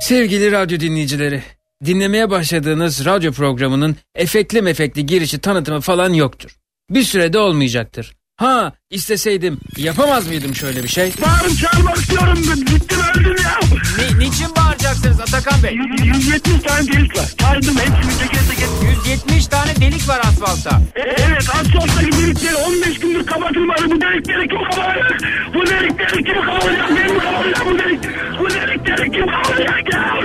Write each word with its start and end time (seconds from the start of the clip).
Sevgili 0.00 0.52
radyo 0.52 0.80
dinleyicileri, 0.80 1.42
dinlemeye 1.84 2.30
başladığınız 2.30 3.04
radyo 3.04 3.32
programının 3.32 3.96
efekli 4.14 4.62
mefekli 4.62 5.06
girişi 5.06 5.38
tanıtımı 5.38 5.80
falan 5.80 6.12
yoktur. 6.12 6.56
Bir 6.90 7.02
sürede 7.02 7.38
olmayacaktır. 7.38 8.16
Ha 8.40 8.72
isteseydim 8.90 9.60
yapamaz 9.76 10.26
mıydım 10.26 10.54
şöyle 10.54 10.82
bir 10.82 10.88
şey? 10.88 11.12
Bağırıp 11.22 11.58
çağırmak 11.58 11.96
istiyorum. 11.96 12.38
Bittim 12.56 12.98
öldüm 13.14 13.36
ya. 13.44 13.60
Ni, 13.98 14.18
niçin 14.18 14.56
bağıracaksınız 14.56 15.20
Atakan 15.20 15.62
Bey? 15.62 15.74
170 16.04 16.62
tane 16.62 16.86
delik 16.86 17.18
var. 17.18 17.24
Saydım 17.40 17.76
hepsini 17.76 18.18
teker 18.18 18.40
teker. 18.50 18.68
170 19.06 19.46
tane 19.46 19.76
delik 19.76 20.08
var 20.08 20.20
asfaltta. 20.24 20.80
E, 20.96 21.00
evet 21.00 21.48
asfalttaki 21.50 22.12
delikleri 22.12 22.54
15 22.56 22.98
gündür 23.00 23.26
kapatılmadı. 23.26 23.84
Bu 23.90 24.00
delikleri 24.00 24.48
kim 24.48 24.58
kapatacak? 24.70 25.20
Bu 25.54 25.66
delikleri 25.66 26.24
kim 26.24 26.42
kapatacak? 26.46 26.90
Ben 26.90 27.14
mi 27.14 27.18
kapatacağım 27.20 27.70
bu 27.70 27.78
delik? 27.78 28.00
Bu 28.40 28.50
delikleri 28.50 29.10
kim 29.12 29.26
kapatacak 29.26 29.92
ya? 29.92 30.20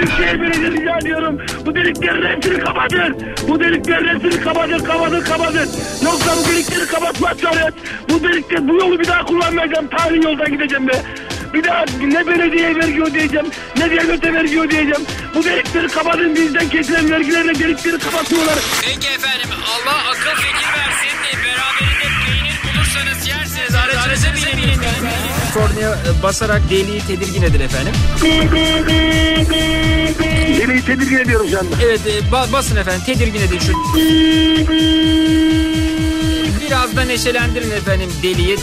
Büyükşehir 0.00 0.40
Belediyesi 0.40 0.80
rica 0.80 0.98
ediyorum. 0.98 1.38
Bu 1.66 1.74
deliklerin 1.74 2.36
hepsini 2.36 2.58
kapatın. 2.58 3.16
Bu 3.48 3.60
deliklerin 3.60 4.08
hepsini 4.08 4.44
kapatın, 4.44 4.78
kapatın, 4.78 5.20
kapatın. 5.20 5.68
Yoksa 6.04 6.36
bu 6.36 6.48
delikleri 6.52 6.86
kapatmazsanız 6.86 7.74
bu 8.08 8.22
delikte 8.22 8.68
bu 8.68 8.74
yolu 8.74 8.98
bir 9.00 9.08
daha 9.08 9.24
kullanmayacağım. 9.24 9.88
Tarihi 9.88 10.24
yoldan 10.24 10.52
gideceğim 10.52 10.88
be. 10.88 10.92
Bir 11.54 11.64
daha 11.64 11.84
ne 12.02 12.26
belediye 12.26 12.76
vergi 12.76 13.02
ödeyeceğim, 13.02 13.46
ne 13.76 13.90
devlete 13.90 14.34
vergi 14.34 14.60
ödeyeceğim. 14.60 15.02
Bu 15.34 15.44
delikleri 15.44 15.88
kapatın 15.88 16.34
bizden 16.34 16.68
kesilen 16.68 17.10
vergilerle 17.10 17.58
delikleri 17.58 17.98
kapatıyorlar. 17.98 18.58
Peki 18.82 19.08
efendim 19.08 19.50
Allah 19.74 19.98
akıl 20.10 20.42
fikir 20.42 20.68
versin. 20.78 21.29
Aracınıza 23.78 24.56
binin. 24.56 24.80
Kornaya 25.54 25.90
e, 25.90 26.22
basarak 26.22 26.70
deliği 26.70 27.00
tedirgin 27.00 27.42
edin 27.42 27.60
efendim. 27.60 27.92
Deliği 30.60 30.84
tedirgin 30.84 31.16
ediyorum 31.18 31.46
şu 31.50 31.58
anda. 31.58 31.76
Evet 31.84 32.00
e, 32.06 32.18
ba- 32.32 32.52
basın 32.52 32.76
efendim 32.76 33.00
tedirgin 33.06 33.40
edin 33.40 33.58
şu. 33.58 33.72
Biraz 36.66 36.96
da 36.96 37.02
neşelendirin 37.02 37.70
efendim 37.70 38.10
deliği. 38.22 38.56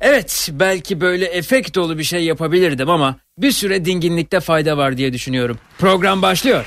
Evet 0.00 0.48
belki 0.52 1.00
böyle 1.00 1.24
efekt 1.24 1.74
dolu 1.74 1.98
bir 1.98 2.04
şey 2.04 2.24
yapabilirdim 2.24 2.90
ama 2.90 3.16
bir 3.38 3.50
süre 3.52 3.84
dinginlikte 3.84 4.40
fayda 4.40 4.76
var 4.76 4.96
diye 4.96 5.12
düşünüyorum. 5.12 5.58
Program 5.78 6.22
başlıyor. 6.22 6.66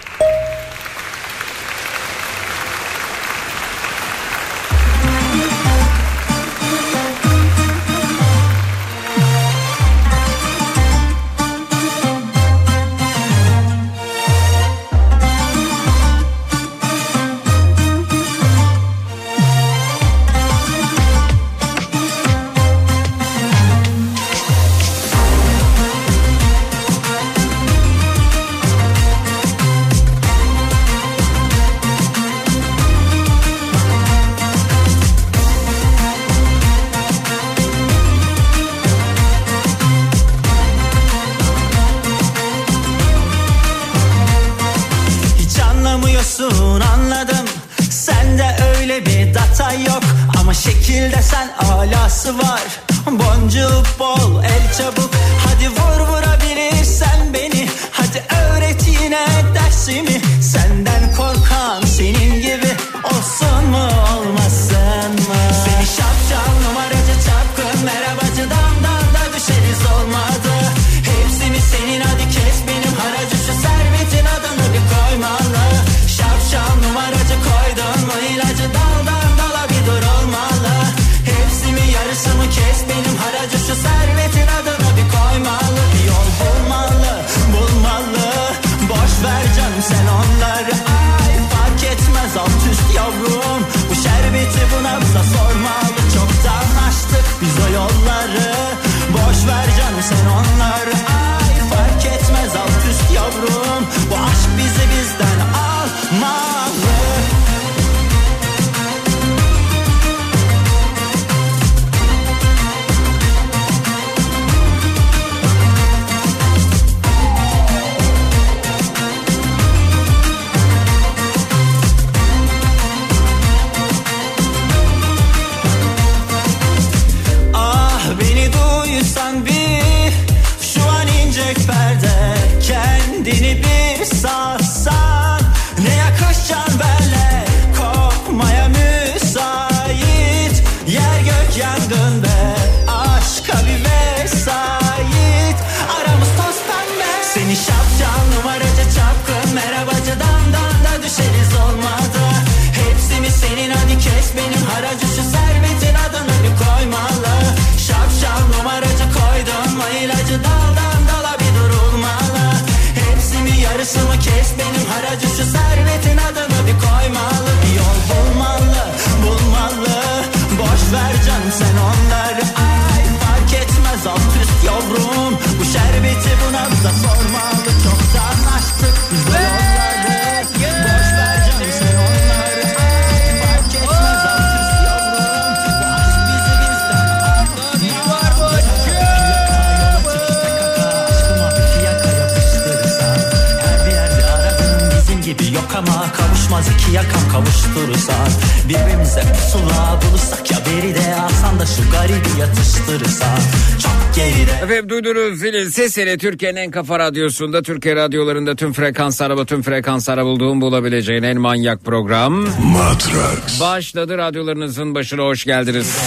Sesleri 205.98 206.18
Türkiye'nin 206.18 206.58
en 206.58 206.72
kafa 206.72 207.00
radyosunda 207.00 207.62
Türkiye 207.62 207.96
radyolarında 207.96 208.56
tüm 208.56 208.74
frekanslara 208.74 209.46
tüm 209.46 209.62
frekanslara 209.62 210.26
bulduğum 210.26 210.62
bulabileceğin 210.62 211.24
en 211.24 211.38
manyak 211.38 211.86
program. 211.86 212.34
Matrax. 212.64 213.62
Başladı 213.62 214.18
radyolarınızın 214.18 214.96
başına 214.96 215.22
hoş 215.22 215.46
geldiniz. 215.46 215.98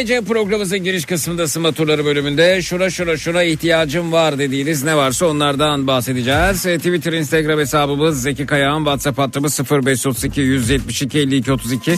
Gece 0.00 0.20
programımızın 0.20 0.78
giriş 0.78 1.04
kısmında 1.04 1.48
Sıma 1.48 1.72
Turları 1.72 2.04
bölümünde 2.04 2.62
şura 2.62 2.90
şura 2.90 3.16
şuna 3.16 3.42
ihtiyacım 3.42 4.12
var 4.12 4.38
dediğiniz 4.38 4.84
ne 4.84 4.96
varsa 4.96 5.26
onlardan 5.26 5.86
bahsedeceğiz. 5.86 6.66
E, 6.66 6.78
Twitter, 6.78 7.12
Instagram 7.12 7.58
hesabımız 7.58 8.22
Zeki 8.22 8.46
Kayağan, 8.46 8.78
WhatsApp 8.78 9.18
hattımız 9.18 9.60
0532 9.70 10.40
172 10.40 11.18
52 11.18 11.52
32 11.52 11.94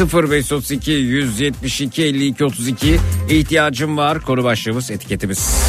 0532 0.00 0.90
172 0.90 2.02
52 2.02 2.44
32 2.44 2.96
ihtiyacım 3.30 3.96
var 3.96 4.20
konu 4.20 4.44
başlığımız 4.44 4.90
etiketimiz. 4.90 5.63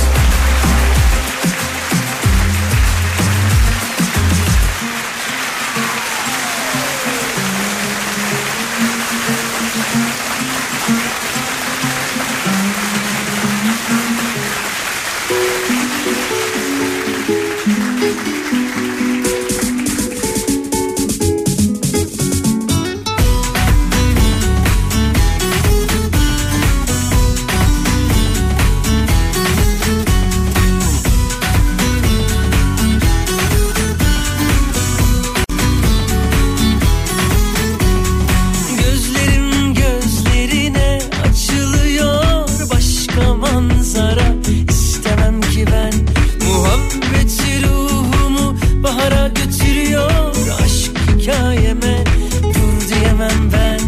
Götürüyor. 49.35 50.35
Aşk 50.63 50.91
hikayeme 51.17 52.03
dur 52.43 52.87
diyemem 52.89 53.51
ben. 53.53 53.79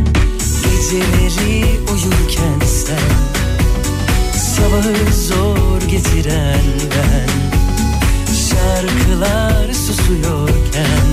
Geceleri 0.64 1.66
uyurken 1.80 2.68
sen. 2.68 3.10
Sabahı 4.40 5.14
zor 5.28 5.82
getiren 5.90 6.66
ben. 6.92 7.30
Şarkılar 8.50 9.74
susuyorken. 9.74 11.08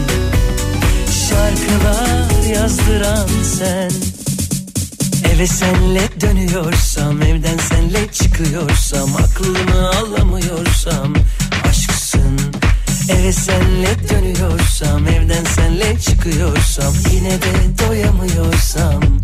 Şarkılar 1.28 2.54
yazdıran 2.54 3.28
sen. 3.58 3.90
Eve 5.34 5.46
senle 5.46 6.08
dönüyorsam 6.20 7.22
evden 7.22 7.58
senle 7.58 8.12
çıkıyorsam 8.12 9.16
aklımı 9.16 9.90
alamıyorsam 9.90 11.14
Eve 13.08 13.32
senle 13.32 14.08
dönüyorsam 14.10 15.08
evden 15.08 15.44
senle 15.44 15.98
çıkıyorsam 16.00 16.94
yine 17.12 17.30
de 17.30 17.86
doyamıyorsam 17.88 19.23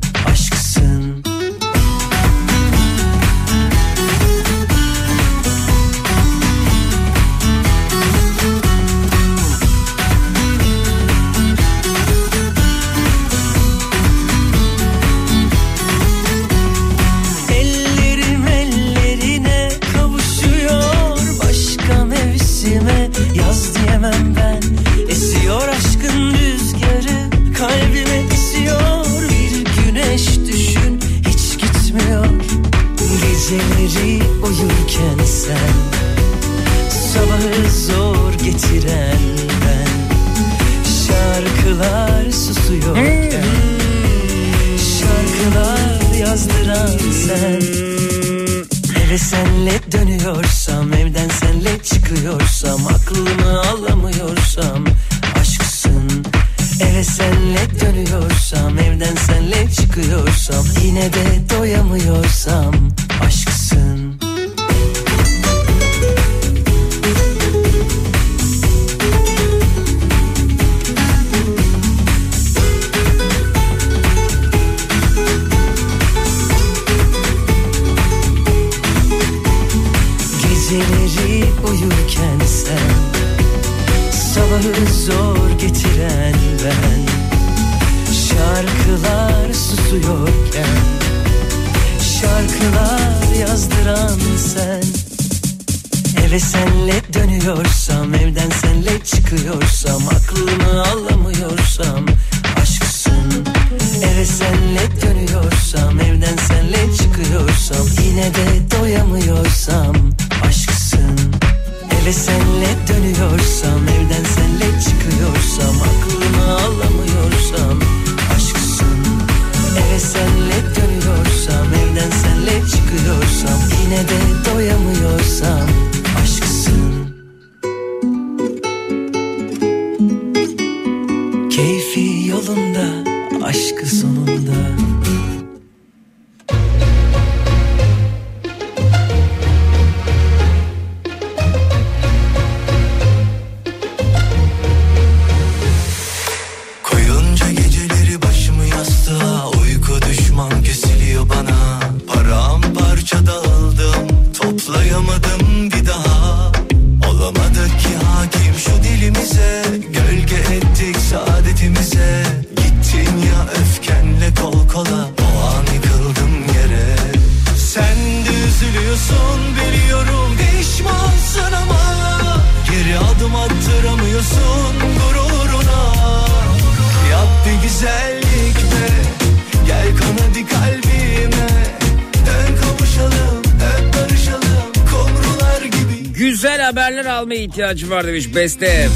ihtiyacı 187.60 187.90
var 187.90 188.06
demiş 188.06 188.34
Beste. 188.34 188.88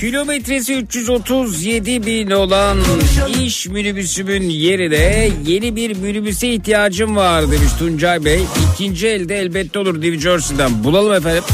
Kilometresi 0.00 0.74
337 0.74 2.06
bin 2.06 2.30
olan 2.30 2.78
iş 3.42 3.66
minibüsümün 3.66 4.42
yerine 4.42 5.30
yeni 5.46 5.76
bir 5.76 5.96
minibüse 5.96 6.48
ihtiyacım 6.48 7.16
var 7.16 7.42
demiş 7.42 7.72
Tuncay 7.78 8.24
Bey. 8.24 8.40
İkinci 8.74 9.08
elde 9.08 9.38
elbette 9.38 9.78
olur 9.78 9.94
New 9.94 10.18
Jersey'den. 10.20 10.84
Bulalım 10.84 11.12
efendim. 11.12 11.44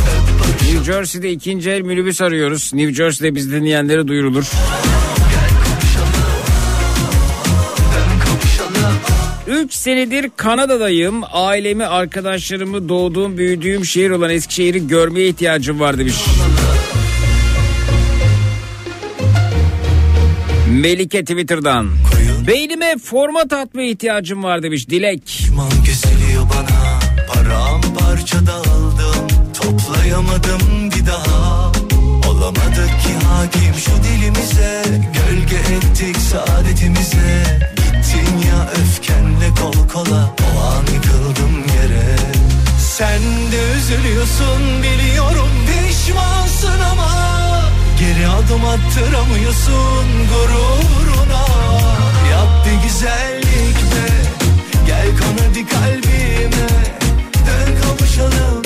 New 0.73 0.93
Jersey'de 0.93 1.31
ikinci 1.31 1.71
el 1.71 1.81
minibüs 1.81 2.21
arıyoruz. 2.21 2.71
New 2.75 2.95
Jersey'de 2.95 3.35
biz 3.35 3.53
dinleyenlere 3.53 4.09
duyurulur. 4.09 4.45
senedir 9.85 10.31
Kanada'dayım. 10.37 11.23
Ailemi, 11.33 11.87
arkadaşlarımı, 11.87 12.89
doğduğum, 12.89 13.39
büyüdüğüm 13.39 13.85
şehir 13.85 14.11
olan 14.11 14.31
Eskişehir'i 14.31 14.89
görmeye 14.89 15.29
ihtiyacım 15.29 15.81
var 15.81 15.99
demiş. 15.99 16.15
Melike 20.71 21.21
Twitter'dan. 21.21 21.91
Koyun. 22.13 22.47
Beynime 22.47 22.97
format 23.05 23.53
atmaya 23.53 23.91
ihtiyacım 23.91 24.45
var 24.45 24.63
demiş 24.63 24.89
Dilek. 24.89 25.43
Liman 25.47 25.71
kesiliyor 25.71 26.43
bana 26.43 27.01
param 27.29 27.81
parça 27.81 28.37
dağıldım 28.47 29.29
toplayamadım 29.55 30.91
bir 30.91 31.07
daha. 31.07 31.73
Olamadık 32.31 32.91
ki 33.03 33.27
hakim 33.27 33.75
şu 33.75 33.91
dilimize 34.05 34.83
gölge 34.89 35.57
ettik 35.57 36.17
saadetimize 36.17 37.74
kol 39.65 39.89
kola 39.89 40.35
O 40.57 40.61
an 40.61 40.95
yıkıldım 40.95 41.55
yere. 41.77 42.17
Sen 42.79 43.21
de 43.53 43.77
üzülüyorsun 43.77 44.83
biliyorum 44.83 45.51
pişmansın 45.67 46.81
ama 46.93 47.11
Geri 48.01 48.29
adım 48.29 48.65
attıramıyorsun 48.65 50.07
gururuna. 50.31 51.45
Yap 52.31 52.67
bir 52.67 52.89
güzellik 52.89 53.77
be 53.77 54.07
Gel 54.87 55.09
kanadı 55.17 55.69
kalbime 55.71 56.69
Dön 57.47 57.83
kavuşalım. 57.83 58.64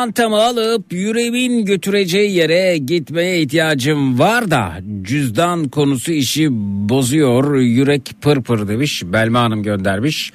çantamı 0.00 0.36
alıp 0.36 0.92
yüreğimin 0.92 1.64
götüreceği 1.64 2.32
yere 2.32 2.78
gitmeye 2.78 3.42
ihtiyacım 3.42 4.18
var 4.18 4.50
da 4.50 4.72
cüzdan 5.02 5.68
konusu 5.68 6.12
işi 6.12 6.48
bozuyor 6.88 7.56
yürek 7.56 8.10
pırpır 8.20 8.58
pır 8.58 8.68
demiş 8.68 9.02
Belma 9.06 9.40
Hanım 9.40 9.62
göndermiş 9.62 10.32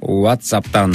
WhatsApp'tan. 0.00 0.94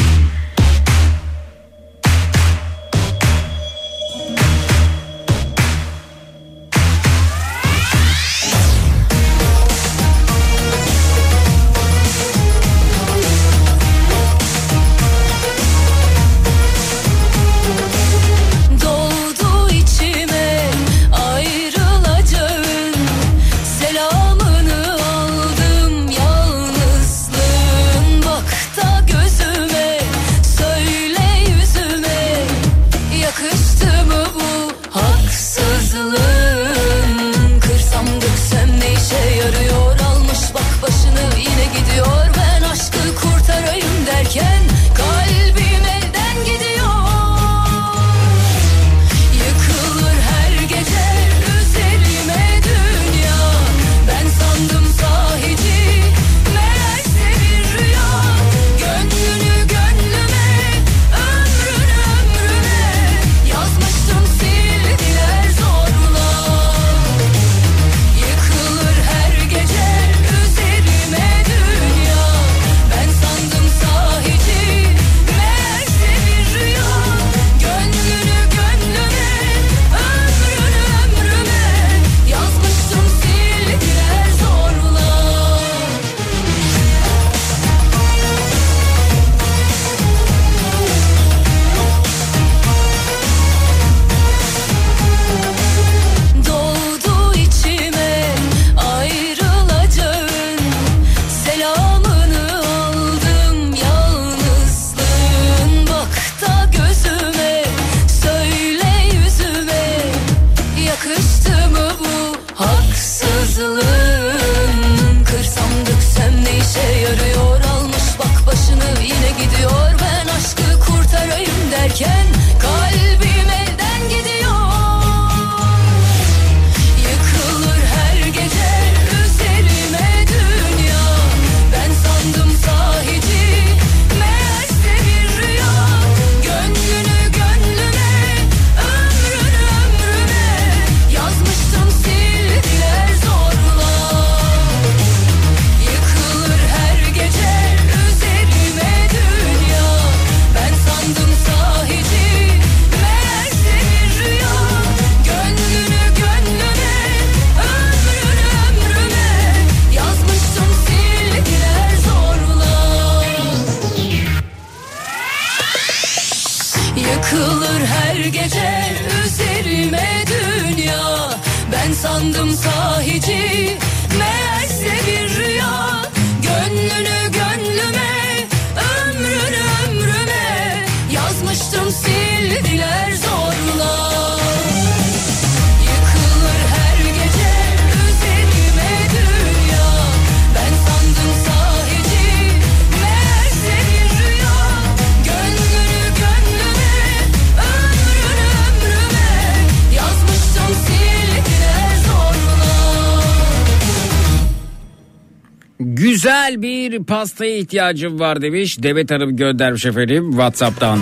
Pastaya 207.10 207.58
ihtiyacım 207.58 208.20
var 208.20 208.42
demiş. 208.42 208.84
Demet 208.84 209.12
Hanım 209.12 209.36
göndermiş 209.38 209.86
efendim 209.86 210.32
Whatsapp'tan. 210.32 211.00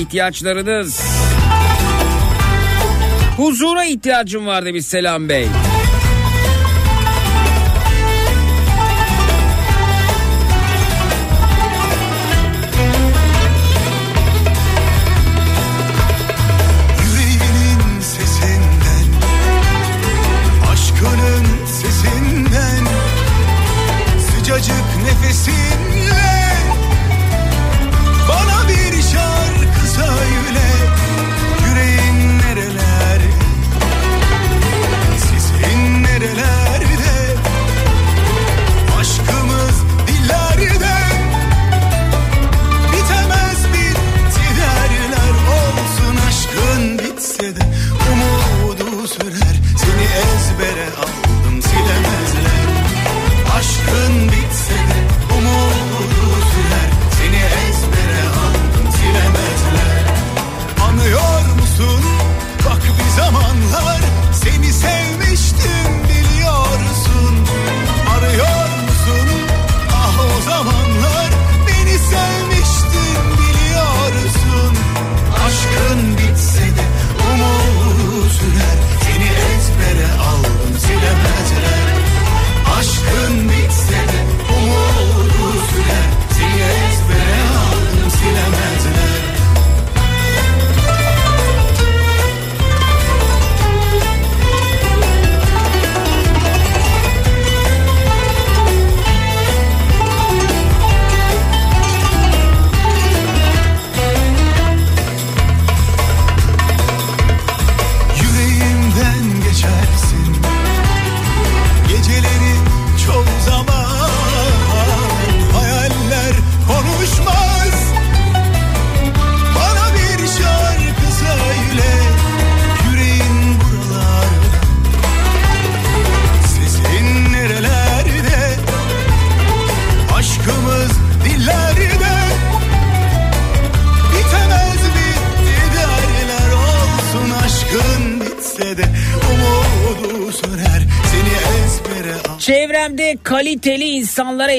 İhtiyaçlarınız. 0.00 1.00
Huzura 3.36 3.84
ihtiyacım 3.84 4.46
var 4.46 4.64
demiş 4.64 4.86
Selam 4.86 5.28
Bey. 5.28 5.46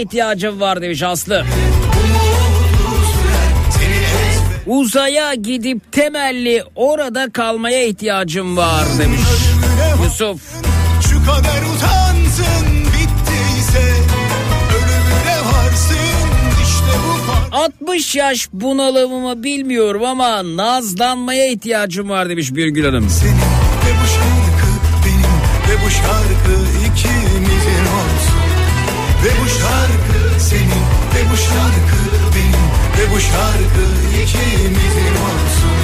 İhtiyacım 0.02 0.60
var 0.60 0.82
demiş 0.82 1.04
Aslı. 1.04 1.46
Uzaya 4.68 5.34
gidip 5.34 5.92
temelli 5.92 6.64
orada 6.76 7.30
kalmaya 7.32 7.84
ihtiyacım 7.84 8.58
var 8.58 8.86
demiş 9.00 9.20
Yusuf. 10.04 10.42
Şu 11.10 11.26
kader 11.26 11.62
utansın 11.76 12.68
bittiyse 12.86 13.94
ölümüne 14.70 15.38
varsın 15.46 15.98
işte 16.64 17.00
bu 17.08 17.32
fark. 17.32 17.54
60 17.54 18.16
yaş 18.16 18.50
bunalımımı 18.54 19.44
bilmiyorum 19.44 20.04
ama 20.04 20.58
nazlanmaya 20.58 21.48
ihtiyacım 21.48 22.10
var 22.10 22.30
demiş 22.30 22.56
Birgül 22.56 22.86
Hanım. 22.86 23.10
Senin 23.10 23.32
ve 23.34 23.92
bu 24.04 24.08
şarkı 24.08 24.70
benim 25.06 25.34
ve 25.70 25.86
bu 25.86 25.90
şarkı. 25.90 26.77
Ve 29.28 29.32
bu 29.44 29.50
şarkı 29.50 30.44
senin 30.44 30.86
ve 31.16 31.32
bu 31.32 31.38
şarkı 31.38 32.00
benim 32.36 32.68
ve 32.98 33.16
bu 33.16 33.20
şarkı 33.20 33.86
ikimizin 34.24 35.16
olsun. 35.30 35.78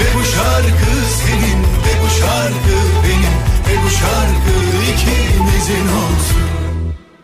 Ve 0.00 0.18
bu 0.18 0.24
şarkı 0.24 0.92
senin 1.20 1.62
ve 1.62 1.92
bu 2.02 2.10
şarkı 2.20 2.76
benim 3.04 3.36
ve 3.68 3.84
bu 3.84 3.90
şarkı 3.90 4.54
ikimizin 4.92 5.88
olsun. 5.88 6.50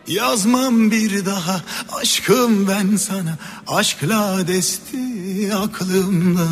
Yazmam 0.07 0.91
bir 0.91 1.25
daha 1.25 1.61
aşkım 2.01 2.67
ben 2.67 2.95
sana 2.95 3.37
aşkla 3.67 4.47
desti 4.47 5.53
aklımda. 5.55 6.47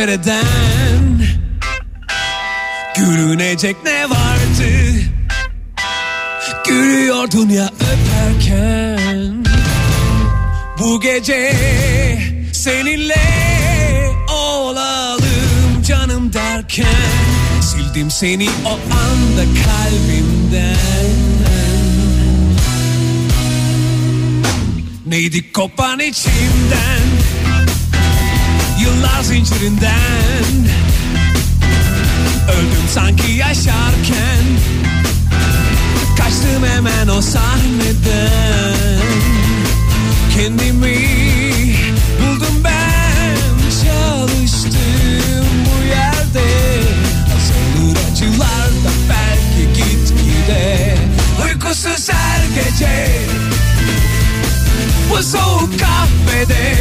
Pencereden 0.00 1.28
Gülünecek 2.96 3.76
ne 3.84 4.10
vardı? 4.10 4.70
Gülüyordun 6.66 7.48
ya 7.48 7.70
öperken. 7.80 9.44
Bu 10.78 11.00
gece 11.00 11.56
seninle 12.52 13.22
olalım 14.28 15.82
canım 15.86 16.32
derken. 16.32 16.86
Sildim 17.62 18.10
seni 18.10 18.48
o 18.64 18.72
anda 18.94 19.42
kalbimden. 19.64 21.10
Neydi 25.06 25.52
kopan 25.52 26.00
içimden 26.00 26.99
dünya 28.80 29.22
zincirinden. 29.22 30.54
Öldüm 32.48 32.88
sanki 32.88 33.32
yaşarken. 33.32 34.44
Kaçtım 36.18 36.64
hemen 36.74 37.08
o 37.08 37.22
sahneden. 37.22 39.00
Kendimi 40.34 40.96
buldum 42.20 42.64
ben. 42.64 43.36
Çalıştım 43.70 45.46
bu 45.66 45.86
yerde. 45.86 46.48
Azalır 47.36 47.98
acılar 48.12 48.70
da 48.84 48.90
belki 49.08 49.72
gitgide. 49.72 50.96
Uykusuz 51.44 52.08
her 52.12 52.62
gece. 52.62 53.20
Bu 55.10 55.22
soğuk 55.22 55.80
kahvede 55.80 56.74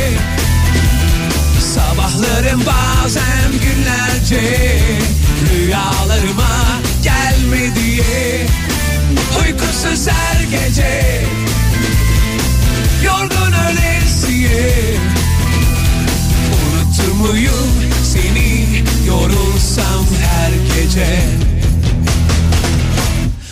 Sabahlarım 2.19 2.63
bazen 2.65 3.51
günlerce 3.51 4.79
Rüyalarıma 5.53 6.81
gelme 7.03 7.75
diye. 7.75 8.45
Uykusuz 9.41 10.07
her 10.07 10.43
gece 10.43 11.23
Yorgun 13.03 13.53
ölesiye 13.53 14.75
Unutur 16.53 17.13
muyum 17.13 17.71
seni 18.03 18.83
yorulsam 19.07 20.05
her 20.21 20.51
gece? 20.75 21.19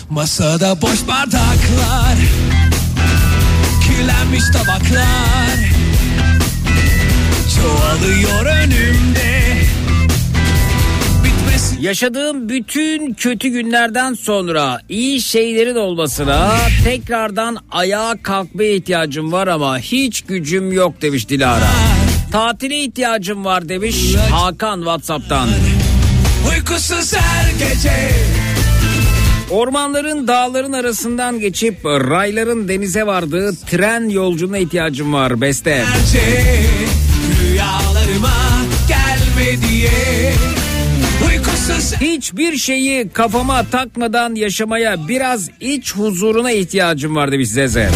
Masada 0.09 0.81
boş 0.81 1.07
bardaklar 1.07 2.17
Kirlenmiş 3.83 4.43
tabaklar 4.53 5.76
Çoğalıyor 7.67 8.45
önümde 8.45 9.57
Bitmesin 11.23 11.81
Yaşadığım 11.81 12.49
bütün 12.49 13.13
kötü 13.13 13.49
günlerden 13.49 14.13
sonra 14.13 14.79
iyi 14.89 15.21
şeylerin 15.21 15.75
olmasına 15.75 16.55
tekrardan 16.83 17.57
ayağa 17.71 18.15
kalkmaya 18.23 18.73
ihtiyacım 18.73 19.31
var 19.31 19.47
ama 19.47 19.79
hiç 19.79 20.21
gücüm 20.21 20.71
yok 20.71 21.01
demiş 21.01 21.29
Dilara. 21.29 21.69
Tatile 22.31 22.79
ihtiyacım 22.79 23.45
var 23.45 23.69
demiş 23.69 24.15
Hakan 24.31 24.77
Whatsapp'tan. 24.79 25.49
Uykusuz 26.51 27.13
her 27.13 27.51
gece 27.51 28.11
Ormanların 29.49 30.27
dağların 30.27 30.73
arasından 30.73 31.39
geçip 31.39 31.85
rayların 31.85 32.67
denize 32.67 33.05
vardığı 33.07 33.55
tren 33.55 34.09
yolculuğuna 34.09 34.57
ihtiyacım 34.57 35.13
var 35.13 35.41
Beste. 35.41 35.71
Rüyalarıma 35.71 36.13
gelme 36.13 36.86
diye 39.61 40.33
Uykusuz 41.27 41.93
Hiçbir 42.01 42.57
şeyi 42.57 43.09
kafama 43.09 43.63
takmadan 43.63 44.35
yaşamaya 44.35 45.07
biraz 45.07 45.49
iç 45.59 45.95
huzuruna 45.95 46.51
ihtiyacım 46.51 47.15
var 47.15 47.31
demiş 47.31 47.49
Zeze. 47.49 47.89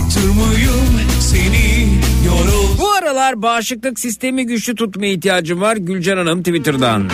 unutur 0.00 0.28
muyum 0.28 1.00
seni 1.20 1.88
yorul 2.26 2.78
Bu 2.78 2.90
aralar 2.92 3.42
bağışıklık 3.42 4.00
sistemi 4.00 4.46
güçlü 4.46 4.74
tutmaya 4.74 5.12
ihtiyacım 5.12 5.60
var 5.60 5.76
Gülcan 5.76 6.16
Hanım 6.16 6.42
Twitter'dan. 6.42 7.10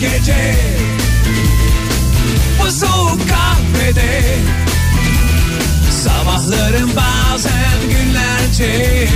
Gece. 0.00 0.54
Bu 2.60 2.70
soğuk 2.70 3.20
kahvede 3.28 4.22
Sabahlarım 5.90 6.90
bazen 6.96 7.80
günlerce 7.82 9.08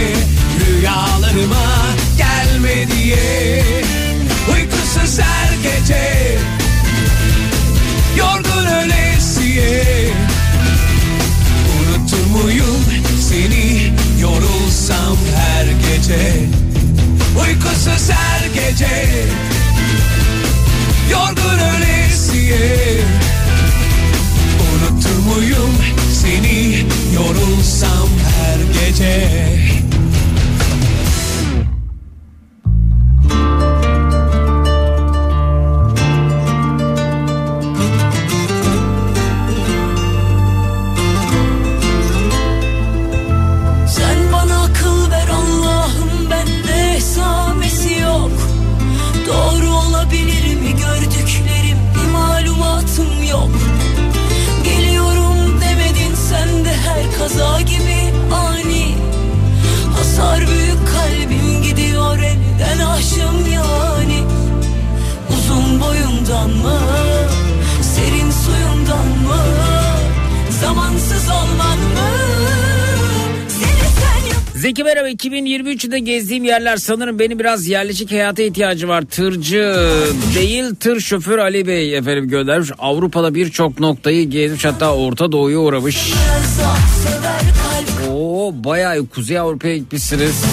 Rüyalarıma 0.61 1.67
gelme 2.19 2.89
diye. 2.91 3.65
Uykusuz 4.53 5.19
her 5.19 5.55
gece 5.63 6.39
gezdiğim 76.05 76.45
yerler 76.45 76.77
sanırım 76.77 77.19
benim 77.19 77.39
biraz 77.39 77.67
yerleşik 77.67 78.13
hayata 78.13 78.43
ihtiyacı 78.43 78.89
var. 78.89 79.03
Tırcı 79.03 79.89
değil 80.35 80.75
tır 80.81 81.01
şoför 81.01 81.39
Ali 81.39 81.67
Bey 81.67 81.97
efendim 81.97 82.29
göndermiş. 82.29 82.71
Avrupa'da 82.79 83.35
birçok 83.35 83.81
noktayı 83.81 84.31
gezmiş 84.31 84.65
hatta 84.65 84.95
Orta 84.95 85.33
Doğu'ya 85.33 85.59
uğramış. 85.59 86.13
Oo 88.11 88.53
bayağı 88.55 89.07
Kuzey 89.07 89.39
Avrupa'ya 89.39 89.77
gitmişsiniz. 89.77 90.45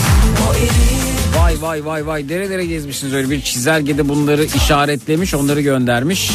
Vay 1.39 1.53
vay 1.61 1.85
vay 1.85 2.07
vay 2.07 2.27
nere 2.27 2.49
nere 2.49 2.65
gezmişsiniz 2.65 3.13
öyle 3.13 3.29
bir 3.29 3.41
çizelgede 3.41 4.09
bunları 4.09 4.43
işaretlemiş 4.43 5.33
onları 5.33 5.61
göndermiş. 5.61 6.31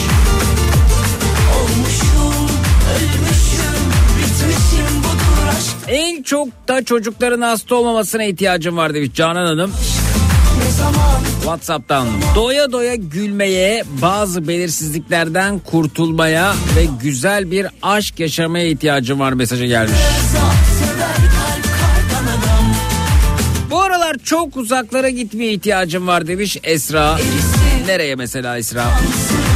En 5.93 6.23
çok 6.23 6.49
da 6.69 6.85
çocukların 6.85 7.41
hasta 7.41 7.75
olmamasına 7.75 8.25
ihtiyacım 8.25 8.77
var 8.77 8.95
demiş 8.95 9.11
Canan 9.15 9.47
Hanım. 9.47 9.73
Whatsapp'tan 11.41 12.09
doya 12.35 12.73
doya 12.73 12.95
gülmeye, 12.95 13.85
bazı 14.03 14.49
belirsizliklerden 14.49 15.59
kurtulmaya 15.59 16.55
ve 16.77 16.87
güzel 17.03 17.51
bir 17.51 17.67
aşk 17.83 18.21
yaşamaya 18.21 18.67
ihtiyacım 18.67 19.21
var 19.21 19.33
mesajı 19.33 19.65
gelmiş. 19.65 19.99
Bu 23.71 23.83
aralar 23.83 24.17
çok 24.25 24.57
uzaklara 24.57 25.09
gitmeye 25.09 25.53
ihtiyacım 25.53 26.07
var 26.07 26.27
demiş 26.27 26.57
Esra. 26.63 27.19
Nereye 27.87 28.15
mesela 28.15 28.59
Esra? 28.59 28.85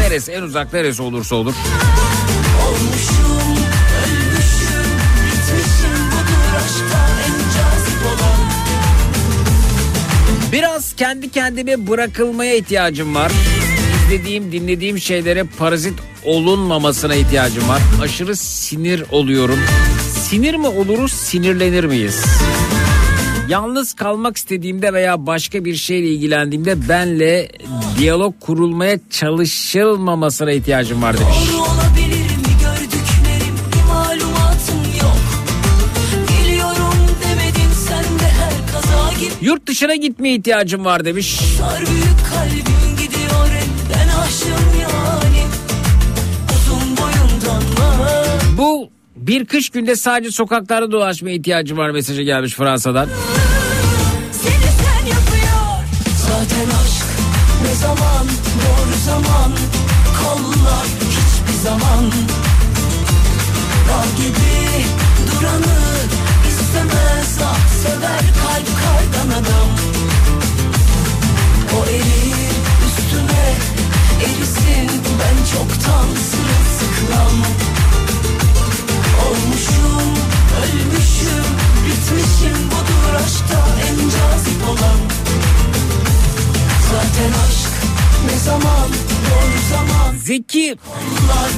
Neresi 0.01 0.33
en 0.33 0.43
uzak 0.43 0.73
neresi 0.73 1.03
olursa 1.03 1.37
olur. 1.37 1.55
olmuşum 1.55 2.06
Biraz 10.53 10.93
kendi 10.97 11.31
kendime 11.31 11.87
bırakılmaya 11.87 12.55
ihtiyacım 12.57 13.15
var. 13.15 13.33
İzlediğim, 14.07 14.53
dinlediğim 14.53 14.99
şeylere 14.99 15.45
parazit 15.59 15.95
olunmamasına 16.25 17.15
ihtiyacım 17.15 17.69
var. 17.69 17.83
Aşırı 18.03 18.37
sinir 18.37 19.05
oluyorum. 19.11 19.59
Sinir 20.11 20.55
mi 20.55 20.67
oluruz, 20.67 21.13
sinirlenir 21.13 21.85
miyiz? 21.85 22.25
Yalnız 23.49 23.95
kalmak 23.95 24.37
istediğimde 24.37 24.93
veya 24.93 25.27
başka 25.27 25.65
bir 25.65 25.75
şeyle 25.75 26.09
ilgilendiğimde 26.09 26.89
benle 26.89 27.49
diyalog 27.99 28.35
kurulmaya 28.41 28.99
çalışılmamasına 29.11 30.53
ihtiyacım 30.53 31.03
var 31.03 31.19
demiş. 31.19 31.37
Yurt 39.47 39.67
dışına 39.67 39.95
gitmeye 39.95 40.35
ihtiyacım 40.35 40.85
var 40.85 41.05
demiş. 41.05 41.41
Sar 41.59 41.79
büyük 41.79 42.05
kalbim 42.31 42.97
gidiyor 42.97 43.47
elden 43.47 44.09
aşığım 44.09 44.81
yani 44.83 45.43
Uzun 46.57 46.97
boyundan? 46.97 47.63
Bu 48.59 48.91
bir 49.17 49.45
kış 49.45 49.71
günde 49.71 49.97
sadece 49.97 50.31
sokaklarda 50.31 50.93
dolaşmaya 50.93 51.37
ihtiyacım 51.37 51.79
var 51.79 51.91
mesajı 51.91 52.23
gelmiş 52.23 52.55
Fransa'dan. 52.55 53.09
Seni 54.33 54.53
sen 54.53 55.07
yapıyor 55.07 55.85
Zaten 56.29 56.67
aşk 56.67 57.07
ne 57.63 57.75
zaman 57.75 58.27
doğru 58.63 58.97
zaman 59.07 59.53
Kollar 60.23 60.87
hiçbir 60.87 61.61
zaman 61.63 62.05
Dağ 63.89 64.23
gibi 64.23 64.85
duranı 65.27 65.79
istemez 66.49 67.39
ah 67.45 67.69
sever 67.83 68.36
kardan 69.27 69.43
adam. 69.43 69.69
O 71.77 71.85
erir 71.87 72.53
üstüne 72.87 73.55
erisin. 74.25 75.03
Ben 75.19 75.45
çoktan 75.53 76.07
sırılsıklam. 76.31 77.37
Olmuşum, 79.27 80.15
ölmüşüm, 80.63 81.47
bitmişim. 81.87 82.71
Budur 82.71 83.15
aşkta 83.25 83.67
en 83.89 83.97
cazip 83.97 84.69
olan. 84.69 85.01
Zaten 86.91 87.33
aşk 87.49 87.76
ne 88.25 88.39
zaman, 88.39 88.89
doğru 89.27 89.61
zaman 89.71 90.17
Zeki 90.17 90.77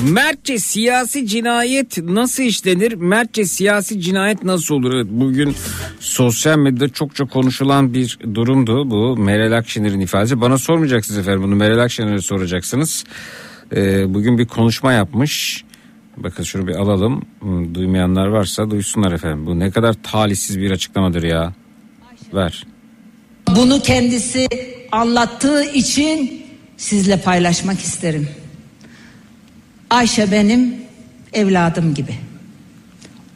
Mertçe 0.09 0.59
siyasi 0.59 1.27
cinayet 1.27 1.99
nasıl 1.99 2.43
işlenir? 2.43 2.93
Mertçe 2.93 3.45
siyasi 3.45 4.01
cinayet 4.01 4.45
nasıl 4.45 4.75
olur? 4.75 4.95
Evet, 4.95 5.07
bugün 5.11 5.55
sosyal 6.01 6.59
medyada 6.59 6.89
çokça 6.89 7.25
konuşulan 7.25 7.95
bir 7.95 8.19
durumdu 8.35 8.91
bu. 8.91 9.17
Meral 9.17 9.59
Akşener'in 9.59 10.01
ifadesi. 10.01 10.41
Bana 10.41 10.59
sormayacaksınız 10.59 11.19
efendim 11.19 11.43
bunu 11.43 11.57
Meral 11.57 11.79
Akşener'e 11.79 12.21
soracaksınız. 12.21 13.05
Ee, 13.77 14.15
bugün 14.15 14.39
bir 14.39 14.47
konuşma 14.47 14.93
yapmış. 14.93 15.65
Bakın 16.17 16.43
şunu 16.43 16.67
bir 16.67 16.75
alalım. 16.75 17.23
Duymayanlar 17.75 18.27
varsa 18.27 18.71
duysunlar 18.71 19.13
efendim. 19.13 19.47
Bu 19.47 19.59
ne 19.59 19.71
kadar 19.71 19.95
talihsiz 20.03 20.59
bir 20.59 20.71
açıklamadır 20.71 21.23
ya. 21.23 21.53
Ver. 22.35 22.67
Bunu 23.57 23.83
kendisi 23.83 24.49
anlattığı 24.93 25.65
için 25.65 26.43
sizle 26.79 27.17
paylaşmak 27.17 27.81
isterim. 27.81 28.29
Ayşe 29.91 30.33
benim 30.33 30.75
evladım 31.33 31.95
gibi. 31.95 32.15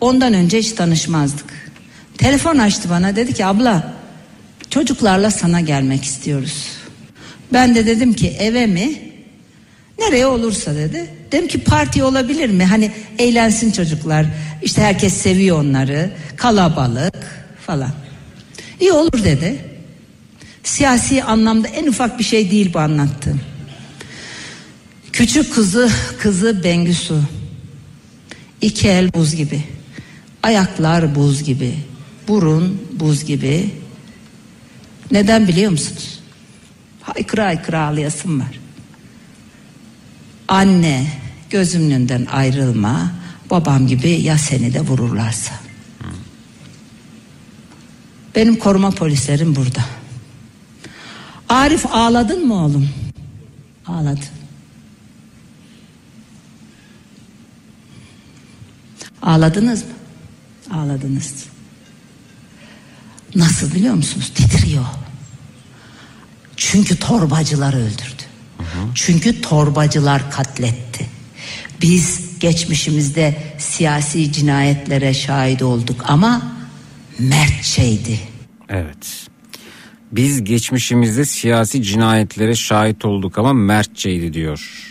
Ondan 0.01 0.35
önce 0.35 0.59
hiç 0.59 0.73
tanışmazdık. 0.73 1.73
Telefon 2.19 2.59
açtı 2.59 2.91
bana 2.91 3.17
dedi 3.17 3.35
ki 3.35 3.47
abla 3.47 3.93
çocuklarla 4.71 5.31
sana 5.31 5.61
gelmek 5.61 6.05
istiyoruz. 6.05 6.69
Ben 7.53 7.75
de 7.75 7.87
dedim 7.87 8.13
ki 8.13 8.29
eve 8.39 8.67
mi? 8.67 8.99
Nereye 9.99 10.27
olursa 10.27 10.75
dedi. 10.75 11.11
Dedim 11.33 11.49
ki 11.49 11.65
parti 11.65 12.05
olabilir 12.05 12.51
mi? 12.51 12.65
Hani 12.65 12.91
eğlensin 13.19 13.73
çocuklar. 13.73 14.27
İşte 14.63 14.83
herkes 14.83 15.15
seviyor 15.15 15.61
onları. 15.61 16.11
Kalabalık 16.37 17.47
falan. 17.67 17.93
İyi 18.81 18.93
olur 18.93 19.25
dedi. 19.25 19.72
Siyasi 20.63 21.23
anlamda 21.23 21.69
en 21.69 21.87
ufak 21.87 22.19
bir 22.19 22.25
şey 22.25 22.51
değil 22.51 22.75
bu 22.75 22.79
anlattığım. 22.79 23.41
Küçük 25.13 25.55
kızı 25.55 25.91
kızı 26.19 26.65
Bengüsü. 26.65 27.21
İki 28.61 28.89
el 28.89 29.15
buz 29.15 29.35
gibi. 29.35 29.65
Ayaklar 30.43 31.15
buz 31.15 31.43
gibi. 31.43 31.75
Burun 32.29 32.83
buz 32.93 33.25
gibi. 33.25 33.71
Neden 35.11 35.49
biliyor 35.49 35.71
musunuz? 35.71 36.21
Haykıra 37.03 37.45
haykıra 37.45 37.87
ağlayasım 37.87 38.41
var. 38.41 38.61
Anne 40.49 41.07
gözümün 41.51 41.91
önünden 41.91 42.27
ayrılma. 42.27 43.13
Babam 43.51 43.87
gibi 43.87 44.11
ya 44.11 44.39
seni 44.39 44.75
de 44.75 44.81
vururlarsa. 44.81 45.55
Benim 48.37 48.57
koruma 48.57 48.91
polislerim 48.91 49.57
burada. 49.57 49.85
Arif 51.53 51.87
ağladın 51.93 52.47
mı 52.47 52.65
oğlum? 52.65 52.89
Ağladı. 53.87 54.21
Ağladınız 59.23 59.83
mı? 59.83 59.91
Ağladınız. 60.75 61.45
Nasıl 63.35 63.75
biliyor 63.75 63.95
musunuz? 63.95 64.33
Titriyor. 64.35 64.85
Çünkü 66.57 66.97
torbacılar 66.97 67.75
öldürdü. 67.75 68.23
Çünkü 68.95 69.41
torbacılar 69.41 70.31
katletti. 70.31 71.07
Biz 71.83 72.21
geçmişimizde 72.39 73.55
siyasi 73.59 74.33
cinayetlere 74.33 75.15
şahit 75.15 75.63
olduk 75.63 76.05
ama 76.09 76.43
mertçeydi. 77.19 78.21
Evet. 78.69 79.32
Biz 80.13 80.45
geçmişimizde 80.45 81.25
siyasi 81.25 81.83
cinayetlere 81.83 82.55
şahit 82.55 83.05
olduk 83.05 83.39
ama 83.39 83.53
mertçeydi 83.53 84.33
diyor. 84.33 84.89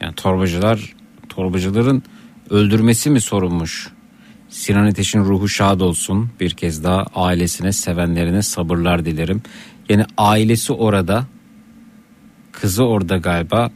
Yani 0.00 0.14
torbacılar, 0.14 0.94
torbacıların 1.28 2.02
öldürmesi 2.50 3.10
mi 3.10 3.20
sorulmuş? 3.20 3.88
Sinan 4.48 4.86
Ateş'in 4.86 5.20
ruhu 5.20 5.48
şad 5.48 5.80
olsun. 5.80 6.30
Bir 6.40 6.50
kez 6.50 6.84
daha 6.84 7.06
ailesine, 7.14 7.72
sevenlerine 7.72 8.42
sabırlar 8.42 9.04
dilerim. 9.04 9.42
Yani 9.88 10.04
ailesi 10.18 10.72
orada, 10.72 11.26
kızı 12.52 12.84
orada 12.84 13.16
galiba. 13.16 13.70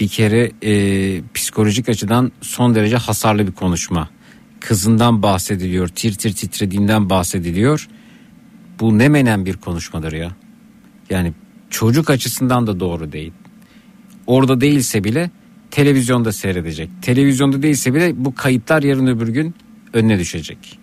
Bir 0.00 0.08
kere 0.08 0.52
e, 0.62 1.22
psikolojik 1.34 1.88
açıdan 1.88 2.32
son 2.40 2.74
derece 2.74 2.96
hasarlı 2.96 3.46
bir 3.46 3.52
konuşma. 3.52 4.08
Kızından 4.60 5.22
bahsediliyor, 5.22 5.88
tir 5.88 6.14
tir 6.14 6.32
titrediğinden 6.32 7.10
bahsediliyor. 7.10 7.88
Bu 8.80 8.98
ne 8.98 9.08
menen 9.08 9.46
bir 9.46 9.56
konuşmadır 9.56 10.12
ya. 10.12 10.30
Yani 11.10 11.32
çocuk 11.70 12.10
açısından 12.10 12.66
da 12.66 12.80
doğru 12.80 13.12
değil. 13.12 13.32
Orada 14.26 14.60
değilse 14.60 15.04
bile 15.04 15.30
televizyonda 15.70 16.32
seyredecek. 16.32 16.90
Televizyonda 17.02 17.62
değilse 17.62 17.94
bile 17.94 18.24
bu 18.24 18.34
kayıtlar 18.34 18.82
yarın 18.82 19.06
öbür 19.06 19.28
gün 19.28 19.54
önüne 19.92 20.18
düşecek. 20.18 20.78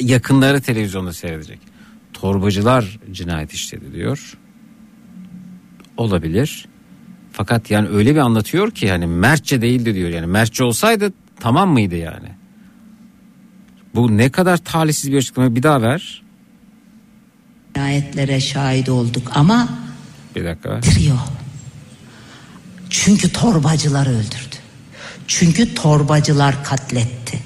Yakınları 0.00 0.60
televizyonda 0.60 1.12
seyredecek. 1.12 1.58
Torbacılar 2.12 2.98
cinayet 3.12 3.52
işledi 3.52 3.92
diyor. 3.92 4.38
Olabilir. 5.96 6.68
Fakat 7.32 7.70
yani 7.70 7.88
öyle 7.88 8.14
bir 8.14 8.20
anlatıyor 8.20 8.70
ki 8.70 8.86
yani 8.86 9.06
mertçe 9.06 9.62
değildi 9.62 9.94
diyor. 9.94 10.08
Yani 10.08 10.26
mertçe 10.26 10.64
olsaydı 10.64 11.12
tamam 11.40 11.70
mıydı 11.70 11.96
yani? 11.96 12.28
Bu 13.96 14.16
ne 14.16 14.30
kadar 14.30 14.56
talihsiz 14.56 15.12
bir 15.12 15.16
açıklama 15.16 15.56
bir 15.56 15.62
daha 15.62 15.82
ver. 15.82 16.22
Cinayetlere 17.74 18.40
şahit 18.40 18.88
olduk 18.88 19.30
ama 19.34 19.68
Bir 20.36 20.44
dakika 20.44 20.70
ver. 20.70 20.82
titriyor. 20.82 21.18
Çünkü 22.90 23.32
torbacılar 23.32 24.06
öldürdü. 24.06 24.56
Çünkü 25.26 25.74
torbacılar 25.74 26.64
katletti. 26.64 27.38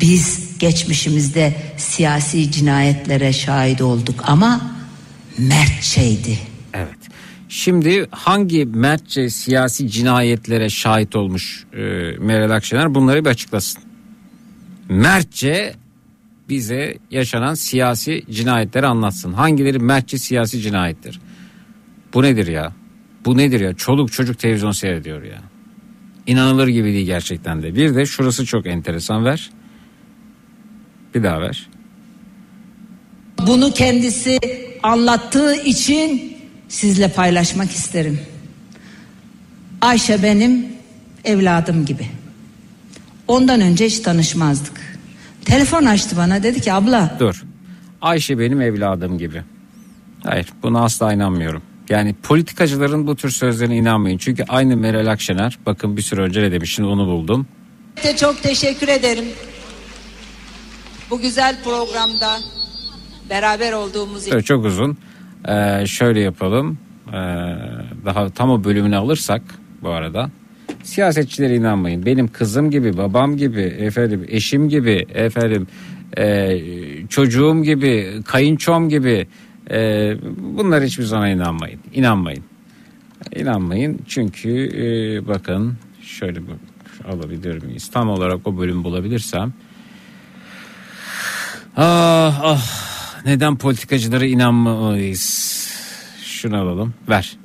Biz 0.00 0.58
geçmişimizde 0.58 1.56
siyasi 1.76 2.50
cinayetlere 2.52 3.32
şahit 3.32 3.80
olduk 3.80 4.20
ama 4.26 4.60
mertçeydi. 5.38 6.38
Evet. 6.74 6.98
Şimdi 7.48 8.06
hangi 8.10 8.64
mertçe 8.64 9.30
siyasi 9.30 9.90
cinayetlere 9.90 10.70
şahit 10.70 11.16
olmuş 11.16 11.64
e, 11.72 11.78
Meral 12.18 12.50
Akşener 12.50 12.94
bunları 12.94 13.24
bir 13.24 13.30
açıklasın. 13.30 13.81
Mertçe 14.92 15.74
bize 16.48 16.98
yaşanan 17.10 17.54
siyasi 17.54 18.22
cinayetleri 18.30 18.86
anlatsın. 18.86 19.32
Hangileri 19.32 19.78
mertçe 19.78 20.18
siyasi 20.18 20.60
cinayettir? 20.60 21.20
Bu 22.14 22.22
nedir 22.22 22.46
ya? 22.46 22.72
Bu 23.24 23.36
nedir 23.36 23.60
ya? 23.60 23.74
Çoluk 23.74 24.12
çocuk 24.12 24.38
televizyon 24.38 24.72
seyrediyor 24.72 25.22
ya. 25.22 25.42
İnanılır 26.26 26.68
gibi 26.68 26.92
değil 26.92 27.06
gerçekten 27.06 27.62
de. 27.62 27.74
Bir 27.74 27.94
de 27.94 28.06
şurası 28.06 28.46
çok 28.46 28.66
enteresan 28.66 29.24
ver. 29.24 29.50
Bir 31.14 31.22
daha 31.22 31.40
ver. 31.40 31.68
Bunu 33.46 33.72
kendisi 33.72 34.38
anlattığı 34.82 35.54
için 35.54 36.36
sizle 36.68 37.08
paylaşmak 37.08 37.70
isterim. 37.70 38.20
Ayşe 39.80 40.22
benim 40.22 40.66
evladım 41.24 41.84
gibi. 41.84 42.21
Ondan 43.32 43.60
önce 43.60 43.86
hiç 43.86 44.00
tanışmazdık. 44.00 44.80
Telefon 45.44 45.84
açtı 45.84 46.16
bana 46.16 46.42
dedi 46.42 46.60
ki 46.60 46.72
abla 46.72 47.16
Dur. 47.18 47.42
Ayşe 48.00 48.38
benim 48.38 48.60
evladım 48.60 49.18
gibi. 49.18 49.42
Hayır 50.22 50.48
buna 50.62 50.84
asla 50.84 51.12
inanmıyorum. 51.12 51.62
Yani 51.88 52.14
politikacıların 52.22 53.06
bu 53.06 53.16
tür 53.16 53.30
sözlerine 53.30 53.76
inanmayın. 53.76 54.18
Çünkü 54.18 54.44
aynı 54.48 54.76
Meral 54.76 55.06
Akşener 55.06 55.58
bakın 55.66 55.96
bir 55.96 56.02
süre 56.02 56.20
önce 56.20 56.42
ne 56.42 56.52
demiş 56.52 56.74
şimdi 56.74 56.88
onu 56.88 57.06
buldum. 57.06 57.46
çok 58.16 58.42
teşekkür 58.42 58.88
ederim. 58.88 59.24
Bu 61.10 61.20
güzel 61.20 61.56
programda 61.64 62.38
beraber 63.30 63.72
olduğumuz 63.72 64.28
Evet, 64.28 64.46
çok 64.46 64.64
uzun. 64.64 64.98
Ee, 65.48 65.86
şöyle 65.86 66.20
yapalım. 66.20 66.78
Ee, 67.08 67.12
daha 68.04 68.30
tam 68.30 68.50
o 68.50 68.64
bölümünü 68.64 68.96
alırsak 68.96 69.42
bu 69.82 69.88
arada. 69.88 70.30
Siyasetçilere 70.82 71.56
inanmayın. 71.56 72.06
Benim 72.06 72.28
kızım 72.28 72.70
gibi, 72.70 72.96
babam 72.96 73.36
gibi, 73.36 73.60
efendim 73.60 74.24
eşim 74.28 74.68
gibi, 74.68 75.06
efendim 75.14 75.66
e, 76.18 76.58
çocuğum 77.08 77.62
gibi, 77.62 78.22
kayınçom 78.24 78.88
gibi 78.88 79.26
e, 79.70 80.14
bunlar 80.38 80.84
hiçbir 80.84 81.04
zaman 81.04 81.30
inanmayın. 81.30 81.80
İnanmayın. 81.92 82.44
İnanmayın 83.36 83.98
çünkü 84.08 84.50
e, 84.50 85.26
bakın 85.28 85.76
şöyle 86.02 86.40
bir 86.40 86.54
alabilir 87.08 87.62
miyiz? 87.62 87.90
Tam 87.90 88.08
olarak 88.08 88.46
o 88.46 88.58
bölümü 88.58 88.84
bulabilirsem. 88.84 89.52
Ah 91.76 92.40
ah 92.42 92.62
neden 93.24 93.56
politikacılara 93.56 94.26
inanmalıyız? 94.26 95.52
Şunu 96.24 96.56
alalım 96.56 96.94
ver. 97.08 97.36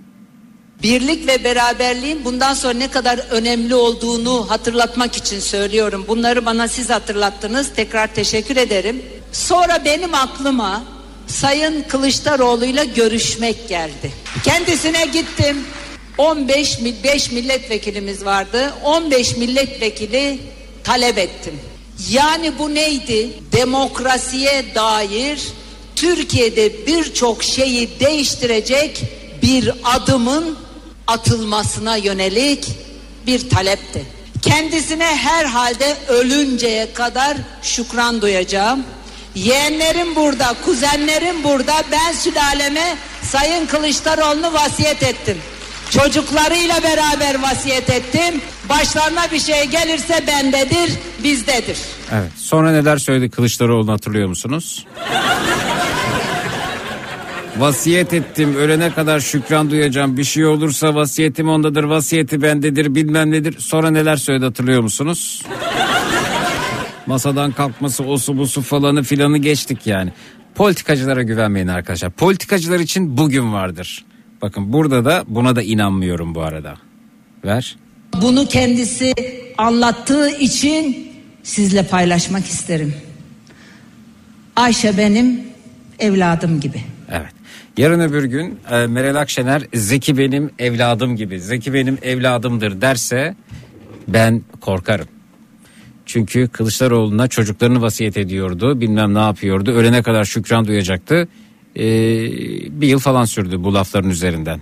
Birlik 0.84 1.28
ve 1.28 1.44
beraberliğin 1.44 2.26
bundan 2.26 2.54
sonra 2.54 2.74
ne 2.74 2.92
kadar 2.92 3.18
önemli 3.18 3.76
olduğunu 3.76 4.50
hatırlatmak 4.50 5.16
için 5.16 5.40
söylüyorum. 5.40 6.06
Bunları 6.08 6.46
bana 6.46 6.68
siz 6.68 6.90
hatırlattınız. 6.90 7.70
Tekrar 7.76 8.16
teşekkür 8.16 8.58
ederim. 8.58 9.02
Sonra 9.32 9.86
benim 9.86 10.14
aklıma 10.14 10.84
Sayın 11.28 11.82
Kılıçdaroğlu'yla 11.82 12.84
görüşmek 12.84 13.70
geldi. 13.70 14.12
Kendisine 14.44 15.06
gittim. 15.06 15.58
15 16.18 16.80
mil- 16.80 17.04
beş 17.04 17.32
milletvekilimiz 17.32 18.26
vardı. 18.26 18.74
15 18.84 19.38
milletvekili 19.38 20.40
talep 20.84 21.18
ettim. 21.18 21.60
Yani 22.10 22.52
bu 22.60 22.76
neydi? 22.76 23.30
Demokrasiye 23.52 24.66
dair 24.76 25.40
Türkiye'de 25.96 26.88
birçok 26.88 27.44
şeyi 27.44 27.90
değiştirecek 28.00 29.02
bir 29.42 29.72
adımın 29.84 30.58
atılmasına 31.08 31.98
yönelik 31.98 32.68
bir 33.28 33.50
talepti. 33.50 34.06
Kendisine 34.42 35.06
herhalde 35.06 35.98
ölünceye 36.08 36.94
kadar 36.94 37.38
şükran 37.62 38.22
duyacağım. 38.22 38.84
Yeğenlerim 39.36 40.16
burada, 40.16 40.56
kuzenlerim 40.66 41.44
burada. 41.44 41.74
Ben 41.92 42.12
sülaleme 42.12 42.96
Sayın 43.24 43.66
Kılıçdaroğlu'nu 43.66 44.54
vasiyet 44.54 45.04
ettim. 45.04 45.38
Çocuklarıyla 45.90 46.84
beraber 46.84 47.42
vasiyet 47.42 47.90
ettim. 47.90 48.42
Başlarına 48.70 49.32
bir 49.32 49.40
şey 49.40 49.66
gelirse 49.66 50.24
bendedir, 50.28 50.92
bizdedir. 51.24 51.78
Evet. 52.12 52.32
Sonra 52.38 52.72
neler 52.72 52.98
söyledi 52.98 53.30
Kılıçdaroğlu'nu 53.30 53.92
hatırlıyor 53.92 54.28
musunuz? 54.28 54.86
Vasiyet 57.60 58.14
ettim 58.14 58.56
ölene 58.56 58.94
kadar 58.94 59.20
şükran 59.20 59.70
duyacağım 59.70 60.18
bir 60.18 60.24
şey 60.24 60.46
olursa 60.46 60.96
vasiyetim 60.96 61.50
ondadır 61.50 61.84
vasiyeti 61.84 62.42
bendedir 62.42 62.96
bilmem 62.96 63.32
nedir 63.32 63.56
sonra 63.60 63.92
neler 63.92 64.16
söyledi 64.16 64.46
hatırlıyor 64.46 64.82
musunuz? 64.82 65.44
Masadan 67.06 67.52
kalkması 67.52 68.04
osu 68.04 68.38
busu 68.38 68.62
falanı 68.62 69.04
filanı 69.04 69.38
geçtik 69.38 69.88
yani. 69.88 70.12
Politikacılara 70.56 71.24
güvenmeyin 71.24 71.68
arkadaşlar. 71.68 72.12
Politikacılar 72.12 72.80
için 72.80 73.18
bugün 73.18 73.54
vardır. 73.54 74.06
Bakın 74.42 74.74
burada 74.74 75.06
da 75.06 75.24
buna 75.28 75.56
da 75.56 75.62
inanmıyorum 75.62 76.36
bu 76.36 76.42
arada. 76.42 76.76
Ver. 77.46 77.76
Bunu 78.22 78.48
kendisi 78.48 79.14
anlattığı 79.58 80.30
için 80.30 81.12
sizle 81.44 81.84
paylaşmak 81.84 82.46
isterim. 82.46 82.96
Ayşe 84.56 84.98
benim 84.98 85.42
evladım 86.00 86.60
gibi. 86.60 86.82
Evet. 87.12 87.37
Yarın 87.78 88.00
öbür 88.00 88.24
gün 88.24 88.60
e, 88.72 88.88
Meral 88.88 89.16
Akşener 89.16 89.64
Zeki 89.74 90.18
benim 90.18 90.52
evladım 90.60 91.16
gibi. 91.16 91.40
Zeki 91.40 91.74
benim 91.74 91.98
evladımdır 92.02 92.82
derse 92.82 93.36
ben 94.08 94.42
korkarım. 94.62 95.08
Çünkü 96.06 96.48
Kılıçdaroğlu'na 96.48 97.28
çocuklarını 97.28 97.82
vasiyet 97.82 98.18
ediyordu. 98.18 98.82
Bilmem 98.82 99.14
ne 99.14 99.20
yapıyordu. 99.20 99.72
Ölene 99.72 100.04
kadar 100.04 100.26
şükran 100.26 100.68
duyacaktı. 100.68 101.28
Ee, 101.76 101.82
bir 102.82 102.88
yıl 102.88 103.00
falan 103.00 103.26
sürdü 103.26 103.64
bu 103.64 103.74
lafların 103.74 104.10
üzerinden. 104.10 104.60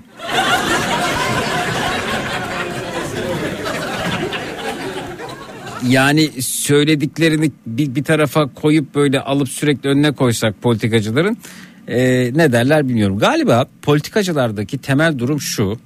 Yani 5.88 6.41
söylediklerini 6.41 7.51
bir, 7.66 7.95
bir 7.95 8.03
tarafa 8.03 8.53
koyup 8.53 8.95
böyle 8.95 9.20
alıp 9.20 9.49
sürekli 9.49 9.89
önüne 9.89 10.11
koysak 10.11 10.61
politikacıların 10.61 11.38
e, 11.88 12.32
ne 12.36 12.52
derler 12.52 12.90
bilmiyorum. 12.90 13.20
Galiba 13.20 13.66
politikacılardaki 13.82 14.78
temel 14.78 15.20
durum 15.20 15.42
şu. 15.42 15.78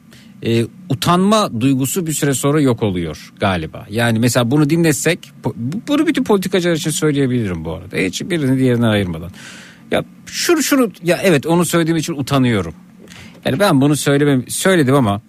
e, 0.46 0.66
utanma 0.90 1.62
duygusu 1.62 2.08
bir 2.08 2.14
süre 2.14 2.34
sonra 2.34 2.62
yok 2.62 2.84
oluyor 2.84 3.34
galiba. 3.40 3.86
Yani 3.90 4.20
mesela 4.20 4.52
bunu 4.52 4.70
dinlesek 4.70 5.20
bu- 5.44 5.56
bunu 5.88 6.08
bütün 6.08 6.24
politikacılar 6.24 6.76
için 6.76 6.92
söyleyebilirim 6.92 7.66
bu 7.66 7.74
arada. 7.74 7.98
Hiç 7.98 8.22
birini 8.22 8.60
diğerinden 8.60 8.88
ayırmadan. 8.88 9.32
Ya 9.92 10.04
şunu 10.26 10.64
şunu 10.64 10.92
ya 11.04 11.20
evet 11.24 11.46
onu 11.48 11.66
söylediğim 11.66 11.98
için 11.98 12.14
utanıyorum. 12.14 12.74
Yani 13.46 13.60
ben 13.60 13.82
bunu 13.82 13.96
söylemem 13.96 14.44
söyledim 14.50 14.96
ama 14.96 15.22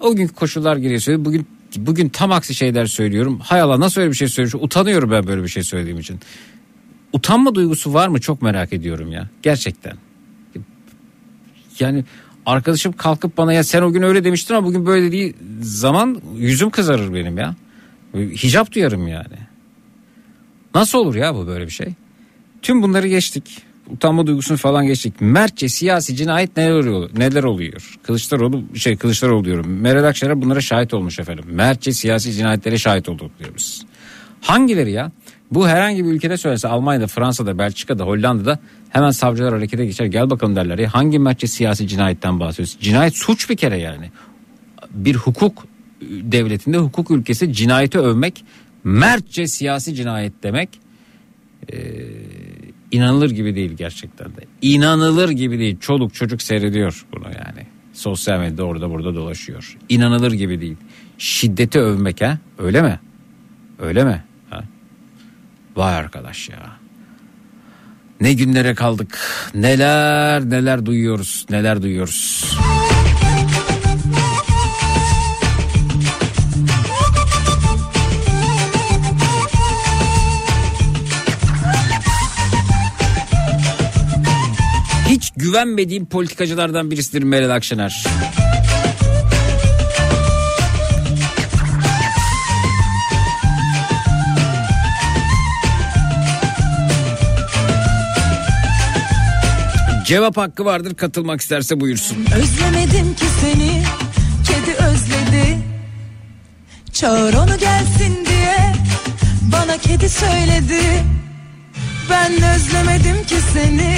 o 0.00 0.14
günkü 0.16 0.34
koşullar 0.34 0.76
gereği. 0.76 1.24
Bugün 1.24 1.46
bugün 1.76 2.08
tam 2.08 2.32
aksi 2.32 2.54
şeyler 2.54 2.86
söylüyorum. 2.86 3.38
Hay 3.42 3.60
Allah 3.60 3.80
nasıl 3.80 4.00
öyle 4.00 4.10
bir 4.10 4.16
şey 4.16 4.28
söylüyorum? 4.28 4.60
Utanıyorum 4.64 5.10
ben 5.10 5.26
böyle 5.26 5.42
bir 5.42 5.48
şey 5.48 5.62
söylediğim 5.62 5.98
için. 5.98 6.20
Utanma 7.12 7.54
duygusu 7.54 7.94
var 7.94 8.08
mı 8.08 8.20
çok 8.20 8.42
merak 8.42 8.72
ediyorum 8.72 9.12
ya. 9.12 9.28
Gerçekten. 9.42 9.92
Yani 11.80 12.04
arkadaşım 12.46 12.92
kalkıp 12.92 13.36
bana 13.36 13.52
ya 13.52 13.64
sen 13.64 13.82
o 13.82 13.92
gün 13.92 14.02
öyle 14.02 14.24
demiştin 14.24 14.54
ama 14.54 14.66
bugün 14.66 14.86
böyle 14.86 15.06
dediği 15.06 15.34
zaman 15.60 16.20
yüzüm 16.36 16.70
kızarır 16.70 17.14
benim 17.14 17.38
ya. 17.38 17.54
Hicap 18.14 18.74
duyarım 18.74 19.08
yani. 19.08 19.36
Nasıl 20.74 20.98
olur 20.98 21.14
ya 21.14 21.34
bu 21.34 21.46
böyle 21.46 21.66
bir 21.66 21.70
şey? 21.70 21.88
Tüm 22.62 22.82
bunları 22.82 23.08
geçtik. 23.08 23.62
Utanma 23.90 24.26
duygusunu 24.26 24.56
falan 24.56 24.86
geçtik. 24.86 25.14
Mertçe 25.20 25.68
siyasi 25.68 26.16
cinayet 26.16 26.56
neler 26.56 26.70
oluyor? 26.70 27.10
Neler 27.16 27.44
oluyor? 27.44 27.98
Kılıçdaroğlu 28.02 28.64
şey 28.74 28.96
Kılıçdaroğlu 28.96 29.44
diyorum. 29.44 29.80
Meral 29.80 30.04
Akşener 30.04 30.42
bunlara 30.42 30.60
şahit 30.60 30.94
olmuş 30.94 31.18
efendim. 31.18 31.44
Mertçe 31.48 31.92
siyasi 31.92 32.32
cinayetlere 32.32 32.78
şahit 32.78 33.08
olduk 33.08 33.30
diyoruz. 33.38 33.86
Hangileri 34.40 34.92
ya? 34.92 35.12
Bu 35.52 35.68
herhangi 35.68 36.04
bir 36.04 36.10
ülkede 36.10 36.36
söylese 36.36 36.68
Almanya'da, 36.68 37.06
Fransa'da, 37.06 37.58
Belçika'da, 37.58 38.04
Hollanda'da 38.04 38.58
hemen 38.90 39.10
savcılar 39.10 39.54
harekete 39.54 39.86
geçer. 39.86 40.06
Gel 40.06 40.30
bakalım 40.30 40.56
derler. 40.56 40.78
Ya 40.78 40.94
hangi 40.94 41.18
mertçe 41.18 41.46
siyasi 41.46 41.88
cinayetten 41.88 42.40
bahsediyorsun? 42.40 42.80
Cinayet 42.80 43.16
suç 43.16 43.50
bir 43.50 43.56
kere 43.56 43.78
yani. 43.78 44.10
Bir 44.90 45.14
hukuk 45.14 45.66
devletinde, 46.10 46.78
hukuk 46.78 47.10
ülkesi 47.10 47.52
cinayeti 47.52 47.98
övmek, 47.98 48.44
mertçe 48.84 49.46
siyasi 49.46 49.94
cinayet 49.94 50.42
demek 50.42 50.68
inanılır 52.90 53.30
gibi 53.30 53.54
değil 53.54 53.72
gerçekten 53.72 54.26
de. 54.26 54.40
İnanılır 54.62 55.28
gibi 55.28 55.58
değil. 55.58 55.76
Çoluk 55.80 56.14
çocuk 56.14 56.42
seyrediyor 56.42 57.06
bunu 57.12 57.24
yani. 57.24 57.66
Sosyal 57.92 58.38
medyada 58.38 58.64
orada 58.64 58.90
burada 58.90 59.14
dolaşıyor. 59.14 59.76
İnanılır 59.88 60.32
gibi 60.32 60.60
değil. 60.60 60.76
Şiddeti 61.18 61.80
övmek 61.80 62.20
ha? 62.20 62.38
Öyle 62.58 62.82
mi? 62.82 63.00
Öyle 63.78 64.04
mi? 64.04 64.24
Vay 65.78 65.94
arkadaş 65.94 66.48
ya. 66.48 66.58
Ne 68.20 68.32
günlere 68.32 68.74
kaldık. 68.74 69.18
Neler 69.54 70.50
neler 70.50 70.86
duyuyoruz. 70.86 71.46
Neler 71.50 71.82
duyuyoruz. 71.82 72.44
Hiç 85.08 85.30
güvenmediğim 85.36 86.06
politikacılardan 86.06 86.90
birisidir 86.90 87.22
Meral 87.22 87.50
Akşener. 87.50 88.04
Cevap 100.08 100.36
hakkı 100.36 100.64
vardır 100.64 100.94
katılmak 100.94 101.40
isterse 101.40 101.80
buyursun. 101.80 102.16
Özlemedim 102.16 103.14
ki 103.14 103.24
seni 103.40 103.82
Kedi 104.46 104.76
özledi 104.76 105.58
Çağır 106.92 107.34
onu 107.34 107.58
gelsin 107.58 108.26
diye 108.26 108.72
Bana 109.52 109.76
kedi 109.76 110.08
söyledi 110.08 110.82
Ben 112.10 112.32
özlemedim 112.32 113.26
ki 113.26 113.34
seni 113.52 113.96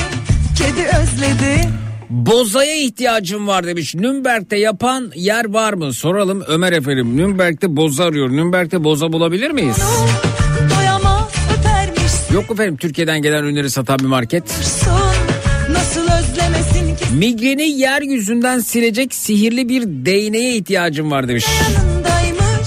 Kedi 0.58 0.86
özledi 0.86 1.68
Bozaya 2.10 2.76
ihtiyacım 2.76 3.46
var 3.46 3.66
demiş. 3.66 3.94
Nürnberg'de 3.94 4.56
yapan 4.56 5.12
yer 5.14 5.52
var 5.52 5.72
mı? 5.72 5.92
Soralım 5.92 6.42
Ömer 6.46 6.72
efendim. 6.72 7.16
Nürnberg'de 7.16 7.76
boza 7.76 8.04
arıyor. 8.04 8.30
Nürnberg'de 8.30 8.84
boza 8.84 9.12
bulabilir 9.12 9.50
miyiz? 9.50 9.76
Doyamaz 10.76 11.28
öpermiş 11.58 12.12
Yok 12.32 12.50
efendim 12.50 12.76
Türkiye'den 12.76 13.22
gelen 13.22 13.42
ürünleri 13.42 13.70
satan 13.70 13.98
bir 13.98 14.06
market. 14.06 14.50
son 14.50 15.29
Migreni 17.14 17.68
yeryüzünden 17.68 18.58
silecek 18.58 19.14
sihirli 19.14 19.68
bir 19.68 19.82
değneğe 19.86 20.56
ihtiyacım 20.56 21.10
var 21.10 21.28
demiş. 21.28 21.46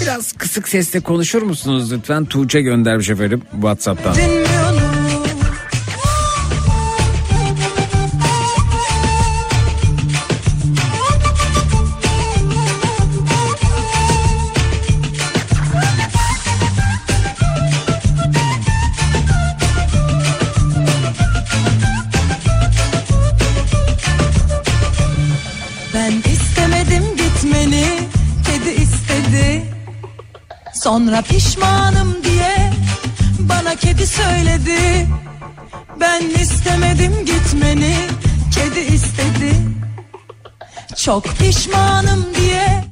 Biraz 0.02 0.32
kısık 0.32 0.68
sesle 0.68 1.00
konuşur 1.00 1.42
musunuz 1.42 1.92
lütfen? 1.94 2.26
Tuğçe 2.26 2.62
göndermiş 2.62 3.10
efendim 3.10 3.42
Whatsapp'tan. 3.52 4.16
dinmiyor 4.16 4.53
Sonra 31.14 31.22
pişmanım 31.22 32.24
diye 32.24 32.72
Bana 33.40 33.76
kedi 33.76 34.08
söyledi. 34.08 35.08
Ben 36.00 36.22
istemedim 36.42 37.14
gitmeni 37.26 37.96
Kedi 38.56 38.80
istedi. 38.80 39.56
Çok 40.98 41.26
pişmanım 41.38 42.26
diye 42.42 42.84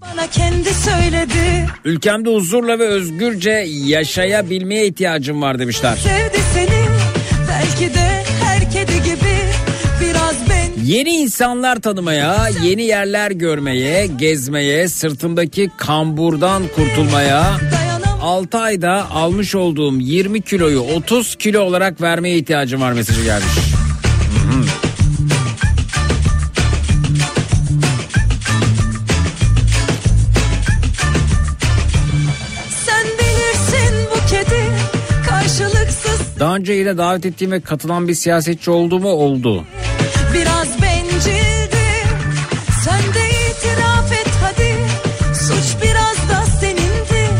Bana 0.00 0.26
kendi 0.26 0.74
söyledi. 0.74 1.66
Ülkemde 1.84 2.30
huzurla 2.30 2.78
ve 2.78 2.88
özgürce 2.88 3.66
yaşayabilmeye 3.68 4.86
ihtiyacım 4.86 5.42
var 5.42 5.58
demişler. 5.58 5.96
Sevdi 5.96 6.40
seni 6.54 6.86
Belki 7.48 7.94
de 7.94 8.24
her 8.44 8.70
kedi 8.70 9.02
gibi 9.02 9.45
Yeni 10.86 11.10
insanlar 11.10 11.80
tanımaya, 11.80 12.48
yeni 12.62 12.82
yerler 12.82 13.30
görmeye, 13.30 14.06
gezmeye, 14.06 14.88
sırtımdaki 14.88 15.70
kamburdan 15.76 16.62
kurtulmaya, 16.76 17.56
dayanamam 17.72 18.20
6 18.22 18.58
ayda 18.58 19.10
almış 19.10 19.54
olduğum 19.54 20.00
20 20.00 20.42
kiloyu 20.42 20.80
30 20.80 21.36
kilo 21.36 21.60
olarak 21.60 22.00
vermeye 22.00 22.38
ihtiyacım 22.38 22.80
var 22.80 22.92
mesajı 22.92 23.24
gelmiş. 23.24 23.52
Kedi 34.30 34.70
Daha 36.40 36.56
önce 36.56 36.72
yine 36.72 36.98
davet 36.98 37.26
ettiğim 37.26 37.52
ve 37.52 37.60
katılan 37.60 38.08
bir 38.08 38.14
siyasetçi 38.14 38.70
oldu 38.70 38.98
mu? 38.98 39.08
Oldu. 39.08 39.64
Biraz 40.36 40.82
bencildi 40.82 41.86
Sen 42.84 43.00
de 43.14 43.28
itiraf 43.50 44.12
et 44.12 44.30
hadi 44.42 44.74
Suç 45.34 45.82
biraz 45.82 46.28
da 46.28 46.44
senindi 46.60 47.30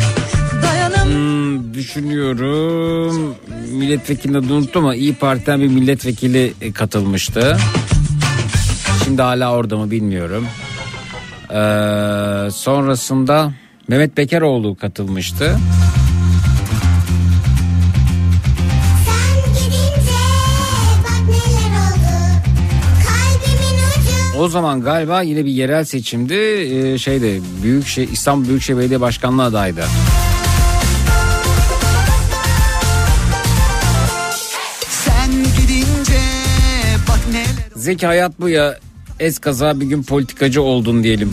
Dayanam 0.62 1.08
Hmm, 1.08 1.74
düşünüyorum. 1.74 3.34
Milletvekilini 3.72 4.52
unuttum 4.52 4.84
ama 4.84 4.94
İyi 4.94 5.14
Parti'den 5.14 5.60
bir 5.60 5.68
milletvekili 5.68 6.52
e, 6.60 6.72
katılmıştı. 6.72 7.56
Şimdi 9.04 9.22
hala 9.22 9.52
orada 9.52 9.76
mı 9.76 9.90
bilmiyorum. 9.90 10.46
Ee, 11.50 12.50
sonrasında 12.50 13.52
Mehmet 13.88 14.16
Bekaroğlu 14.16 14.76
katılmıştı. 14.76 15.56
O 24.38 24.48
zaman 24.48 24.80
galiba 24.80 25.22
yine 25.22 25.44
bir 25.44 25.50
yerel 25.50 25.84
seçimdi. 25.84 26.34
Ee, 26.34 26.98
şeyde 26.98 27.40
Büyükşehir 27.62 28.08
İstanbul 28.12 28.48
Büyükşehir 28.48 28.78
Belediye 28.78 29.00
Başkanlığı 29.00 29.44
adaydı. 29.44 29.84
Zeki 37.76 38.06
hayat 38.06 38.40
bu 38.40 38.48
ya 38.48 38.78
es 39.20 39.38
kaza 39.38 39.80
bir 39.80 39.86
gün 39.86 40.02
politikacı 40.02 40.62
oldun 40.62 41.04
diyelim. 41.04 41.32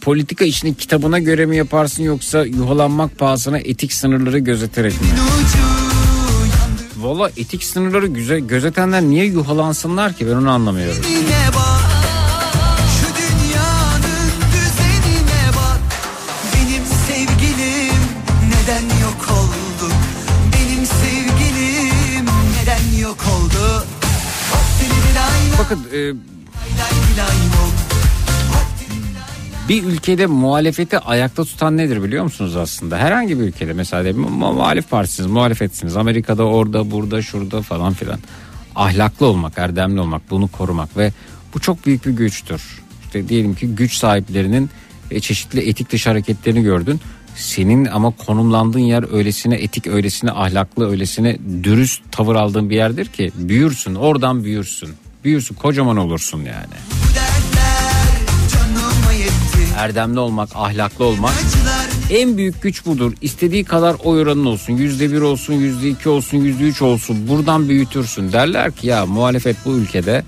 Politika 0.00 0.44
işini 0.44 0.74
kitabına 0.74 1.18
göre 1.18 1.46
mi 1.46 1.56
yaparsın 1.56 2.02
yoksa 2.02 2.44
yuhalanmak 2.44 3.18
pahasına 3.18 3.58
etik 3.58 3.92
sınırları 3.92 4.38
gözeterek 4.38 4.92
mi? 5.00 5.06
Valla 7.02 7.30
etik 7.36 7.64
sınırları 7.64 8.06
güze, 8.06 8.40
gözetenler 8.40 9.02
niye 9.02 9.24
yuhalansınlar 9.24 10.12
ki? 10.12 10.26
Ben 10.26 10.32
onu 10.32 10.50
anlamıyorum. 10.50 11.02
Yine 11.10 11.48
bak 11.54 11.72
bir 29.72 29.82
ülkede 29.82 30.26
muhalefeti 30.26 30.98
ayakta 30.98 31.44
tutan 31.44 31.76
nedir 31.76 32.02
biliyor 32.02 32.24
musunuz 32.24 32.56
aslında? 32.56 32.98
Herhangi 32.98 33.38
bir 33.40 33.44
ülkede 33.44 33.72
mesela 33.72 34.12
mu- 34.12 34.30
muhalif 34.30 34.90
partisiniz, 34.90 35.30
muhalefetsiniz. 35.30 35.96
Amerika'da 35.96 36.42
orada, 36.42 36.90
burada, 36.90 37.22
şurada 37.22 37.62
falan 37.62 37.92
filan. 37.92 38.18
Ahlaklı 38.76 39.26
olmak, 39.26 39.58
erdemli 39.58 40.00
olmak, 40.00 40.30
bunu 40.30 40.48
korumak 40.48 40.96
ve 40.96 41.12
bu 41.54 41.60
çok 41.60 41.86
büyük 41.86 42.06
bir 42.06 42.10
güçtür. 42.10 42.62
İşte 43.04 43.28
diyelim 43.28 43.54
ki 43.54 43.66
güç 43.66 43.94
sahiplerinin 43.94 44.70
e, 45.10 45.20
çeşitli 45.20 45.68
etik 45.68 45.92
dışı 45.92 46.10
hareketlerini 46.10 46.62
gördün. 46.62 47.00
Senin 47.36 47.84
ama 47.84 48.10
konumlandığın 48.10 48.78
yer 48.78 49.14
öylesine 49.14 49.54
etik, 49.54 49.86
öylesine 49.86 50.30
ahlaklı, 50.30 50.90
öylesine 50.90 51.38
dürüst 51.62 52.02
tavır 52.10 52.36
aldığın 52.36 52.70
bir 52.70 52.76
yerdir 52.76 53.06
ki 53.06 53.32
büyürsün, 53.34 53.94
oradan 53.94 54.44
büyürsün. 54.44 54.90
Büyürsün, 55.24 55.54
kocaman 55.54 55.96
olursun 55.96 56.38
yani. 56.38 57.01
Erdemli 59.82 60.18
olmak, 60.18 60.48
ahlaklı 60.54 61.04
olmak 61.04 61.32
En 62.10 62.36
büyük 62.36 62.62
güç 62.62 62.86
budur. 62.86 63.12
İstediği 63.20 63.64
kadar 63.64 63.96
oy 64.04 64.20
oranın 64.20 64.44
olsun. 64.44 64.72
Yüzde 64.72 65.12
bir 65.12 65.20
olsun, 65.20 65.54
yüzde 65.54 65.88
iki 65.88 66.08
olsun, 66.08 66.38
yüzde 66.38 66.64
üç 66.64 66.82
olsun. 66.82 67.28
Buradan 67.28 67.68
büyütürsün. 67.68 68.32
Derler 68.32 68.72
ki 68.72 68.86
ya 68.86 69.06
muhalefet 69.06 69.56
bu 69.64 69.72
ülkede 69.72 70.24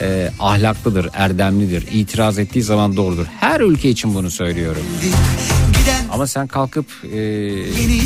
e, 0.00 0.30
ahlaklıdır, 0.40 1.08
erdemlidir. 1.14 1.86
İtiraz 1.92 2.38
ettiği 2.38 2.62
zaman 2.62 2.96
doğrudur. 2.96 3.26
Her 3.40 3.60
ülke 3.60 3.90
için 3.90 4.14
bunu 4.14 4.30
söylüyorum. 4.30 4.82
Ama 6.12 6.26
sen 6.26 6.46
kalkıp 6.46 6.86
e, 7.04 7.16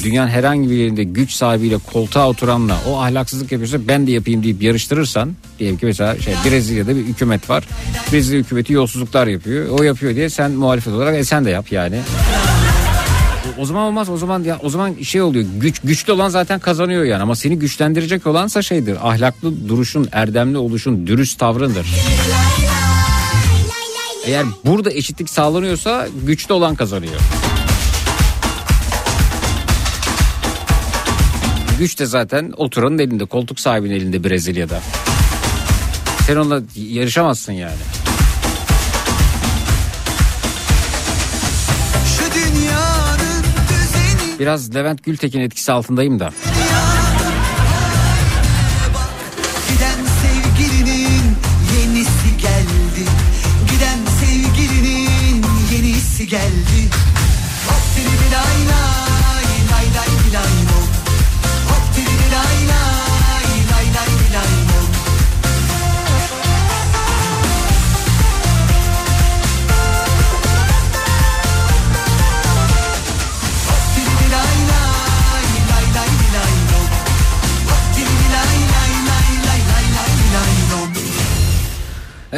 dünyanın 0.05 0.29
herhangi 0.29 0.71
bir 0.71 0.75
yerinde 0.77 1.05
güç 1.05 1.33
sahibiyle 1.33 1.79
koltuğa 1.93 2.29
oturanla 2.29 2.79
o 2.89 3.01
ahlaksızlık 3.01 3.53
yapıyorsa 3.53 3.89
ben 3.89 4.07
de 4.07 4.11
yapayım 4.13 4.43
deyip 4.43 4.63
yarıştırırsan 4.63 5.33
diyelim 5.59 5.79
ki 5.79 5.87
mesela 5.87 6.19
şey 6.19 6.35
Brezilya'da 6.45 6.97
bir 6.97 7.05
hükümet 7.05 7.51
var. 7.51 7.65
Brezilya 8.13 8.41
hükümeti 8.41 8.73
yolsuzluklar 8.73 9.27
yapıyor. 9.27 9.69
O 9.79 9.83
yapıyor 9.83 10.15
diye 10.15 10.31
sen 10.31 10.51
muhalefet 10.51 10.93
olarak 10.93 11.15
e 11.17 11.25
sen 11.25 11.45
de 11.45 11.51
yap 11.51 11.73
yani. 11.73 12.01
O- 13.59 13.61
O 13.63 13.65
zaman 13.65 13.83
olmaz. 13.83 14.09
O 14.09 14.17
zaman 14.17 14.43
ya 14.45 14.59
o 14.63 14.69
zaman 14.71 14.95
şey 15.03 15.23
oluyor. 15.23 15.45
Güç 15.61 15.81
güçlü 15.85 16.13
olan 16.13 16.29
zaten 16.29 16.59
kazanıyor 16.61 17.05
yani 17.05 17.23
ama 17.23 17.37
seni 17.37 17.59
güçlendirecek 17.59 18.27
olansa 18.27 18.63
şeydir. 18.63 19.09
Ahlaklı 19.09 19.69
duruşun, 19.69 20.09
erdemli 20.13 20.59
oluşun, 20.59 21.07
dürüst 21.07 21.39
tavrındır. 21.39 21.87
Eğer 24.27 24.45
burada 24.65 24.91
eşitlik 24.93 25.31
sağlanıyorsa 25.31 26.09
güçlü 26.27 26.55
olan 26.55 26.75
kazanıyor. 26.75 27.21
Güç 31.79 31.99
de 31.99 32.07
zaten 32.07 32.53
oturanın 32.57 32.99
elinde, 32.99 33.25
koltuk 33.25 33.61
sahibinin 33.61 33.95
elinde 33.95 34.25
Brezilya'da. 34.25 34.81
Sen 36.27 36.37
onunla 36.37 36.63
yarışamazsın 36.77 37.53
yani. 37.53 37.75
Biraz 44.39 44.75
Levent 44.75 45.05
Gültekin 45.05 45.41
etkisi 45.41 45.73
altındayım 45.73 46.21
da. 46.21 46.31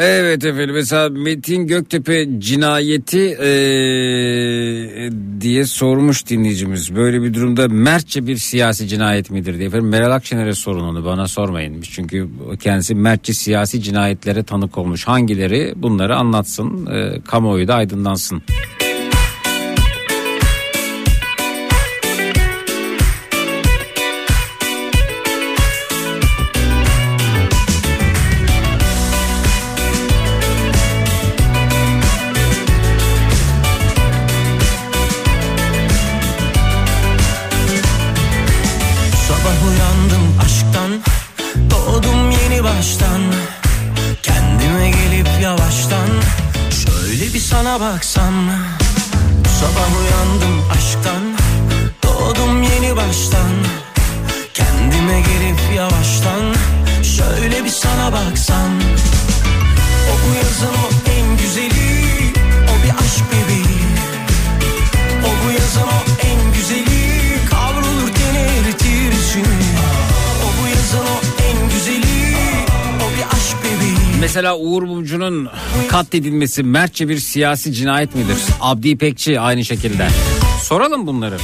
Evet 0.03 0.45
efendim 0.45 0.75
mesela 0.75 1.09
Metin 1.09 1.67
Göktepe 1.67 2.27
cinayeti 2.39 3.17
eee, 3.19 5.09
diye 5.41 5.65
sormuş 5.65 6.27
dinleyicimiz. 6.29 6.95
Böyle 6.95 7.21
bir 7.21 7.33
durumda 7.33 7.67
mertçe 7.67 8.27
bir 8.27 8.35
siyasi 8.37 8.87
cinayet 8.87 9.31
midir 9.31 9.57
diye. 9.57 9.67
Efendim 9.67 9.89
Meral 9.89 10.11
Akşener'e 10.11 10.53
sorun 10.53 10.83
onu 10.83 11.05
bana 11.05 11.27
sormayın. 11.27 11.81
Çünkü 11.81 12.29
kendisi 12.59 12.95
mertçe 12.95 13.33
siyasi 13.33 13.81
cinayetlere 13.81 14.43
tanık 14.43 14.77
olmuş. 14.77 15.07
Hangileri 15.07 15.73
bunları 15.75 16.15
anlatsın 16.15 16.85
eee, 16.85 17.21
kamuoyu 17.27 17.67
da 17.67 17.75
aydınlansın. 17.75 18.43
Şöyle 47.81 48.01
Mesela 74.21 74.57
Uğur 74.57 74.83
Mumcu'nun 74.83 75.49
katledilmesi 75.89 76.63
mertçe 76.63 77.09
bir 77.09 77.19
siyasi 77.19 77.73
cinayet 77.73 78.15
midir? 78.15 78.37
Abdi 78.61 78.89
İpekçi 78.89 79.39
aynı 79.39 79.65
şekilde. 79.65 80.07
Soralım 80.63 81.07
bunları. 81.07 81.37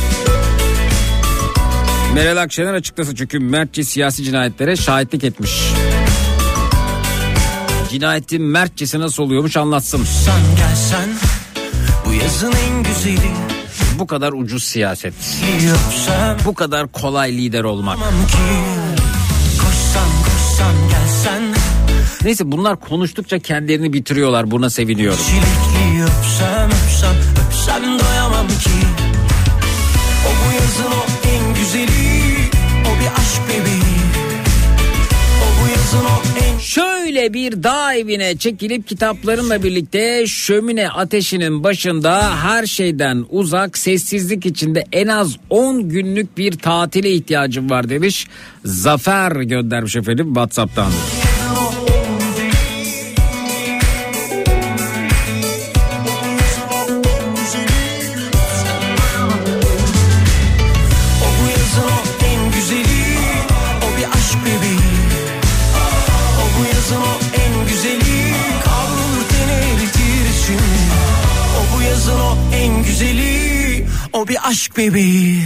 Meral 2.13 2.37
Akşener 2.41 2.73
açıklasın 2.73 3.15
çünkü 3.15 3.39
mertçe 3.39 3.83
siyasi 3.83 4.23
cinayetlere 4.23 4.75
şahitlik 4.75 5.23
etmiş. 5.23 5.51
Cinayetin 7.91 8.41
mertçesi 8.41 8.99
nasıl 8.99 9.23
oluyormuş 9.23 9.57
anlatsın. 9.57 10.03
Sen 10.03 10.41
gelsen 10.57 11.09
Bu 12.05 12.13
yazın 12.13 12.51
en 12.51 12.83
güzeli 12.83 13.31
Bu 13.99 14.07
kadar 14.07 14.33
ucuz 14.33 14.63
siyaset. 14.63 15.13
Öpsem 15.87 16.37
Bu 16.45 16.53
kadar 16.53 16.87
kolay 16.87 17.31
lider 17.31 17.63
olmak. 17.63 17.97
Ki 17.97 18.37
Neyse 22.27 22.51
bunlar 22.51 22.79
konuştukça 22.79 23.39
kendilerini 23.39 23.93
bitiriyorlar. 23.93 24.51
Buna 24.51 24.69
seviniyorum. 24.69 25.19
Çilekli 25.25 26.03
öpsem 26.03 26.69
öpsem 26.69 27.15
öpsem 27.47 27.99
doyamam 27.99 28.47
ki 28.47 28.69
O 30.25 30.29
bu 30.29 30.53
yazın 30.53 30.97
o 30.97 31.27
en 31.29 31.55
güzeli 31.55 32.27
O 32.81 32.99
bir 32.99 33.07
aşk 33.21 33.41
bebeği 33.49 33.97
O 35.43 35.47
bu 35.63 35.69
yazın 35.69 36.05
o 36.05 36.45
en 36.45 36.59
Şöyle 36.59 37.33
bir 37.33 37.63
dağ 37.63 37.93
evine 37.93 38.37
çekilip 38.37 38.87
kitaplarımla 38.87 39.63
birlikte 39.63 40.27
şömine 40.27 40.89
ateşinin 40.89 41.63
başında 41.63 42.43
her 42.43 42.65
şeyden 42.65 43.25
uzak 43.29 43.77
sessizlik 43.77 44.45
içinde 44.45 44.83
en 44.91 45.07
az 45.07 45.37
10 45.49 45.89
günlük 45.89 46.37
bir 46.37 46.51
tatile 46.51 47.11
ihtiyacım 47.11 47.69
var 47.69 47.89
demiş. 47.89 48.27
Zafer 48.65 49.31
göndermiş 49.31 49.95
efendim 49.95 50.25
Whatsapp'tan. 50.25 50.91
O 50.91 51.26
aşk 74.47 74.77
bebeği 74.77 75.43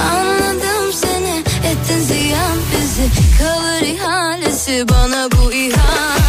Anladım 0.00 0.92
seni. 0.92 1.42
Ettin 1.64 2.00
ziyan 2.00 2.58
bizi. 2.72 3.10
Kalır 3.38 3.82
ihalesi 3.82 4.88
bana 4.88 5.28
bu 5.32 5.52
ihanetin 5.52 6.21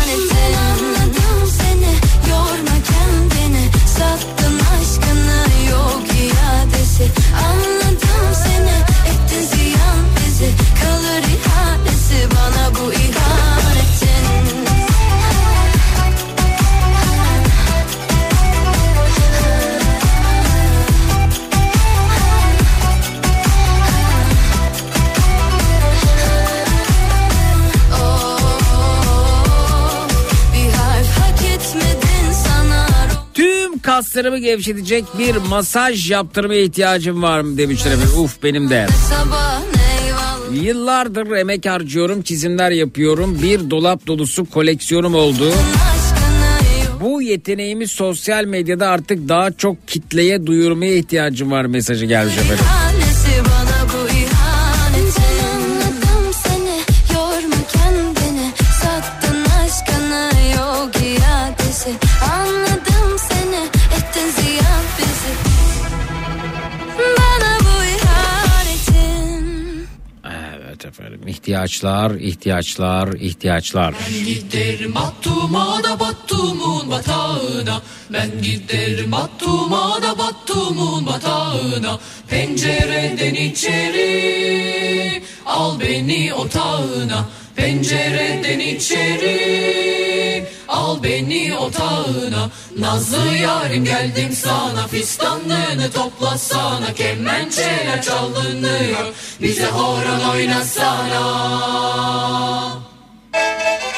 kaslarımı 33.84 34.38
gevşetecek 34.38 35.06
bir 35.18 35.36
masaj 35.36 36.12
yaptırmaya 36.12 36.62
ihtiyacım 36.62 37.24
var 37.24 37.42
mı 37.42 37.58
demişler 37.58 37.92
efendim. 37.92 38.20
Uf 38.20 38.44
benim 38.44 38.70
de. 38.70 38.88
Yıllardır 40.62 41.32
emek 41.32 41.66
harcıyorum, 41.66 42.22
çizimler 42.22 42.72
yapıyorum. 42.72 43.40
Bir 43.44 43.70
dolap 43.70 44.08
dolusu 44.08 44.46
koleksiyonum 44.46 45.16
oldu. 45.16 45.54
Bu 47.02 47.22
yeteneğimi 47.22 47.88
sosyal 47.88 48.46
medyada 48.46 48.88
artık 48.88 49.30
daha 49.30 49.52
çok 49.52 49.88
kitleye 49.88 50.46
duyurmaya 50.46 50.96
ihtiyacım 50.96 51.52
var 51.52 51.66
mesajı 51.66 52.06
gelmiş 52.06 52.38
efendim. 52.38 52.66
İhtiyaçlar, 71.44 72.12
ihtiyaçlar, 72.12 73.14
ihtiyaçlar. 73.14 73.94
Giderim 74.26 74.96
Battum'a 74.96 75.84
da 75.84 76.00
Battum'un 76.00 76.92
batağına. 76.92 77.82
Ben 78.14 78.42
giderim 78.42 79.12
Battum'a 79.12 80.02
da 80.02 80.18
Battum'un 80.18 81.06
batağına. 81.06 82.00
Pencereden 82.28 83.34
içeri 83.34 85.24
Al 85.46 85.80
beni 85.80 86.34
otağına. 86.34 87.26
Pencereden 87.56 88.60
içeri 88.60 90.46
Al 90.74 91.04
beni 91.04 91.56
otağına 91.56 92.50
Nazlı 92.80 93.36
yarim 93.36 93.86
geldim 93.86 94.32
sana. 94.34 94.88
Fistanlığını 94.88 95.92
toplasana 95.92 96.94
Kemençeler 96.94 98.02
çalınıyor. 98.02 99.14
Bize 99.42 99.66
horon 99.66 100.30
oynasana. 100.30 101.20
Ağızmana 103.34 103.93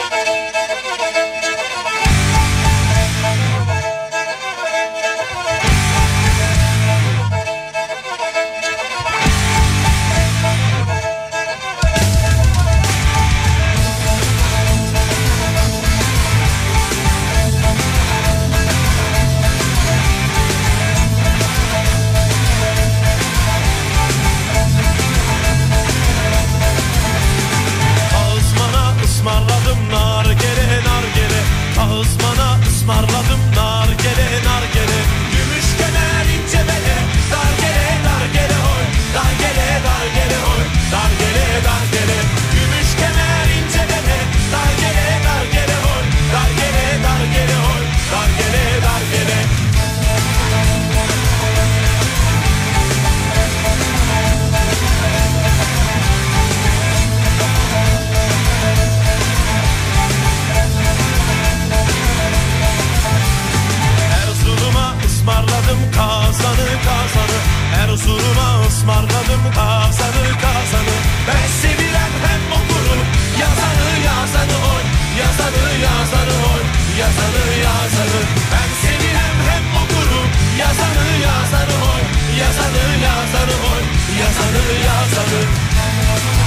Erzurum'a 68.06 68.68
ısmarladım 68.68 69.44
kazanı 69.56 70.26
kazanı. 70.44 70.96
Ben 71.28 71.48
sevilen 71.62 72.14
hem 72.26 72.42
okurum 72.58 73.02
yazanı 73.42 73.90
yazanı 74.06 74.58
oy. 74.74 74.84
Yazanı 75.20 75.66
yazanı 75.88 76.36
oy 76.54 76.64
yazanı 77.00 77.44
yazanı. 77.66 78.22
Ben 78.52 78.70
sevilen 78.84 79.36
hem 79.50 79.64
okurum 79.82 80.30
yazanı 80.60 81.06
yazanı 81.28 81.76
oy. 81.94 82.04
Yazanı 82.42 82.84
yazanı 83.08 83.56
oy 83.74 83.84
yazanı 84.20 84.64
yazanı. 84.88 85.66
Dize 85.76 86.45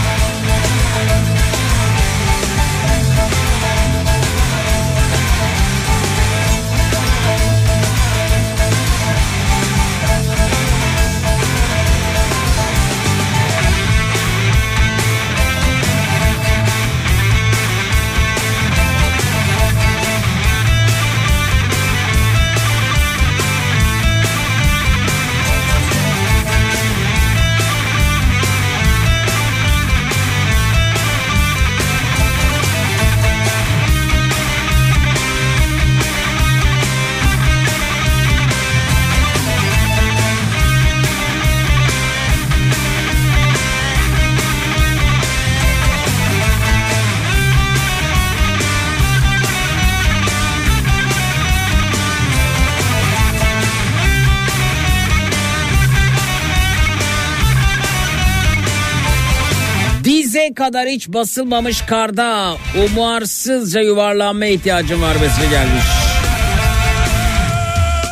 kadar 60.58 60.88
hiç 60.88 61.08
basılmamış 61.08 61.82
karda 61.82 62.56
umarsızca 62.84 63.80
yuvarlanma 63.80 64.46
ihtiyacım 64.46 65.02
var 65.02 65.16
mesele 65.20 65.50
gelmiş. 65.50 65.84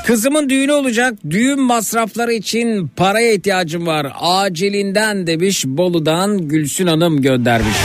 Kızımın 0.07 0.49
düğünü 0.49 0.73
olacak. 0.73 1.15
Düğün 1.31 1.61
masrafları 1.61 2.33
için 2.33 2.91
paraya 2.97 3.33
ihtiyacım 3.33 3.87
var. 3.87 4.13
Acilinden 4.21 5.27
demiş 5.27 5.65
Bolu'dan 5.67 6.49
Gülsün 6.49 6.87
Hanım 6.87 7.23
göndermiş. 7.23 7.77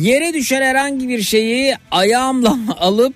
Yere 0.00 0.34
düşen 0.34 0.62
herhangi 0.62 1.08
bir 1.08 1.22
şeyi 1.22 1.74
ayağımla 1.90 2.58
alıp 2.80 3.14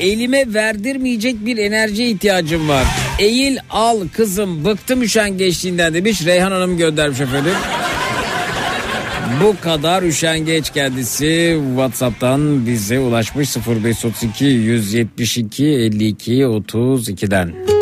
elime 0.00 0.54
verdirmeyecek 0.54 1.46
bir 1.46 1.58
enerjiye 1.58 2.10
ihtiyacım 2.10 2.68
var. 2.68 3.05
Eğil 3.18 3.58
al 3.70 4.08
kızım 4.12 4.64
bıktım 4.64 5.02
üşengeçliğinden 5.02 5.94
demiş 5.94 6.26
Reyhan 6.26 6.50
Hanım 6.50 6.78
göndermiş 6.78 7.20
efendim. 7.20 7.52
Bu 9.42 9.60
kadar 9.60 10.02
üşengeç 10.02 10.70
kendisi 10.70 11.60
WhatsApp'tan 11.68 12.66
bize 12.66 12.98
ulaşmış 12.98 13.56
0532 13.56 14.44
172 14.44 15.66
52 15.66 16.32
32'den. 16.32 17.75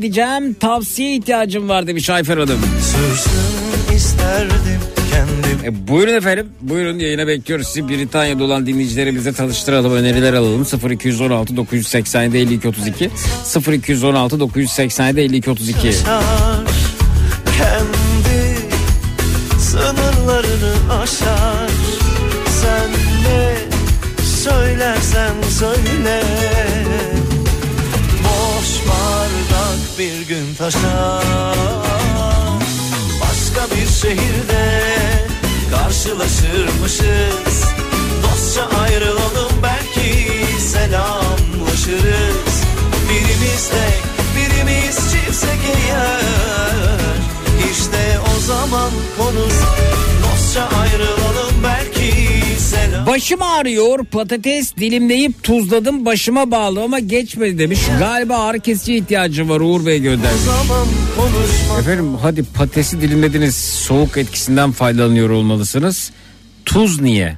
Gideceğim. 0.00 0.54
Tavsiye 0.54 1.16
ihtiyacım 1.16 1.68
var 1.68 1.86
demiş 1.86 2.10
Ayfer 2.10 2.36
Hanım. 2.36 2.60
E, 5.64 5.88
buyurun 5.88 6.14
efendim. 6.14 6.46
Buyurun 6.60 6.98
yayına 6.98 7.26
bekliyoruz. 7.26 7.66
Sizi 7.66 7.88
Britanya'da 7.88 8.44
olan 8.44 8.66
dinleyicilerimizle 8.66 9.32
tanıştıralım. 9.32 9.92
Öneriler 9.92 10.32
alalım. 10.32 10.66
0216 10.90 11.56
987 11.56 12.36
52 12.38 12.68
32 12.68 13.10
0216 13.72 14.40
987 14.40 15.20
52 15.20 15.50
32 15.50 15.88
Aşar 15.88 16.67
taşar 30.70 31.24
Başka 33.20 33.74
bir 33.74 33.88
şehirde 33.88 34.82
karşılaşırmışız. 35.70 37.64
Dostça 38.22 38.68
ayrılalım 38.82 39.52
belki 39.62 40.36
selamlaşırız. 40.60 42.54
Birimiz 43.10 43.68
tek 43.68 44.02
birimiz 44.36 44.96
çiftsek 45.12 45.60
eğer 45.76 47.00
İşte 47.72 48.18
o 48.36 48.40
zaman 48.40 48.90
konuş 49.18 49.54
Dostça 50.22 50.68
ayrılalım 50.80 51.62
belki 51.64 52.47
Başım 53.06 53.42
ağrıyor 53.42 54.04
patates 54.04 54.76
dilimleyip 54.76 55.42
tuzladım 55.42 56.04
başıma 56.04 56.50
bağlı 56.50 56.82
ama 56.82 56.98
geçmedi 56.98 57.58
demiş. 57.58 57.80
Galiba 57.98 58.36
ağrı 58.36 58.60
kesici 58.60 58.96
ihtiyacım 58.96 59.48
var 59.48 59.60
Uğur 59.60 59.86
Bey 59.86 59.98
konuşma 61.16 61.78
Efendim 61.80 62.14
hadi 62.22 62.42
patatesi 62.42 63.00
dilimlediniz 63.00 63.56
soğuk 63.56 64.16
etkisinden 64.16 64.72
faydalanıyor 64.72 65.30
olmalısınız. 65.30 66.10
Tuz 66.64 67.00
niye? 67.00 67.36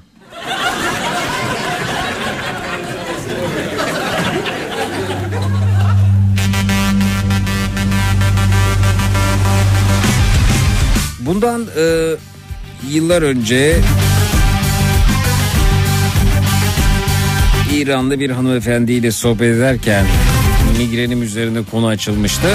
Bundan 11.20 11.66
e, 11.76 12.16
yıllar 12.90 13.22
önce 13.22 13.80
İranlı 17.74 18.20
bir 18.20 18.30
hanımefendiyle 18.30 19.12
sohbet 19.12 19.56
ederken 19.56 20.06
migrenim 20.78 21.22
üzerinde 21.22 21.60
konu 21.70 21.86
açılmıştı. 21.86 22.48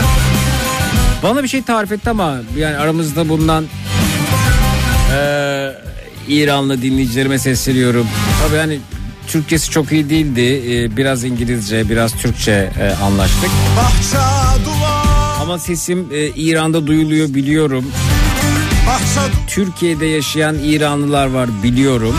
Bana 1.24 1.44
bir 1.44 1.48
şey 1.48 1.64
tarif 1.64 1.92
etti 1.92 2.10
ama 2.10 2.38
yani 2.58 2.78
aramızda 2.78 3.30
bulunan 3.30 3.66
eee, 5.12 5.72
İranlı 6.28 6.82
dinleyicilerime 6.82 7.40
sesleniyorum. 7.40 8.08
Tabii 8.48 8.58
hani 8.58 8.80
Türkçesi 9.28 9.70
çok 9.72 9.92
iyi 9.92 10.10
değildi. 10.10 10.42
Eee, 10.42 10.98
biraz 10.98 11.24
İngilizce, 11.24 11.90
biraz 11.90 12.14
Türkçe 12.14 12.70
eee, 12.80 12.96
anlaştık. 13.04 13.50
Bahçe 13.78 14.18
Ama 15.42 15.60
sesim 15.60 16.08
eee, 16.12 16.32
İran'da 16.36 16.88
duyuluyor 16.88 17.34
biliyorum. 17.34 17.86
Bahçe 18.88 19.32
Türkiye'de 19.48 20.06
yaşayan 20.06 20.56
İranlılar 20.64 21.28
var 21.28 21.50
biliyorum. 21.64 22.16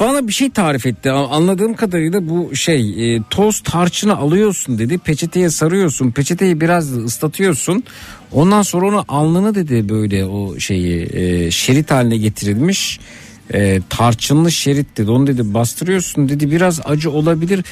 Bana 0.00 0.28
bir 0.28 0.32
şey 0.32 0.50
tarif 0.50 0.86
etti. 0.86 1.10
Anladığım 1.10 1.74
kadarıyla 1.74 2.28
bu 2.28 2.56
şey 2.56 3.14
e, 3.16 3.22
toz 3.30 3.60
tarçını 3.60 4.16
alıyorsun 4.16 4.78
dedi. 4.78 4.98
Peçeteye 4.98 5.50
sarıyorsun. 5.50 6.10
Peçeteyi 6.10 6.60
biraz 6.60 6.96
ıslatıyorsun. 6.96 7.84
Ondan 8.32 8.62
sonra 8.62 8.86
onu 8.86 9.04
alnını 9.08 9.54
dedi 9.54 9.88
böyle 9.88 10.24
o 10.24 10.58
şeyi 10.58 11.08
e, 11.12 11.50
şerit 11.50 11.90
haline 11.90 12.16
getirilmiş. 12.16 13.00
E, 13.54 13.80
tarçınlı 13.88 14.52
şerit 14.52 14.96
dedi. 14.96 15.10
Onu 15.10 15.26
dedi 15.26 15.54
bastırıyorsun 15.54 16.28
dedi. 16.28 16.50
Biraz 16.50 16.80
acı 16.84 17.10
olabilir. 17.10 17.64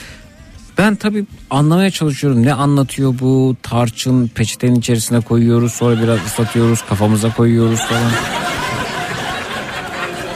Ben 0.78 0.94
tabii 0.94 1.24
anlamaya 1.50 1.90
çalışıyorum. 1.90 2.42
Ne 2.42 2.54
anlatıyor 2.54 3.14
bu? 3.20 3.56
Tarçın 3.62 4.28
peçetenin 4.28 4.74
içerisine 4.74 5.20
koyuyoruz. 5.20 5.72
Sonra 5.72 6.02
biraz 6.02 6.18
ıslatıyoruz. 6.26 6.82
Kafamıza 6.88 7.34
koyuyoruz 7.34 7.80
falan. 7.80 8.12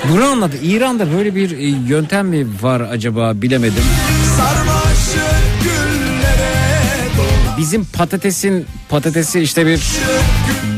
Bunu 0.08 0.24
anladı. 0.24 0.56
İran'da 0.62 1.12
böyle 1.12 1.34
bir 1.34 1.58
e, 1.58 1.64
yöntem 1.88 2.28
mi 2.28 2.46
var 2.62 2.80
acaba 2.80 3.32
bilemedim. 3.34 3.82
Bizim 7.58 7.84
patatesin 7.84 8.66
patatesi 8.88 9.40
işte 9.40 9.66
bir 9.66 9.80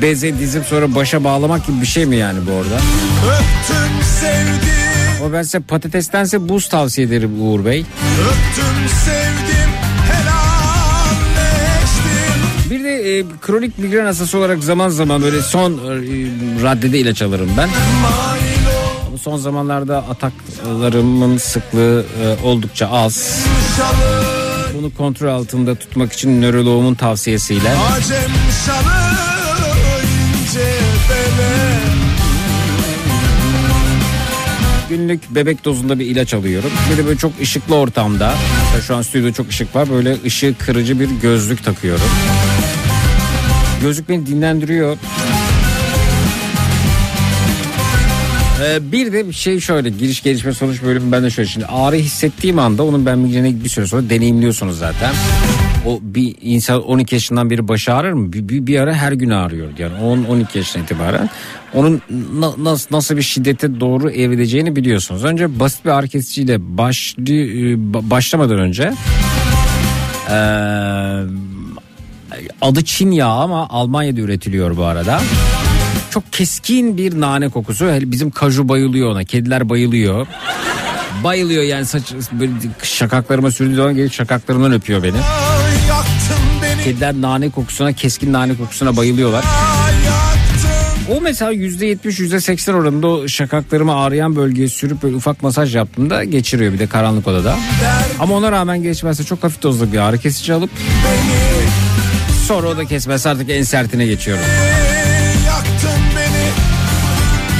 beze 0.03 0.39
dizip 0.39 0.64
sonra 0.64 0.95
başa 0.95 1.25
bağlamak 1.25 1.66
gibi 1.66 1.81
bir 1.81 1.87
şey 1.87 2.07
mi 2.07 2.16
yani 2.16 2.39
bu 2.47 2.51
orada? 2.51 2.81
Ama 5.20 5.33
ben 5.33 5.43
size 5.43 5.61
patatestense 5.61 6.49
buz 6.49 6.68
tavsiye 6.68 7.07
ederim 7.07 7.43
Uğur 7.43 7.64
Bey. 7.64 7.81
Öptüm 8.20 8.89
sevdim 9.05 9.70
helalleştim 10.12 11.51
Bir 12.70 12.85
de 12.85 13.18
e, 13.18 13.25
kronik 13.43 13.79
migren 13.79 14.05
hastası 14.05 14.39
olarak 14.39 14.64
zaman 14.64 14.89
zaman 14.89 15.23
böyle 15.23 15.43
son 15.43 15.73
e, 15.73 15.77
raddede 16.62 16.99
ilaç 16.99 17.23
alırım 17.23 17.51
ben. 17.57 17.68
Ama 17.68 18.32
son 19.23 19.37
zamanlarda 19.37 19.97
ataklarımın 19.99 21.39
sıklığı 21.39 22.05
e, 22.23 22.47
oldukça 22.47 22.91
az. 22.91 23.47
Bunu 24.79 24.95
kontrol 24.95 25.29
altında 25.29 25.75
tutmak 25.75 26.12
için 26.12 26.43
nöroloğumun 26.43 26.95
tavsiyesiyle. 26.95 27.70
Acem 27.70 28.31
şalı 28.66 29.23
ince 30.03 30.70
bele 31.11 31.73
Günlük 34.89 35.35
bebek 35.35 35.64
dozunda 35.64 35.99
bir 35.99 36.07
ilaç 36.07 36.35
alıyorum. 36.35 36.70
Bir 36.93 36.99
de 36.99 37.07
böyle 37.07 37.18
çok 37.18 37.33
ışıklı 37.41 37.75
ortamda. 37.75 38.35
mesela 38.64 38.83
Şu 38.83 38.97
an 38.97 39.03
stüdyoda 39.03 39.33
çok 39.33 39.49
ışık 39.49 39.77
var. 39.77 39.91
Böyle 39.91 40.16
ışığı 40.25 40.55
kırıcı 40.59 41.01
bir 41.01 41.09
gözlük 41.11 41.64
takıyorum. 41.64 42.07
Gözlük 43.83 44.09
beni 44.09 44.27
dinlendiriyor. 44.27 44.97
Ee, 48.65 48.93
bir 48.93 49.13
de 49.13 49.33
şey 49.33 49.61
şöyle 49.61 49.91
giriş 49.91 50.23
gelişme 50.23 50.53
sonuç 50.53 50.83
bölümü 50.83 51.13
ben 51.13 51.23
de 51.23 51.31
şöyle 51.31 51.49
şimdi 51.49 51.67
ağrı 51.67 51.97
hissettiğim 51.97 52.59
anda 52.59 52.83
onun 52.85 53.07
ben 53.07 53.19
migrene 53.19 53.65
bir 53.65 53.69
süre 53.69 53.87
sonra 53.87 54.11
deneyimliyorsunuz 54.11 54.79
zaten. 54.79 55.15
O 55.87 55.99
bir 56.03 56.35
insan 56.41 56.83
12 56.83 57.15
yaşından 57.15 57.51
beri 57.51 57.69
başı 57.69 57.95
ağrır 57.95 58.13
mı? 58.13 58.33
Bir, 58.33 58.49
bir, 58.49 58.67
bir 58.67 58.79
ara 58.81 58.95
her 58.95 59.13
gün 59.13 59.31
ağrıyor 59.31 59.69
yani 59.79 59.95
10-12 60.27 60.47
yaşından 60.55 60.85
itibaren. 60.85 61.31
Onun 61.75 62.03
na- 62.35 62.65
nasıl, 62.65 62.97
nasıl 62.97 63.17
bir 63.17 63.23
şiddete 63.23 63.81
doğru 63.81 64.11
evrileceğini 64.11 64.77
biliyorsunuz. 64.77 65.25
Önce 65.25 65.61
basit 65.61 65.85
bir 65.85 65.91
ağrı 65.91 66.09
kesiciyle 66.09 66.79
başlı, 66.79 67.23
ba- 67.23 68.11
başlamadan 68.11 68.59
önce 68.59 68.93
eee, 70.31 70.37
adı 72.61 72.85
Çin 72.85 73.11
yağı 73.11 73.39
ama 73.41 73.69
Almanya'da 73.69 74.21
üretiliyor 74.21 74.77
bu 74.77 74.85
arada. 74.85 75.21
Çok 76.13 76.33
keskin 76.33 76.97
bir 76.97 77.21
nane 77.21 77.49
kokusu. 77.49 77.93
Bizim 78.03 78.31
kaju 78.31 78.69
bayılıyor 78.69 79.11
ona. 79.11 79.25
Kediler 79.25 79.69
bayılıyor. 79.69 80.27
Bayılıyor 81.25 81.63
yani 81.63 81.87
saç 81.87 82.03
böyle 82.33 82.53
şakaklarıma 82.83 83.51
sürdüğü 83.51 83.75
zaman 83.75 83.95
gelip 83.95 84.13
şakaklarımdan 84.13 84.73
öpüyor 84.73 85.03
beni. 85.03 85.17
Kediler 86.85 87.15
nane 87.15 87.51
kokusuna, 87.51 87.93
keskin 87.93 88.33
nane 88.33 88.57
kokusuna 88.57 88.97
bayılıyorlar. 88.97 89.45
O 91.11 91.21
mesela 91.21 91.51
yüzde 91.51 91.87
yetmiş 91.87 92.19
yüzde 92.19 92.41
seksen 92.41 92.73
oranında 92.75 93.07
o 93.07 93.29
şakaklarımı 93.29 93.95
ağrıyan 93.95 94.37
bölgeye 94.37 94.69
sürüp 94.69 95.03
böyle 95.03 95.17
ufak 95.17 95.43
masaj 95.43 95.77
yaptığımda 95.77 96.25
geçiriyor 96.25 96.73
bir 96.73 96.79
de 96.79 96.87
karanlık 96.87 97.29
odada. 97.29 97.57
Ama 98.19 98.35
ona 98.35 98.53
rağmen 98.53 98.83
geçmezse 98.83 99.25
çok 99.25 99.45
hafif 99.45 99.63
dozlu 99.63 99.93
bir 99.93 99.99
ağrı 99.99 100.19
kesici 100.19 100.53
alıp 100.53 100.71
sonra 102.47 102.69
o 102.69 102.77
da 102.77 102.85
kesmezse 102.85 103.29
artık 103.29 103.51
en 103.51 103.63
sertine 103.63 104.07
geçiyorum. 104.07 104.45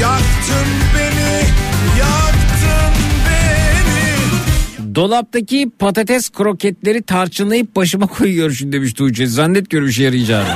Yaktın 0.03 0.69
beni 0.97 1.39
Yaktın 1.99 2.95
beni 3.29 4.95
Dolaptaki 4.95 5.71
patates 5.79 6.31
kroketleri 6.31 7.03
tarçınlayıp 7.03 7.77
başıma 7.77 8.07
koyuyor 8.07 8.51
şimdi 8.51 8.77
demiş 8.77 8.93
Tuğçe. 8.93 9.27
Zannetmiyorum 9.27 9.89
işe 9.89 10.03
yarayacağını. 10.03 10.55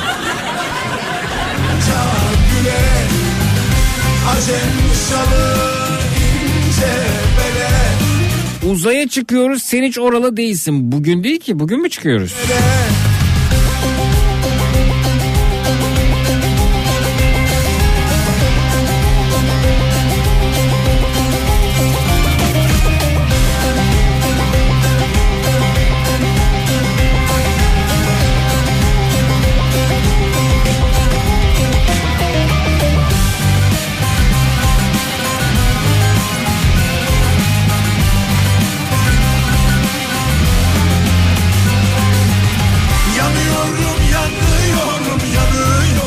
Bele 7.39 8.73
Uzaya 8.73 9.09
çıkıyoruz 9.09 9.63
sen 9.63 9.83
hiç 9.83 9.99
oralı 9.99 10.37
değilsin. 10.37 10.93
Bugün 10.93 11.25
değil 11.25 11.41
ki 11.41 11.59
bugün 11.59 11.83
mü 11.83 11.91
çıkıyoruz? 11.91 12.35
Yanıyorum 12.51 13.16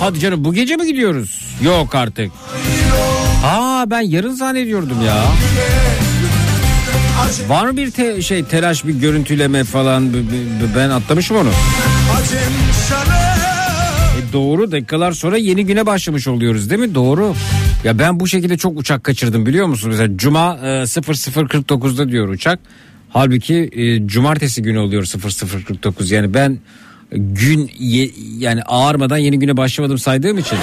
Hadi 0.09 0.19
canım 0.19 0.45
bu 0.45 0.53
gece 0.53 0.75
mi 0.75 0.87
gidiyoruz? 0.87 1.41
Yok 1.63 1.95
artık. 1.95 2.31
Aa 3.45 3.85
ben 3.89 4.01
yarın 4.01 4.31
zannediyordum 4.33 5.05
ya. 5.05 5.23
Var 7.47 7.65
mı 7.65 7.77
bir 7.77 7.91
te- 7.91 8.21
şey 8.21 8.43
telaş 8.43 8.85
bir 8.85 8.93
görüntüleme 8.93 9.63
falan 9.63 10.13
ben 10.75 10.89
atlamışım 10.89 11.37
onu. 11.37 11.49
E 14.19 14.33
doğru 14.33 14.71
dakikalar 14.71 15.11
sonra 15.11 15.37
yeni 15.37 15.65
güne 15.65 15.85
başlamış 15.85 16.27
oluyoruz 16.27 16.69
değil 16.69 16.81
mi? 16.81 16.95
Doğru. 16.95 17.35
Ya 17.83 17.99
ben 17.99 18.19
bu 18.19 18.27
şekilde 18.27 18.57
çok 18.57 18.79
uçak 18.79 19.03
kaçırdım 19.03 19.45
biliyor 19.45 19.67
musun? 19.67 19.89
Mesela 19.91 20.17
Cuma 20.17 20.57
e, 20.63 20.65
00.49'da 20.67 22.09
diyor 22.09 22.27
uçak. 22.29 22.59
Halbuki 23.09 23.69
e, 23.73 24.07
cumartesi 24.07 24.61
günü 24.61 24.77
oluyor 24.79 25.03
00.49. 25.03 26.13
Yani 26.13 26.33
ben 26.33 26.59
gün 27.11 27.71
ye- 27.79 28.11
yani 28.37 28.61
ağarmadan 28.65 29.17
yeni 29.17 29.39
güne 29.39 29.57
başlamadım 29.57 29.97
saydığım 29.97 30.37
için. 30.37 30.57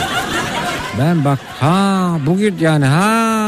Ben 1.00 1.24
bak 1.24 1.38
ha 1.60 2.18
bugün 2.26 2.54
yani 2.60 2.84
ha. 2.84 3.45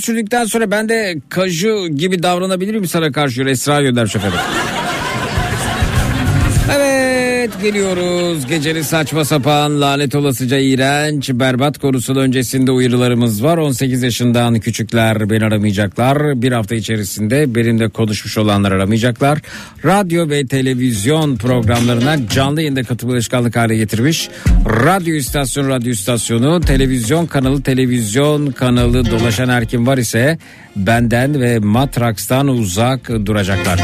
Sürdükten 0.00 0.44
sonra 0.44 0.70
ben 0.70 0.88
de 0.88 1.16
kaju 1.28 1.88
gibi 1.88 2.22
davranabilir 2.22 2.70
miyim 2.70 2.86
sana 2.86 3.12
karşı 3.12 3.42
Esra 3.42 3.82
gönder 3.82 4.06
şoförü. 4.06 4.34
Evet 7.50 7.62
geliyoruz. 7.62 8.46
Gecenin 8.46 8.82
saçma 8.82 9.24
sapan, 9.24 9.80
lanet 9.80 10.14
olasıca 10.14 10.58
iğrenç, 10.58 11.30
berbat 11.32 11.78
konusunun 11.78 12.20
öncesinde 12.20 12.70
uyarılarımız 12.70 13.44
var. 13.44 13.58
18 13.58 14.02
yaşından 14.02 14.60
küçükler 14.60 15.30
beni 15.30 15.44
aramayacaklar. 15.44 16.42
Bir 16.42 16.52
hafta 16.52 16.74
içerisinde 16.74 17.54
benimle 17.54 17.88
konuşmuş 17.88 18.38
olanlar 18.38 18.72
aramayacaklar. 18.72 19.38
Radyo 19.84 20.28
ve 20.28 20.46
televizyon 20.46 21.36
programlarına 21.36 22.28
canlı 22.28 22.60
yayında 22.60 22.82
katılma 22.82 23.14
alışkanlık 23.14 23.56
hale 23.56 23.76
getirmiş. 23.76 24.28
Radyo 24.66 25.14
istasyonu, 25.14 25.68
radyo 25.68 25.92
istasyonu, 25.92 26.60
televizyon 26.60 27.26
kanalı, 27.26 27.62
televizyon 27.62 28.50
kanalı 28.50 29.10
dolaşan 29.10 29.48
her 29.48 29.64
kim 29.64 29.86
var 29.86 29.98
ise 29.98 30.38
benden 30.76 31.40
ve 31.40 31.58
Matrax'tan 31.58 32.48
uzak 32.48 33.08
duracaklar. 33.26 33.80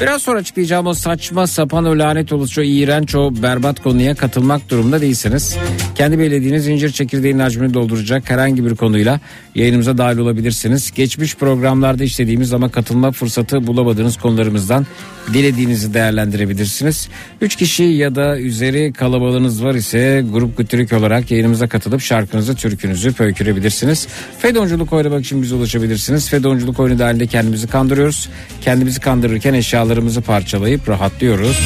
Biraz 0.00 0.22
sonra 0.22 0.38
açıklayacağım 0.38 0.86
o 0.86 0.94
saçma 0.94 1.46
sapan 1.46 1.84
o 1.84 1.98
lanet 1.98 2.32
olası 2.32 2.60
o 2.60 2.64
iğrenç 2.64 3.14
o 3.14 3.42
berbat 3.42 3.82
konuya 3.82 4.14
katılmak 4.14 4.70
durumunda 4.70 5.00
değilsiniz. 5.00 5.56
Kendi 5.94 6.18
belediğiniz 6.18 6.64
zincir 6.64 6.90
çekirdeğinin 6.90 7.38
hacmini 7.38 7.74
dolduracak 7.74 8.30
herhangi 8.30 8.64
bir 8.64 8.76
konuyla 8.76 9.20
yayınımıza 9.54 9.98
dahil 9.98 10.18
olabilirsiniz. 10.18 10.92
Geçmiş 10.94 11.36
programlarda 11.36 12.04
işlediğimiz 12.04 12.52
ama 12.52 12.70
katılma 12.70 13.12
fırsatı 13.12 13.66
bulamadığınız 13.66 14.16
konularımızdan 14.16 14.86
dilediğinizi 15.32 15.94
değerlendirebilirsiniz. 15.94 17.08
3 17.40 17.56
kişi 17.56 17.82
ya 17.82 18.14
da 18.14 18.38
üzeri 18.38 18.92
kalabalığınız 18.92 19.64
var 19.64 19.74
ise 19.74 20.24
grup 20.32 20.58
gütürük 20.58 20.92
olarak 20.92 21.30
yayınımıza 21.30 21.68
katılıp 21.68 22.00
şarkınızı, 22.00 22.54
türkünüzü 22.54 23.12
pöykürebilirsiniz. 23.12 24.08
Fedonculuk 24.38 24.92
oynamak 24.92 25.24
için 25.24 25.42
bize 25.42 25.54
ulaşabilirsiniz. 25.54 26.28
Fedonculuk 26.28 26.80
oyunu 26.80 26.98
dahilinde 26.98 27.26
kendimizi 27.26 27.66
kandırıyoruz. 27.66 28.28
Kendimizi 28.60 29.00
kandırırken 29.00 29.54
eşyalarımızı 29.86 30.22
parçalayıp 30.22 30.88
rahatlıyoruz. 30.88 31.56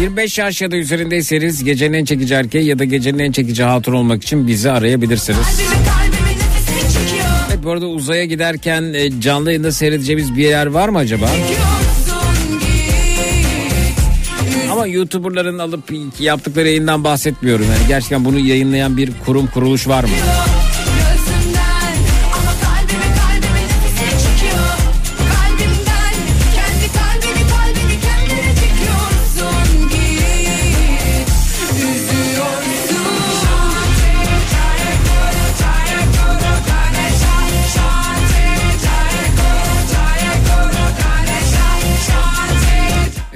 25 0.00 0.38
yaş 0.38 0.62
ya 0.62 0.70
da 0.70 0.76
üzerindeyseniz 0.76 1.64
gecenin 1.64 1.92
en 1.92 2.04
çekici 2.04 2.34
erkeği 2.34 2.64
ya 2.64 2.78
da 2.78 2.84
gecenin 2.84 3.18
en 3.18 3.32
çekici 3.32 3.62
hatun 3.62 3.92
olmak 3.92 4.22
için 4.22 4.46
bizi 4.46 4.70
arayabilirsiniz. 4.70 5.60
Evet 7.48 7.64
bu 7.64 7.70
arada 7.70 7.86
uzaya 7.86 8.24
giderken 8.24 8.82
e, 8.82 9.20
canlı 9.20 9.50
yayında 9.50 9.72
seyredeceğimiz 9.72 10.36
bir 10.36 10.44
yer 10.44 10.66
var 10.66 10.88
mı 10.88 10.98
acaba? 10.98 11.30
Ama 14.72 14.86
YouTuber'ların 14.86 15.58
alıp 15.58 15.84
yaptıkları 16.20 16.68
yayından 16.68 17.04
bahsetmiyorum. 17.04 17.64
Yani 17.64 17.88
gerçekten 17.88 18.24
bunu 18.24 18.38
yayınlayan 18.38 18.96
bir 18.96 19.10
kurum 19.26 19.46
kuruluş 19.46 19.88
var 19.88 20.04
mı? 20.04 20.10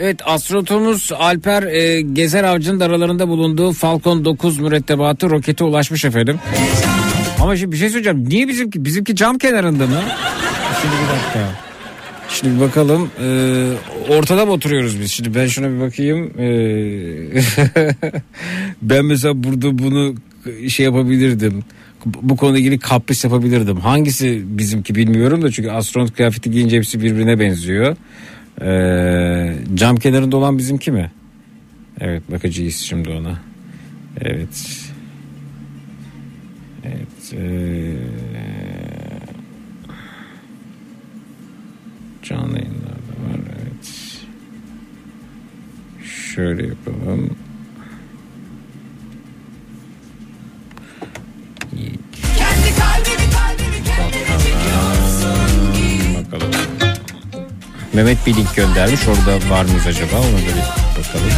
Evet 0.00 0.20
astronotumuz 0.24 1.10
Alper 1.18 1.62
e, 1.62 2.00
Gezer 2.00 2.44
Avcı'nın 2.44 2.80
da 2.80 2.84
aralarında 2.84 3.28
bulunduğu 3.28 3.72
Falcon 3.72 4.24
9 4.24 4.58
mürettebatı 4.58 5.30
rokete 5.30 5.64
ulaşmış 5.64 6.04
efendim. 6.04 6.38
Ama 7.40 7.56
şimdi 7.56 7.72
bir 7.72 7.76
şey 7.76 7.88
söyleyeceğim. 7.88 8.28
Niye 8.28 8.48
bizimki? 8.48 8.84
Bizimki 8.84 9.16
cam 9.16 9.38
kenarında 9.38 9.86
mı? 9.86 10.00
Şimdi 10.82 10.94
bir 10.94 11.08
dakika. 11.08 11.68
Şimdi 12.28 12.56
bir 12.56 12.60
bakalım. 12.60 13.10
Ee, 13.20 13.72
ortada 14.08 14.46
mı 14.46 14.52
oturuyoruz 14.52 15.00
biz? 15.00 15.12
Şimdi 15.12 15.34
ben 15.34 15.46
şuna 15.46 15.70
bir 15.70 15.80
bakayım. 15.80 16.32
Ee, 16.38 17.42
ben 18.82 19.04
mesela 19.04 19.44
burada 19.44 19.78
bunu 19.78 20.14
şey 20.68 20.84
yapabilirdim. 20.84 21.64
Bu 22.04 22.36
konuyla 22.36 22.58
ilgili 22.58 22.78
kapris 22.78 23.24
yapabilirdim. 23.24 23.76
Hangisi 23.76 24.42
bizimki 24.44 24.94
bilmiyorum 24.94 25.42
da 25.42 25.50
çünkü 25.50 25.70
astronot 25.70 26.16
kıyafeti 26.16 26.50
giyince 26.50 26.76
hepsi 26.76 27.02
birbirine 27.02 27.40
benziyor. 27.40 27.96
Ee, 28.60 29.54
cam 29.74 29.96
kenarında 29.96 30.36
olan 30.36 30.58
bizimki 30.58 30.92
mi? 30.92 31.10
Evet 32.00 32.22
bakacağız 32.30 32.74
şimdi 32.74 33.10
ona. 33.10 33.38
Evet. 34.20 34.84
Evet. 36.84 37.34
Ee, 37.34 37.96
canlı 42.22 42.58
yayınlarda 42.58 43.12
var. 43.28 43.40
Evet. 43.62 44.18
Şöyle 46.04 46.66
yapalım. 46.66 47.36
Mehmet 57.92 58.26
bir 58.26 58.34
link 58.34 58.56
göndermiş. 58.56 59.00
Orada 59.08 59.50
var 59.50 59.64
mıyız 59.64 59.86
acaba? 59.86 60.16
Ona 60.16 60.38
da 60.38 60.38
bir 60.38 60.98
bakalım. 60.98 61.32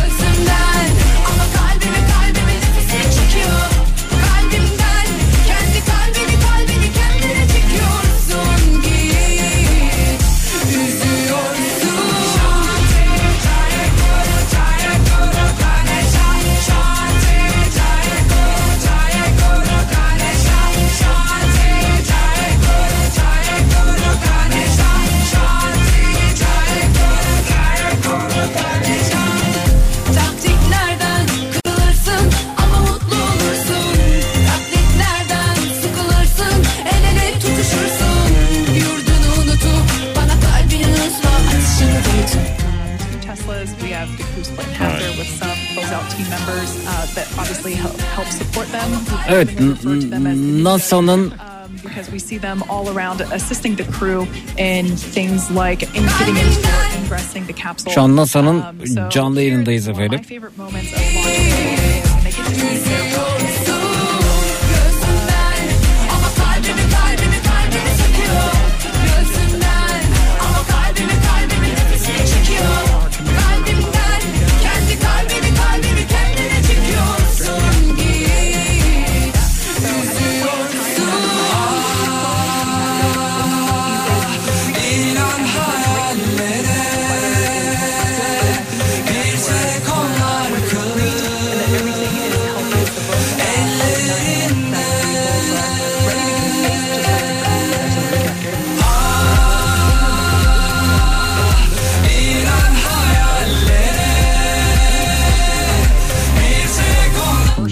Evet 49.28 49.48
as 49.60 50.10
the 50.10 50.64
NASA'nın 50.64 51.20
um, 51.20 51.32
because 51.84 52.10
we 52.10 52.18
see 52.18 52.40
them 52.40 52.62
all 52.68 52.96
around 52.96 53.20
assisting 53.20 53.78
the 53.78 53.92
crew 53.92 54.26
in 54.58 54.96
things 54.96 55.50
like 55.50 55.86
in 55.98 56.04
getting 56.18 56.36
into 56.36 56.68
or 56.68 57.02
ingressing 57.02 57.46
the 57.46 57.62
capsule. 57.62 57.94
Şu 57.94 58.00
an 58.00 58.16
NASA'nın 58.16 58.60
Um, 58.60 59.10
canlı 59.10 59.42
my 59.42 59.88
efendim. 59.88 60.20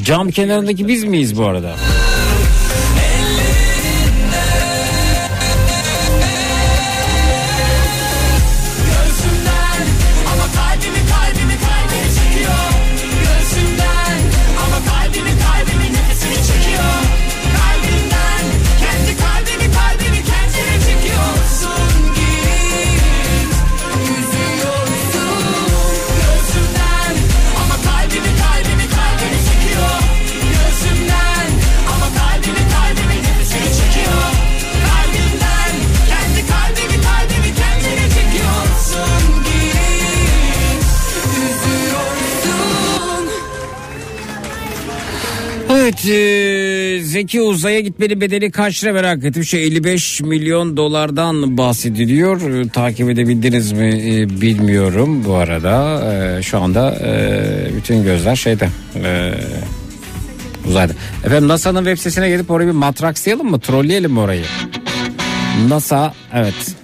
Cam 0.08 0.30
kenarındaki 0.30 0.88
biz 0.88 1.04
miyiz 1.04 1.38
bu 1.38 1.44
arada? 1.46 1.76
Evet 45.88 46.06
e, 46.06 47.00
Zeki 47.02 47.42
Uzay'a 47.42 47.80
gitmenin 47.80 48.20
bedeli 48.20 48.50
kaç 48.50 48.84
lira 48.84 48.92
merak 48.92 49.24
ettim. 49.24 49.44
Şey 49.44 49.66
55 49.66 50.20
milyon 50.20 50.76
dolardan 50.76 51.58
bahsediliyor. 51.58 52.50
E, 52.50 52.68
takip 52.68 53.10
edebildiniz 53.10 53.72
mi 53.72 53.88
e, 53.88 54.40
bilmiyorum 54.40 55.24
bu 55.24 55.34
arada. 55.34 56.02
E, 56.14 56.42
şu 56.42 56.60
anda 56.60 56.90
e, 56.90 57.76
bütün 57.76 58.04
gözler 58.04 58.36
şeyde 58.36 58.68
e, 59.04 59.34
uzayda. 60.68 60.92
Efendim 61.24 61.48
NASA'nın 61.48 61.78
web 61.78 61.96
sitesine 61.96 62.28
gelip 62.28 62.50
orayı 62.50 62.68
bir 62.68 62.74
matrakslayalım 62.74 63.50
mı? 63.50 63.60
Trolleyelim 63.60 64.12
mi 64.12 64.20
orayı? 64.20 64.44
NASA 65.68 66.14
evet. 66.34 66.74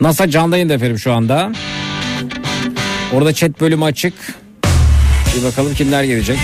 NASA 0.00 0.30
canlı 0.30 0.54
yayında 0.54 0.74
efendim 0.74 0.98
şu 0.98 1.12
anda. 1.12 1.52
Orada 3.12 3.32
chat 3.32 3.60
bölümü 3.60 3.84
açık. 3.84 4.14
Bir 5.36 5.44
bakalım 5.44 5.74
kimler 5.74 6.04
gelecek. 6.04 6.38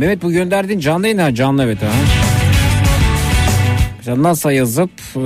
Mehmet 0.00 0.22
bu 0.22 0.32
gönderdiğin 0.32 0.80
canlı 0.80 1.06
yayın 1.06 1.18
ha 1.18 1.34
canlı 1.34 1.64
evet 1.64 1.82
ha. 1.82 1.86
Mesela 3.98 4.22
NASA 4.22 4.52
yazıp 4.52 4.90
e, 5.16 5.20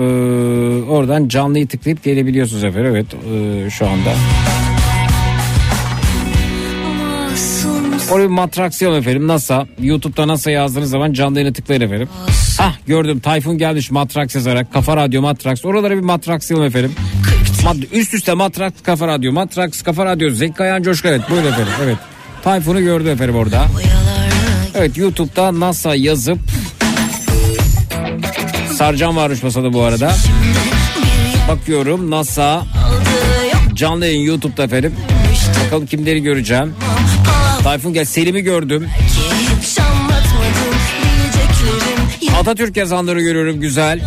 oradan 0.88 1.28
canlıyı 1.28 1.68
tıklayıp 1.68 2.05
gelebiliyorsunuz 2.05 2.64
efendim 2.64 2.90
evet 2.90 3.06
e, 3.66 3.70
şu 3.70 3.86
anda. 3.86 4.10
Oraya 8.12 8.22
bir 8.22 8.34
matraksiyon 8.34 8.94
efendim 8.94 9.28
NASA. 9.28 9.66
YouTube'da 9.80 10.28
NASA 10.28 10.51
yazdığınız 10.51 10.90
zaman 10.90 11.12
canlı 11.12 11.38
yayına 11.38 11.52
tıklayın 11.55 11.80
efendim. 11.80 12.09
Ah 12.59 12.76
gördüm 12.86 13.20
Tayfun 13.20 13.59
gelmiş 13.59 13.90
matraks 13.90 14.34
yazarak. 14.34 14.72
Kafa 14.72 14.96
Radyo 14.96 15.22
matraks. 15.22 15.64
Oralara 15.64 15.96
bir 15.96 16.01
matraksiyon 16.01 16.62
efendim. 16.64 16.92
Mat- 17.64 17.92
üst 17.92 18.14
üste 18.14 18.34
matraks 18.34 18.82
kafa 18.82 19.09
radyo 19.09 19.32
matraks 19.32 19.82
kafa 19.82 20.05
radyo 20.05 20.30
Zeki 20.30 20.55
Kayan 20.55 20.82
Coşku 20.82 21.09
evet 21.09 21.20
buyurun 21.30 21.48
efendim 21.48 21.72
evet. 21.84 21.96
Tayfun'u 22.44 22.80
gördü 22.80 23.09
efendim 23.09 23.36
orada. 23.36 23.66
Evet 24.74 24.96
YouTube'da 24.98 25.60
NASA 25.60 25.94
yazıp 25.94 26.38
Sarcan 28.78 29.16
varmış 29.16 29.42
masada 29.42 29.72
bu 29.72 29.82
arada. 29.82 30.14
Bakıyorum 31.48 32.10
NASA 32.10 32.66
canlı 33.74 34.06
yayın 34.06 34.20
YouTube'da 34.20 34.64
efendim. 34.64 34.94
Bakalım 35.66 35.86
kimleri 35.86 36.22
göreceğim. 36.22 36.74
Tayfun 37.62 37.92
gel 37.92 38.05
Selim'i 38.05 38.40
gördüm. 38.40 38.88
Atatürk 42.40 42.76
yazanları 42.76 43.20
görüyorum 43.20 43.60
güzel. 43.60 44.01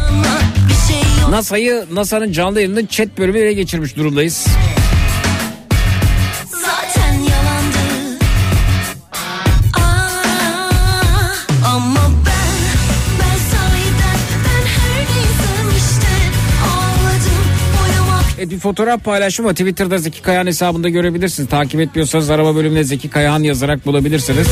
NASA'yı 1.30 1.85
NASA'nın 1.94 2.31
canlı 2.31 2.61
yayının 2.61 2.85
chat 2.85 3.18
bölümü 3.18 3.39
ele 3.39 3.53
geçirmiş 3.53 3.95
durumdayız. 3.95 4.48
Fotoğraf 18.68 19.03
paylaşım 19.03 19.45
var. 19.45 19.52
Twitter'da 19.52 19.98
Zeki 19.98 20.22
Kayahan 20.22 20.48
hesabında 20.48 20.89
görebilirsiniz. 20.89 21.49
Takip 21.49 21.80
etmiyorsanız 21.80 22.30
arama 22.30 22.56
bölümüne 22.56 22.84
Zeki 22.84 23.10
Kayahan 23.10 23.44
yazarak 23.44 23.85
bulabilirsiniz. 23.85 24.48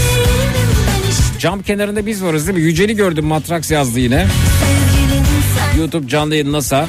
Cam 1.39 1.61
kenarında 1.61 2.05
biz 2.05 2.23
varız 2.23 2.47
değil 2.47 2.57
mi? 2.57 2.63
Yücel'i 2.63 2.95
gördüm 2.95 3.25
Matraks 3.25 3.71
yazdı 3.71 3.99
yine. 3.99 4.27
YouTube 5.77 6.07
canlı 6.07 6.35
yayın 6.35 6.51
NASA. 6.51 6.87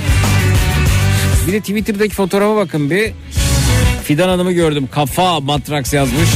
Bir 1.47 1.53
de 1.53 1.61
Twitter'daki 1.61 2.15
fotoğrafa 2.15 2.57
bakın 2.57 2.91
bir. 2.91 3.13
Fidan 4.05 4.29
Hanım'ı 4.29 4.53
gördüm. 4.53 4.89
Kafa 4.93 5.41
Matraks 5.41 5.93
yazmış. 5.93 6.29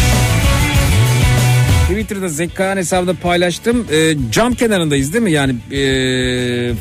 Twitter'da 1.89 2.29
Zeki 2.29 2.55
Kayahan 2.55 2.77
hesabında 2.77 3.15
paylaştım. 3.15 3.87
Ee, 3.93 4.15
cam 4.33 4.55
kenarındayız 4.55 5.13
değil 5.13 5.25
mi? 5.25 5.33
Yani 5.33 5.55
ee, 5.73 6.73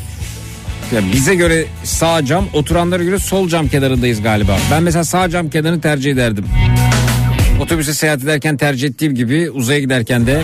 ya 0.92 1.12
bize 1.12 1.34
göre 1.34 1.64
sağ 1.84 2.24
cam, 2.24 2.44
oturanlara 2.52 3.04
göre 3.04 3.18
sol 3.18 3.48
cam 3.48 3.68
kenarındayız 3.68 4.22
galiba. 4.22 4.58
Ben 4.70 4.82
mesela 4.82 5.04
sağ 5.04 5.28
cam 5.28 5.50
kenarını 5.50 5.80
tercih 5.80 6.12
ederdim. 6.12 6.44
Otobüse 7.60 7.94
seyahat 7.94 8.22
ederken 8.22 8.56
tercih 8.56 8.88
ettiğim 8.88 9.14
gibi 9.14 9.50
uzaya 9.50 9.80
giderken 9.80 10.26
de. 10.26 10.42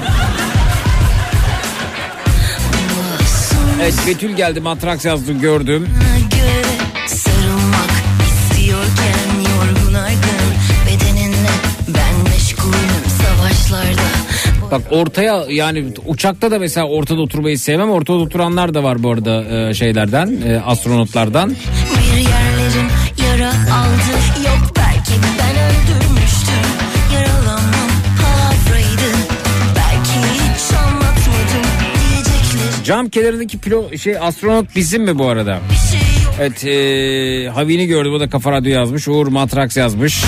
Evet 3.82 3.94
Betül 4.06 4.30
geldi 4.30 4.60
matraks 4.60 5.04
yazdı 5.04 5.32
gördüm. 5.32 5.88
Bak 14.70 14.82
ortaya 14.90 15.44
yani 15.50 15.84
uçakta 16.06 16.50
da 16.50 16.58
mesela 16.58 16.86
ortada 16.86 17.20
oturmayı 17.20 17.58
sevmem. 17.58 17.90
Ortada 17.90 18.18
oturanlar 18.18 18.74
da 18.74 18.82
var 18.84 19.02
bu 19.02 19.10
arada 19.10 19.44
e, 19.44 19.74
şeylerden, 19.74 20.40
e, 20.48 20.60
astronotlardan. 20.60 21.50
bir 21.50 22.16
yerlerim 22.16 22.88
yara 23.28 23.48
aldı 23.48 24.12
yok 24.46 24.72
belki 24.76 25.12
ben 25.38 25.56
öldürmüştüm 25.66 26.66
yaralanmam 27.14 27.90
palavraydı 28.22 29.10
belki 29.76 30.28
hiç 30.34 30.74
anlatmadım 30.76 31.70
diyeceklerim 32.10 32.84
Cam 32.84 33.08
kenarındaki 33.08 33.58
pilo 33.58 33.96
şey 33.96 34.18
astronot 34.18 34.66
bizim 34.76 35.02
mi 35.02 35.18
bu 35.18 35.26
arada? 35.26 35.60
şey 35.90 36.00
Evet 36.40 36.64
e, 36.64 37.48
Havi'ni 37.48 37.86
gördüm 37.86 38.12
o 38.12 38.20
da 38.20 38.28
kafa 38.28 38.52
radyo 38.52 38.72
yazmış. 38.72 39.08
Uğur 39.08 39.26
Matraks 39.26 39.76
yazmış. 39.76 40.24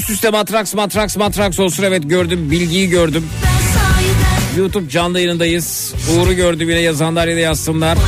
Üst 0.00 0.10
üste 0.10 0.30
Matraks 0.30 0.74
Matraks 0.74 1.16
Matraks 1.16 1.60
olsun 1.60 1.82
evet 1.82 2.02
gördüm 2.06 2.50
bilgiyi 2.50 2.88
gördüm. 2.88 3.28
YouTube 4.58 4.88
canlı 4.88 5.20
yayındayız. 5.20 5.94
Uğur'u 6.10 6.32
gördüm 6.32 6.70
yine 6.70 6.80
yazanlar 6.80 7.28
ya 7.28 7.36
da 7.36 7.40
yazsınlar. 7.40 7.98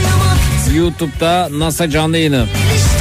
YouTube'da 0.76 1.48
NASA 1.52 1.90
canlı 1.90 2.18
yayını. 2.18 2.46
işte 2.76 2.91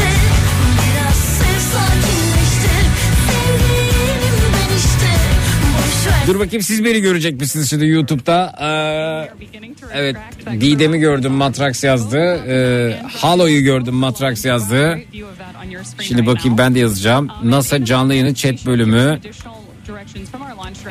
Dur 6.31 6.39
bakayım 6.39 6.63
siz 6.63 6.85
beni 6.85 7.01
görecek 7.01 7.39
misiniz 7.39 7.69
şimdi 7.69 7.87
YouTube'da? 7.87 8.55
Ee, 8.61 9.45
evet 9.93 10.15
Didem'i 10.51 10.99
gördüm 10.99 11.31
Matrax 11.31 11.83
yazdı. 11.83 12.17
Ee, 12.47 13.01
Halo'yu 13.17 13.63
gördüm 13.63 13.93
Matrax 13.93 14.45
yazdı. 14.45 14.99
Şimdi 16.01 16.25
bakayım 16.25 16.57
ben 16.57 16.75
de 16.75 16.79
yazacağım. 16.79 17.27
NASA 17.43 17.85
canlı 17.85 18.13
yayını 18.13 18.33
chat 18.33 18.65
bölümü. 18.65 19.19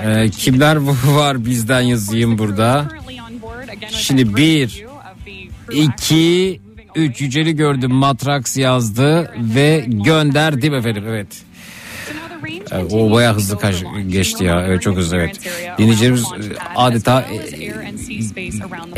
Ee, 0.04 0.30
kimler 0.30 0.76
var 1.06 1.44
bizden 1.44 1.80
yazayım 1.80 2.38
burada. 2.38 2.88
Şimdi 3.90 4.36
bir, 4.36 4.84
iki, 5.72 6.60
üç 6.94 7.20
Yücel'i 7.20 7.56
gördüm 7.56 7.92
Matrax 7.92 8.56
yazdı 8.56 9.32
ve 9.54 9.84
gönderdim 9.88 10.74
efendim 10.74 11.04
evet. 11.08 11.42
O 12.92 13.10
bayağı 13.10 13.34
hızlı 13.34 13.58
kaç, 13.58 13.76
geçti 14.08 14.44
ya. 14.44 14.64
Evet 14.66 14.82
çok 14.82 14.96
hızlı 14.96 15.16
evet. 15.16 15.40
Dinleyicilerimiz 15.78 16.22
e, 16.22 16.76
adeta 16.76 17.20
e, 17.20 17.36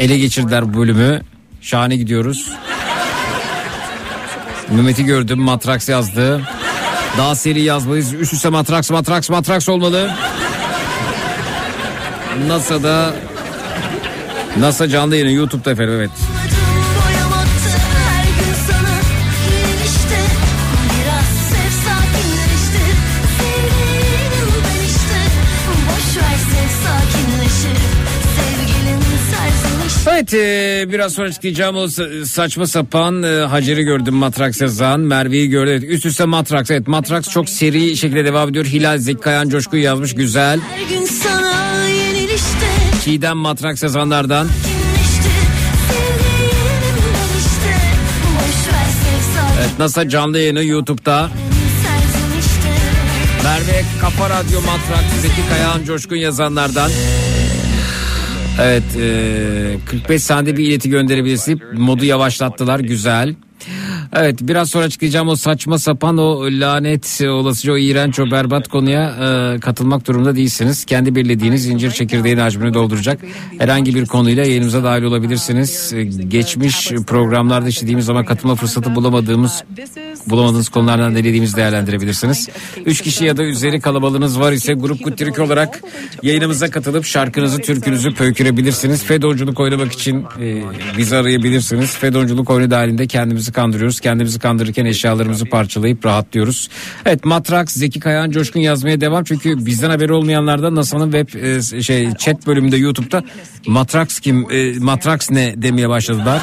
ele 0.04 0.18
geçirdiler 0.18 0.74
bu 0.74 0.78
bölümü. 0.78 1.20
Şahane 1.60 1.96
gidiyoruz. 1.96 2.52
Mehmet'i 4.70 5.04
gördüm. 5.04 5.38
Matraks 5.38 5.88
yazdı. 5.88 6.42
Daha 7.18 7.34
seri 7.34 7.60
yazmalıyız. 7.60 8.12
Üst 8.14 8.32
üste 8.32 8.48
matraks 8.48 8.90
matraks 8.90 9.30
matraks 9.30 9.68
olmalı. 9.68 10.10
NASA'da 12.46 13.14
NASA 14.58 14.88
canlı 14.88 15.16
yayını 15.16 15.32
YouTube'da 15.32 15.70
efendim 15.70 15.94
evet. 15.96 16.10
Evet 30.22 30.34
e, 30.34 30.84
biraz 30.92 31.12
sonra 31.12 31.28
açıklayacağım 31.28 31.76
o 31.76 31.84
sa- 31.84 32.26
saçma 32.26 32.66
sapan 32.66 33.22
e, 33.22 33.26
Hacer'i 33.26 33.82
gördüm 33.82 34.14
Matraks 34.14 34.60
yazan. 34.60 35.00
Merve'yi 35.00 35.48
gördüm. 35.48 35.72
Evet, 35.72 35.84
üst 35.90 36.06
üste 36.06 36.24
Matraks 36.24 36.70
evet 36.70 36.88
Matraks 36.88 37.28
çok 37.28 37.48
seri 37.48 37.96
şekilde 37.96 38.24
devam 38.24 38.48
ediyor. 38.48 38.64
Hilal 38.64 38.98
Zeki 38.98 39.20
Kayan 39.20 39.48
Coşku'yu 39.48 39.82
yazmış. 39.82 40.14
Güzel. 40.14 40.60
Her 40.60 40.96
gün 40.96 41.04
sana 41.04 41.86
Çiğdem 43.04 43.36
Matraks 43.36 43.82
yazanlardan. 43.82 44.48
Evet, 49.58 49.78
NASA 49.78 50.08
canlı 50.08 50.38
yayını 50.38 50.64
YouTube'da. 50.64 51.30
Merve 53.44 53.84
Kafa 54.00 54.30
Radyo 54.30 54.60
Matrak 54.60 55.04
Zeki 55.22 55.48
Kayağan 55.48 55.84
Coşkun 55.84 56.16
yazanlardan. 56.16 56.90
Evet 58.60 58.82
e, 59.00 59.76
45 59.86 60.22
saniyede 60.22 60.58
bir 60.58 60.68
ileti 60.68 60.90
gönderebilirsin. 60.90 61.62
Modu 61.72 62.04
yavaşlattılar 62.04 62.80
güzel. 62.80 63.34
Evet 64.16 64.38
biraz 64.42 64.70
sonra 64.70 64.84
açıklayacağım 64.84 65.28
o 65.28 65.36
saçma 65.36 65.78
sapan 65.78 66.18
o 66.18 66.44
lanet 66.44 67.20
olasıca 67.28 67.72
o 67.72 67.78
iğrenç 67.78 68.20
o 68.20 68.30
berbat 68.30 68.68
konuya 68.68 69.10
e, 69.10 69.60
katılmak 69.60 70.06
durumunda 70.06 70.36
değilsiniz. 70.36 70.84
Kendi 70.84 71.14
belirlediğiniz 71.14 71.62
zincir 71.62 71.90
çekirdeğin 71.90 72.38
hacmini 72.38 72.74
dolduracak 72.74 73.20
herhangi 73.58 73.94
bir 73.94 74.06
konuyla 74.06 74.44
yayınımıza 74.44 74.84
dahil 74.84 75.02
olabilirsiniz. 75.02 75.92
E, 75.92 76.04
geçmiş 76.04 76.90
programlarda 77.06 77.68
işlediğimiz 77.68 78.10
ama 78.10 78.24
katılma 78.24 78.54
fırsatı 78.54 78.94
bulamadığımız 78.94 79.64
bulamadığınız 80.26 80.68
konulardan 80.68 81.14
dilediğimizi 81.14 81.56
değerlendirebilirsiniz. 81.56 82.48
Üç 82.86 83.00
kişi 83.00 83.24
ya 83.24 83.36
da 83.36 83.42
üzeri 83.42 83.80
kalabalığınız 83.80 84.40
var 84.40 84.52
ise 84.52 84.72
grup 84.72 85.02
Kuttirik 85.04 85.38
olarak 85.38 85.80
yayınımıza 86.22 86.70
katılıp 86.70 87.04
şarkınızı, 87.04 87.58
türkünüzü 87.58 88.14
pöykürebilirsiniz. 88.14 89.04
Fedonculuk 89.04 89.60
oynamak 89.60 89.92
için 89.92 90.24
e, 90.40 90.62
bizi 90.98 91.16
arayabilirsiniz. 91.16 91.96
Fedonculuk 91.96 92.50
oyunu 92.50 92.70
dahilinde 92.70 93.06
kendimizi 93.06 93.52
kandırıyoruz. 93.52 94.01
Kendimizi 94.02 94.38
kandırırken 94.38 94.84
eşyalarımızı 94.84 95.44
parçalayıp 95.44 96.06
rahatlıyoruz. 96.06 96.68
Evet 97.06 97.24
Matrax, 97.24 97.68
Zeki 97.68 98.00
Kayağan 98.00 98.30
Coşkun 98.30 98.60
yazmaya 98.60 99.00
devam. 99.00 99.24
Çünkü 99.24 99.66
bizden 99.66 99.90
haberi 99.90 100.12
olmayanlardan 100.12 100.74
NASA'nın 100.74 101.12
web 101.12 101.44
e, 101.44 101.82
şey 101.82 102.14
chat 102.14 102.46
bölümünde 102.46 102.76
YouTube'da 102.76 103.24
Matrax 103.66 104.20
kim, 104.20 104.46
e, 104.50 104.78
Matrax 104.78 105.30
ne 105.30 105.54
demeye 105.56 105.88
başladılar 105.88 106.42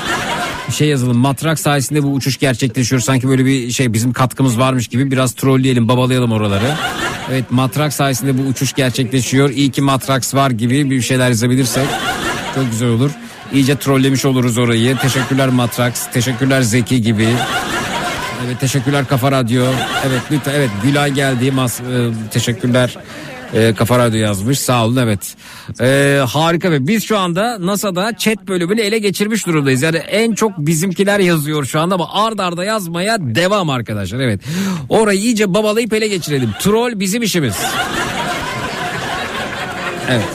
şey 0.71 0.87
yazalım 0.87 1.17
matrak 1.17 1.59
sayesinde 1.59 2.03
bu 2.03 2.07
uçuş 2.07 2.37
gerçekleşiyor 2.37 3.01
sanki 3.01 3.27
böyle 3.27 3.45
bir 3.45 3.71
şey 3.71 3.93
bizim 3.93 4.13
katkımız 4.13 4.59
varmış 4.59 4.87
gibi 4.87 5.11
biraz 5.11 5.33
trolleyelim 5.33 5.87
babalayalım 5.87 6.31
oraları. 6.31 6.75
Evet 7.31 7.51
matrak 7.51 7.93
sayesinde 7.93 8.37
bu 8.37 8.41
uçuş 8.41 8.73
gerçekleşiyor 8.73 9.49
iyi 9.49 9.71
ki 9.71 9.81
matraks 9.81 10.35
var 10.35 10.51
gibi 10.51 10.89
bir 10.89 11.01
şeyler 11.01 11.27
yazabilirsek 11.27 11.87
çok 12.55 12.71
güzel 12.71 12.89
olur. 12.89 13.11
İyice 13.53 13.75
trollemiş 13.75 14.25
oluruz 14.25 14.57
orayı. 14.57 14.97
Teşekkürler 14.97 15.49
Matrax, 15.49 16.07
teşekkürler 16.13 16.61
Zeki 16.61 17.01
gibi. 17.01 17.27
Evet 18.45 18.59
teşekkürler 18.59 19.07
Kafa 19.07 19.31
Radyo. 19.31 19.65
Evet 20.07 20.21
lütfen 20.31 20.53
evet 20.53 20.69
Gülay 20.83 21.11
geldi. 21.11 21.51
Mas, 21.51 21.79
e, 21.79 21.83
teşekkürler. 22.31 22.97
E, 23.53 23.73
Kafa 23.73 23.99
Radyo 23.99 24.19
yazmış. 24.19 24.59
Sağ 24.59 24.85
olun 24.85 24.95
evet. 24.95 25.35
E, 25.81 26.19
harika 26.27 26.71
ve 26.71 26.87
biz 26.87 27.03
şu 27.03 27.17
anda 27.17 27.65
NASA'da 27.65 28.17
chat 28.17 28.47
bölümünü 28.47 28.81
ele 28.81 28.99
geçirmiş 28.99 29.47
durumdayız. 29.47 29.81
Yani 29.81 29.97
en 29.97 30.33
çok 30.33 30.57
bizimkiler 30.57 31.19
yazıyor 31.19 31.65
şu 31.65 31.79
anda 31.79 31.95
ama 31.95 32.13
ard 32.13 32.39
arda 32.39 32.63
yazmaya 32.63 33.17
devam 33.19 33.69
arkadaşlar. 33.69 34.19
Evet. 34.19 34.41
Orayı 34.89 35.19
iyice 35.19 35.53
babalayıp 35.53 35.93
ele 35.93 36.07
geçirelim. 36.07 36.49
Troll 36.59 36.99
bizim 36.99 37.21
işimiz. 37.21 37.55
Evet. 40.09 40.25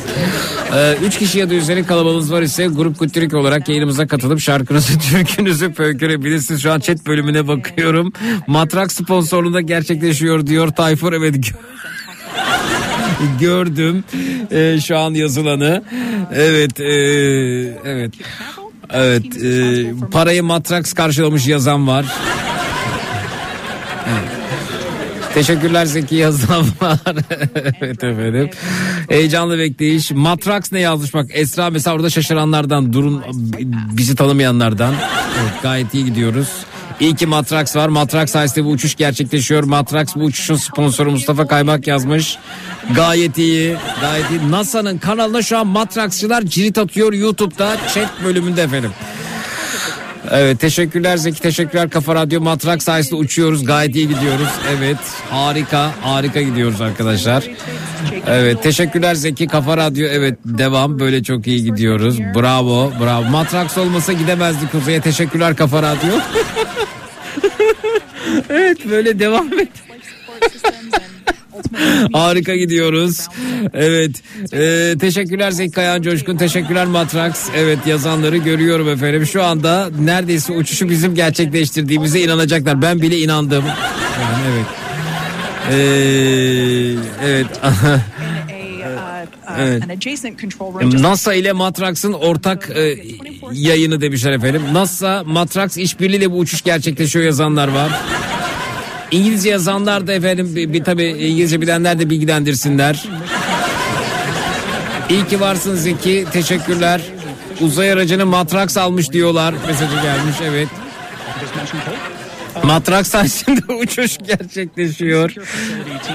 Ee, 0.73 0.97
üç 1.07 1.19
kişi 1.19 1.39
ya 1.39 1.51
da 1.51 1.55
üzeri 1.55 1.87
kalabalığınız 1.87 2.33
var 2.33 2.43
ise 2.43 2.67
grup 2.67 2.99
Kuttirik 2.99 3.35
olarak 3.35 3.69
yayınımıza 3.69 4.07
katılıp 4.07 4.41
şarkınızı, 4.41 4.99
türkünüzü 5.11 5.73
pöykürebilirsiniz. 5.73 6.63
Şu 6.63 6.73
an 6.73 6.81
chat 6.81 7.07
bölümüne 7.07 7.49
bakıyorum. 7.49 8.13
Matrak 8.47 8.93
sponsorluğunda 8.93 9.61
gerçekleşiyor 9.61 10.47
diyor 10.47 10.69
Tayfur. 10.69 11.13
Evet 11.13 11.35
gö- 11.37 11.55
gördüm 13.41 14.05
ee, 14.51 14.81
şu 14.81 14.99
an 14.99 15.15
yazılanı. 15.15 15.83
Evet, 16.35 16.81
e, 16.81 16.85
evet. 17.85 18.13
Evet, 18.91 19.45
e, 19.45 19.85
parayı 20.13 20.43
Matrax 20.43 20.93
karşılamış 20.93 21.47
yazan 21.47 21.87
var. 21.87 22.07
Teşekkürler 25.35 25.87
Zeki 25.87 26.15
yazan 26.15 26.67
var. 26.81 26.99
evet 27.81 28.05
efendim. 28.05 28.51
Heyecanlı 29.09 29.59
bekleyiş. 29.59 30.11
Matrax 30.11 30.73
ne 30.73 30.81
yazmış 30.81 31.15
bak 31.15 31.27
Esra 31.33 31.71
mesela 31.71 31.97
orada 31.97 32.11
şaşıranlardan 32.11 32.93
durun 32.93 33.23
bizi 33.93 34.15
tanımayanlardan. 34.15 34.95
Evet, 35.43 35.63
gayet 35.63 35.95
iyi 35.95 36.05
gidiyoruz. 36.05 36.49
İyi 37.01 37.15
ki 37.15 37.27
Matrax 37.27 37.77
var. 37.77 37.89
Matrax 37.89 38.31
sayesinde 38.31 38.65
bu 38.65 38.69
uçuş 38.69 38.95
gerçekleşiyor. 38.95 39.65
Matrax 39.65 40.17
bu 40.17 40.21
uçuşun 40.21 40.57
sponsoru 40.57 41.11
Mustafa 41.11 41.47
Kaymak 41.47 41.87
yazmış. 41.87 42.39
Gayet 42.95 43.39
iyi. 43.39 43.77
Gayet 44.01 44.31
iyi. 44.31 44.51
NASA'nın 44.51 44.99
kanalına 44.99 45.43
şu 45.43 45.59
an 45.59 45.67
Matraxçılar 45.67 46.43
cirit 46.43 46.79
atıyor 46.79 47.13
YouTube'da 47.13 47.77
chat 47.95 48.25
bölümünde 48.25 48.63
efendim. 48.63 48.91
Evet 50.31 50.61
teşekkürler 50.61 51.17
Zeki 51.17 51.41
teşekkürler 51.41 51.91
Kafa 51.91 52.15
Radyo. 52.15 52.41
Matrak 52.41 52.83
sayesinde 52.83 53.15
uçuyoruz 53.17 53.65
gayet 53.65 53.97
iyi 53.97 54.09
gidiyoruz. 54.09 54.49
Evet 54.79 54.99
harika 55.31 55.91
harika 56.03 56.43
gidiyoruz 56.43 56.81
arkadaşlar. 56.81 57.45
Evet 58.27 58.63
teşekkürler 58.63 59.15
Zeki 59.15 59.47
Kafa 59.47 59.77
Radyo. 59.77 60.07
Evet 60.07 60.39
devam 60.45 60.99
böyle 60.99 61.23
çok 61.23 61.47
iyi 61.47 61.65
gidiyoruz. 61.65 62.19
Bravo 62.21 62.93
bravo. 63.01 63.25
Matraks 63.25 63.79
olmasa 63.79 64.13
gidemezdik 64.13 64.73
kuzeye. 64.73 65.01
Teşekkürler 65.01 65.57
Kafa 65.57 65.83
Radyo. 65.83 66.11
Evet 68.51 68.79
böyle 68.91 69.19
devam 69.19 69.53
et 69.53 69.69
Harika 72.13 72.57
gidiyoruz. 72.57 73.29
Evet. 73.75 74.11
Ee, 74.53 74.95
teşekkürler 75.01 75.51
Zeki 75.51 75.71
Kayan 75.71 76.03
Coşkun. 76.03 76.37
Teşekkürler 76.37 76.87
Matrax. 76.87 77.49
Evet 77.57 77.79
yazanları 77.87 78.37
görüyorum 78.37 78.89
efendim. 78.89 79.27
Şu 79.27 79.43
anda 79.43 79.91
neredeyse 80.01 80.53
uçuşu 80.53 80.91
bizim 80.91 81.15
gerçekleştirdiğimize 81.15 82.21
inanacaklar. 82.21 82.83
Ben 82.83 83.03
bile 83.03 83.19
inandım. 83.19 83.65
Yani 84.21 84.45
evet. 84.55 84.67
Ee, 85.71 86.97
evet. 87.25 87.47
Evet. 89.59 89.83
NASA 91.01 91.35
ile 91.35 91.53
Matrax'ın 91.53 92.13
ortak 92.13 92.71
e, 92.71 92.97
yayını 93.53 94.01
demişler 94.01 94.33
efendim. 94.33 94.63
NASA 94.73 95.25
Matrax 95.27 95.77
işbirliğiyle 95.77 96.31
bu 96.31 96.39
uçuş 96.39 96.63
gerçekleşiyor 96.63 97.25
yazanlar 97.25 97.69
var. 97.69 97.91
İngilizce 99.11 99.51
yazanlar 99.51 100.07
da 100.07 100.13
efendim 100.13 100.57
bir, 100.57 100.73
bir 100.73 100.85
tabi 100.85 101.05
İngilizce 101.05 101.61
bilenler 101.61 101.99
de 101.99 102.11
bilgilendirsinler. 102.11 103.09
İyi 105.11 105.27
ki 105.27 105.41
varsın 105.41 105.75
Zeki. 105.75 106.27
Teşekkürler. 106.33 107.01
Uzay 107.61 107.93
aracını 107.93 108.27
Matrax 108.27 108.77
almış 108.77 109.13
diyorlar. 109.13 109.55
Mesajı 109.67 109.95
gelmiş 110.03 110.37
evet. 110.49 110.69
Matrak 112.63 113.07
sayesinde 113.07 113.73
uçuş 113.83 114.19
gerçekleşiyor. 114.19 115.35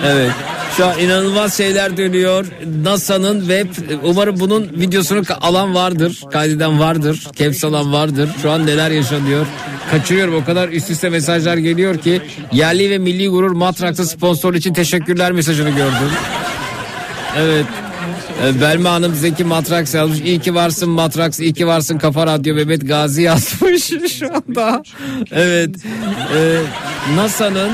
Evet. 0.06 0.32
Şu 0.78 0.86
an 0.86 1.00
inanılmaz 1.00 1.58
şeyler 1.58 1.98
dönüyor. 1.98 2.46
NASA'nın 2.84 3.40
web 3.40 3.68
umarım 4.04 4.40
bunun 4.40 4.64
videosunu 4.64 5.22
alan 5.42 5.76
vardır. 5.76 6.24
Kaydeden 6.32 6.80
vardır. 6.80 7.28
Caps 7.36 7.64
alan 7.64 7.94
vardır. 7.94 8.30
Şu 8.42 8.52
an 8.52 8.66
neler 8.66 8.92
yaşanıyor. 8.92 9.46
Kaçırıyorum 9.92 10.36
o 10.36 10.46
kadar 10.46 10.70
üst 10.70 10.90
üste 10.90 11.10
mesajlar 11.10 11.58
geliyor 11.58 11.98
ki 11.98 12.22
yerli 12.52 12.90
ve 12.90 12.98
milli 12.98 13.28
gurur 13.28 13.52
Matrax'a 13.52 14.06
sponsor 14.06 14.54
için 14.54 14.74
teşekkürler 14.74 15.32
mesajını 15.32 15.70
gördüm. 15.70 16.10
Evet. 17.38 17.66
Ee, 18.44 18.62
Belma 18.62 18.92
Hanım 18.92 19.16
Zeki 19.16 19.44
Matrax 19.44 19.94
yazmış. 19.96 20.20
İyi 20.20 20.40
ki 20.40 20.56
varsın 20.56 20.90
Matrax, 20.90 21.40
iyi 21.40 21.54
ki 21.54 21.68
varsın 21.68 21.98
Kafa 21.98 22.28
Radyo 22.28 22.56
Mehmet 22.56 22.88
Gazi 22.88 23.22
yazmış 23.22 23.94
şu 24.20 24.28
anda. 24.36 24.84
Evet. 25.32 25.76
Ee, 26.36 26.62
NASA'nın 27.16 27.72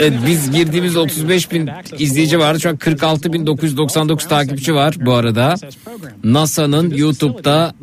Evet, 0.00 0.12
biz 0.26 0.50
girdiğimiz 0.50 0.96
35 0.96 1.52
bin 1.52 1.70
izleyici 1.98 2.38
vardı. 2.38 2.60
Şu 2.60 2.68
an 2.68 2.76
46 2.76 3.32
bin 3.32 3.46
999 3.46 4.28
takipçi 4.28 4.74
var 4.74 4.94
bu 5.00 5.12
arada. 5.12 5.54
NASA'nın 6.24 6.90
YouTube'da 6.90 7.74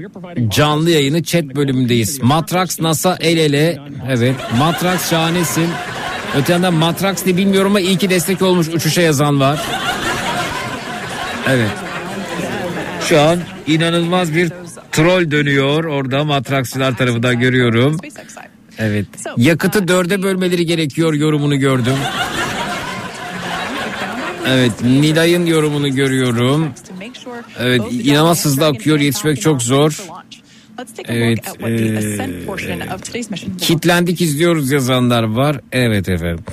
canlı 0.50 0.90
yayını 0.90 1.24
chat 1.24 1.44
bölümündeyiz. 1.44 2.24
Matrax 2.24 2.82
NASA 2.82 3.18
el 3.20 3.38
ele. 3.38 3.80
Evet 4.10 4.36
Matrax 4.58 5.10
şahanesin. 5.10 5.68
Öte 6.38 6.54
yandan 6.54 6.74
Matrax 6.74 7.26
ne 7.26 7.38
bilmiyorum 7.38 7.72
ama 7.72 7.80
iyi 7.80 7.98
ki 7.98 8.10
destek 8.10 8.42
olmuş 8.42 8.68
uçuşa 8.68 9.02
yazan 9.02 9.40
var. 9.40 9.62
Evet. 11.50 11.70
Şu 13.10 13.22
an 13.22 13.40
inanılmaz 13.68 14.36
bir 14.36 14.52
troll 14.92 15.32
dönüyor 15.32 15.84
orada 15.84 16.24
matraksçılar 16.24 16.98
tarafından 16.98 17.40
görüyorum. 17.40 17.98
Evet. 18.78 19.06
Yakıtı 19.38 19.88
dörde 19.88 20.24
bölmeleri 20.24 20.66
gerekiyor 20.66 21.14
yorumunu 21.14 21.60
gördüm. 21.60 21.96
Evet 24.48 24.72
Nilay'ın 24.84 25.46
yorumunu 25.46 25.96
görüyorum. 25.96 26.68
Evet 27.60 27.82
inanılmaz 27.92 28.46
hızlı 28.46 28.66
akıyor 28.68 29.00
yetişmek 29.00 29.42
çok 29.42 29.62
zor. 29.62 29.98
Evet. 31.08 31.40
eee, 31.68 32.30
kitlendik 33.60 34.22
izliyoruz 34.22 34.72
yazanlar 34.72 35.24
var. 35.24 35.60
Evet 35.72 36.10
efendim. 36.10 36.46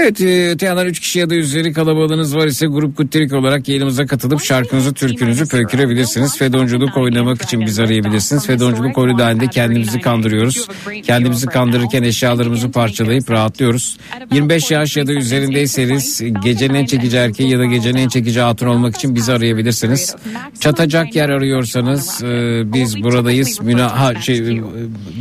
Evet 0.00 0.20
e, 0.20 0.50
öte 0.50 0.66
yandan 0.66 0.86
3 0.86 1.00
kişi 1.00 1.18
ya 1.18 1.30
da 1.30 1.34
üzeri 1.34 1.72
kalabalığınız 1.72 2.36
var 2.36 2.46
ise 2.46 2.66
grup 2.66 2.96
Kutterik 2.96 3.32
olarak 3.32 3.68
yayınımıza 3.68 4.06
katılıp 4.06 4.44
şarkınızı 4.44 4.94
türkünüzü 4.94 5.48
pöykürebilirsiniz. 5.48 6.38
Fedonculuk 6.38 6.96
oynamak 6.96 7.42
için 7.42 7.60
bizi 7.60 7.82
arayabilirsiniz. 7.82 8.46
Fedonculuk 8.46 8.98
oyunu 8.98 9.18
dahilinde 9.18 9.46
kendimizi 9.46 10.00
kandırıyoruz. 10.00 10.68
Kendimizi 11.02 11.46
kandırırken 11.46 12.02
eşyalarımızı 12.02 12.70
parçalayıp 12.70 13.30
rahatlıyoruz. 13.30 13.98
25 14.32 14.70
yaş 14.70 14.96
ya 14.96 15.06
da 15.06 15.12
üzerindeyseniz 15.12 16.22
gecenin 16.44 16.74
en 16.74 16.86
çekici 16.86 17.16
erkeği 17.16 17.50
ya 17.50 17.58
da 17.58 17.64
gecenin 17.64 17.98
en 17.98 18.08
çekici 18.08 18.40
hatun 18.40 18.66
olmak 18.66 18.96
için 18.96 19.14
bizi 19.14 19.32
arayabilirsiniz. 19.32 20.16
Çatacak 20.60 21.16
yer 21.16 21.28
arıyorsanız 21.28 22.22
e, 22.22 22.62
biz 22.72 23.02
buradayız. 23.02 23.60
Müna 23.60 24.00
ha, 24.00 24.20
şey, 24.20 24.38
e, 24.38 24.62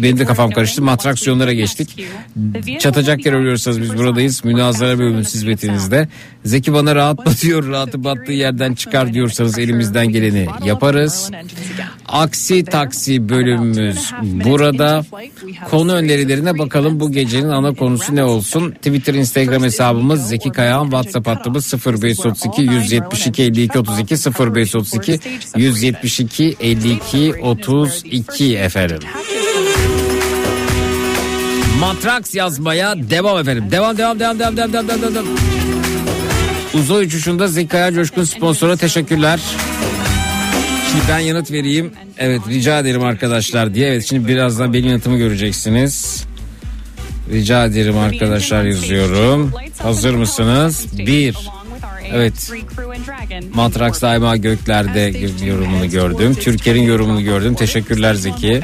benim 0.01 0.19
de 0.19 0.25
kafam 0.25 0.51
karıştı. 0.51 0.81
Matraksiyonlara 0.81 1.53
geçtik. 1.53 2.07
Çatacak 2.79 3.25
yer 3.25 3.33
arıyorsanız 3.33 3.81
biz 3.81 3.97
buradayız. 3.97 4.43
Münazara 4.67 4.99
bölümümüz 4.99 5.33
hizmetinizde. 5.33 6.07
Zeki 6.45 6.73
bana 6.73 6.95
rahat 6.95 7.25
batıyor. 7.25 7.67
Rahatı 7.67 8.03
battığı 8.03 8.31
yerden 8.31 8.73
çıkar 8.73 9.13
diyorsanız 9.13 9.59
elimizden 9.59 10.07
geleni 10.07 10.47
yaparız. 10.63 11.31
Aksi 12.07 12.65
taksi 12.65 13.29
bölümümüz 13.29 14.11
burada. 14.21 15.05
Konu 15.69 15.93
önerilerine 15.93 16.57
bakalım 16.57 16.99
bu 16.99 17.11
gecenin 17.11 17.49
ana 17.49 17.73
konusu 17.73 18.15
ne 18.15 18.23
olsun? 18.23 18.71
Twitter, 18.71 19.13
Instagram 19.13 19.63
hesabımız 19.63 20.27
Zeki 20.27 20.49
Kayağan, 20.49 20.83
WhatsApp 20.83 21.27
hattımız 21.27 21.73
0532 21.85 22.61
172 22.61 23.43
52 23.43 23.79
32 23.79 24.15
0532 24.15 25.19
172 25.57 26.55
52 26.59 27.33
32 27.41 28.57
efendim. 28.57 28.99
Matraks 31.79 32.35
yazmaya 32.35 33.09
devam 33.09 33.39
efendim. 33.39 33.71
Devam 33.71 33.97
devam 33.97 34.19
devam 34.19 34.39
devam 34.39 34.57
devam 34.57 34.73
devam 34.73 34.87
devam. 34.87 35.15
devam. 35.15 35.25
Uzay 36.73 37.05
uçuşunda 37.05 37.47
Zekaya 37.47 37.91
Coşkun 37.91 38.23
sponsora 38.23 38.77
teşekkürler. 38.77 39.39
Şimdi 40.91 41.03
ben 41.09 41.19
yanıt 41.19 41.51
vereyim. 41.51 41.91
Evet 42.17 42.41
rica 42.49 42.79
ederim 42.79 43.03
arkadaşlar 43.03 43.73
diye. 43.73 43.87
Evet 43.87 44.05
şimdi 44.05 44.27
birazdan 44.27 44.73
benim 44.73 44.89
yanıtımı 44.89 45.17
göreceksiniz. 45.17 46.25
Rica 47.31 47.65
ederim 47.65 47.97
arkadaşlar 47.97 48.63
yazıyorum. 48.63 49.51
Hazır 49.77 50.13
mısınız? 50.13 50.85
Bir. 50.97 51.35
Evet. 52.13 52.51
Matrax 53.53 54.01
daima 54.01 54.37
göklerde 54.37 55.13
yorumunu 55.45 55.89
gördüm. 55.89 56.35
Türker'in 56.35 56.83
yorumunu 56.83 57.21
gördüm. 57.21 57.55
Teşekkürler 57.55 58.13
Zeki. 58.13 58.61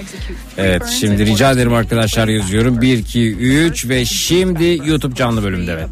Evet 0.58 0.84
şimdi 1.00 1.26
rica 1.26 1.52
ederim 1.52 1.74
arkadaşlar 1.74 2.28
yazıyorum. 2.28 2.82
1, 2.82 2.98
2, 2.98 3.36
3 3.36 3.90
ve 3.90 4.06
şimdi 4.06 4.82
YouTube 4.86 5.16
canlı 5.16 5.44
bölümde 5.44 5.72
evet. 5.72 5.90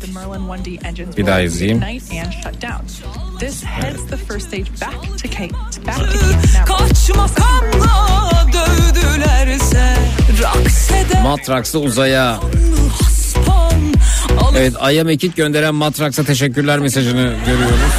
Bir 1.17 1.27
daha 1.27 1.39
yazayım. 1.39 1.81
This 3.39 3.63
heads 3.63 4.07
the 4.07 4.17
first 4.17 4.47
stage 4.47 4.69
back 4.81 5.01
to 5.17 5.27
Kate. 5.29 5.53
Back 5.87 5.97
to 5.97 6.19
Kate 6.19 6.35
now. 6.35 6.65
Kaç 6.65 7.09
makamla 7.09 8.47
dövdülerse 8.53 9.97
Raksede 10.41 11.21
Matrax'ta 11.23 11.79
uzaya 11.79 12.39
Evet 14.57 14.73
Ay'a 14.79 15.03
mekik 15.03 15.35
gönderen 15.35 15.75
Matrax'a 15.75 16.23
teşekkürler 16.23 16.79
mesajını 16.79 17.33
görüyoruz. 17.45 17.91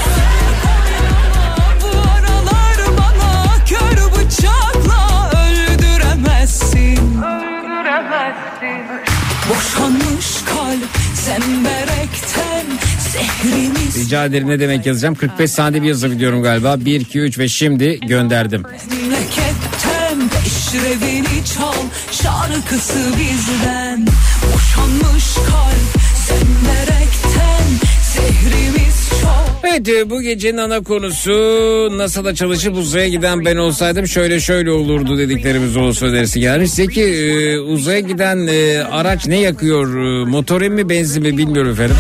Boşanmış 9.51 10.27
kalp 10.47 10.91
zemberekten 11.15 12.67
Zehrimiz 13.13 13.97
Rica 13.97 14.25
ederim 14.25 14.49
ne 14.49 14.61
demek 14.61 14.87
yazacağım. 14.87 15.15
45 15.15 15.51
saniye 15.51 15.83
bir 15.83 15.89
yazabiliyorum 15.89 16.43
galiba. 16.43 16.77
1, 16.85 17.01
2, 17.01 17.21
3 17.21 17.39
ve 17.39 17.49
şimdi 17.49 18.01
gönderdim. 18.01 18.63
memleketten 18.91 20.29
Peşrevini 20.29 21.45
çal 21.57 21.83
şarkısı 22.13 22.99
bizden 23.19 24.07
Boşanmış 24.55 25.35
kalp 25.35 26.02
Evet 29.75 29.89
e, 29.89 30.11
bu 30.11 30.23
gecenin 30.23 30.59
ana 30.59 30.81
konusu 30.81 31.33
NASA'da 31.99 32.35
çalışıp 32.35 32.77
uzaya 32.77 33.09
giden 33.09 33.45
ben 33.45 33.57
olsaydım 33.57 34.09
şöyle 34.09 34.41
şöyle 34.41 34.71
olurdu 34.71 35.19
dediklerimiz 35.19 35.77
olsa 35.77 36.07
önerisi 36.07 36.41
gelmiş. 36.41 36.71
Zeki 36.71 37.03
e, 37.03 37.59
uzaya 37.59 38.01
giden 38.01 38.47
e, 38.47 38.85
araç 38.85 39.27
ne 39.27 39.41
yakıyor? 39.41 39.97
E, 39.97 40.25
Motor 40.25 40.63
mi 40.63 40.89
benzin 40.89 41.23
mi 41.23 41.39
bilmiyorum 41.39 41.71
efendim. 41.73 41.97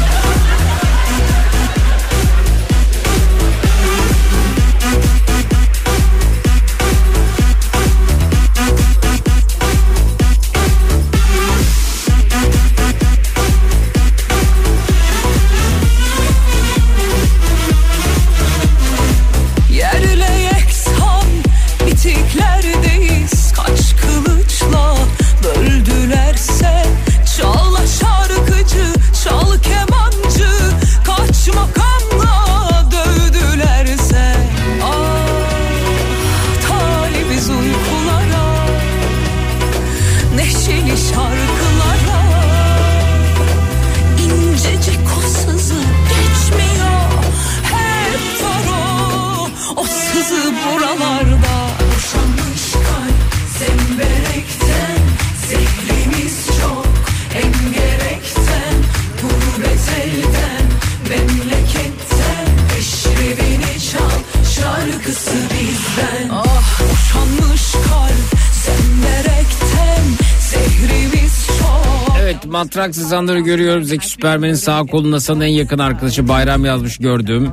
Evet 72.74 72.86
Matrax 72.86 72.96
hızanları 72.96 73.40
görüyorum. 73.40 73.84
Zeki 73.84 74.08
Süpermen'in 74.08 74.54
sağ 74.54 74.82
kolunda 74.82 75.20
sana 75.20 75.44
en 75.44 75.50
yakın 75.50 75.78
arkadaşı 75.78 76.28
Bayram 76.28 76.64
yazmış 76.64 76.98
gördüm. 76.98 77.50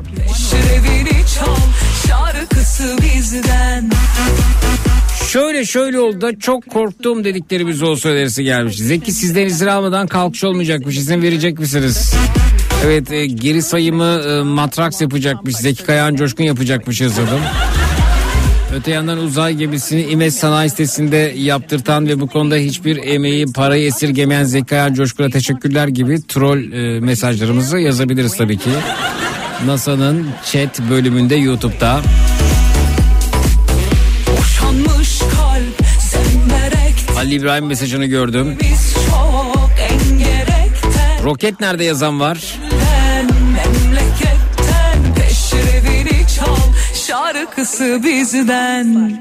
Şöyle 5.28 5.66
şöyle 5.66 6.00
oldu 6.00 6.22
da 6.22 6.40
çok 6.40 6.70
korktuğum 6.70 7.24
dediklerimiz 7.24 7.84
olsa 7.84 8.10
önerisi 8.10 8.44
gelmiş. 8.44 8.78
Zeki 8.78 9.12
sizden 9.12 9.46
izin 9.46 9.68
almadan 9.68 10.08
kalkış 10.08 10.44
olmayacakmış. 10.44 10.98
İzin 10.98 11.22
verecek 11.22 11.60
misiniz? 11.60 12.14
Evet 12.86 13.12
e, 13.12 13.26
geri 13.26 13.62
sayımı 13.62 14.22
e, 14.30 14.44
Matrax 14.44 15.02
yapacakmış. 15.02 15.56
Zeki 15.56 15.84
Kayağan 15.84 16.16
Coşkun 16.16 16.44
yapacakmış 16.44 17.02
yazalım. 17.02 17.40
Öte 18.76 18.92
yandan 18.92 19.18
uzay 19.18 19.56
gemisini 19.56 20.02
İMES 20.02 20.36
Sanayi 20.38 20.70
sitesinde 20.70 21.34
yaptırtan 21.38 22.08
ve 22.08 22.20
bu 22.20 22.28
konuda 22.28 22.56
hiçbir 22.56 22.98
emeği 22.98 23.46
parayı 23.46 23.88
esirgemeyen 23.88 24.44
Zeki 24.44 24.66
Kayağan 24.66 24.94
Coşkun'a 24.94 25.30
teşekkürler 25.30 25.88
gibi 25.88 26.28
troll 26.28 26.72
e, 26.72 27.00
mesajlarımızı 27.00 27.80
yazabiliriz 27.80 28.38
tabii 28.38 28.58
ki. 28.58 28.70
NASA'nın 29.66 30.28
chat 30.52 30.80
bölümünde 30.90 31.36
YouTube'da. 31.36 32.02
Ali 37.18 37.36
İbrahim 37.36 37.66
mesajını 37.66 38.06
gördüm. 38.06 38.58
Roket 41.24 41.60
nerede 41.60 41.84
yazan 41.84 42.20
var? 42.20 42.60
Şarkısı 47.40 48.02
bizden 48.04 49.20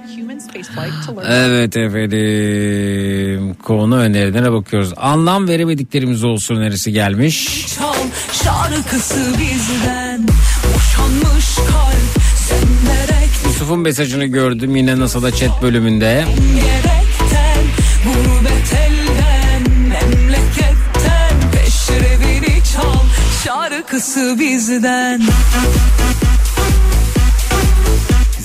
Evet 1.24 1.76
efendim. 1.76 3.54
Konu 3.64 3.96
önerilerine 3.96 4.52
bakıyoruz. 4.52 4.92
Anlam 4.96 5.48
veremediklerimiz 5.48 6.24
olsun 6.24 6.56
önerisi 6.56 6.92
gelmiş. 6.92 7.66
Çal 7.76 7.94
şarkısı 8.32 9.32
bizden 9.40 10.26
Boşanmış 10.64 11.56
kalp 11.56 12.22
zemberekten 12.48 13.48
Yusuf'un 13.48 13.78
mesajını 13.80 14.24
gördüm 14.24 14.76
yine 14.76 14.98
NASA'da 15.00 15.32
chat 15.34 15.62
bölümünde. 15.62 16.24
Gerekten 16.54 17.64
gurbet 18.04 18.72
elden 18.72 19.72
memleketten 19.88 21.50
peşrevini 21.52 22.62
çal 22.74 23.00
şarkısı 23.44 24.36
bizden. 24.38 25.22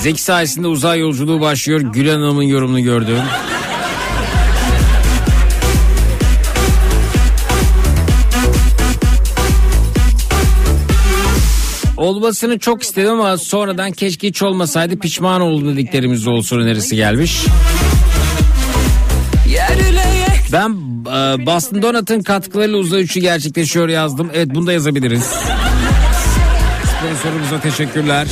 Zeki 0.03 0.21
sayesinde 0.21 0.67
uzay 0.67 0.99
yolculuğu 0.99 1.41
başlıyor. 1.41 1.81
Gülen 1.81 2.13
Hanım'ın 2.13 2.43
yorumunu 2.43 2.83
gördüm. 2.83 3.17
Olmasını 11.97 12.59
çok 12.59 12.83
istedim 12.83 13.11
ama 13.11 13.37
sonradan 13.37 13.91
keşke 13.91 14.27
hiç 14.27 14.41
olmasaydı 14.41 14.99
pişman 14.99 15.41
oldum 15.41 15.75
dediklerimiz 15.75 16.27
olsun 16.27 16.59
önerisi 16.59 16.95
gelmiş. 16.95 17.45
Ben 20.51 20.69
e, 21.07 21.45
Boston 21.45 21.81
Donut'ın 21.81 22.21
katkılarıyla 22.21 22.77
uzay 22.77 23.01
üçü 23.01 23.19
gerçekleşiyor 23.19 23.89
yazdım. 23.89 24.31
Evet 24.33 24.47
bunu 24.55 24.67
da 24.67 24.73
yazabiliriz. 24.73 25.33
Sponsorumuza 26.99 27.59
teşekkürler. 27.61 28.27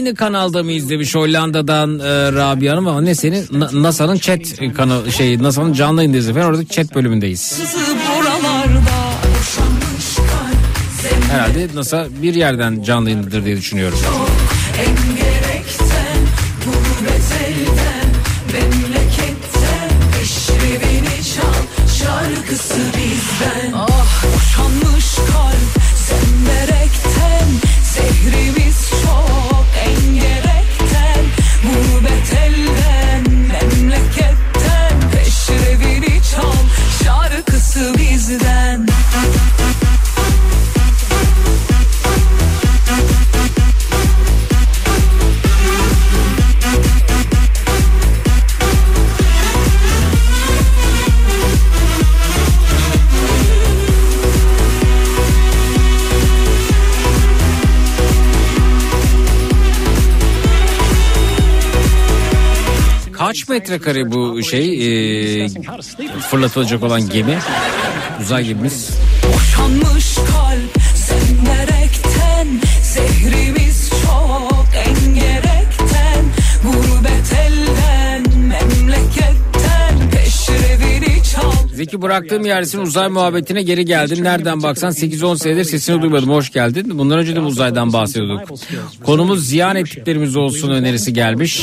Aynı 0.00 0.14
kanalda 0.14 0.62
mı 0.62 0.72
izlemiş 0.72 1.14
Hollanda'dan 1.14 1.98
e, 1.98 2.32
Rabia 2.32 2.72
Hanım 2.72 2.86
ama 2.86 3.00
ne 3.00 3.14
senin 3.14 3.46
Na- 3.52 3.70
NASA'nın 3.72 4.16
chat 4.18 4.40
kanalı 4.76 5.12
şey 5.12 5.42
NASA'nın 5.42 5.72
canlı 5.72 6.00
yayında 6.00 6.16
izliyor. 6.16 6.50
Orada 6.50 6.66
chat 6.66 6.94
bölümündeyiz. 6.94 7.60
Herhalde 11.30 11.68
NASA 11.74 12.06
bir 12.22 12.34
yerden 12.34 12.82
canlı 12.82 13.10
yayındadır 13.10 13.44
diye 13.44 13.56
düşünüyorum. 13.56 13.98
Bizden 38.30 38.69
Kaç 63.30 63.48
metrekare 63.48 64.12
bu 64.12 64.42
şey 64.42 65.44
e, 65.44 65.48
fırlatılacak 66.20 66.82
olan 66.82 67.08
gemi? 67.08 67.38
Uzay 68.20 68.44
gemimiz. 68.44 68.90
Boşanmış 69.28 70.14
kalp 70.14 70.82
sen 70.94 71.46
berekten 71.46 72.48
Zehrimiz 72.82 73.90
çok 73.90 74.66
en 74.86 75.14
gerekten 75.14 76.24
Gurbet 76.62 77.32
elden 77.32 78.38
memleketten 78.38 80.10
Peşrevini 80.10 81.22
çal 81.34 81.68
Zeki 81.74 82.02
bıraktığım 82.02 82.44
yersin 82.44 82.78
uzay 82.78 83.08
muhabbetine 83.08 83.62
geri 83.62 83.84
geldin. 83.84 84.24
Nereden 84.24 84.62
baksan 84.62 84.92
8-10 84.92 85.38
senedir 85.38 85.64
sesini 85.64 86.02
duymadım. 86.02 86.30
Hoş 86.30 86.50
geldin. 86.50 86.98
Bundan 86.98 87.18
önce 87.18 87.36
de 87.36 87.40
uzaydan 87.40 87.92
bahsediyorduk. 87.92 88.48
Konumuz 89.04 89.46
ziyan 89.46 89.76
ettiklerimiz 89.76 90.36
olsun 90.36 90.70
önerisi 90.70 91.12
gelmiş. 91.12 91.62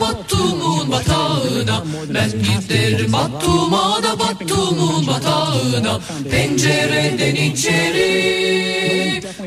Battum'a 0.00 0.57
battumun 0.90 1.66
batağına. 1.66 1.84
Ben 2.14 2.30
giderim 2.30 3.12
Battum'a 3.12 4.02
da 4.02 4.18
battumun 4.18 5.06
batağına. 5.06 6.00
Pencereden 6.30 7.34
içeri 7.34 8.48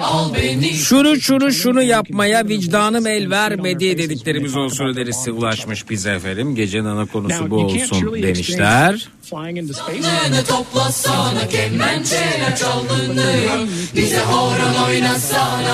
Al 0.01 0.33
beni. 0.33 0.73
Şunu 0.73 1.19
şunu 1.19 1.51
şunu 1.51 1.81
yapmaya 1.81 2.47
vicdanım 2.47 3.07
el 3.07 3.29
vermedi 3.29 3.97
dediklerimiz 3.97 4.57
olsun 4.57 4.85
önerisi 4.85 5.31
ulaşmış 5.31 5.89
bize 5.89 6.11
efendim. 6.11 6.55
Gecenin 6.55 6.85
ana 6.85 7.05
konusu 7.05 7.49
bu 7.49 7.55
olsun 7.55 8.13
demişler. 8.13 9.09
Beni 9.33 10.43
toplasana 10.43 11.47
kemençeler 11.47 12.55
çalınıyor 12.55 13.67
Bize 13.95 14.19
horon 14.19 14.87
oynasana. 14.87 15.71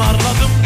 ısmarladım 0.00 0.59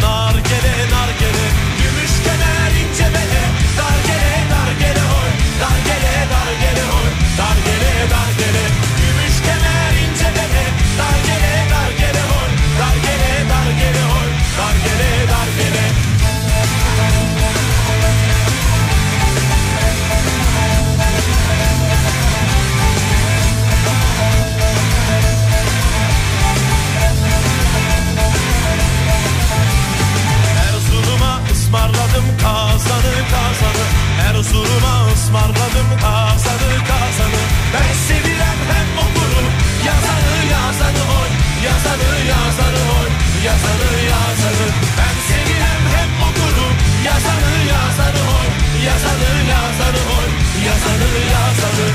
Erzurum'a 34.55 35.13
ısmarladım 35.13 35.89
kazanı 36.01 36.71
kazanı 36.89 37.41
Ben 37.73 37.93
sevirem 38.07 38.59
hem 38.71 38.87
okurum 39.03 39.47
Yazanı 39.85 40.35
yazanı 40.51 41.03
oy. 41.19 41.29
Yazanı 41.65 42.11
yazanı 42.31 42.81
oy. 42.99 43.09
Yazanı 43.45 43.91
yazanı. 44.11 44.67
Ben 44.97 45.15
sevirem 45.27 45.83
hem 45.95 46.11
okurum 46.27 46.73
Yazanı 47.05 47.51
yazanı 47.73 48.21
oy. 48.37 48.49
Yazanı 48.87 49.31
yazanı 49.51 50.01
oy. 50.17 50.29
Yazanı 50.67 51.09
yazanı 51.33 51.87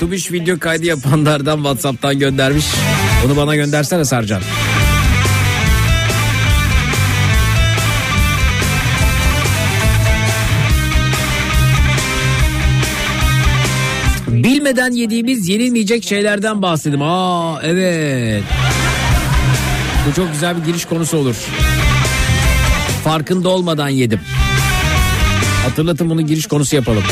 Tubiş 0.00 0.32
video 0.32 0.58
kaydı 0.58 0.86
yapanlardan 0.86 1.56
Whatsapp'tan 1.56 2.18
göndermiş. 2.18 2.64
Onu 3.26 3.36
bana 3.36 3.56
göndersene 3.56 4.04
Sarcan. 4.04 4.42
Bilmeden 14.28 14.90
yediğimiz 14.90 15.48
yenilmeyecek 15.48 16.04
şeylerden 16.04 16.62
bahsedim. 16.62 17.02
Aa 17.02 17.60
evet. 17.62 18.42
Bu 20.08 20.14
çok 20.14 20.32
güzel 20.32 20.56
bir 20.56 20.64
giriş 20.64 20.84
konusu 20.84 21.16
olur. 21.16 21.36
farkında 23.04 23.48
olmadan 23.48 23.88
yedim. 23.88 24.20
Hatırlatın 25.64 26.10
bunu 26.10 26.22
giriş 26.22 26.46
konusu 26.46 26.76
yapalım. 26.76 27.02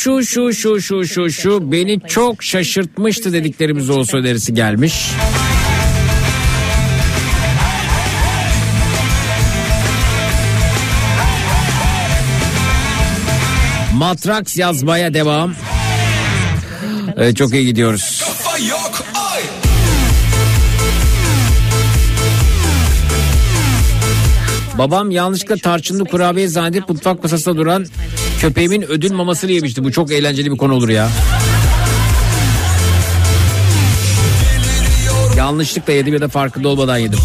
Şu 0.00 0.24
şu 0.24 0.52
şu 0.52 0.80
şu 0.80 1.06
şu 1.06 1.30
şu 1.30 1.72
beni 1.72 2.00
çok 2.08 2.42
şaşırtmıştı 2.42 3.32
dediklerimiz 3.32 3.90
olsa 3.90 4.18
önerisi 4.18 4.54
gelmiş. 4.54 5.10
Matraks 13.94 14.58
yazmaya 14.58 15.14
devam. 15.14 15.54
Evet, 17.16 17.36
çok 17.36 17.54
iyi 17.54 17.66
gidiyoruz. 17.66 18.24
Babam 24.78 25.10
yanlışlıkla 25.10 25.56
tarçınlı 25.56 26.04
kurabiye 26.04 26.48
zannedip 26.48 26.88
mutfak 26.88 27.22
masasında 27.22 27.56
duran 27.56 27.86
köpeğimin 28.40 28.82
ödül 28.82 29.12
mamasını 29.12 29.52
yemişti. 29.52 29.84
Bu 29.84 29.92
çok 29.92 30.12
eğlenceli 30.12 30.52
bir 30.52 30.56
konu 30.56 30.74
olur 30.74 30.88
ya. 30.88 31.08
Yanlışlıkla 35.36 35.92
yedim 35.92 36.14
ya 36.14 36.20
da 36.20 36.28
farkında 36.28 36.68
olmadan 36.68 36.98
yedim. 36.98 37.18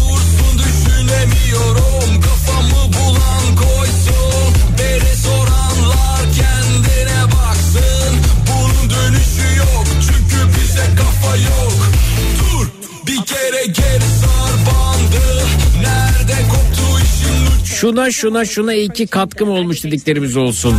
Şuna 17.80 18.10
şuna 18.10 18.44
şuna 18.44 18.74
iki 18.74 19.06
katkım 19.06 19.50
olmuş 19.50 19.84
dediklerimiz 19.84 20.36
olsun. 20.36 20.74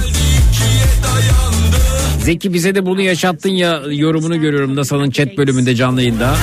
Zeki 2.24 2.54
bize 2.54 2.76
de 2.76 2.86
bunu 2.86 3.02
yaşattın 3.02 3.50
ya 3.50 3.82
yorumunu 3.92 4.42
görüyorum 4.42 4.76
NASA'nın 4.76 5.12
chat 5.12 5.38
bölümünde 5.38 5.76
canlı 5.76 6.02
yayında. 6.02 6.36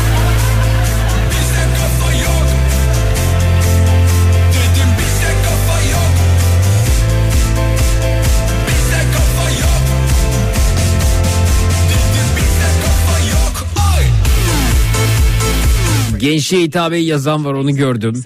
Gençliğe 16.18 16.62
hitabe 16.62 16.98
yazan 16.98 17.44
var 17.44 17.52
onu 17.52 17.76
gördüm. 17.76 18.22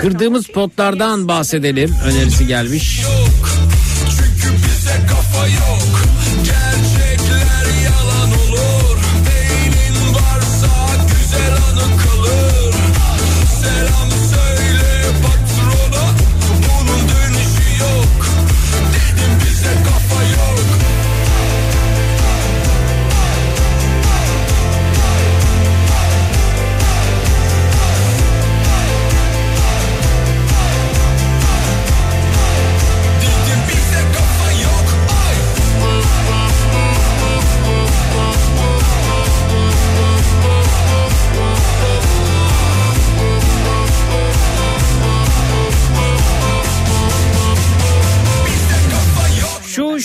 Kırdığımız 0.00 0.46
potlardan 0.46 1.28
bahsedelim 1.28 1.90
önerisi 2.06 2.46
gelmiş. 2.46 3.02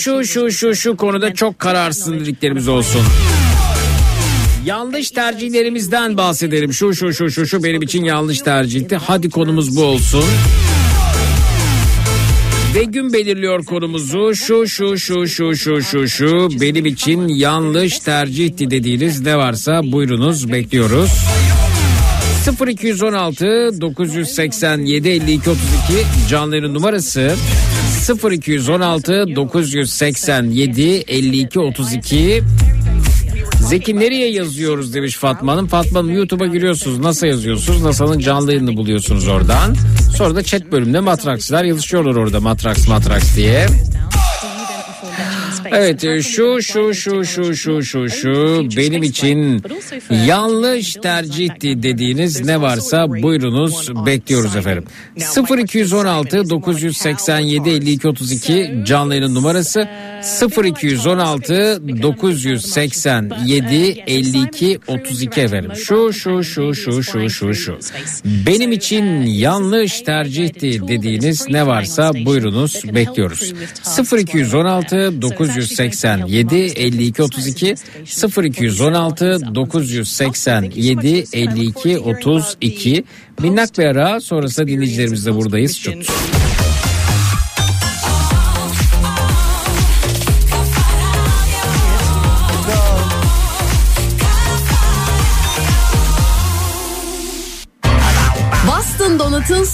Şu 0.06 0.26
şu 0.26 0.52
şu 0.52 0.76
şu 0.76 0.98
konuda 0.98 1.34
çok 1.34 1.60
kararsız 1.60 2.14
dediklerimiz 2.14 2.68
olsun. 2.68 3.02
Yanlış 4.66 5.12
tercihlerimizden 5.12 6.18
bahsedelim. 6.18 6.74
Şu 6.74 6.94
şu 6.94 7.14
şu 7.14 7.32
şu 7.32 7.48
şu 7.48 7.64
benim 7.64 7.82
için 7.82 8.04
yanlış 8.04 8.40
tercihti. 8.40 8.96
Hadi 8.96 9.30
konumuz 9.30 9.78
bu 9.78 9.84
olsun. 9.84 10.24
Ve 12.76 12.84
gün 12.84 13.14
belirliyor 13.14 13.66
konumuzu. 13.66 14.36
Şu 14.36 14.68
şu 14.68 14.98
şu 14.98 15.28
şu 15.28 15.56
şu 15.56 15.82
şu 15.82 16.08
şu 16.08 16.50
benim 16.62 16.86
için 16.86 17.28
yanlış 17.28 18.00
tercihti 18.00 18.72
dediğiniz 18.72 19.22
ne 19.22 19.38
varsa 19.38 19.82
buyurunuz 19.84 20.52
bekliyoruz. 20.52 21.12
0216 22.68 23.46
987 23.82 25.10
52 25.10 25.50
32 25.50 25.58
canların 26.30 26.74
numarası 26.74 27.36
0216 28.10 29.36
987 29.36 31.04
52 31.08 31.60
32 31.60 32.44
Zeki 33.70 34.00
nereye 34.00 34.32
yazıyoruz 34.32 34.94
demiş 34.94 35.16
Fatma 35.16 35.52
Hanım. 35.52 35.68
Fatma 35.68 36.00
Hanım 36.00 36.14
YouTube'a 36.16 36.48
giriyorsunuz. 36.48 37.00
NASA 37.00 37.28
yazıyorsunuz. 37.28 37.82
NASA'nın 37.82 38.20
canlı 38.20 38.54
yayını 38.54 38.78
buluyorsunuz 38.78 39.28
oradan. 39.28 39.76
Sonra 40.18 40.36
da 40.36 40.44
chat 40.44 40.72
bölümünde 40.72 41.00
matrakslar 41.00 41.64
yazışıyorlar 41.64 42.16
orada 42.16 42.40
matraks 42.40 42.88
matraks 42.88 43.36
diye. 43.36 43.68
Evet 45.72 46.02
şu 46.02 46.62
şu 46.62 46.94
şu 46.94 47.26
şu 47.26 47.56
şu 47.56 47.84
şu 47.84 48.10
şu 48.10 48.68
benim 48.78 49.04
için 49.04 49.62
yanlış 50.28 50.94
tercihti 50.94 51.84
dediğiniz 51.84 52.46
ne 52.46 52.62
varsa 52.62 53.10
buyurunuz 53.10 54.06
bekliyoruz 54.06 54.56
efendim. 54.56 54.84
0216 55.58 56.50
987 56.50 57.70
52 57.70 58.08
32 58.08 58.84
canlı 58.86 59.16
yayının 59.16 59.36
numarası 59.36 59.88
0216 60.26 61.82
987 62.02 64.04
52 64.08 64.80
32 64.88 65.42
efendim. 65.42 65.72
Şu 65.76 66.14
şu 66.14 66.44
şu 66.44 66.76
şu 66.76 67.04
şu 67.04 67.30
şu 67.30 67.54
şu. 67.54 67.80
Benim 68.26 68.72
için 68.72 69.22
yanlış 69.22 70.02
tercihti 70.02 70.88
dediğiniz 70.88 71.50
ne 71.50 71.68
varsa 71.68 72.12
buyurunuz 72.26 72.82
bekliyoruz. 72.96 73.54
0216 74.18 75.22
987 75.22 76.56
52 76.56 77.24
32 77.24 77.76
0216 78.44 79.56
987 79.56 81.26
52 81.34 82.00
32 82.00 83.04
minnak 83.42 83.78
bir 83.78 83.86
ara 83.86 84.22
sonrasında 84.22 84.68
dinleyicilerimizle 84.68 85.36
buradayız. 85.36 85.80
Çut. 85.80 86.12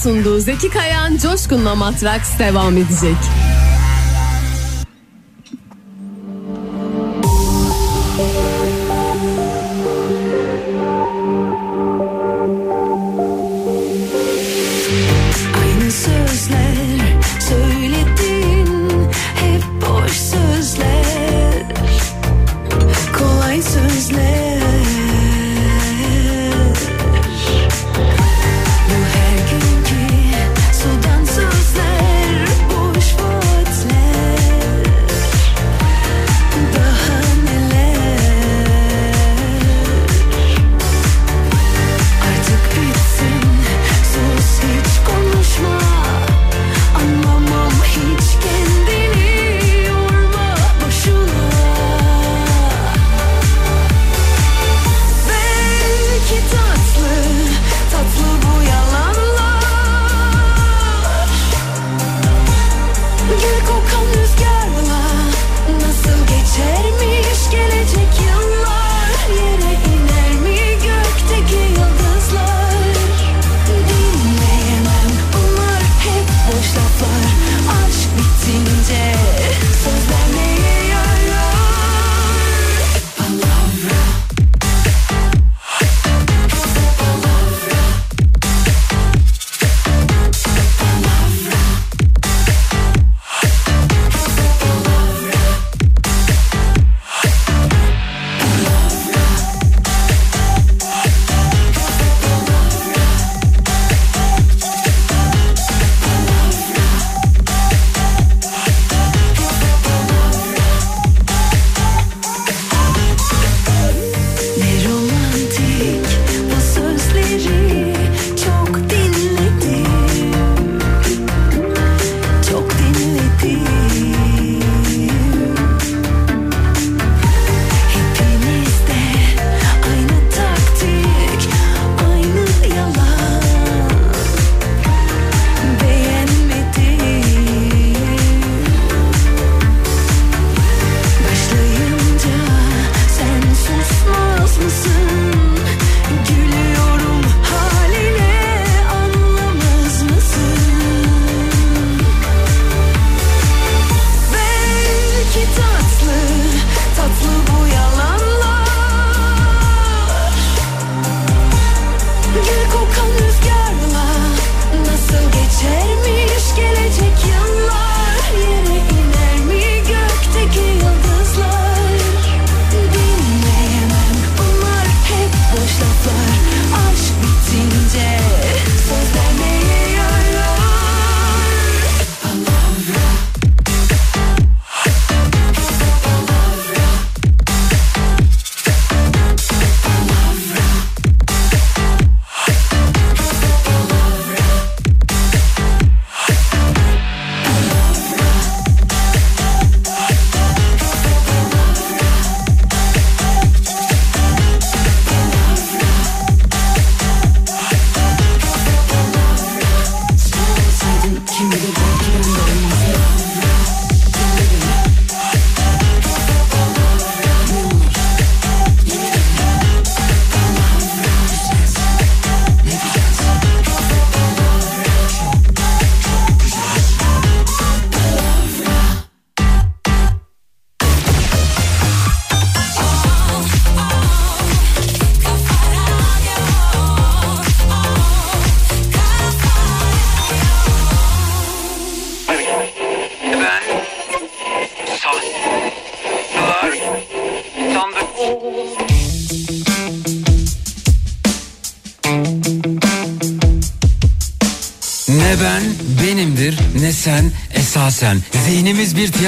Sunduğu 0.02 0.40
Zeki 0.40 0.70
Kayan 0.70 1.16
Coşkun'la 1.16 1.74
Matraks 1.74 2.38
devam 2.38 2.76
edecek. 2.76 3.16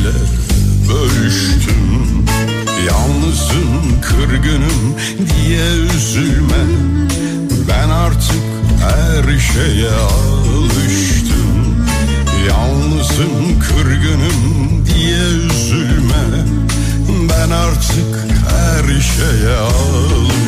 ile 0.00 0.12
bölüştüm. 0.88 2.26
Yalnızım 2.86 4.00
kırgınım 4.02 4.96
diye 5.16 5.70
üzülme. 5.96 6.64
Ben 7.68 7.88
artık 7.88 8.42
her 8.80 9.38
şeye 9.38 9.90
alıştım. 9.90 11.40
Yalnızım 12.48 13.60
kırgınım 13.60 14.86
diye 14.86 15.18
üzülme. 15.18 16.46
Ben 17.28 17.50
artık 17.50 18.16
her 18.50 19.00
şeye 19.00 19.56
alıştım 19.56 20.39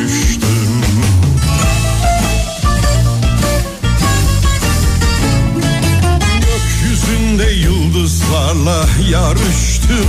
yıldızlarla 8.53 8.85
yarıştım 9.09 10.07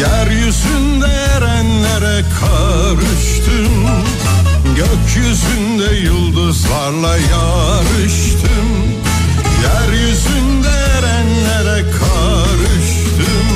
Yeryüzünde 0.00 1.06
erenlere 1.06 2.24
karıştım. 2.40 3.72
Gökyüzünde 4.76 5.96
yıldızlarla 5.96 7.16
yarıştım 7.16 8.68
Yeryüzünde 9.62 10.68
erenlere 10.68 11.82
karıştım. 11.82 13.46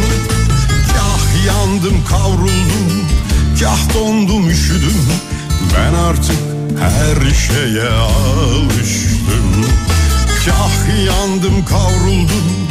Kah 0.94 1.46
yandım 1.46 2.04
kavruldum 2.04 3.08
Kah 3.60 3.94
dondum 3.94 4.50
üşüdüm. 4.50 5.06
Ben 5.76 5.94
artık 5.94 6.38
her 6.80 7.34
şeye 7.34 7.90
alıştım. 7.90 9.66
Kah 10.46 11.06
yandım 11.06 11.64
kavruldum 11.64 12.69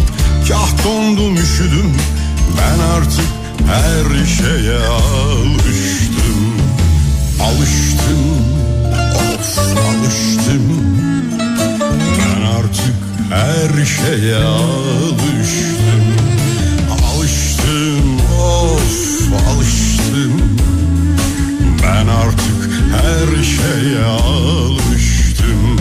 Kah 0.50 0.84
dondum 0.86 1.36
üşüdüm. 1.36 1.94
Ben 2.58 2.80
artık 2.96 3.30
her 3.68 4.26
şeye 4.26 4.78
alıştım. 4.78 6.42
Alıştım 7.42 8.24
Of 9.16 9.60
alıştım 9.60 10.66
Ben 12.20 12.42
artık 12.42 12.96
her 13.30 13.86
şeye 13.86 14.36
alıştım. 14.36 16.04
Alıştım 16.92 18.20
of 18.42 19.34
alıştım. 19.50 20.34
Ben 21.84 22.08
artık 22.08 22.70
her 22.92 23.44
şeye 23.44 24.04
alıştım. 24.04 25.78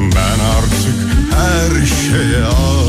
Ben 0.00 0.38
artık 0.56 0.98
her 1.32 1.86
şeye 1.86 2.44
alıştım 2.44 2.81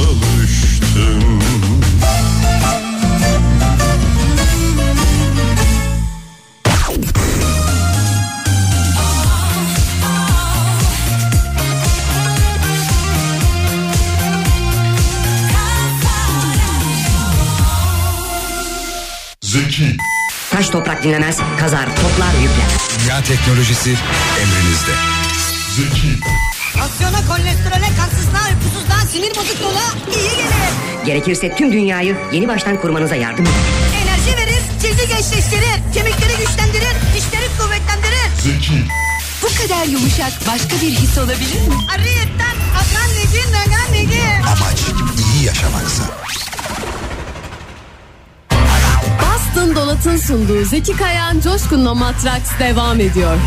Zeki, 19.41 19.97
Taş 20.51 20.69
toprak 20.69 21.03
dinlemez, 21.03 21.39
kazar, 21.59 21.85
toplar, 21.85 22.33
yükler. 22.41 22.67
dünya 23.03 23.23
teknolojisi 23.23 23.89
emrinizde. 24.41 24.91
Zeki, 25.75 26.19
Tansiyona, 26.77 27.17
kolesterole, 27.27 27.89
kansızlığa, 27.99 28.41
uykusuzluğa, 28.49 28.99
sinir 29.11 29.35
bozukluğuna 29.35 29.85
iyi 30.17 30.29
gelir. 30.29 30.73
Gerekirse 31.05 31.55
tüm 31.55 31.71
dünyayı 31.71 32.17
yeni 32.31 32.47
baştan 32.47 32.81
kurmanıza 32.81 33.15
yardım 33.15 33.45
eder. 33.45 33.53
Enerji 34.03 34.37
verir, 34.37 34.61
cildi 34.81 35.07
gençleştirir, 35.07 35.93
kemikleri 35.93 36.37
güçlendirir, 36.37 36.95
dişleri 37.15 37.47
kuvvetlendirir. 37.59 38.29
Zeki, 38.43 38.83
Bu 39.43 39.47
kadar 39.61 39.85
yumuşak 39.85 40.33
başka 40.47 40.75
bir 40.81 40.91
his 40.91 41.17
olabilir 41.17 41.67
mi? 41.67 41.75
Ariyetten 41.95 42.55
akan 42.75 43.09
negi, 43.17 43.51
nagan 43.51 43.93
negi. 43.93 44.21
amaç 44.47 44.79
iyi 45.35 45.45
yaşamaksa. 45.45 46.03
Boston 49.21 49.75
Dolat'ın 49.75 50.17
sunduğu 50.17 50.65
Zeki 50.65 50.97
Kayan 50.97 51.39
Coşkun'la 51.39 51.93
Matraks 51.93 52.49
devam 52.59 52.99
ediyor. 52.99 53.37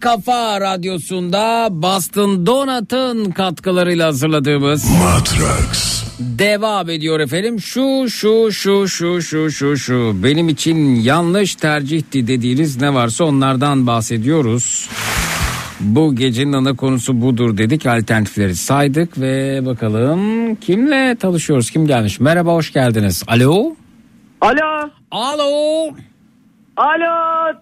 Kafa 0.00 0.60
Radyosu'nda 0.60 1.68
Boston 1.70 2.46
Donut'ın 2.46 3.30
katkılarıyla 3.30 4.06
hazırladığımız 4.06 4.90
Matrax. 4.90 6.04
devam 6.20 6.90
ediyor 6.90 7.20
efendim. 7.20 7.60
Şu 7.60 8.06
şu 8.10 8.52
şu 8.52 8.88
şu 8.88 9.22
şu 9.22 9.50
şu 9.50 9.76
şu 9.76 10.12
benim 10.22 10.48
için 10.48 10.94
yanlış 10.94 11.54
tercihti 11.54 12.26
dediğiniz 12.26 12.80
ne 12.80 12.94
varsa 12.94 13.24
onlardan 13.24 13.86
bahsediyoruz. 13.86 14.88
Bu 15.80 16.14
gecenin 16.16 16.52
ana 16.52 16.76
konusu 16.76 17.20
budur 17.22 17.56
dedik 17.58 17.86
alternatifleri 17.86 18.56
saydık 18.56 19.20
ve 19.20 19.66
bakalım 19.66 20.54
kimle 20.54 21.16
tanışıyoruz 21.16 21.70
kim 21.70 21.86
gelmiş 21.86 22.20
merhaba 22.20 22.52
hoş 22.54 22.72
geldiniz 22.72 23.24
alo 23.28 23.74
Alo. 24.40 24.90
Alo. 25.10 25.90
Alo. 26.76 27.52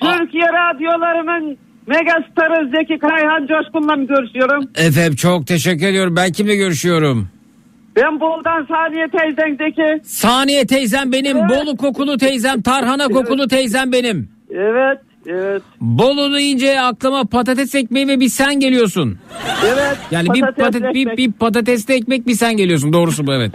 Türkiye 0.00 0.44
radyolarının 0.46 1.58
megastarı 1.86 2.70
Zeki 2.76 2.98
Kayhan 2.98 3.46
Coşkun'la 3.46 3.96
mı 3.96 4.06
görüşüyorum? 4.06 4.70
efendim 4.74 5.14
çok 5.16 5.46
teşekkür 5.46 5.86
ediyorum 5.86 6.16
ben 6.16 6.32
kimle 6.32 6.56
görüşüyorum 6.56 7.28
Ben 7.96 8.20
Bol'dan 8.20 8.66
Saniye 8.66 9.06
teyzendeki. 9.08 10.02
Saniye 10.08 10.66
teyzem 10.66 11.12
benim 11.12 11.36
Bolu 11.48 11.76
kokulu 11.76 12.18
teyzem 12.18 12.62
Tarhana 12.62 13.08
kokulu 13.08 13.48
teyzem 13.48 13.92
benim 13.92 14.28
Evet. 14.50 14.98
Evet. 15.26 15.62
Bolu 15.80 16.34
deyince 16.34 16.80
aklıma 16.80 17.24
patates 17.24 17.74
ekmeği 17.74 18.08
ve 18.08 18.20
bir 18.20 18.28
sen 18.28 18.60
geliyorsun. 18.60 19.18
Evet. 19.66 19.96
Yani 20.10 20.28
bir, 20.34 20.40
patates 20.40 20.80
patat, 20.80 20.94
bir, 20.94 21.16
bir 21.16 21.32
patatesli 21.32 21.94
ekmek 21.94 22.26
bir 22.26 22.34
sen 22.34 22.56
geliyorsun 22.56 22.92
doğrusu 22.92 23.26
bu 23.26 23.32
evet. 23.32 23.52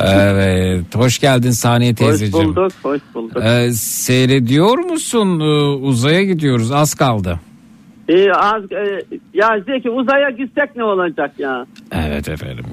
evet 0.00 0.96
hoş 0.96 1.18
geldin 1.18 1.50
Saniye 1.50 1.90
Hoş 1.90 1.98
teyzeciğim. 1.98 2.46
bulduk. 2.56 2.72
Hoş 2.82 3.00
bulduk. 3.14 3.42
Ee, 3.44 3.70
seyrediyor 3.72 4.78
musun? 4.78 5.40
Ee, 5.40 5.44
uzaya 5.86 6.22
gidiyoruz 6.22 6.72
az 6.72 6.94
kaldı. 6.94 7.40
Ee, 8.08 8.30
az, 8.30 8.72
e, 8.72 9.02
ya 9.34 9.60
Zeki 9.66 9.90
uzaya 9.90 10.30
gitsek 10.30 10.76
ne 10.76 10.84
olacak 10.84 11.32
ya? 11.38 11.66
Evet 11.92 12.28
efendim. 12.28 12.64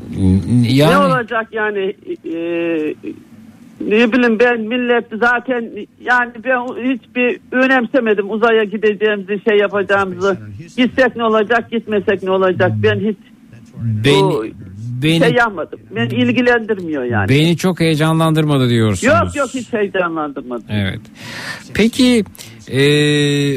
Yani 0.70 0.94
Ne 0.94 0.98
olacak 0.98 1.48
yani? 1.52 1.96
E, 2.26 2.38
ne 3.88 4.14
bileyim 4.14 4.40
ben 4.40 4.62
millet 4.62 5.06
zaten 5.20 5.72
yani 6.02 6.32
ben 6.44 6.94
hiçbir 6.94 7.40
önemsemedim 7.52 8.32
uzaya 8.32 8.64
gideceğimizi 8.64 9.44
şey 9.50 9.58
yapacağımızı. 9.58 10.38
Gitsek 10.78 11.16
ne 11.16 11.24
olacak 11.24 11.72
gitmesek 11.72 12.24
ne 12.24 12.32
olacak 12.32 12.72
ben 12.84 13.00
hiç 13.00 13.18
bu 13.82 14.44
beni, 14.44 14.54
beni, 15.04 15.20
şey 15.20 15.34
yapmadım. 15.34 15.80
Ben 15.96 16.06
ilgilendirmiyor 16.06 17.04
yani. 17.04 17.30
beni 17.30 17.58
çok 17.58 17.80
heyecanlandırmadı 17.80 18.70
diyorsunuz. 18.70 19.14
Yok 19.14 19.36
yok 19.36 19.50
hiç 19.54 19.74
heyecanlandırmadı. 19.74 20.64
Evet. 20.70 21.00
Peki 21.74 22.24
e, 22.68 22.82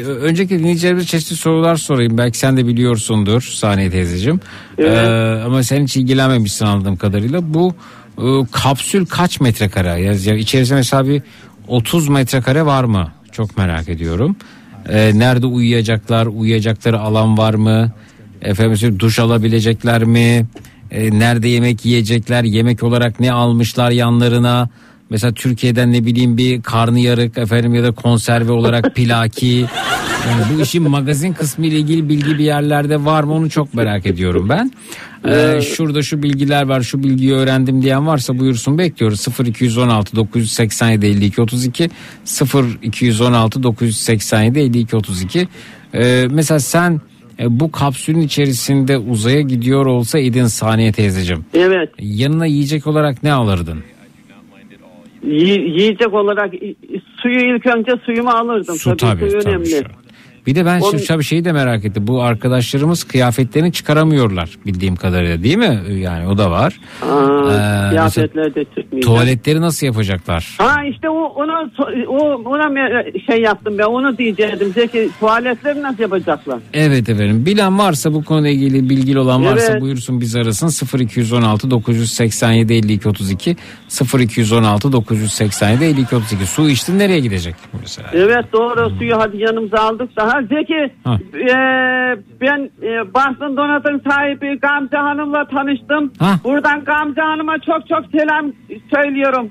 önceki 0.03 0.59
dinleyicilerimize 0.59 1.07
çeşitli 1.07 1.35
sorular 1.35 1.75
sorayım. 1.75 2.17
Belki 2.17 2.37
sen 2.37 2.57
de 2.57 2.67
biliyorsundur 2.67 3.41
Saniye 3.41 3.89
teyzeciğim. 3.89 4.39
Evet. 4.77 5.07
E, 5.07 5.43
ama 5.45 5.63
sen 5.63 5.83
hiç 5.83 5.97
ilgilenmemişsin 5.97 6.65
anladığım 6.65 6.97
kadarıyla. 6.97 7.53
Bu 7.53 7.75
e, 8.17 8.45
kapsül 8.51 9.05
kaç 9.05 9.39
metrekare? 9.39 10.01
Yani, 10.01 10.39
içerisinde 10.39 10.77
mesela 10.77 11.07
bir 11.07 11.21
30 11.67 12.07
metrekare 12.09 12.65
var 12.65 12.83
mı? 12.83 13.11
Çok 13.31 13.57
merak 13.57 13.89
ediyorum. 13.89 14.35
E, 14.89 15.19
nerede 15.19 15.45
uyuyacaklar? 15.45 16.25
Uyuyacakları 16.25 16.99
alan 16.99 17.37
var 17.37 17.53
mı? 17.53 17.91
Efendim 18.41 18.99
duş 18.99 19.19
alabilecekler 19.19 20.03
mi? 20.03 20.45
E, 20.91 21.19
nerede 21.19 21.47
yemek 21.47 21.85
yiyecekler? 21.85 22.43
Yemek 22.43 22.83
olarak 22.83 23.19
ne 23.19 23.31
almışlar 23.31 23.91
yanlarına? 23.91 24.69
Mesela 25.09 25.33
Türkiye'den 25.33 25.93
ne 25.93 26.05
bileyim 26.05 26.37
bir 26.37 26.61
karnıyarık 26.61 27.37
efendim 27.37 27.75
ya 27.75 27.83
da 27.83 27.91
konserve 27.91 28.51
olarak 28.51 28.95
pilaki. 28.95 29.65
Yani 30.29 30.43
bu 30.53 30.61
işin 30.61 30.89
magazin 30.89 31.33
kısmı 31.33 31.65
ile 31.65 31.75
ilgili 31.79 32.09
bilgi 32.09 32.37
bir 32.37 32.43
yerlerde 32.43 33.05
var 33.05 33.23
mı 33.23 33.33
onu 33.33 33.49
çok 33.49 33.73
merak 33.73 34.05
ediyorum 34.05 34.49
ben. 34.49 34.71
Ee, 35.27 35.61
şurada 35.61 36.01
şu 36.01 36.23
bilgiler 36.23 36.63
var 36.63 36.81
şu 36.81 37.03
bilgiyi 37.03 37.33
öğrendim 37.33 37.81
diyen 37.81 38.07
varsa 38.07 38.39
buyursun 38.39 38.77
bekliyoruz 38.77 39.27
0216 39.45 40.15
987 40.15 41.05
52 41.05 41.41
32 41.41 41.89
0216 42.81 43.63
987 43.63 44.59
52 44.59 44.95
32 44.95 45.47
Ee, 45.93 46.27
mesela 46.29 46.59
sen 46.59 47.01
e, 47.39 47.59
bu 47.59 47.71
kapsülün 47.71 48.21
içerisinde 48.21 48.97
uzaya 48.97 49.41
gidiyor 49.41 49.85
olsa 49.85 50.19
idin 50.19 50.45
Saniye 50.45 50.91
teyzeciğim. 50.91 51.45
Evet. 51.53 51.89
Yanına 51.99 52.45
yiyecek 52.45 52.87
olarak 52.87 53.23
ne 53.23 53.33
alırdın? 53.33 53.83
Yi- 55.25 55.69
yiyecek 55.79 56.13
olarak 56.13 56.53
suyu 57.21 57.55
ilk 57.55 57.65
önce 57.65 57.91
suyumu 58.05 58.29
alırdım. 58.29 58.75
Su 58.75 58.97
tabii, 58.97 59.31
su 59.31 59.39
tabii 59.39 59.49
önemli. 59.49 59.65
şu. 59.69 60.04
Bir 60.47 60.55
de 60.55 60.65
ben 60.65 60.79
şu 60.79 61.05
tabii 61.07 61.23
şeyi 61.23 61.45
de 61.45 61.51
merak 61.51 61.85
ettim. 61.85 62.07
Bu 62.07 62.21
arkadaşlarımız 62.23 63.03
kıyafetlerini 63.03 63.73
çıkaramıyorlar 63.73 64.49
bildiğim 64.65 64.95
kadarıyla 64.95 65.43
değil 65.43 65.57
mi? 65.57 65.79
Yani 65.99 66.27
o 66.27 66.37
da 66.37 66.51
var. 66.51 66.79
Aa, 67.01 67.85
Ee, 67.85 67.89
kıyafetler 67.89 68.55
de 68.55 68.65
çıkmayacak. 68.65 69.01
Tuvaletleri 69.03 69.61
nasıl 69.61 69.85
yapacaklar? 69.85 70.55
Ha 70.57 70.75
işte 70.91 71.09
o 71.09 71.23
ona 71.23 71.69
o 72.07 72.17
ona 72.45 73.03
şey 73.31 73.41
yaptım 73.41 73.77
ben 73.77 73.83
onu 73.83 74.17
diyecektim 74.17 74.71
Zeki 74.73 75.09
tuvaletleri 75.19 75.81
nasıl 75.81 76.01
yapacaklar? 76.03 76.59
Evet 76.73 77.09
efendim. 77.09 77.45
Bilen 77.45 77.79
varsa 77.79 78.13
bu 78.13 78.23
konuyla 78.23 78.49
ilgili 78.49 78.89
bilgili 78.89 79.19
olan 79.19 79.45
varsa 79.45 79.71
Evet. 79.71 79.81
buyursun 79.81 80.21
bizi 80.21 80.39
arasın. 80.39 80.97
0216 80.99 81.71
987 81.71 82.73
52 82.73 83.09
32 83.09 83.55
0216 84.19 84.91
987 84.91 85.85
52 85.85 86.15
32. 86.15 86.45
Su 86.45 86.69
içtin 86.69 86.99
nereye 86.99 87.19
gidecek 87.19 87.55
mesela? 87.81 88.09
Evet 88.13 88.45
doğru 88.53 88.89
suyu 88.97 89.17
hadi 89.17 89.37
yanımıza 89.37 89.77
aldık 89.77 90.15
daha. 90.15 90.34
Zeki 90.41 90.93
Ha. 91.03 91.17
e, 91.33 91.55
ben 92.41 92.69
e, 92.83 93.13
Boston 93.13 93.57
Donat'ın 93.57 94.01
sahibi 94.09 94.59
Gamze 94.59 94.97
Hanım'la 94.97 95.47
tanıştım. 95.47 96.11
Ha. 96.19 96.39
Buradan 96.43 96.83
Gamze 96.83 97.21
Hanım'a 97.21 97.55
çok 97.59 97.87
çok 97.89 98.11
selam 98.11 98.51
söylüyorum. 98.95 99.49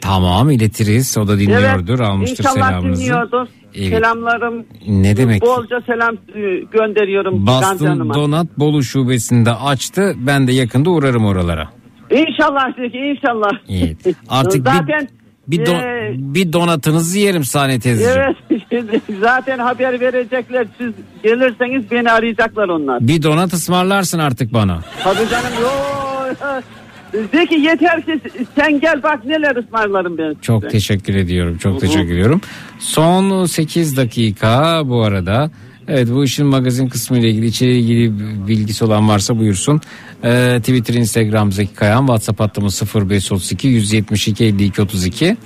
Tamam 0.00 0.50
iletiriz. 0.50 1.18
O 1.18 1.28
da 1.28 1.38
dinliyordur. 1.38 1.88
Evet, 1.90 2.00
almıştır 2.00 2.44
İnşallah 2.44 2.68
selamınızı. 2.68 3.02
dinliyordur. 3.02 3.46
Evet. 3.74 3.88
Selamlarım. 3.88 4.64
Ne 4.88 5.16
demek? 5.16 5.42
Bolca 5.42 5.80
selam 5.80 6.14
e, 6.14 6.40
gönderiyorum 6.72 7.46
Hanım'a. 7.46 8.14
Donat 8.14 8.58
Bolu 8.58 8.82
şubesinde 8.82 9.50
açtı. 9.50 10.14
Ben 10.16 10.46
de 10.46 10.52
yakında 10.52 10.90
uğrarım 10.90 11.24
oralara. 11.24 11.68
İnşallah 12.10 12.76
Zeki 12.76 12.98
inşallah. 12.98 13.50
İyi. 13.68 13.96
Artık 14.28 14.64
Zaten 14.66 14.86
bir, 15.00 15.21
bir, 15.48 15.66
don- 15.66 15.82
e, 15.82 16.14
bir 16.18 16.52
donatınızı 16.52 17.18
yerim 17.18 17.44
Saniye 17.44 17.80
teyzeciğim. 17.80 18.18
Evet 18.70 19.02
zaten 19.20 19.58
haber 19.58 20.00
verecekler. 20.00 20.66
Siz 20.78 20.92
gelirseniz 21.22 21.90
beni 21.90 22.10
arayacaklar 22.10 22.68
onlar. 22.68 23.06
Bir 23.08 23.22
donat 23.22 23.52
ısmarlarsın 23.52 24.18
artık 24.18 24.52
bana. 24.52 24.80
Tabii 25.04 25.28
canım. 25.30 25.52
Yo, 25.62 25.68
Zeki 27.32 27.54
yeter 27.54 28.02
ki 28.02 28.20
sen 28.58 28.80
gel 28.80 29.02
bak 29.02 29.24
neler 29.24 29.56
ısmarlarım 29.56 30.18
ben 30.18 30.34
Çok 30.42 30.62
size. 30.62 30.72
teşekkür 30.72 31.14
ediyorum. 31.14 31.58
Çok 31.58 31.72
Hı 31.72 31.76
hı. 31.76 31.80
teşekkür 31.80 32.12
ediyorum. 32.12 32.40
Son 32.78 33.44
8 33.44 33.96
dakika 33.96 34.82
bu 34.84 35.02
arada. 35.02 35.50
Evet 35.88 36.08
bu 36.12 36.24
işin 36.24 36.46
magazin 36.46 36.88
kısmı 36.88 37.18
ile 37.18 37.30
ilgili 37.30 37.46
içeriye 37.46 37.78
ilgili 37.78 38.12
bilgisi 38.48 38.84
olan 38.84 39.08
varsa 39.08 39.38
buyursun. 39.38 39.80
Ee, 40.24 40.58
Twitter, 40.60 40.94
Instagram 40.94 41.52
Zeki 41.52 41.74
Kayan, 41.74 42.00
WhatsApp 42.00 42.40
hattımız 42.40 42.82
0532 42.94 43.68
172 43.68 44.44
52 44.44 44.82
32 44.82 45.36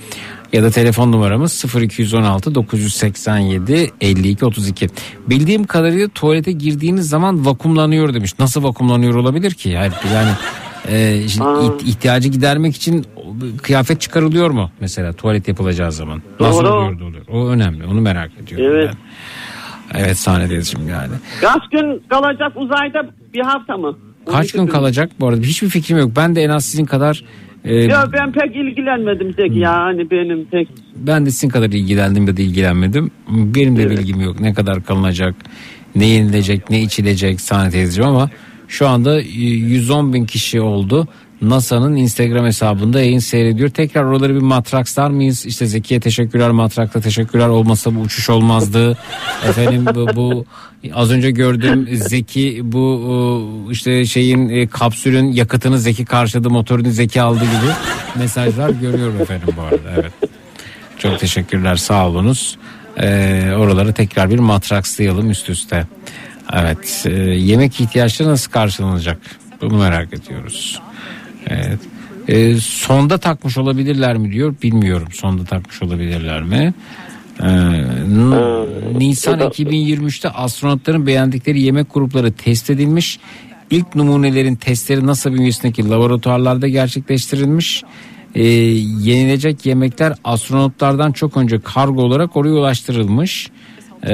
ya 0.53 0.63
da 0.63 0.71
telefon 0.71 1.13
numaramız 1.13 1.65
0216 1.83 2.55
987 2.55 3.91
52 4.01 4.45
32. 4.45 4.89
Bildiğim 5.27 5.65
kadarıyla 5.65 6.09
tuvalete 6.09 6.53
girdiğiniz 6.53 7.09
zaman 7.09 7.47
vakumlanıyor 7.47 8.15
demiş. 8.15 8.39
Nasıl 8.39 8.63
vakumlanıyor 8.63 9.15
olabilir 9.15 9.51
ki? 9.51 9.69
Yani, 9.69 9.93
yani 10.15 10.31
e, 10.89 11.29
şimdi 11.29 11.49
iht- 11.49 11.85
ihtiyacı 11.85 12.29
gidermek 12.29 12.77
için 12.77 13.07
kıyafet 13.63 14.01
çıkarılıyor 14.01 14.51
mu 14.51 14.71
mesela 14.81 15.13
tuvalet 15.13 15.49
yapılacağı 15.49 15.93
zaman? 15.93 16.23
Nasıl 16.41 16.65
Doğru. 16.65 16.75
oluyor 16.75 17.01
da 17.01 17.05
oluyor? 17.05 17.25
O 17.29 17.49
önemli. 17.49 17.87
Onu 17.87 18.01
merak 18.01 18.31
ediyorum. 18.43 18.67
Evet. 18.77 18.91
ben. 19.95 20.01
Evet 20.01 20.19
sahnedeyim 20.19 20.89
yani. 20.91 21.13
Kaç 21.41 21.63
gün 21.73 22.03
kalacak 22.09 22.53
uzayda 22.57 23.11
bir 23.35 23.41
hafta 23.41 23.77
mı? 23.77 23.99
Kaç 24.27 24.53
gün 24.53 24.67
kalacak 24.67 25.11
bu 25.21 25.29
arada? 25.29 25.41
Hiçbir 25.41 25.69
fikrim 25.69 25.99
yok. 25.99 26.11
Ben 26.17 26.37
de 26.37 26.43
en 26.43 26.49
az 26.51 26.65
sizin 26.65 26.85
kadar 26.85 27.25
e, 27.65 27.75
Ya 27.75 28.05
ben 28.13 28.33
pek 28.33 28.57
ilgilenmedim 28.57 29.33
Zeki 29.33 29.59
ya 29.59 29.73
hani 29.73 30.11
benim 30.11 30.45
pek. 30.45 30.69
ben 30.97 31.27
de 31.27 31.31
sizin 31.31 31.49
kadar 31.49 31.67
ilgilendim 31.71 32.27
ya 32.27 32.37
da 32.37 32.43
ilgilenmedim. 32.43 33.11
Benim 33.29 33.77
de 33.77 33.91
bilgim 33.91 34.21
yok. 34.21 34.41
Ne 34.41 34.55
kadar 34.55 34.85
kalınacak, 34.85 35.35
ne 35.95 36.07
yenilecek, 36.07 36.71
ne 36.71 36.83
içilecek 36.83 37.41
sahne 37.41 37.71
teyzeciğim 37.71 38.11
ama 38.11 38.31
şu 38.69 38.89
anda 38.89 39.21
e, 39.21 39.25
110 39.25 40.13
bin 40.13 40.25
kişi 40.27 40.61
oldu. 40.61 41.09
NASA'nın 41.43 41.97
Instagram 41.97 42.47
hesabında 42.47 43.01
yayın 43.01 43.19
seyrediyor. 43.19 43.69
Tekrar 43.69 44.05
oraları 44.05 44.35
bir 44.35 44.41
matrakslar 44.41 45.11
mıyız? 45.11 45.47
İşte 45.47 45.67
Zeki'ye 45.67 46.01
teşekkürler, 46.01 46.51
matrakla 46.51 47.01
teşekkürler. 47.01 47.49
Olmasa 47.49 47.95
bu 47.95 48.01
uçuş 48.01 48.31
olmazdı. 48.31 48.99
Efendim 49.49 49.87
bu, 49.95 50.17
bu 50.17 50.45
az 50.95 51.11
önce 51.11 51.31
gördüm 51.31 51.89
Zeki 51.93 52.61
bu 52.63 53.67
e, 53.69 53.73
işte 53.73 54.07
şeyin 54.07 54.49
e, 54.49 54.67
kapsülün 54.67 55.33
yakıtını 55.33 55.79
Zeki 55.79 56.05
karşıladı, 56.05 56.51
motorunu 56.51 56.91
Zeki 56.91 57.23
aldı 57.23 57.41
gibi 57.41 57.73
mesajlar 58.19 58.71
görüyorum 58.71 59.21
efendim 59.21 59.49
bu 59.57 59.63
arada. 59.63 59.91
Evet. 59.95 60.13
Çok 60.99 61.21
teşekkürler 61.21 61.77
sağ 61.77 62.09
olunuz. 62.09 62.59
Ee, 63.01 63.53
oraları 63.57 63.93
tekrar 63.93 64.31
bir 64.31 64.39
matrakslayalım 64.39 65.31
üst 65.31 65.51
üste. 65.51 65.87
Evet. 66.53 67.03
e, 67.07 67.11
yemek 67.21 67.81
ihtiyaçları 67.81 68.29
nasıl 68.29 68.53
karşılanacak? 68.53 69.19
Bunu 69.61 69.79
merak 69.79 70.13
ediyoruz. 70.13 70.81
Evet. 71.47 71.79
E, 72.29 72.57
sonda 72.61 73.19
takmış 73.19 73.59
olabilirler 73.59 74.17
mi 74.17 74.33
diyor. 74.33 74.55
Bilmiyorum. 74.63 75.09
Sonda 75.13 75.45
takmış 75.45 75.83
olabilirler 75.83 76.43
mi? 76.43 76.75
Ee, 77.43 77.47
N- 77.47 78.99
Nisan 78.99 79.41
2023'te 79.41 80.29
astronotların 80.29 81.07
beğendikleri 81.07 81.61
yemek 81.61 81.95
grupları 81.95 82.33
test 82.33 82.71
edilmiş. 82.71 83.19
İlk 83.71 83.95
numunelerin 83.95 84.55
testleri 84.55 85.07
NASA 85.07 85.35
bünyesindeki 85.35 85.89
laboratuvarlarda 85.89 86.69
gerçekleştirilmiş. 86.69 87.83
Ee, 88.35 88.43
yenilecek 89.01 89.67
yemekler 89.67 90.15
astronotlardan 90.25 91.13
çok 91.13 91.37
önce 91.37 91.61
kargo 91.61 92.03
olarak 92.03 92.37
oraya 92.37 92.53
ulaştırılmış. 92.55 93.51
Ee, 94.03 94.09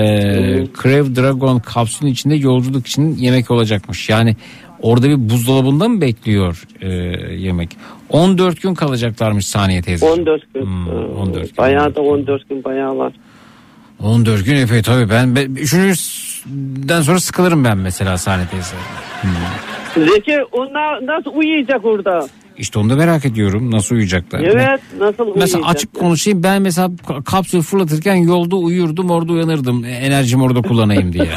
Crew 0.83 1.17
Dragon 1.17 1.59
kapsülün 1.59 2.11
içinde 2.11 2.35
yolculuk 2.35 2.87
için 2.87 3.17
yemek 3.17 3.51
olacakmış. 3.51 4.09
Yani 4.09 4.37
orada 4.83 5.09
bir 5.09 5.31
buzdolabında 5.31 5.89
mı 5.89 6.01
bekliyor 6.01 6.63
e, 6.81 6.89
yemek? 7.35 7.77
14 8.09 8.63
gün 8.63 8.75
kalacaklarmış 8.75 9.47
saniye 9.47 9.83
teyze. 9.83 10.07
14 10.07 10.55
gün. 10.55 10.63
Hmm, 10.63 11.17
14 11.19 11.43
gün. 11.49 11.57
Bayağı 11.59 11.95
da 11.95 12.01
14 12.01 12.49
gün 12.49 12.65
bayağı 12.65 12.99
var. 12.99 13.13
14 14.03 14.45
gün 14.45 14.57
epey 14.57 14.83
tabii 14.83 15.11
ben, 15.11 15.37
ben 15.37 15.51
üçüncüden 15.55 17.03
sonra 17.03 17.21
sıkılırım 17.21 17.65
ben 17.65 17.79
mesela 17.79 18.19
sahne 18.19 18.47
teyze. 18.47 18.77
Hmm. 19.21 20.05
Zeki 20.05 20.39
onlar 20.53 21.07
nasıl 21.07 21.31
uyuyacak 21.35 21.85
orada? 21.85 22.29
İşte 22.59 22.79
onu 22.79 22.91
da 22.91 22.97
merak 22.97 23.25
ediyorum 23.25 23.71
nasıl 23.71 23.95
uyuyacaklar. 23.95 24.41
Evet 24.41 24.81
nasıl 24.99 25.19
uyuyacak? 25.23 25.37
Mesela 25.37 25.67
açık 25.67 25.95
konuşayım 25.95 26.43
ben 26.43 26.63
mesela 26.63 26.89
ka- 26.89 27.25
kapsül 27.25 27.63
fırlatırken 27.63 28.15
yolda 28.15 28.57
uyurdum 28.57 29.11
orada 29.11 29.33
uyanırdım 29.33 29.85
E, 29.85 29.89
enerjimi 29.91 30.43
orada 30.43 30.63
kullanayım 30.63 31.13
diye. 31.13 31.29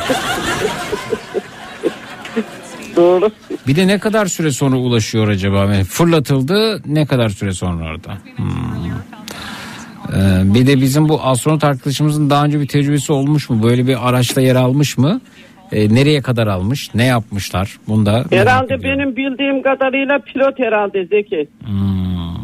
Doğru. 2.96 3.32
Bir 3.68 3.76
de 3.76 3.88
ne 3.88 4.00
kadar 4.00 4.26
süre 4.26 4.52
sonra 4.52 4.76
ulaşıyor 4.76 5.28
acaba? 5.28 5.58
Yani 5.58 5.84
fırlatıldı 5.84 6.82
ne 6.86 7.06
kadar 7.06 7.30
süre 7.30 7.54
sonra 7.54 7.86
orada? 7.86 8.18
Hmm. 8.36 8.46
Ee, 10.14 10.54
bir 10.54 10.68
de 10.68 10.82
bizim 10.82 11.10
bu 11.10 11.22
astronot 11.22 11.64
arkadaşımızın 11.64 12.30
daha 12.30 12.46
önce 12.46 12.60
bir 12.60 12.68
tecrübesi 12.68 13.14
olmuş 13.14 13.50
mu? 13.50 13.64
Böyle 13.64 13.88
bir 13.88 14.10
araçta 14.10 14.42
yer 14.42 14.56
almış 14.56 14.98
mı? 14.98 15.22
Ee, 15.72 15.96
nereye 15.96 16.22
kadar 16.22 16.48
almış? 16.48 16.96
Ne 16.96 17.06
yapmışlar? 17.06 17.78
Bunda 17.88 18.26
Herhalde 18.30 18.84
benim 18.84 19.16
bildiğim 19.16 19.64
kadarıyla 19.64 20.20
pilot 20.20 20.60
herhalde 20.60 21.06
Zeki. 21.06 21.48
Hmm. 21.66 22.36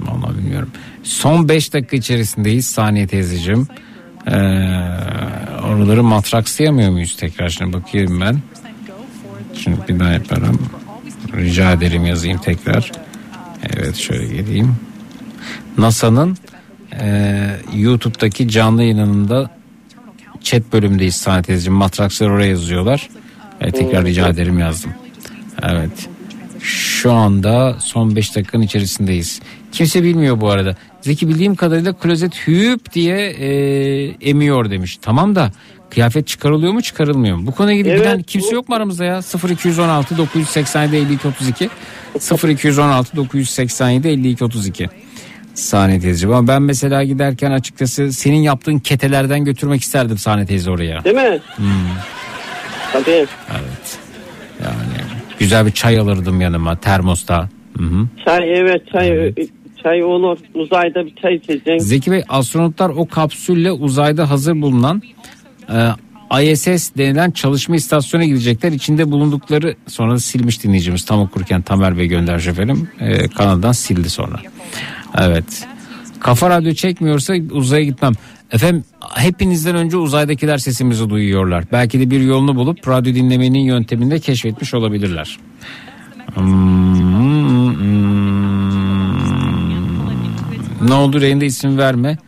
Vallahi 0.00 0.38
bilmiyorum. 0.38 0.70
Son 1.02 1.48
5 1.48 1.74
dakika 1.74 1.96
içerisindeyiz 1.96 2.66
saniye 2.66 3.06
teyzeciğim. 3.06 3.68
Ee, 4.26 4.32
oraları 5.66 6.02
matrakslayamıyor 6.02 6.90
muyuz 6.90 7.16
tekrar? 7.16 7.48
Şimdi 7.48 7.72
bakayım 7.72 8.20
ben. 8.20 8.36
Şimdi 9.56 9.78
bir 9.88 10.00
daha 10.00 10.10
yaparım. 10.10 10.58
Rica 11.36 11.72
ederim 11.72 12.06
yazayım 12.06 12.38
tekrar. 12.38 12.92
Evet 13.76 13.96
şöyle 13.96 14.26
geleyim. 14.26 14.76
NASA'nın 15.78 16.36
e, 17.00 17.56
YouTube'daki 17.74 18.48
canlı 18.48 18.82
yayınında 18.82 19.50
chat 20.42 20.72
bölümündeyiz 20.72 21.14
saniye 21.16 21.42
teyzeciğim. 21.42 21.78
Matrakslar 21.78 22.28
oraya 22.28 22.48
yazıyorlar. 22.48 23.08
E, 23.60 23.72
tekrar 23.72 24.04
rica 24.04 24.28
ederim 24.28 24.58
yazdım. 24.58 24.94
Evet. 25.62 26.08
Şu 26.60 27.12
anda 27.12 27.76
son 27.80 28.16
5 28.16 28.36
dakikanın 28.36 28.62
içerisindeyiz. 28.62 29.40
Kimse 29.72 30.02
bilmiyor 30.02 30.40
bu 30.40 30.50
arada. 30.50 30.76
Zeki 31.00 31.28
bildiğim 31.28 31.54
kadarıyla 31.54 31.92
klozet 31.92 32.46
hüp 32.46 32.92
diye 32.92 33.16
e, 33.16 33.48
emiyor 34.20 34.70
demiş. 34.70 34.98
Tamam 35.02 35.34
da 35.34 35.52
kıyafet 35.94 36.26
çıkarılıyor 36.26 36.72
mu 36.72 36.82
çıkarılmıyor 36.82 37.36
mu? 37.36 37.46
Bu 37.46 37.52
konuya 37.52 37.76
ilgili 37.76 37.88
Evet, 37.88 38.00
bilen 38.00 38.22
kimse 38.22 38.54
yok 38.54 38.68
mu 38.68 38.74
aramızda 38.74 39.04
ya? 39.04 39.20
0216 39.50 40.18
987 40.18 40.96
52 40.96 41.28
32 41.28 41.68
0216 42.48 43.16
987 43.16 44.08
52 44.08 44.44
32 44.44 44.88
Sahne 45.54 46.00
teyzeciğim 46.00 46.36
ama 46.36 46.48
ben 46.48 46.62
mesela 46.62 47.04
giderken 47.04 47.50
açıkçası 47.50 48.12
senin 48.12 48.42
yaptığın 48.42 48.78
ketelerden 48.78 49.44
götürmek 49.44 49.80
isterdim 49.82 50.18
sahne 50.18 50.46
teyze 50.46 50.70
oraya. 50.70 51.04
Değil 51.04 51.16
mi? 51.16 51.40
Hmm. 51.56 51.66
Tabii. 52.92 53.26
Evet. 53.50 53.98
Yani 54.64 55.08
güzel 55.38 55.66
bir 55.66 55.70
çay 55.70 55.98
alırdım 55.98 56.40
yanıma 56.40 56.76
termosta. 56.76 57.48
Hı 57.78 57.84
hı. 57.84 58.08
Çay 58.24 58.52
evet 58.58 58.82
çay 58.92 59.34
çay 59.82 60.04
olur. 60.04 60.38
Uzayda 60.54 61.06
bir 61.06 61.14
çay 61.22 61.34
içeceksin. 61.34 61.78
Zeki 61.78 62.10
Bey 62.10 62.22
astronotlar 62.28 62.88
o 62.88 63.08
kapsülle 63.08 63.72
uzayda 63.72 64.30
hazır 64.30 64.62
bulunan 64.62 65.02
e, 65.68 65.90
ISS 66.42 66.90
denilen 66.96 67.30
çalışma 67.30 67.76
istasyonuna 67.76 68.26
gidecekler. 68.26 68.72
İçinde 68.72 69.10
bulundukları 69.10 69.74
sonra 69.86 70.18
silmiş 70.18 70.64
dinleyicimiz 70.64 71.04
tam 71.04 71.20
okurken 71.20 71.62
Tamer 71.62 71.98
Bey 71.98 72.06
göndermiş 72.06 72.46
efendim. 72.46 72.88
E, 73.00 73.28
kanaldan 73.28 73.72
sildi 73.72 74.10
sonra. 74.10 74.40
Evet. 75.18 75.66
Kafa 76.20 76.50
radyo 76.50 76.74
çekmiyorsa 76.74 77.34
uzaya 77.50 77.84
gitmem. 77.84 78.12
Efendim 78.52 78.84
hepinizden 79.14 79.76
önce 79.76 79.96
uzaydakiler 79.96 80.58
sesimizi 80.58 81.10
duyuyorlar. 81.10 81.64
Belki 81.72 82.00
de 82.00 82.10
bir 82.10 82.20
yolunu 82.20 82.56
bulup 82.56 82.88
radyo 82.88 83.14
dinlemenin 83.14 83.58
yöntemini 83.58 84.10
de 84.10 84.18
keşfetmiş 84.18 84.74
olabilirler. 84.74 85.38
Hmm. 86.34 86.94
Ne 90.88 90.94
oldu 90.94 91.20
reyinde 91.20 91.46
isim 91.46 91.78
verme. 91.78 92.18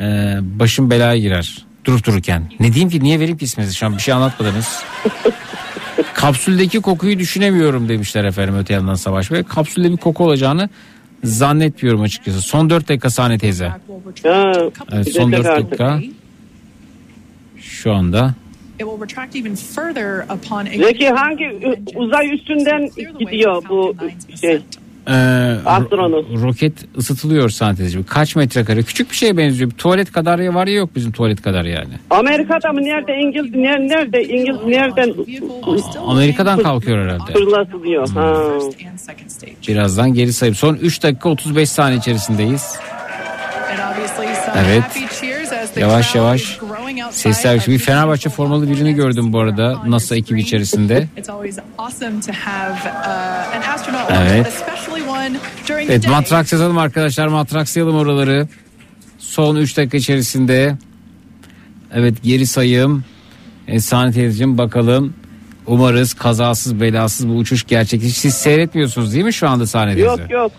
Ee, 0.00 0.38
başım 0.42 0.90
belaya 0.90 1.18
girer. 1.18 1.67
Durup 1.88 2.06
dururken. 2.06 2.42
Ne 2.60 2.72
diyeyim 2.72 2.90
ki 2.90 3.00
niye 3.02 3.20
vereyim 3.20 3.38
ki 3.38 3.44
isminizi 3.44 3.74
şu 3.74 3.86
an 3.86 3.96
bir 3.96 4.02
şey 4.02 4.14
anlatmadınız. 4.14 4.82
Kapsüldeki 6.14 6.80
kokuyu 6.80 7.18
düşünemiyorum 7.18 7.88
demişler 7.88 8.24
efendim 8.24 8.54
öte 8.58 8.74
yandan 8.74 8.94
Savaş 8.94 9.30
Bey. 9.30 9.42
Kapsülde 9.42 9.92
bir 9.92 9.96
koku 9.96 10.24
olacağını 10.24 10.68
zannetmiyorum 11.24 12.00
açıkçası. 12.02 12.40
Son 12.40 12.70
4 12.70 12.88
dakika 12.88 13.10
sahne 13.10 13.38
teyze. 13.38 13.68
Ha, 13.68 13.78
Evet 14.92 15.12
son 15.12 15.32
4 15.32 15.42
gidecek 15.42 15.64
dakika. 15.70 16.00
Şu 17.60 17.92
anda. 17.92 18.34
Zeki 20.86 21.08
hangi 21.08 21.76
uzay 21.94 22.34
üstünden 22.34 22.88
gidiyor 23.18 23.62
bu 23.68 23.96
şey? 24.40 24.60
Ro- 25.08 26.42
roket 26.42 26.72
ısıtılıyor 26.98 27.50
teyzeciğim. 27.74 28.06
Kaç 28.06 28.36
metrekare? 28.36 28.82
Küçük 28.82 29.10
bir 29.10 29.16
şeye 29.16 29.36
benziyor. 29.36 29.70
Bir 29.70 29.74
tuvalet 29.76 30.12
kadar 30.12 30.38
ya 30.38 30.54
var 30.54 30.66
ya 30.66 30.74
yok 30.74 30.90
bizim 30.96 31.12
tuvalet 31.12 31.42
kadar 31.42 31.64
yani. 31.64 31.92
Amerika'da 32.10 32.72
mı 32.72 32.80
nerede 32.82 33.12
İngiliz 33.16 33.54
nerede, 33.54 33.88
nerede 33.94 34.24
İngiliz 34.24 34.64
nereden 34.66 35.14
Amerika'dan 36.06 36.62
kalkıyor 36.62 36.98
herhalde. 37.04 37.32
fırlatılıyor? 37.32 38.08
Ha. 38.08 38.44
Birazdan 39.68 40.14
geri 40.14 40.32
sayıp 40.32 40.56
son 40.56 40.74
3 40.74 41.02
dakika 41.02 41.28
35 41.28 41.70
saniye 41.70 41.98
içerisindeyiz. 41.98 42.76
Evet. 44.66 44.82
Yavaş 45.76 46.14
yavaş 46.14 46.58
sesler 47.10 47.54
yükseliyor. 47.54 47.80
Bir 47.80 47.84
Fenerbahçe 47.84 48.30
formalı 48.30 48.70
birini 48.70 48.94
gördüm 48.94 49.32
bu 49.32 49.40
arada 49.40 49.82
NASA 49.86 50.16
ekibi 50.16 50.40
içerisinde. 50.40 51.08
Uh, 51.18 51.34
Evet. 54.10 54.64
Evet 55.70 56.08
matraks 56.08 56.52
yazalım 56.52 56.78
arkadaşlar 56.78 57.26
matrakslayalım 57.28 57.96
oraları. 57.96 58.48
Son 59.18 59.56
3 59.56 59.76
dakika 59.76 59.96
içerisinde. 59.96 60.76
Evet 61.94 62.22
geri 62.22 62.46
sayım. 62.46 63.04
E, 63.68 63.80
teyzeciğim 64.12 64.58
bakalım. 64.58 65.14
Umarız 65.66 66.14
kazasız 66.14 66.80
belasız 66.80 67.28
bu 67.28 67.32
uçuş 67.32 67.66
gerçekleşir. 67.66 68.14
Siz 68.14 68.34
seyretmiyorsunuz 68.34 69.12
değil 69.12 69.24
mi 69.24 69.32
şu 69.32 69.48
anda 69.48 69.66
sahne 69.66 69.94
teyze? 69.94 70.08
Yok 70.08 70.30
yok. 70.30 70.52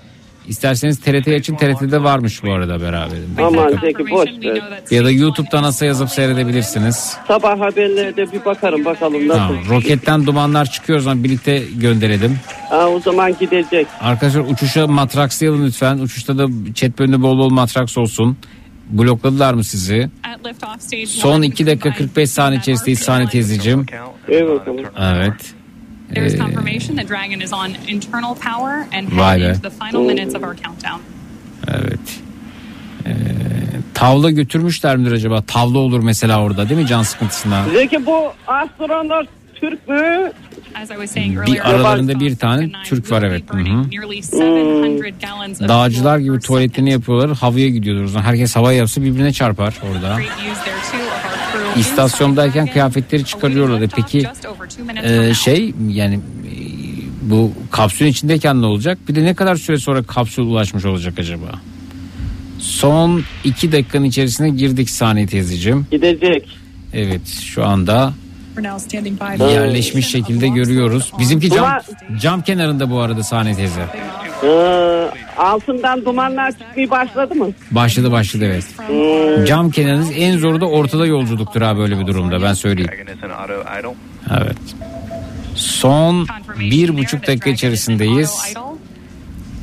İsterseniz 0.50 1.00
TRT 1.00 1.28
için 1.28 1.56
TRT'de 1.56 2.04
varmış 2.04 2.44
bu 2.44 2.54
arada 2.54 2.82
beraberinde. 2.82 3.44
Aman 3.44 3.70
Zeki 3.82 4.12
boş 4.12 4.30
ver. 4.44 4.62
Ya 4.92 5.06
da 5.06 5.12
YouTube'da 5.12 5.62
NASA 5.62 5.86
yazıp 5.86 6.10
seyredebilirsiniz. 6.10 7.18
Sabah 7.28 7.60
haberlerde 7.60 8.32
bir 8.32 8.46
bakarım 8.46 8.86
bakalım 8.86 9.28
nasıl. 9.28 9.40
Tamam, 9.40 9.64
roketten 9.70 10.26
dumanlar 10.26 10.66
çıkıyor 10.72 11.00
o 11.00 11.02
zaman 11.02 11.24
birlikte 11.24 11.64
gönderelim. 11.76 12.40
Ha, 12.70 12.88
o 12.88 13.00
zaman 13.00 13.36
gidecek. 13.40 13.88
Arkadaşlar 14.02 14.42
uçuşa 14.42 14.88
matrakslayalım 14.88 15.66
lütfen. 15.66 15.98
Uçuşta 15.98 16.38
da 16.38 16.48
chat 16.76 17.00
bölümünde 17.00 17.22
bol 17.22 17.38
bol 17.38 17.50
matraks 17.50 17.98
olsun. 17.98 18.38
Blokladılar 18.90 19.54
mı 19.54 19.64
sizi? 19.64 20.10
Son 21.08 21.34
one, 21.38 21.46
2 21.46 21.68
dakika 21.68 21.94
45 21.94 22.30
saniye 22.30 22.60
içerisindeyiz 22.60 23.00
sahne 23.00 23.28
teyzeciğim. 23.28 23.86
Evet. 24.28 24.62
Evet. 25.00 25.54
There 26.14 26.26
is 26.28 26.34
Ee, 26.34 26.38
confirmation 26.38 26.96
that 26.98 27.08
Dragon 27.10 27.40
is 27.42 27.54
on 27.54 27.70
internal 27.88 28.36
power 28.36 28.74
and 28.94 29.12
Vay 29.12 29.24
heading 29.24 29.44
be. 29.44 29.50
into 29.50 29.70
the 29.70 29.76
final 29.86 30.02
minutes 30.08 30.36
of 30.36 30.44
our 30.44 30.56
countdown. 30.56 31.00
evet. 31.68 32.00
Ee, 33.06 33.12
tavla 33.94 34.30
götürmüşler 34.30 34.98
midir 34.98 35.12
acaba? 35.12 35.42
Tavla 35.42 35.78
olur 35.80 36.04
mesela 36.04 36.42
orada 36.44 36.70
değil 36.70 36.82
mi 36.82 36.88
can 36.88 37.04
sıkıntısından? 37.04 37.70
Zeki 37.70 38.06
bu 38.06 38.28
astronot 38.48 39.28
Türk 39.56 39.88
mü? 39.90 40.32
As 40.76 40.90
I 40.92 40.94
was 40.94 41.12
saying 41.12 41.38
earlier, 41.38 41.56
Bir 41.56 41.70
aralarında 41.70 42.20
bir 42.20 42.36
tane 42.36 42.70
Türk 42.86 43.12
var 43.12 43.22
evet. 43.24 43.44
Hı 43.52 43.58
hı. 43.58 43.64
nearly 43.90 44.16
700 44.16 45.14
gallons 45.22 45.62
of 45.62 45.68
Dağcılar 45.68 46.18
gibi 46.20 46.40
tuvaletini 46.40 46.92
yapıyorlar. 46.92 47.38
Havaya 47.38 47.70
gidiyorlar. 47.70 48.04
O 48.04 48.08
zaman 48.08 48.26
Herkes 48.26 48.56
hava 48.56 48.74
yapsa 48.74 49.02
birbirine 49.02 49.34
çarpar 49.34 49.74
orada. 49.92 50.18
İstasyondayken 51.78 52.68
kıyafetleri 52.68 53.26
çıkarıyorlar. 53.26 53.82
E 53.82 53.88
Peki 53.96 54.28
e, 55.04 55.34
şey 55.34 55.74
yani 55.90 56.16
e, 56.16 56.20
bu 57.22 57.54
kapsülün 57.72 58.10
içindeyken 58.10 58.62
ne 58.62 58.66
olacak? 58.66 58.98
Bir 59.10 59.16
de 59.16 59.24
ne 59.24 59.34
kadar 59.34 59.56
süre 59.56 59.78
sonra 59.78 60.04
kapsül 60.04 60.44
ulaşmış 60.44 60.86
olacak 60.86 61.20
acaba? 61.20 61.52
Son 62.60 63.24
iki 63.44 63.72
dakikanın 63.72 64.06
içerisine 64.06 64.50
girdik 64.50 64.90
saniye 64.90 65.28
teyzeciğim. 65.28 65.88
Gidecek. 65.92 66.58
Evet 66.94 67.28
şu 67.28 67.66
anda 67.66 68.14
Yerleşmiş 69.52 70.08
şekilde 70.08 70.48
görüyoruz. 70.48 71.12
Bizimki 71.20 71.50
cam, 71.50 71.80
cam 72.22 72.42
kenarında 72.42 72.92
bu 72.92 73.00
arada 73.00 73.24
sahne 73.24 73.56
teyze. 73.56 73.86
Ee, 74.44 75.10
altından 75.38 76.06
dumanlar 76.06 76.52
çıkmaya 76.52 76.90
başladı 76.90 77.36
mı? 77.36 77.48
Başladı 77.72 78.12
başladı 78.12 78.46
evet. 78.46 78.66
Cam 79.48 79.72
kenarınız 79.72 80.10
en 80.16 80.38
zoru 80.38 80.62
da 80.62 80.66
ortada 80.66 81.06
yolculuktur 81.06 81.62
ha 81.62 81.78
böyle 81.78 82.00
bir 82.00 82.08
durumda 82.08 82.42
ben 82.42 82.54
söyleyeyim. 82.54 82.92
Evet. 84.42 84.58
Son 85.56 86.28
bir 86.60 86.98
buçuk 86.98 87.28
dakika 87.28 87.50
içerisindeyiz. 87.50 88.36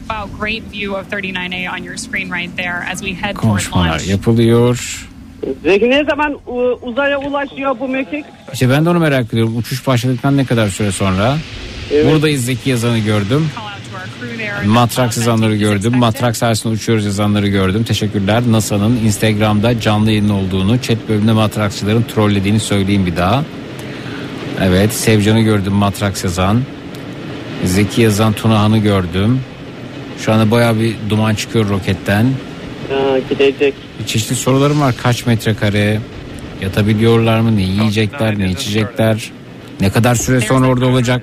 Wow, 0.08 0.30
great 0.38 0.62
view 0.72 0.90
of 0.90 1.12
39A 1.12 1.72
on 1.72 1.82
your 1.84 1.96
screen 1.96 2.30
right 2.30 2.56
there 2.56 2.84
as 2.92 3.00
we 3.00 3.14
head 3.14 3.34
towards 3.34 3.40
Konuşmalar 3.40 4.00
yapılıyor. 4.00 5.06
Zeki 5.62 5.90
ne 5.90 6.04
zaman 6.04 6.32
e, 6.32 6.50
uzaya 6.82 7.18
ulaşıyor 7.18 7.76
bu 7.80 7.88
mekik? 7.88 8.24
İşte 8.52 8.70
ben 8.70 8.84
de 8.84 8.90
onu 8.90 8.98
merak 8.98 9.26
ediyorum. 9.26 9.56
Uçuş 9.56 9.86
başladıktan 9.86 10.36
ne 10.36 10.44
kadar 10.44 10.68
süre 10.68 10.92
sonra? 10.92 11.36
Buradayız 12.04 12.44
Zeki 12.44 12.70
yazanı 12.70 12.98
gördüm. 12.98 13.50
Matrak 14.66 15.16
yazanları 15.16 15.56
gördüm. 15.56 15.96
Matrak 15.96 16.36
sayesinde 16.36 16.74
uçuyoruz 16.74 17.04
yazanları 17.04 17.48
gördüm. 17.48 17.84
Teşekkürler. 17.84 18.42
NASA'nın 18.50 18.96
Instagram'da 18.96 19.80
canlı 19.80 20.10
yayın 20.10 20.28
olduğunu, 20.28 20.82
chat 20.82 21.08
bölümünde 21.08 21.32
matrakçıların 21.32 22.02
trollediğini 22.02 22.60
söyleyeyim 22.60 23.06
bir 23.06 23.16
daha. 23.16 23.44
Evet, 24.62 24.92
Sevcan'ı 24.92 25.40
gördüm 25.40 25.72
Matraks 25.72 26.24
yazan. 26.24 26.62
Zeki 27.64 28.02
yazan 28.02 28.32
Tunahan'ı 28.32 28.78
gördüm. 28.78 29.40
Şu 30.18 30.32
anda 30.32 30.50
bayağı 30.50 30.80
bir 30.80 30.94
duman 31.10 31.34
çıkıyor 31.34 31.68
roketten. 31.68 32.26
Ha, 32.90 33.18
gidecek. 33.30 33.74
Çeşitli 34.06 34.36
sorularım 34.36 34.80
var. 34.80 34.94
Kaç 35.02 35.26
metrekare? 35.26 36.00
Yatabiliyorlar 36.62 37.40
mı? 37.40 37.56
Ne 37.56 37.62
yiyecekler? 37.62 38.38
Ne 38.38 38.50
içecekler? 38.50 39.30
Ne 39.80 39.90
kadar 39.90 40.14
süre 40.14 40.40
sonra 40.40 40.66
orada 40.66 40.86
olacak? 40.86 41.22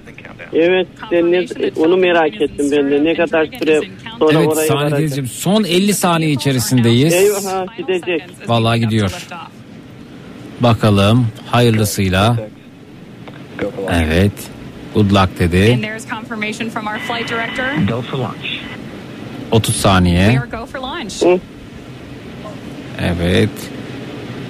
Evet 0.53 0.87
ne, 1.11 1.45
onu 1.77 1.97
merak 1.97 2.41
ettim 2.41 2.71
ben 2.71 2.91
de. 2.91 3.03
Ne 3.03 3.15
kadar 3.15 3.45
süre 3.59 3.81
sonra 4.19 4.39
Evet 4.39 4.47
oraya 4.47 4.67
saniye 4.67 4.91
varacak. 4.91 5.27
son 5.27 5.63
50 5.63 5.93
saniye 5.93 6.31
içerisindeyiz. 6.31 7.13
Eyvah 7.13 7.77
gidecek. 7.77 8.21
Vallahi 8.47 8.79
gidiyor. 8.79 9.27
Bakalım 10.59 11.27
hayırlısıyla. 11.51 12.37
Evet. 13.91 14.31
Good 14.93 15.11
luck 15.11 15.39
dedi. 15.39 15.71
And 15.73 15.83
there's 15.83 16.07
confirmation 16.09 16.69
Evet. 23.01 23.49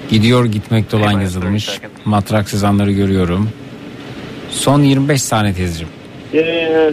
Gidiyor 0.10 0.46
gitmekte 0.46 0.98
olan 0.98 1.22
yazılmış. 1.22 1.70
Matrak 2.06 2.50
sızanları 2.50 2.92
görüyorum. 2.92 3.50
Son 4.50 4.84
25 4.84 5.22
saniye 5.24 5.54
teyzeciğim. 5.54 5.90
Ee, 6.34 6.92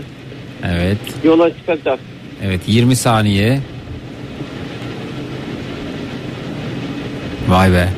Evet. 0.65 0.99
yola 1.25 1.51
çıkacak. 1.57 1.99
Evet 2.43 2.61
20 2.67 2.97
saniye. 2.97 3.61
Vay 7.49 7.73
be. 7.73 7.89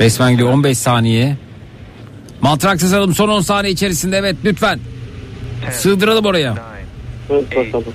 Resmen 0.00 0.32
gidiyor 0.32 0.52
15 0.52 0.78
saniye. 0.78 1.36
Matrak 2.40 2.82
alalım 2.84 3.14
son 3.14 3.28
10 3.28 3.40
saniye 3.40 3.72
içerisinde 3.72 4.16
evet 4.16 4.36
lütfen. 4.44 4.78
Sığdıralım 5.72 6.26
oraya. 6.26 6.54
Evet 7.30 7.56
bakalım. 7.56 7.94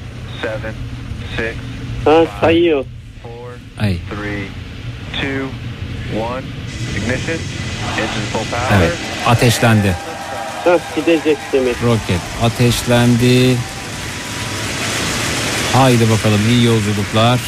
Ha 2.06 2.26
sayıyor. 2.42 2.86
Ay. 3.80 3.98
Evet 8.78 8.94
ateşlendi. 9.28 9.96
Ha 10.64 10.78
gidecek 10.96 11.38
demek. 11.54 11.76
Roket 11.84 12.22
ateşlendi. 12.44 13.58
Haydi 15.74 16.10
bakalım 16.10 16.40
iyi 16.50 16.66
yolculuklar. 16.66 17.40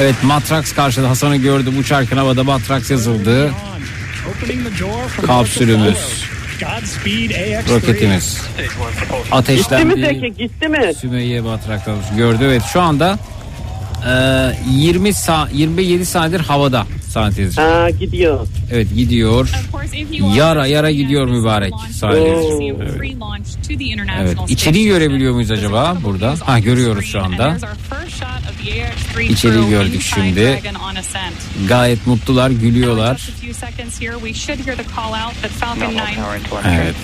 Evet 0.00 0.14
Matrax 0.22 0.72
karşıda 0.72 1.08
Hasan'ı 1.10 1.36
gördüm 1.36 1.78
uçarken 1.78 2.16
havada 2.16 2.44
Matrax 2.44 2.90
yazıldı. 2.90 3.52
Kapsülümüz, 5.26 5.96
Godspeed 6.60 7.30
AX3. 7.30 7.74
roketimiz 7.74 8.40
Gitti 8.58 8.68
mi 9.22 9.32
ateşlendi. 9.32 10.00
Zeki 10.00 10.34
gitti 10.34 10.68
mi? 10.68 10.94
Sümeyye 11.00 11.40
Matrak'tan 11.40 11.96
gördü. 12.16 12.44
Evet 12.44 12.62
şu 12.72 12.80
anda 12.80 13.18
e, 14.06 14.54
20 14.70 15.12
sa 15.12 15.48
27 15.52 16.06
saniyedir 16.06 16.40
havada 16.40 16.86
saniye 17.08 17.50
Ha 17.56 17.90
gidiyor. 17.90 18.46
Evet 18.72 18.94
gidiyor. 18.94 19.50
Yara 20.36 20.66
yara 20.66 20.90
gidiyor 20.90 21.26
mübarek 21.26 21.72
saniye. 21.92 22.38
Evet. 22.82 23.00
Evet. 24.20 24.38
İçeriği 24.48 24.86
görebiliyor 24.86 25.34
muyuz 25.34 25.50
acaba 25.50 25.96
burada? 26.04 26.34
Ha 26.44 26.58
görüyoruz 26.58 27.04
şu 27.04 27.22
anda. 27.24 27.56
İçeriği 29.28 29.68
gördük 29.68 30.02
şimdi. 30.02 30.62
Gayet 31.68 32.06
mutlular, 32.06 32.50
gülüyorlar. 32.50 33.16
Just 33.16 33.28
a 33.28 33.32
few 33.40 33.66
seconds 33.66 34.00
here, 34.00 34.12
we 34.12 34.34
should 34.34 34.66
hear 34.66 34.76
the 34.76 34.84
call 34.96 35.12
out 35.12 35.42
that 35.42 35.50
Falcon 35.50 35.94
9. 36.50 36.64
Evet. 36.66 36.94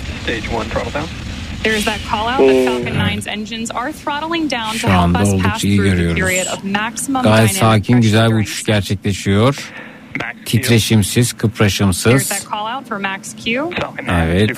There's 1.64 1.84
that 1.84 1.98
call 2.10 2.28
out 2.28 2.38
that 2.48 2.64
Falcon 2.66 2.94
9's 2.94 3.26
engines 3.26 3.70
are 3.70 3.92
throttling 3.92 4.48
down 4.50 4.72
to 4.72 4.78
Şu 4.78 4.88
help 4.88 5.00
anda 5.02 5.22
us 5.22 5.28
oldukça 5.28 5.48
pass 5.50 5.64
iyi 5.64 5.76
through 5.76 5.90
the 5.90 5.96
görüyoruz. 5.96 6.20
period 6.20 6.46
of 6.46 6.64
maximum 6.64 7.22
Gayet 7.22 7.52
sakin, 7.52 8.00
güzel 8.00 8.30
bir 8.30 8.34
uçuş 8.34 8.64
gerçekleşiyor. 8.64 9.72
Titreşimsiz, 10.44 11.14
There's 11.14 11.32
kıpraşımsız. 11.32 12.28
that 12.28 12.42
call 12.50 12.76
out 12.78 12.88
for 12.88 12.96
max 12.96 13.34
Q. 13.44 13.70
Evet. 14.08 14.50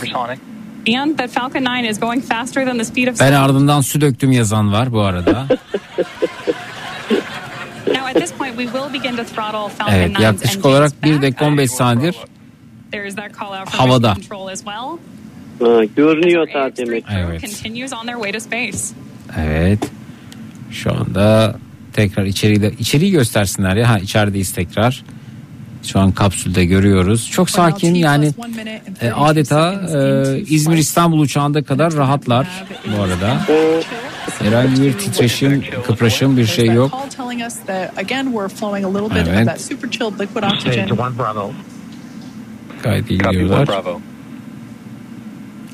And 0.97 1.19
that 1.19 1.31
Falcon 1.31 1.65
9 1.65 1.91
is 1.91 2.01
going 2.01 2.25
faster 2.25 2.67
than 2.67 2.79
the 2.79 2.85
speed 2.85 3.09
of 3.09 3.21
Ben 3.21 3.33
ardından 3.33 3.81
su 3.81 4.01
döktüm 4.01 4.33
yazan 4.33 4.73
var 4.73 4.93
bu 4.93 5.01
arada. 5.03 5.47
Now 7.87 8.07
at 8.07 8.15
this 8.15 8.33
point 8.33 8.57
we 8.59 8.67
will 8.67 8.93
begin 8.93 9.17
to 9.17 9.25
throttle 9.25 9.69
Falcon 9.79 9.95
Evet 9.95 10.11
9's 10.11 10.23
yaklaşık 10.23 10.65
olarak 10.67 11.03
1 11.05 11.11
back. 11.13 11.23
dakika 11.23 11.45
15 11.45 11.71
saniyedir 11.71 12.17
Havada. 13.67 14.17
Ha, 15.61 15.85
görünüyor 15.97 16.47
daha 16.55 16.77
demek. 16.77 17.05
Evet. 17.15 17.41
Continues 17.41 17.93
on 17.93 18.07
their 18.07 18.15
way 18.17 18.33
to 18.33 18.41
space. 18.41 18.79
Evet. 19.39 19.79
Şu 20.71 20.93
anda 20.93 21.57
tekrar 21.93 22.25
içeriği 22.25 22.63
de 22.63 22.73
içeriği 22.79 23.11
göstersinler 23.11 23.77
ya. 23.77 23.89
Ha 23.91 23.99
içerideyiz 23.99 24.53
tekrar. 24.53 25.05
Şu 25.83 26.01
an 26.01 26.13
kapsülde 26.13 26.65
görüyoruz. 26.65 27.31
Çok 27.31 27.51
sakin 27.51 27.95
yani 27.95 28.31
e, 29.01 29.11
adeta 29.11 29.73
e, 29.73 30.39
İzmir 30.41 30.77
İstanbul 30.77 31.19
uçağında 31.21 31.63
kadar 31.63 31.93
rahatlar 31.95 32.65
bu 32.99 33.03
arada. 33.03 33.41
Herhangi 34.39 34.83
bir 34.83 34.93
titreşim, 34.93 35.65
kıpraşım 35.87 36.37
bir 36.37 36.47
şey 36.47 36.67
yok. 36.67 36.93
Evet. 39.29 39.47
Gayet 42.83 43.11
iyi 43.11 43.19
gidiyorlar. 43.19 43.69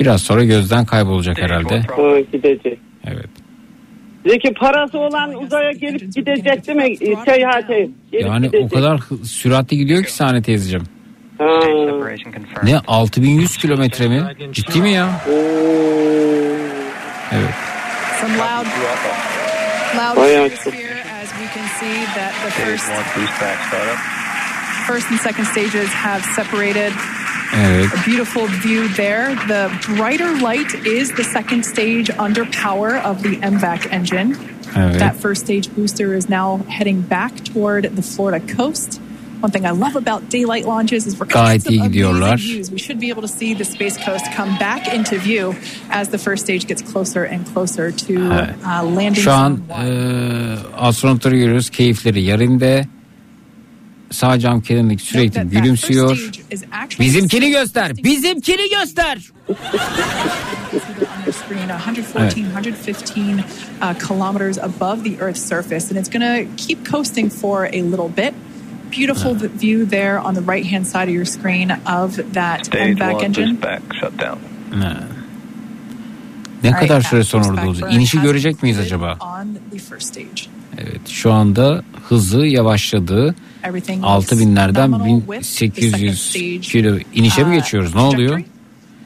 biraz 0.00 0.22
sonra 0.22 0.44
gözden 0.44 0.84
kaybolacak 0.84 1.38
herhalde. 1.38 1.80
Ha, 1.80 2.20
gidecek. 2.32 2.78
Evet. 3.06 3.26
Zeki 4.26 4.54
parası 4.54 4.98
olan 4.98 5.34
uzaya 5.34 5.70
gelip 5.72 6.14
gidecek 6.14 6.66
değil 6.66 6.78
mi? 6.78 6.96
Seyahate. 7.24 7.88
Gelip 8.12 8.26
Yani 8.26 8.46
o 8.48 8.50
gidecek. 8.50 8.70
kadar 8.72 8.98
hı- 9.00 9.24
süratli 9.24 9.76
gidiyor 9.76 10.02
ki 10.04 10.12
sahne 10.12 10.42
teyzeciğim. 10.42 10.84
Ne 12.62 12.78
6100 12.86 13.56
kilometre 13.56 14.08
mi? 14.08 14.22
Ciddi 14.52 14.80
mi 14.82 14.90
ya? 14.90 15.08
Evet. 17.32 17.54
Some 18.20 18.34
loud, 18.38 18.66
loud 19.96 20.16
Bayağı 20.16 20.48
cheers 20.48 20.64
çok. 20.64 20.74
here 20.74 21.02
as 21.22 21.28
we 21.28 21.46
can 21.54 21.66
see 21.80 22.04
that 22.14 22.32
the 22.44 22.50
first, 22.50 22.84
first 24.86 25.10
and 25.12 25.18
second 25.20 25.44
stages 25.46 25.88
have 25.90 26.20
separated. 26.36 26.92
A 27.52 28.02
beautiful 28.04 28.46
view 28.46 28.88
there. 28.88 29.34
The 29.46 29.70
brighter 29.96 30.34
light 30.40 30.74
is 30.86 31.12
the 31.12 31.24
second 31.24 31.64
stage 31.64 32.10
under 32.18 32.44
power 32.46 32.96
of 32.98 33.22
the 33.22 33.36
MVAC 33.36 33.90
engine. 33.92 34.36
Evet. 34.76 34.98
That 34.98 35.16
first 35.16 35.40
stage 35.44 35.68
booster 35.74 36.14
is 36.14 36.28
now 36.28 36.60
heading 36.68 37.00
back 37.00 37.32
toward 37.44 37.84
the 37.96 38.02
Florida 38.02 38.40
coast. 38.56 39.00
One 39.40 39.52
thing 39.52 39.64
I 39.64 39.70
love 39.70 39.94
about 39.96 40.28
daylight 40.30 40.66
launches 40.66 41.06
is 41.06 41.14
we're 41.18 41.26
Gayet 41.26 41.70
iyi 41.70 41.80
gidiyorlar. 41.82 42.36
views. 42.36 42.70
We 42.70 42.78
should 42.78 43.00
be 43.00 43.10
able 43.12 43.22
to 43.22 43.28
see 43.28 43.54
the 43.54 43.64
Space 43.64 43.96
Coast 43.96 44.24
come 44.36 44.56
back 44.58 44.92
into 44.92 45.16
view 45.18 45.54
as 45.90 46.08
the 46.08 46.18
first 46.18 46.42
stage 46.44 46.66
gets 46.66 46.82
closer 46.82 47.22
and 47.24 47.46
closer 47.54 47.92
to 47.92 48.12
Evet. 48.32 48.54
uh, 48.64 48.82
landing 48.96 49.16
Şu 49.24 49.32
an 49.32 49.60
e, 49.70 50.56
astronotları 50.76 51.36
görüyoruz. 51.36 51.70
Keyifleri 51.70 52.22
yerinde. 52.22 52.86
Sağ 54.10 54.38
cam 54.38 54.60
kenarındaki 54.60 55.02
sürekli 55.02 55.48
gülümsüyor. 55.48 56.30
Bizimkini 57.00 57.50
göster. 57.50 57.96
Bizimkini 58.04 58.70
göster. 58.70 59.18
screen 61.32 61.68
114 61.68 62.36
115 62.36 63.38
uh, 63.82 63.94
kilometers 64.08 64.58
above 64.58 65.02
the 65.04 65.24
earth's 65.24 65.48
surface 65.48 65.90
and 65.90 65.98
it's 65.98 66.08
going 66.08 66.22
to 66.22 66.46
keep 66.66 66.84
coasting 66.84 67.30
for 67.30 67.64
a 67.64 67.82
little 67.82 68.08
bit 68.16 68.34
beautiful 68.90 69.34
v- 69.34 69.48
view 69.48 69.86
there 69.86 70.18
on 70.18 70.34
the 70.34 70.40
right 70.40 70.66
hand 70.66 70.86
side 70.86 71.08
of 71.08 71.14
your 71.14 71.26
screen 71.26 71.70
of 71.86 72.16
that 72.32 72.66
Stage 72.66 73.00
one 73.00 73.24
engine 73.24 73.56
back, 73.56 73.82
shut 74.00 74.18
down. 74.18 74.38
Ha. 74.82 74.96
Ne 76.62 76.72
kadar 76.72 77.00
süre 77.00 77.24
sonra 77.24 77.48
orada 77.48 77.66
olacak? 77.66 77.92
İnişi 77.92 78.20
görecek 78.20 78.62
miyiz 78.62 78.78
acaba? 78.78 79.18
Evet 80.78 81.08
şu 81.08 81.32
anda 81.32 81.82
hızı 82.08 82.46
yavaşladı. 82.46 83.34
Everything 83.64 84.02
6000'lerden 84.02 84.74
phenomenal 84.74 85.20
with 85.20 85.38
the 85.38 85.44
second 85.44 85.82
1800 85.82 86.18
stage, 86.20 86.60
kilo 86.60 86.98
inişe 87.14 87.44
mi 87.44 87.48
uh, 87.48 87.54
geçiyoruz? 87.54 87.94
Ne 87.94 88.00
oluyor? 88.00 88.40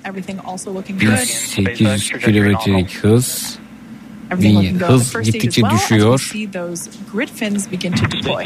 everything 0.05 0.41
also 0.45 0.75
looking 0.75 0.99
good 0.99 1.19
1800 1.57 2.09
kilometrelik 2.25 3.05
hız. 3.05 3.59
the 4.41 4.85
hız 4.87 5.13
gittikçe 5.23 5.61
well 5.61 5.75
as 5.75 5.81
we 5.81 5.97
düşüyor. 5.97 6.19
see 6.19 6.53
those 6.53 6.91
grid 7.13 7.29
fins 7.29 7.73
begin 7.73 7.93
to 7.93 8.05
deploy 8.11 8.45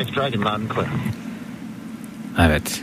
Evet. 2.38 2.82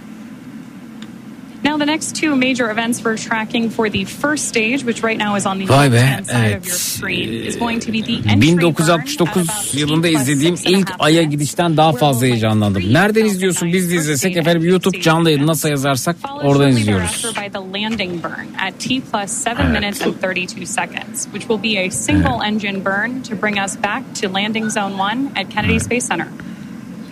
Now, 1.64 1.77
the 1.77 1.85
next 1.85 2.15
two 2.15 2.35
major 2.35 2.69
events 2.69 3.03
we're 3.03 3.18
tracking 3.18 3.69
for 3.69 3.90
the 3.90 4.03
first 4.03 4.48
stage, 4.48 4.84
which 4.84 5.02
right 5.03 5.18
now 5.18 5.35
is 5.35 5.45
on 5.45 5.60
the 5.60 5.65
Vay 5.65 5.90
be, 5.90 5.95
left-hand 5.95 6.27
side 6.27 6.52
of 6.52 6.52
evet. 6.52 6.65
your 6.65 6.76
screen, 6.76 7.30
is 7.30 7.56
going 7.56 7.80
to 7.80 7.91
be 7.91 8.02
the 8.02 8.18
entry 8.30 8.52
1969 8.52 9.73
yılında 9.73 10.07
izlediğim 10.07 10.56
ilk 10.65 10.91
Ay'a 10.99 11.23
gidişten 11.23 11.77
daha 11.77 11.91
fazla 11.91 12.26
heyecanlandım. 12.26 12.94
Nereden 12.94 13.26
izliyorsun 13.26 13.73
biz 13.73 13.91
de 13.91 13.95
izlesek 13.95 14.38
efendim 14.38 14.69
YouTube 14.69 15.02
canlı 15.02 15.31
yayın 15.31 15.48
nasıl 15.48 15.69
yazarsak 15.69 16.15
oradan 16.44 16.69
izliyoruz. 16.69 17.22
thereafter 17.22 17.44
by 17.44 17.53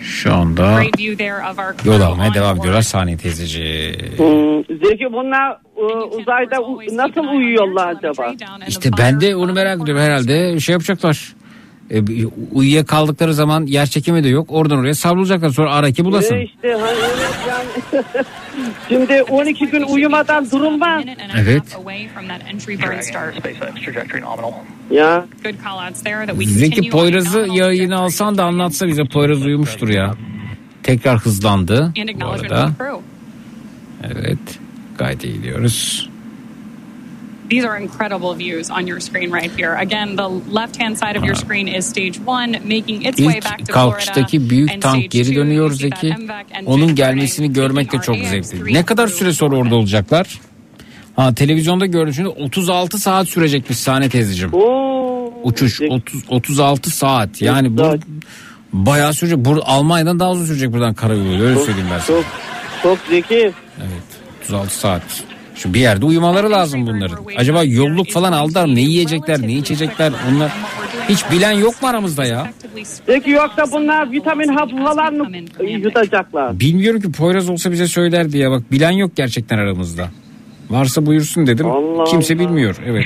Şu 0.02 0.34
anda 0.34 0.82
yol 1.84 2.00
almaya 2.00 2.34
devam 2.34 2.58
ediyorlar 2.58 2.82
saniye 2.82 3.16
teyzeciğim. 3.16 3.94
Hmm, 4.16 4.64
Zeki 4.84 5.12
bunlar 5.12 5.50
e, 5.76 5.82
uzayda 5.94 6.56
nasıl 6.92 7.36
uyuyorlar 7.36 7.88
acaba? 7.96 8.34
İşte 8.68 8.90
ben 8.98 9.20
de 9.20 9.36
onu 9.36 9.52
merak 9.52 9.82
ediyorum 9.82 10.02
herhalde 10.02 10.60
şey 10.60 10.72
yapacaklar. 10.72 11.32
E, 11.90 12.02
uyuya 12.52 12.84
kaldıkları 12.84 13.34
zaman 13.34 13.66
yer 13.66 13.86
çekimi 13.86 14.24
de 14.24 14.28
yok. 14.28 14.46
Oradan 14.52 14.78
oraya 14.78 14.94
savrulacaklar 14.94 15.48
sonra 15.50 15.74
araki 15.74 16.04
bulasın. 16.04 16.34
E 16.34 16.44
işte 16.44 16.72
hani 16.80 16.98
yani. 17.48 18.04
Şimdi 18.88 19.22
12 19.22 19.66
gün 19.66 19.82
uyumadan 19.82 20.50
durulmaz. 20.50 21.04
Evet. 21.38 21.76
away 21.76 22.08
from 22.08 22.28
that 22.28 22.40
entry 22.52 22.82
burn 22.82 23.00
start. 23.00 23.34
SpaceX 23.36 23.84
trajectory 23.84 24.20
nominal. 24.20 24.52
Ya. 24.90 25.24
Good 25.44 25.54
call 25.64 25.88
outs 25.88 26.02
there 26.02 26.26
that 26.26 26.36
we 26.36 26.46
Zeki 26.46 26.90
Poyraz'ı 26.90 27.46
yayına 27.52 27.98
alsan 27.98 28.38
da 28.38 28.44
anlatsa 28.44 28.88
bize 28.88 29.04
Poyraz 29.04 29.42
uyumuştur 29.42 29.88
ya. 29.88 30.14
Tekrar 30.82 31.18
hızlandı 31.18 31.82
and 31.82 32.20
bu 32.20 32.26
arada. 32.26 32.70
Evet 34.04 34.58
gayet 34.98 35.24
iyi 35.24 35.34
gidiyoruz. 35.34 36.11
These 37.52 37.68
are 37.68 37.76
incredible 37.76 38.34
views 38.38 38.70
on 38.70 38.86
your 38.86 39.00
screen 39.00 39.30
right 39.30 39.50
here. 39.58 39.74
Again, 39.74 40.16
the 40.16 40.28
left-hand 40.28 40.98
side 40.98 41.18
of 41.18 41.24
your 41.24 41.34
screen 41.34 41.68
is 41.68 41.86
stage 41.86 42.18
one, 42.26 42.52
making 42.52 43.02
its 43.02 43.20
way 43.20 43.40
back 43.40 43.58
to 43.58 43.72
kalkıştaki 43.72 44.38
Florida. 44.38 44.50
büyük 44.50 44.70
and 44.70 44.82
tank 44.82 45.10
geri 45.10 45.36
dönüyor 45.36 45.70
Zeki. 45.70 46.14
Onun 46.66 46.94
gelmesini 46.94 47.52
görmek 47.52 47.92
de 47.92 47.98
çok 48.00 48.16
zevkli. 48.16 48.74
Ne 48.74 48.84
kadar 48.84 49.08
süre 49.08 49.32
sonra 49.32 49.56
orada 49.56 49.74
olacaklar? 49.74 50.40
Ha 51.16 51.34
televizyonda 51.34 51.86
gördüm 51.86 52.14
şimdi 52.14 52.28
36 52.28 52.98
saat 52.98 53.28
sürecekmiş 53.28 53.78
sahne 53.78 54.08
teyzeciğim. 54.08 54.52
Uçuş 55.42 55.80
30 55.80 56.22
36 56.28 56.90
saat. 56.90 57.42
Yani 57.42 57.78
bu 57.78 57.98
bayağı 58.72 59.14
sürecek. 59.14 59.38
Bur 59.38 59.58
Almanya'dan 59.62 60.20
daha 60.20 60.30
uzun 60.30 60.46
sürecek 60.46 60.72
buradan 60.72 60.94
karayolu. 60.94 61.42
Öyle 61.42 61.60
söyleyeyim 61.60 61.88
ben 61.92 61.98
sana. 61.98 62.16
Çok, 62.16 62.24
çok 62.82 62.98
zeki. 63.10 63.52
Evet 63.78 64.02
36 64.42 64.78
saat. 64.78 65.02
Şu 65.54 65.74
bir 65.74 65.80
yerde 65.80 66.06
uyumaları 66.06 66.50
lazım 66.50 66.86
bunların. 66.86 67.18
Acaba 67.36 67.64
yolluk 67.64 68.10
falan 68.10 68.32
aldılar 68.32 68.64
mı? 68.66 68.74
Ne 68.74 68.80
yiyecekler, 68.80 69.42
ne 69.42 69.52
içecekler? 69.52 70.12
Onlar 70.30 70.52
hiç 71.08 71.30
bilen 71.30 71.52
yok 71.52 71.82
mu 71.82 71.88
aramızda 71.88 72.24
ya? 72.24 72.50
Zeki 73.06 73.30
yoksa 73.30 73.64
bunlar 73.72 74.12
vitamin 74.12 74.48
hapı 74.48 74.76
falan 74.76 75.14
mı 75.14 75.28
yutacaklar? 75.68 76.60
Bilmiyorum 76.60 77.00
ki 77.00 77.12
Poyraz 77.12 77.48
olsa 77.48 77.72
bize 77.72 77.86
söylerdi 77.86 78.38
ya. 78.38 78.50
Bak 78.50 78.72
bilen 78.72 78.90
yok 78.90 79.16
gerçekten 79.16 79.58
aramızda. 79.58 80.08
Varsa 80.70 81.06
buyursun 81.06 81.46
dedim. 81.46 81.66
Kimse 82.06 82.38
bilmiyor. 82.38 82.76
Evet. 82.86 83.04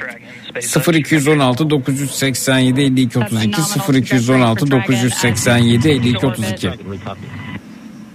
0216 0.95 1.71
987 1.71 2.81
52 2.81 3.19
32 3.19 3.61
0216 3.93 4.71
987 4.71 5.89
52 5.89 6.27
32 6.27 6.71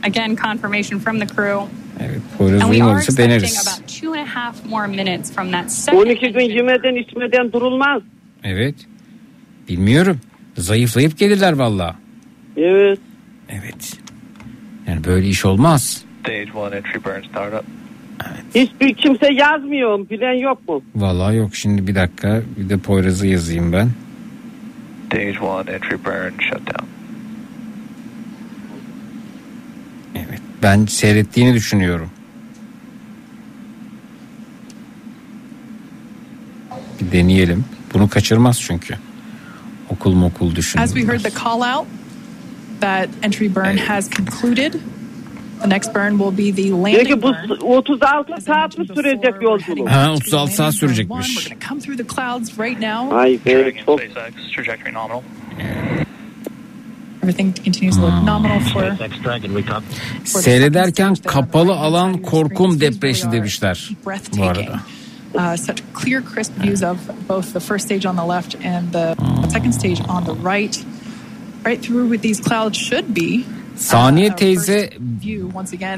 Again, 0.04 0.36
confirmation 0.36 1.00
from 1.00 1.20
the 1.20 1.28
crew. 1.28 1.68
Poyraz 2.38 2.54
And 2.54 2.62
we 2.62 2.66
are 2.66 2.72
uyumadıysa 2.72 2.98
expecting 3.12 3.30
deneriz. 3.30 3.68
about 3.78 3.88
two 4.02 4.14
and 4.14 4.28
a 4.28 4.30
half 4.30 4.66
more 4.66 4.88
minutes 4.88 5.32
from 5.36 5.52
that 5.52 5.72
second 5.72 6.00
12 6.02 6.32
gün 6.34 6.42
yemeden 6.42 6.96
içmeden 6.96 7.52
durulmaz. 7.52 8.02
Evet. 8.44 8.76
Bilmiyorum. 9.70 10.20
Zayıflayıp 10.58 11.18
gelirler 11.18 11.54
valla. 11.54 11.96
Evet. 12.58 13.00
Evet. 13.50 13.98
Yani 14.88 15.04
böyle 15.04 15.28
iş 15.28 15.46
olmaz. 15.46 16.04
Stage 16.22 16.52
one 16.56 16.76
entry 16.76 17.04
burn 17.06 17.30
startup. 17.30 17.66
Hiçbir 18.56 18.94
kimse 18.94 19.34
yazmıyor. 19.34 20.10
Bilen 20.10 20.34
yok 20.34 20.68
mu? 20.70 20.84
Vallahi 20.96 21.36
yok 21.36 21.56
şimdi 21.56 21.88
bir 21.88 21.96
dakika. 21.96 22.42
Bir 22.58 22.70
de 22.70 22.78
Poyraz'ı 22.78 23.28
yazayım 23.28 23.74
ben. 23.74 23.90
Stage 25.08 25.40
one 25.40 25.72
entry 25.72 25.98
burn 26.06 26.40
shutdown. 26.50 26.86
Ben 30.64 30.86
seyrettiğini 30.86 31.54
düşünüyorum. 31.54 32.10
Bir 37.02 37.12
deneyelim. 37.12 37.66
Bunu 37.94 38.10
kaçırmaz 38.10 38.62
çünkü. 38.62 38.96
Okul 39.90 40.14
mokul 40.14 40.56
düşünün. 40.56 40.84
As 40.84 40.94
we 40.94 41.08
heard 41.08 41.24
the 41.24 41.30
call 41.30 41.78
out, 41.78 41.88
that 42.82 43.10
entry 43.24 43.56
burn 43.56 43.78
has 43.78 44.10
concluded. 44.10 44.74
The 45.62 45.70
next 45.70 45.96
burn 45.96 46.18
will 46.18 46.38
be 46.38 46.52
the 46.52 46.72
landing 46.72 46.98
Peki 46.98 47.22
bu 47.22 47.34
burn. 47.50 47.50
36 47.62 48.42
saat 48.42 48.78
mi 48.78 48.88
sürecek 48.88 49.42
yolculuk? 49.42 49.90
Ha 49.90 50.12
36 50.12 50.56
saat 50.56 50.74
sürecekmiş. 50.74 51.28
We're 51.28 51.50
going 51.50 51.62
to 51.62 51.68
come 51.70 51.82
through 51.82 51.98
the 51.98 52.16
clouds 52.16 52.60
right 52.60 52.82
now. 52.82 53.16
Ay 53.18 53.40
be 53.46 53.74
çok. 53.86 54.00
Seyrederken 60.24 61.16
kapalı 61.16 61.74
alan 61.74 62.18
korkum 62.18 62.80
depreşi 62.80 63.32
demişler. 63.32 63.90
Bu 64.38 64.44
arada. 64.44 64.80
Uh, 65.34 65.58
such 65.58 65.82
clear, 66.04 66.22
crisp 66.34 66.52
views 66.64 66.84
of 66.84 66.98
both 67.30 67.54
the 67.54 67.60
first 67.60 67.86
stage 67.86 68.10
on 68.10 68.16
the 68.16 68.36
left 68.36 68.56
and 68.66 68.92
the 68.94 69.16
second 69.50 69.72
stage 69.72 70.02
on 70.10 70.26
the 70.26 70.34
right. 70.34 70.80
Right 71.66 71.84
through 71.84 72.12
with 72.12 72.22
these 72.22 72.42
clouds 72.42 72.78
should 72.78 73.16
be 73.16 73.44
Saniye 73.76 74.36
teyze 74.36 74.90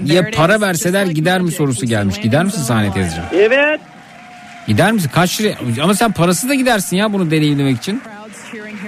ya 0.06 0.28
it 0.28 0.36
para 0.36 0.62
verseler 0.62 1.06
gider 1.08 1.42
mi 1.42 1.52
sorusu 1.52 1.86
gelmiş. 1.86 2.22
Gider 2.22 2.44
misin 2.44 2.62
Saniye 2.62 2.92
teyzeciğim? 2.92 3.30
Evet. 3.34 3.80
Gider 4.68 4.92
misin? 4.92 5.12
Kaç 5.14 5.42
lira? 5.42 5.56
Ama 5.84 5.94
sen 5.94 6.12
parası 6.12 6.50
da 6.50 6.54
gidersin 6.54 6.98
ya 6.98 7.14
bunu 7.14 7.32
deneyimlemek 7.32 7.78
için. 7.78 8.02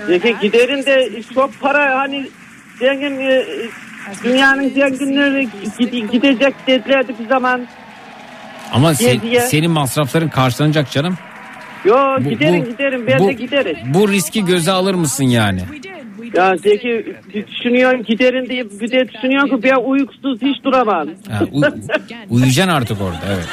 Zeki 0.08 0.36
giderin 0.42 0.86
de 0.86 1.22
çok 1.34 1.60
para 1.62 2.00
hani 2.00 2.28
zengin 2.80 3.20
e, 3.20 3.46
dünyanın 4.24 4.70
zenginleri 4.70 5.48
gide- 5.80 6.12
gidecek 6.12 6.54
dedilerdi 6.68 7.14
bir 7.20 7.28
zaman. 7.30 7.68
Ama 8.72 8.92
se- 8.92 9.14
Geziye. 9.14 9.40
senin 9.42 9.72
masrafların 9.72 10.30
karşılanacak 10.30 10.92
canım. 10.92 11.16
Yo 11.86 11.98
Bu- 12.20 12.30
giderim 12.30 12.62
bu- 12.66 12.70
giderim 12.72 13.08
ben 13.08 13.20
bu- 13.20 13.28
de 13.28 13.34
giderim. 13.34 13.78
Bu 13.94 14.12
riski 14.12 14.46
göze 14.46 14.72
alır 14.72 14.94
mısın 14.94 15.24
yani? 15.24 15.60
Ya 16.34 16.58
Zeki 16.58 17.16
düşünüyorsun 17.34 18.04
giderim 18.04 18.50
diye 18.50 18.66
bir 18.80 18.92
de 18.92 19.08
düşünüyorsun 19.14 19.58
ki 19.58 19.64
ben 19.64 19.76
uykusuz 19.76 20.42
hiç 20.42 20.64
duramam. 20.64 21.08
Ha, 21.32 21.40
uy- 21.52 21.64
uyuyacaksın 22.30 22.72
artık 22.74 23.02
orada 23.02 23.20
evet. 23.36 23.46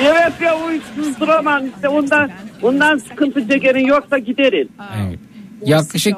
evet 0.00 0.32
ben 0.40 0.62
uykusuz 0.68 1.20
duramam 1.20 1.62
işte 1.74 1.88
ondan 1.88 2.30
ondan 2.62 2.96
sıkıntı 2.96 3.48
çekerin 3.48 3.86
yoksa 3.86 4.18
giderim. 4.18 4.68
evet. 4.98 5.18
Yaklaşık 5.64 6.16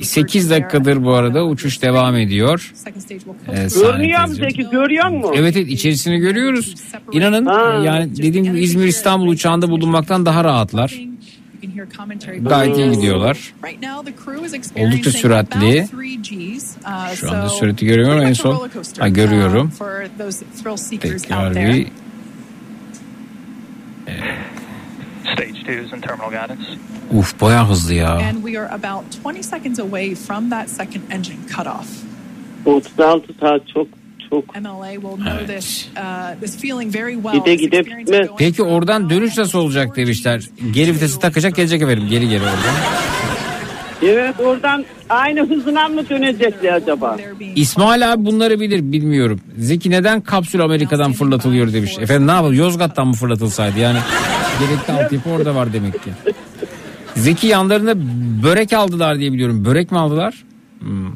8 0.00 0.50
dakikadır 0.50 1.04
bu 1.04 1.12
arada 1.12 1.46
uçuş 1.46 1.82
devam 1.82 2.16
ediyor. 2.16 2.72
Ee, 3.52 3.68
Sahne 3.68 3.92
Görmüyor 3.92 4.20
musun. 4.20 4.34
Zeki 4.34 4.70
görüyor 4.70 5.08
musun? 5.08 5.34
Evet 5.36 5.56
evet 5.56 5.68
içerisini 5.68 6.18
görüyoruz. 6.18 6.74
İnanın 7.12 7.46
Ha. 7.46 7.80
yani 7.84 8.16
dediğim 8.16 8.44
gibi 8.44 8.60
İzmir 8.60 8.86
İstanbul 8.86 9.28
uçağında 9.28 9.70
bulunmaktan 9.70 10.26
daha 10.26 10.44
rahatlar. 10.44 10.94
Gayet 12.40 12.76
iyi 12.78 12.90
gidiyorlar. 12.92 13.52
Oldukça 14.76 15.10
süratli. 15.10 15.86
Şu 17.14 17.30
anda 17.30 17.48
sürati 17.48 17.86
görüyorum 17.86 18.22
en 18.22 18.32
son. 18.32 18.68
Ha, 18.98 19.08
görüyorum. 19.08 19.72
Tekrar 21.00 21.54
bir 21.54 21.86
Stage 25.34 25.60
2 25.64 25.72
is 25.86 25.92
in 25.92 26.00
terminal 26.00 26.30
guidance. 26.30 26.64
uf 27.12 27.40
bayağı 27.40 27.66
hızlı 27.68 27.94
ya. 27.94 28.10
And 28.12 28.36
we 28.46 28.60
are 28.60 28.68
about 28.68 29.04
20 29.24 29.42
seconds 29.42 29.80
away 29.80 30.14
from 30.14 30.50
that 30.50 30.70
second 30.70 31.02
engine 31.10 31.38
cutoff. 31.56 31.86
36 32.64 33.32
saat 33.40 33.68
çok 33.74 33.86
çok. 34.30 34.60
MLA 34.60 34.92
will 34.92 35.16
know 35.16 35.54
this 35.56 35.88
uh, 35.96 36.40
this 36.40 36.56
feeling 36.60 36.94
very 36.96 37.14
well. 37.14 37.32
Gide 37.40 37.54
gide 37.54 37.86
bitmez. 37.86 38.28
Peki 38.38 38.62
oradan 38.62 39.10
dönüş 39.10 39.36
nasıl 39.38 39.58
olacak 39.58 39.96
demişler. 39.96 40.44
Geri 40.72 40.94
vitesi 40.94 41.18
takacak 41.20 41.56
gelecek 41.56 41.82
efendim 41.82 42.06
geri 42.10 42.28
geri 42.28 42.40
oradan. 42.42 42.74
Evet 44.02 44.40
oradan 44.40 44.84
aynı 45.08 45.40
hızına 45.48 45.88
mı 45.88 46.08
dönecekler 46.08 46.72
acaba? 46.72 47.16
İsmail 47.56 48.12
abi 48.12 48.24
bunları 48.24 48.60
bilir 48.60 48.92
bilmiyorum. 48.92 49.40
Zeki 49.58 49.90
neden 49.90 50.20
kapsül 50.20 50.60
Amerika'dan 50.60 51.12
fırlatılıyor 51.12 51.72
demiş. 51.72 51.98
Efendim 51.98 52.26
ne 52.26 52.30
yapalım 52.32 52.54
Yozgat'tan 52.54 53.06
mı 53.06 53.14
fırlatılsaydı 53.14 53.78
yani. 53.78 53.98
Gerekli 54.60 54.92
altyapı 54.92 55.30
orada 55.30 55.54
var 55.54 55.72
demek 55.72 56.04
ki. 56.04 56.10
Zeki 57.16 57.46
yanlarında 57.46 57.94
börek 58.42 58.72
aldılar 58.72 59.18
diye 59.18 59.32
biliyorum. 59.32 59.64
Börek 59.64 59.92
mi 59.92 59.98
aldılar? 59.98 60.44
Hmm. 60.80 61.12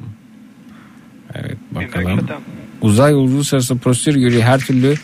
Evet 1.34 1.56
bakalım. 1.70 2.28
Uzay 2.80 3.12
sırasında 3.44 3.78
prosedür 3.78 4.16
göre 4.16 4.42
her 4.42 4.60
türlü 4.60 4.94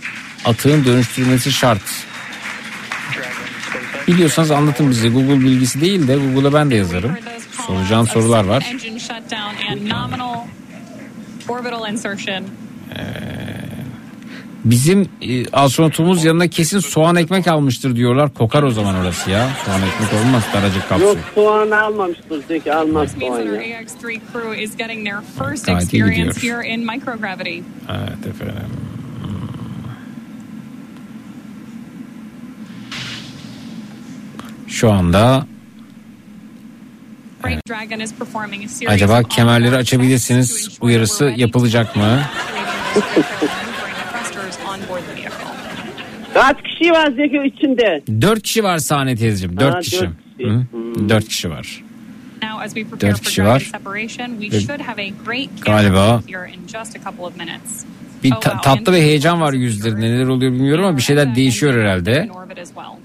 atığın 0.44 0.84
dönüştürülmesi 0.84 1.52
şart. 1.52 1.82
Biliyorsanız 4.08 4.50
anlatın 4.50 4.90
bize. 4.90 5.08
Google 5.08 5.40
bilgisi 5.40 5.80
değil 5.80 6.08
de 6.08 6.16
Google'a 6.16 6.52
ben 6.52 6.70
de 6.70 6.74
yazarım. 6.74 7.12
Soracağım 7.66 8.06
sorular 8.06 8.44
var. 8.44 8.66
Engine 8.72 8.98
shutdown 8.98 9.70
and 9.70 9.80
nominal 9.90 10.34
orbital 11.48 11.92
insertion. 11.92 12.44
Bizim 14.64 15.08
e, 15.22 15.50
astronotumuz 15.52 16.24
yanına 16.24 16.48
kesin 16.48 16.78
soğan 16.78 17.16
ekmek 17.16 17.48
almıştır 17.48 17.96
diyorlar. 17.96 18.34
Kokar 18.34 18.62
o 18.62 18.70
zaman 18.70 18.94
orası 18.94 19.30
ya. 19.30 19.48
Soğan 19.66 19.80
ekmek 19.82 20.22
olmaz 20.22 20.42
daracık 20.54 20.88
kapsül. 20.88 21.06
Yok 21.06 21.16
soğan 21.34 21.70
almamıştır 21.70 22.42
Zeki 22.48 22.74
almaz 22.74 23.10
soğan 23.20 23.40
ya. 23.40 23.62
AX3 23.62 24.20
crew 24.32 24.62
is 24.62 24.76
getting 24.76 25.06
their 25.06 25.20
first 25.38 25.66
Gayet 25.66 25.92
iyi 25.92 26.04
gidiyor. 26.04 26.64
Evet 27.90 28.26
efendim. 28.26 28.56
Şu 34.68 34.92
anda 34.92 35.46
series 37.42 38.88
acaba 38.88 39.22
kemerleri 39.22 39.76
açabilirsiniz 39.76 40.78
uyarısı 40.80 41.32
yapılacak 41.36 41.96
mı? 41.96 42.20
thrusters 44.50 44.58
on 44.66 44.88
board 44.88 45.02
the 45.02 45.14
vehicle. 45.14 45.46
Kaç 46.34 46.56
kişi 46.62 46.90
var 46.90 47.10
Zeki 47.16 47.52
içinde? 47.56 48.02
Dört 48.22 48.42
kişi 48.42 48.64
var 48.64 48.78
sahne 48.78 49.16
teyzeciğim. 49.16 49.60
Dört 49.60 49.74
Ha, 49.74 49.80
kişi. 49.80 50.00
dört 50.00 50.10
kişi. 50.38 50.50
Hı? 50.50 51.08
Dört 51.08 51.28
kişi 51.28 51.50
var. 51.50 51.82
Now, 52.42 52.64
as 52.64 52.74
we 52.74 52.84
prepare 52.84 53.10
Dört 53.10 53.18
for 53.18 53.24
kişi 53.24 53.44
var. 53.44 53.60
separation, 53.72 54.40
we 54.40 54.56
Ve 54.56 54.60
should 54.60 54.80
have 54.80 55.02
a 55.02 55.08
great 55.26 55.48
galiba 55.66 55.94
camera 55.96 56.22
here 56.26 56.50
in 56.54 56.60
just 56.66 56.96
a 56.96 57.10
couple 57.10 57.24
of 57.24 57.36
minutes. 57.36 57.84
Bir 58.24 58.32
Oh, 58.32 58.40
ta- 58.40 58.50
wow, 58.50 58.70
tatlı 58.76 58.92
ve 58.92 59.00
heyecan 59.02 59.40
var 59.40 59.52
yüzlerinde. 59.52 60.00
Neler 60.00 60.26
oluyor 60.26 60.52
bilmiyorum 60.52 60.84
ama 60.84 60.96
bir 60.96 61.02
şeyler 61.02 61.34
değişiyor 61.36 61.74
herhalde. 61.74 62.28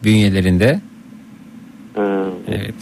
Bünyelerinde. 0.03 0.79
Evet. 2.47 2.73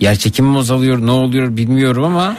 Yer 0.00 0.16
çekimi 0.16 0.48
mi 0.50 0.58
azalıyor 0.58 1.06
ne 1.06 1.10
oluyor 1.10 1.56
bilmiyorum 1.56 2.04
ama 2.04 2.36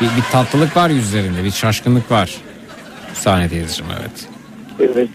bir, 0.00 0.06
bir 0.06 0.22
tatlılık 0.32 0.76
var 0.76 0.90
yüzlerinde. 0.90 1.44
Bir 1.44 1.50
şaşkınlık 1.50 2.10
var. 2.10 2.34
Sahne 3.14 3.48
teyzeciğim 3.48 3.92
evet. 4.00 4.28
Evet. 4.80 5.08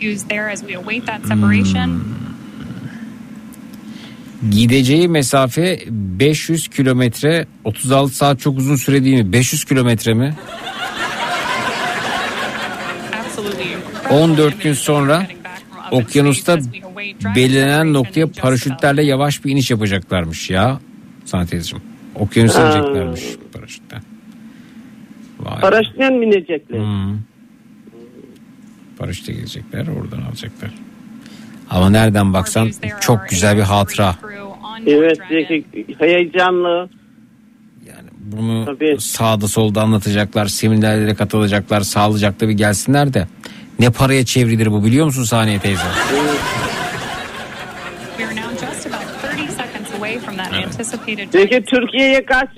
Used 0.00 0.28
there 0.28 0.52
as 0.52 0.60
we 0.60 0.76
await 0.76 1.06
that 1.06 1.20
separation. 1.26 2.04
Gideceği 4.50 5.08
mesafe 5.08 5.78
500 5.88 6.68
kilometre 6.68 7.46
36 7.64 8.14
saat 8.14 8.40
çok 8.40 8.58
uzun 8.58 8.76
süre 8.76 9.04
değil 9.04 9.24
mi? 9.24 9.32
500 9.32 9.64
kilometre 9.64 10.14
mi? 10.14 10.34
Absolutely. 13.20 13.76
14 14.10 14.62
gün 14.62 14.72
sonra 14.72 15.26
okyanusta 15.90 16.58
belirlenen 17.36 17.92
noktaya 17.92 18.26
paraşütlerle 18.26 19.04
yavaş 19.04 19.44
bir 19.44 19.50
iniş 19.50 19.70
yapacaklarmış 19.70 20.50
ya. 20.50 20.80
Sana 21.24 21.46
teyzeciğim. 21.46 21.84
Okyanusa 22.14 22.64
ineceklermiş 22.64 23.22
paraşütle. 23.52 23.96
Vay. 25.40 25.60
Paraşütle 25.60 26.10
mi 26.10 26.26
inecekler? 26.26 26.78
Hmm. 26.78 27.18
Paraşütle 28.98 29.32
gelecekler 29.32 29.86
oradan 29.86 30.22
alacaklar. 30.22 30.70
Ama 31.70 31.90
nereden 31.90 32.32
baksan 32.32 32.70
çok 33.00 33.28
güzel 33.28 33.56
bir 33.56 33.62
hatıra. 33.62 34.14
Evet 34.86 35.18
heyecanlı. 35.98 36.88
Bunu 38.18 38.76
sağda 38.98 39.48
solda 39.48 39.82
anlatacaklar, 39.82 40.46
seminerlere 40.46 41.14
katılacaklar, 41.14 41.80
sağlıcakla 41.80 42.48
bir 42.48 42.52
gelsinler 42.52 43.14
de. 43.14 43.26
Ne 43.78 43.90
paraya 43.90 44.24
çevrilir 44.24 44.72
bu 44.72 44.84
biliyor 44.84 45.06
musun 45.06 45.24
sahneye 45.24 45.58
teyze? 45.58 45.82
We 48.16 48.26
are 48.26 48.36
now 48.36 48.66
just 48.66 48.86
about 48.86 49.06
30 49.38 49.56
seconds 49.56 49.94
away 49.98 50.18
from 50.18 50.36
that 50.36 50.52
anticipated 50.52 51.32
Zeki 51.32 51.62
Türkiye'ye 51.64 52.24
kaç 52.26 52.48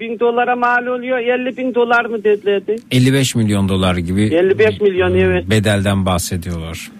bin 0.00 0.20
dolara 0.20 0.56
mal 0.56 0.86
oluyor? 0.86 1.18
50 1.18 1.56
bin 1.56 1.74
dolar 1.74 2.04
mı 2.04 2.24
dedilerdi? 2.24 2.76
55 2.90 3.34
milyon 3.34 3.68
dolar 3.68 3.96
gibi 3.96 4.22
55 4.22 4.80
milyon 4.80 5.14
evet. 5.14 5.50
bedelden 5.50 6.06
bahsediyorlar. 6.06 6.90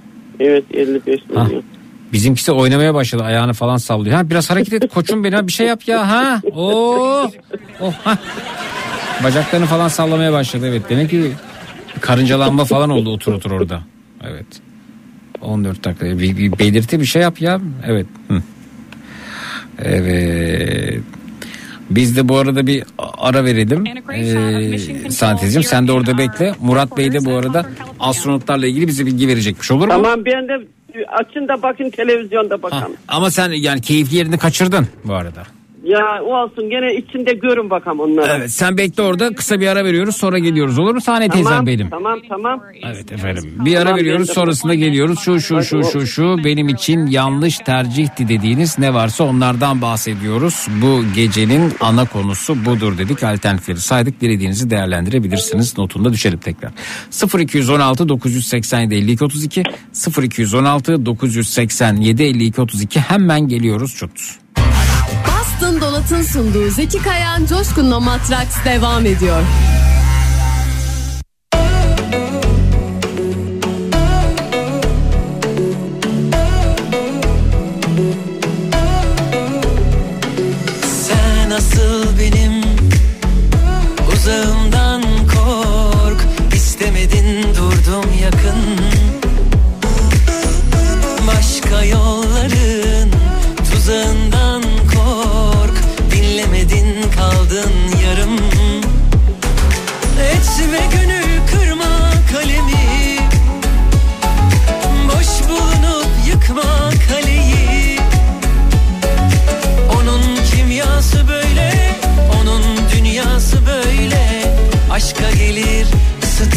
Evet 0.41 0.65
55 0.75 1.21
Ha. 1.35 1.45
milyon. 1.45 1.63
Bizimkisi 2.13 2.53
oynamaya 2.53 2.95
başladı 2.95 3.23
ayağını 3.23 3.53
falan 3.53 3.77
sallıyor. 3.77 4.17
Ha 4.17 4.31
biraz 4.31 4.51
hareket 4.51 4.85
et 4.85 4.95
koçum 4.95 5.25
benim 5.25 5.39
ha, 5.39 5.47
bir 5.47 5.53
şey 5.53 5.67
yap 5.67 5.89
ya 5.89 6.11
ha. 6.11 6.41
Oo. 6.53 7.31
Oh 7.81 7.93
ha. 8.05 8.19
Bacaklarını 9.25 9.67
falan 9.67 9.89
sallamaya 9.89 10.33
başladı 10.33 10.69
evet. 10.69 10.83
Demek 10.89 11.11
ki 11.11 11.33
karıncalanma 12.01 12.65
falan 12.65 12.91
oldu 12.91 13.11
otur 13.13 13.33
otur 13.33 13.51
orada. 13.51 13.83
Evet. 14.31 14.47
14 15.43 15.85
dakika 15.85 16.07
bir, 16.07 16.37
bir 16.37 16.59
belirti 16.59 17.01
bir 17.01 17.05
şey 17.05 17.23
yap 17.23 17.41
ya. 17.41 17.61
Evet. 17.87 18.07
Hı. 18.29 18.43
Evet. 19.85 21.01
Biz 21.91 22.17
de 22.17 22.29
bu 22.29 22.37
arada 22.37 22.67
bir 22.67 22.85
ara 23.19 23.45
verelim. 23.45 23.85
Ee, 24.15 25.11
Santezciğim 25.11 25.63
sen 25.65 25.89
de 25.89 25.93
orada 25.93 26.19
bekle. 26.19 26.55
Murat 26.61 26.97
Bey 26.97 27.13
de 27.13 27.25
bu 27.25 27.31
arada 27.35 27.67
astronotlarla 28.01 28.67
ilgili 28.67 28.87
bize 28.89 29.07
bilgi 29.07 29.29
verecekmiş 29.29 29.71
olur 29.71 29.87
mu? 29.87 29.93
Tamam 29.93 30.25
ben 30.25 30.49
de 30.49 30.67
açın 31.09 31.49
da 31.49 31.63
bakın 31.63 31.91
televizyonda 31.91 32.63
bakalım. 32.63 32.93
Ama 33.09 33.31
sen 33.31 33.51
yani 33.51 33.81
keyifli 33.81 34.17
yerini 34.17 34.39
kaçırdın 34.39 34.89
bu 35.05 35.15
arada. 35.15 35.43
Ya 35.85 36.23
olsun 36.23 36.71
gene 36.71 36.95
içinde 36.95 37.33
görün 37.33 37.71
bakalım 37.71 38.01
onları. 38.01 38.33
Evet 38.39 38.51
sen 38.51 38.77
bekle 38.79 39.03
orada 39.03 39.35
kısa 39.35 39.61
bir 39.61 39.67
ara 39.67 39.85
veriyoruz 39.85 40.17
sonra 40.17 40.39
geliyoruz 40.39 40.79
olur 40.79 40.95
mu 40.95 41.01
sahne 41.01 41.29
teyzem 41.29 41.51
Tamam, 41.51 41.67
benim. 41.67 41.91
tamam 41.91 42.19
tamam. 42.29 42.61
Evet 42.87 43.13
efendim. 43.13 43.53
Bir 43.65 43.77
ara 43.77 43.85
Tamam, 43.85 43.99
veriyoruz 43.99 44.31
sonrasında 44.31 44.75
geliyoruz. 44.75 45.21
Şu 45.21 45.41
şu 45.41 45.63
şu 45.63 45.85
şu 45.85 46.07
şu 46.07 46.37
benim 46.45 46.69
için 46.69 47.07
yanlış 47.07 47.59
tercihti 47.59 48.29
dediğiniz 48.29 48.79
ne 48.79 48.95
varsa 48.95 49.25
onlardan 49.25 49.83
bahsediyoruz. 49.83 50.67
Bu 50.83 51.03
gecenin 51.15 51.73
ana 51.81 52.05
konusu 52.07 52.65
budur 52.65 52.99
dedik. 52.99 53.23
Alternatifleri 53.23 53.79
saydık. 53.79 54.21
Dilediğinizi 54.21 54.71
değerlendirebilirsiniz. 54.71 55.79
Notunda 55.79 56.13
düşelim 56.13 56.39
tekrar. 56.39 56.73
0216 57.41 58.09
987 58.09 58.95
52 58.95 59.25
32 59.25 59.63
0216 60.23 61.07
987 61.07 62.23
52 62.23 62.61
32 62.61 63.01
hemen 63.01 63.49
geliyoruz 63.49 63.97
çut. 63.97 64.11
Donat'ın 65.95 66.23
sunduğu 66.23 66.71
Zeki 66.71 67.03
Kayan 67.03 67.47
Coşkun'la 67.47 68.01
Matraks 68.01 68.65
devam 68.65 69.07
ediyor. 69.07 69.43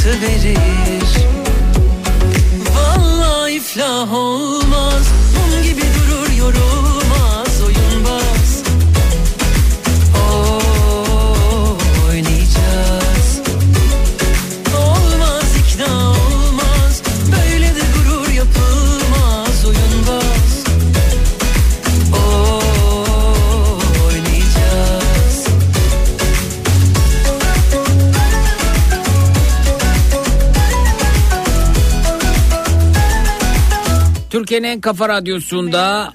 Isıtı 0.08 0.22
verir. 0.22 0.58
Vallahi 2.76 3.52
iflah 3.54 4.14
olmaz, 4.14 5.08
mum 5.36 5.64
gibi 5.64 5.82
durur 5.82 6.32
yorulmaz 6.38 6.87
Türkiye'nin 34.48 34.68
en 34.68 34.82
kafa 34.82 35.10
radyosunda 35.10 36.14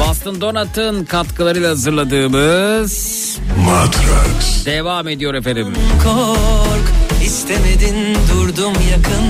Boston 0.00 0.40
Donat'ın 0.40 1.04
katkılarıyla 1.04 1.70
hazırladığımız 1.70 3.38
Matrax 3.64 4.66
devam 4.66 5.08
ediyor 5.08 5.34
efendim. 5.34 5.66
Kork, 6.04 7.22
istemedin 7.24 8.16
durdum 8.34 8.72
yakın. 8.90 9.24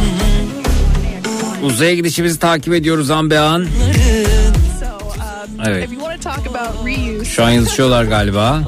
Uzaya 1.67 1.95
gidişimizi 1.95 2.39
takip 2.39 2.75
ediyoruz 2.75 3.11
Ambehan. 3.11 3.67
Evet. 5.67 5.85
If 5.85 5.93
you 5.93 6.01
want 6.01 6.23
to 6.23 6.31
talk 6.31 6.47
about 6.47 6.87
reuse, 6.87 7.25
Şu 7.25 7.45
an 7.45 7.51
yazışıyorlar 7.51 8.05
galiba. 8.05 8.63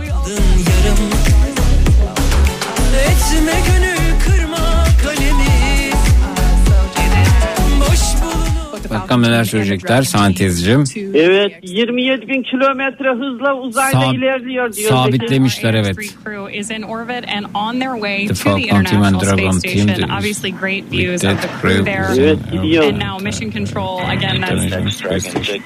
Bakalım 8.91 9.23
neler 9.23 9.45
söyleyecekler 9.45 10.03
santezcim. 10.03 10.85
Evet 11.15 11.53
27 11.63 12.29
bin 12.29 12.43
kilometre 12.43 13.11
hızla 13.11 13.55
uzayda 13.55 13.99
Sab- 13.99 14.17
ilerliyor 14.17 14.73
diyor. 14.73 14.91
sabitlemiş. 14.91 15.31
Demişler, 15.31 15.75
evet. 15.75 15.97
crew 16.25 16.59
is 16.59 16.71
in 16.71 16.83
orbit 16.83 17.25
and 17.37 17.47
on 17.55 17.81
their 17.81 17.95
way 17.95 18.27
The 18.27 18.35
to 18.35 18.35
the 18.35 18.43
Falcon 18.43 18.63
team 18.63 18.77
and 18.77 18.87
International 18.87 19.21
Dragon 19.21 19.51
Space 19.51 19.95
team 19.95 20.11
Obviously, 20.11 20.51
great 20.61 20.85
views 20.91 21.25
of 21.25 21.43
the 21.43 21.49
crew 21.61 21.85
there. 21.85 22.07
Evet, 22.19 22.39
gidiyor. 22.53 22.85
And 22.85 22.99
now 23.01 23.25
mission 23.25 23.51
control 23.51 23.99
again. 23.99 24.41
That's 24.41 25.03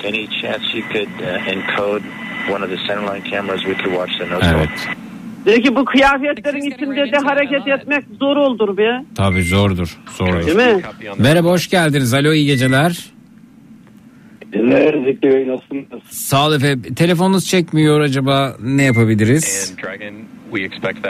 any 0.05 0.29
chance 0.43 0.65
you 0.75 0.83
could 0.83 1.09
uh, 1.21 1.53
encode 1.53 2.03
one 2.49 2.63
of 2.63 2.71
the 2.71 2.77
centerline 2.89 3.25
cameras? 3.31 3.65
We 3.65 3.75
could 3.75 3.93
watch 3.93 4.11
the 4.19 4.27
nose 4.27 4.43
Evet. 4.45 4.71
Diyor 5.47 5.63
ki 5.63 5.77
bu 5.77 5.85
kıyafetlerin 5.85 6.71
içinde 6.71 7.13
de 7.13 7.17
hareket 7.19 7.69
etmek 7.69 8.05
zor 8.21 8.37
olur 8.37 8.77
be. 8.77 9.05
Tabii 9.15 9.43
zordur. 9.43 9.99
Zordur. 10.19 10.47
Değil 10.47 10.57
mi? 10.57 10.83
Merhaba 11.19 11.49
hoş 11.49 11.69
geldiniz. 11.71 12.15
Alo 12.15 12.33
iyi 12.33 12.47
geceler. 12.47 13.07
Dinler 14.53 14.95
Bey 15.23 15.49
nasılsınız? 15.49 16.03
Sağ 16.11 16.47
olun 16.47 16.57
efendim. 16.57 16.95
Telefonunuz 16.95 17.47
çekmiyor 17.47 18.01
acaba 18.01 18.57
ne 18.63 18.83
yapabiliriz? 18.83 19.75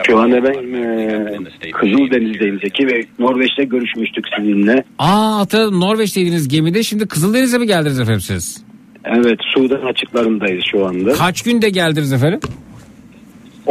Şu 0.06 0.18
anda 0.18 0.44
ben 0.44 0.72
e, 0.74 1.70
Kızıldeniz'deyim 1.72 2.60
Zeki 2.60 2.86
Bey. 2.88 3.06
Norveç'te 3.18 3.64
görüşmüştük 3.64 4.24
sizinle. 4.38 4.84
Aa 4.98 5.38
hatırladım 5.38 5.80
Norveç'teydiniz 5.80 6.48
gemide 6.48 6.82
şimdi 6.82 7.08
Kızıldeniz'e 7.08 7.58
mi 7.58 7.66
geldiniz 7.66 8.00
efendim 8.00 8.20
siz? 8.20 8.64
Evet 9.04 9.38
Sudan 9.54 9.82
açıklarındayız 9.86 10.64
şu 10.72 10.86
anda. 10.86 11.12
Kaç 11.12 11.42
günde 11.42 11.70
geldiniz 11.70 12.12
efendim? 12.12 12.40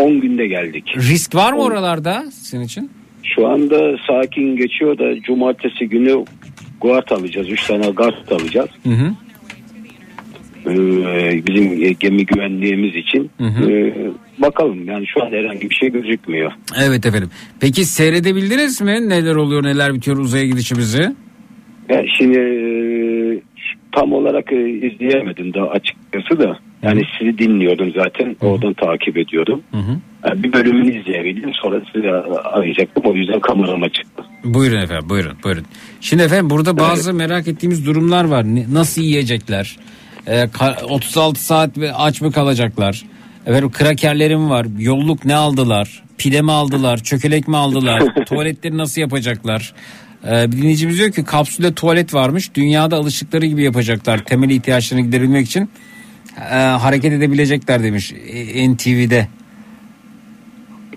10 0.02 0.22
günde 0.22 0.48
geldik. 0.48 0.94
Risk 0.98 1.36
var 1.36 1.54
mı 1.54 1.62
oralarda 1.62 2.24
sizin 2.32 2.62
için? 2.62 2.92
Şu 3.24 3.48
anda 3.48 3.98
sakin 4.08 4.56
geçiyor 4.56 4.98
da 4.98 5.22
cumartesi 5.22 5.90
günü 5.90 6.26
guard 6.82 7.10
alacağız. 7.10 7.50
3 7.50 7.68
tane 7.68 7.90
guard 7.90 8.30
alacağız. 8.32 8.70
Hı 8.84 8.90
hı. 8.90 9.12
Ee, 10.68 11.42
bizim 11.48 11.96
gemi 12.00 12.26
güvenliğimiz 12.26 12.96
için. 12.96 13.32
Hı 13.38 13.44
hı. 13.44 13.72
Ee, 13.72 13.94
bakalım 14.38 14.88
yani 14.88 15.08
şu 15.08 15.24
an 15.24 15.32
herhangi 15.32 15.70
bir 15.70 15.76
şey 15.76 15.90
gözükmüyor. 15.90 16.52
Evet 16.84 17.06
efendim. 17.06 17.30
Peki 17.60 17.86
seyredebildiniz 17.86 18.82
mi? 18.82 19.10
Neler 19.10 19.36
oluyor 19.36 19.64
neler 19.64 19.94
bitiyor 19.94 20.18
uzaya 20.18 20.46
gidişimizi? 20.46 21.16
Yani 21.90 22.08
şimdi 22.18 22.38
e, 22.38 22.42
tam 23.96 24.14
olarak 24.14 24.52
e, 24.54 24.70
izleyemedim 24.70 25.54
daha 25.54 25.66
açıkçası 25.68 26.40
da. 26.40 26.60
Yani 26.82 27.02
sizi 27.20 27.38
dinliyordum 27.38 27.92
zaten. 27.96 28.36
Oradan 28.42 28.74
takip 28.74 29.18
ediyordum. 29.18 29.62
Yani 30.28 30.44
bir 30.44 30.54
bölümünü 30.54 31.02
izleyebildim. 31.02 31.52
Sonra 31.54 31.82
sizi 31.94 32.12
arayacaktım. 32.44 33.04
O 33.06 33.14
yüzden 33.14 33.40
kamerama 33.40 33.90
çıktı. 33.90 34.24
Buyurun 34.44 34.82
efendim 34.82 35.10
buyurun 35.10 35.38
buyurun. 35.44 35.66
Şimdi 36.02 36.24
efendim 36.24 36.50
burada 36.50 36.78
bazı 36.78 37.14
merak 37.14 37.48
ettiğimiz 37.48 37.86
durumlar 37.86 38.26
var. 38.26 38.46
Nasıl 38.74 39.02
yiyecekler? 39.02 39.78
Ee, 40.28 40.32
ka- 40.44 40.84
36 40.84 41.46
saat 41.46 41.78
ve 41.78 41.94
aç 41.94 42.22
mı 42.22 42.32
kalacaklar? 42.32 43.04
Efendim 43.46 43.72
krakerlerim 43.72 44.50
var. 44.50 44.68
Yolluk 44.80 45.26
ne 45.26 45.36
aldılar? 45.36 46.04
Pide 46.18 46.42
mi 46.42 46.52
aldılar? 46.52 46.98
Çökelek 46.98 47.48
mi 47.48 47.58
aldılar? 47.58 48.04
Tuvaletleri 48.26 48.78
nasıl 48.78 49.02
yapacaklar? 49.02 49.74
Ee, 50.28 50.52
bir 50.52 50.58
dinleyicimiz 50.58 50.98
diyor 51.00 51.12
ki 51.12 51.24
kapsülde 51.24 51.74
tuvalet 51.74 52.14
varmış. 52.14 52.56
Dünyada 52.56 52.96
alışıkları 52.96 53.46
gibi 53.46 53.64
yapacaklar. 53.64 54.26
Temel 54.26 54.50
ihtiyaçlarını 54.50 55.06
giderebilmek 55.06 55.46
için 55.46 55.70
e, 56.52 56.56
hareket 56.56 57.14
edebilecekler 57.14 57.84
demiş 57.84 58.14
e, 58.34 58.70
NTV'de. 58.74 59.28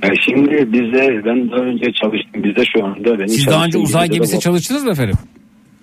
Yani 0.03 0.17
şimdi 0.25 0.73
bizde 0.73 1.25
ben 1.25 1.51
daha 1.51 1.61
önce 1.61 1.93
çalıştım. 2.03 2.45
Bizde 2.45 2.63
şu 2.77 2.85
anda 2.85 3.19
benim 3.19 3.29
Siz 3.29 3.47
daha 3.47 3.65
önce 3.65 3.79
uzay 3.79 4.11
de 4.11 4.21
var. 4.21 4.41
çalıştınız 4.41 4.85
mı 4.85 4.91
efendim? 4.91 5.15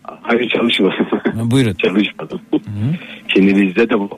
Hayır 0.04 0.50
çalışmadım. 0.50 1.52
Buyurun. 1.52 1.74
Çalışmadım. 1.84 2.42
Şimdi 3.28 3.62
bizde 3.62 3.90
de 3.90 4.00
bu 4.00 4.10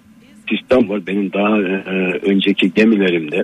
sistem 0.49 0.89
var. 0.89 1.07
Benim 1.07 1.33
daha 1.33 1.57
e, 1.57 1.93
önceki 2.31 2.73
gemilerimde 2.73 3.43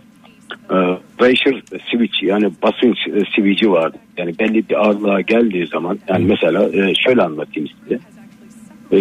e, 0.53 0.77
pressure 1.17 1.61
switch 1.91 2.23
yani 2.23 2.51
basınç 2.63 2.97
e, 3.07 3.69
vardı. 3.69 3.97
Yani 4.17 4.39
belli 4.39 4.69
bir 4.69 4.75
ağırlığa 4.75 5.21
geldiği 5.21 5.67
zaman 5.67 5.99
yani 6.09 6.25
mesela 6.25 6.63
e, 6.63 6.93
şöyle 6.95 7.21
anlatayım 7.21 7.69
size. 7.83 7.99
E, 8.91 8.99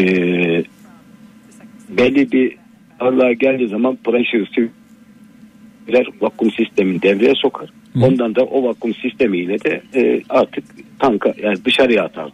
belli 1.89 2.33
bir 2.33 2.57
ağırlığa 3.01 3.33
geldiği 3.33 3.69
zaman 3.69 3.99
pressure 4.05 4.47
switch'ler 4.47 6.07
vakum 6.21 6.51
sistemini 6.51 7.03
devreye 7.03 7.35
sokar. 7.35 7.71
Ondan 8.03 8.35
da 8.35 8.45
o 8.45 8.69
vakum 8.69 8.95
sistemiyle 8.95 9.61
de 9.65 9.83
e, 9.95 10.23
artık 10.29 10.65
tanka 10.99 11.35
yani 11.43 11.65
dışarıya 11.65 12.05
atar. 12.05 12.31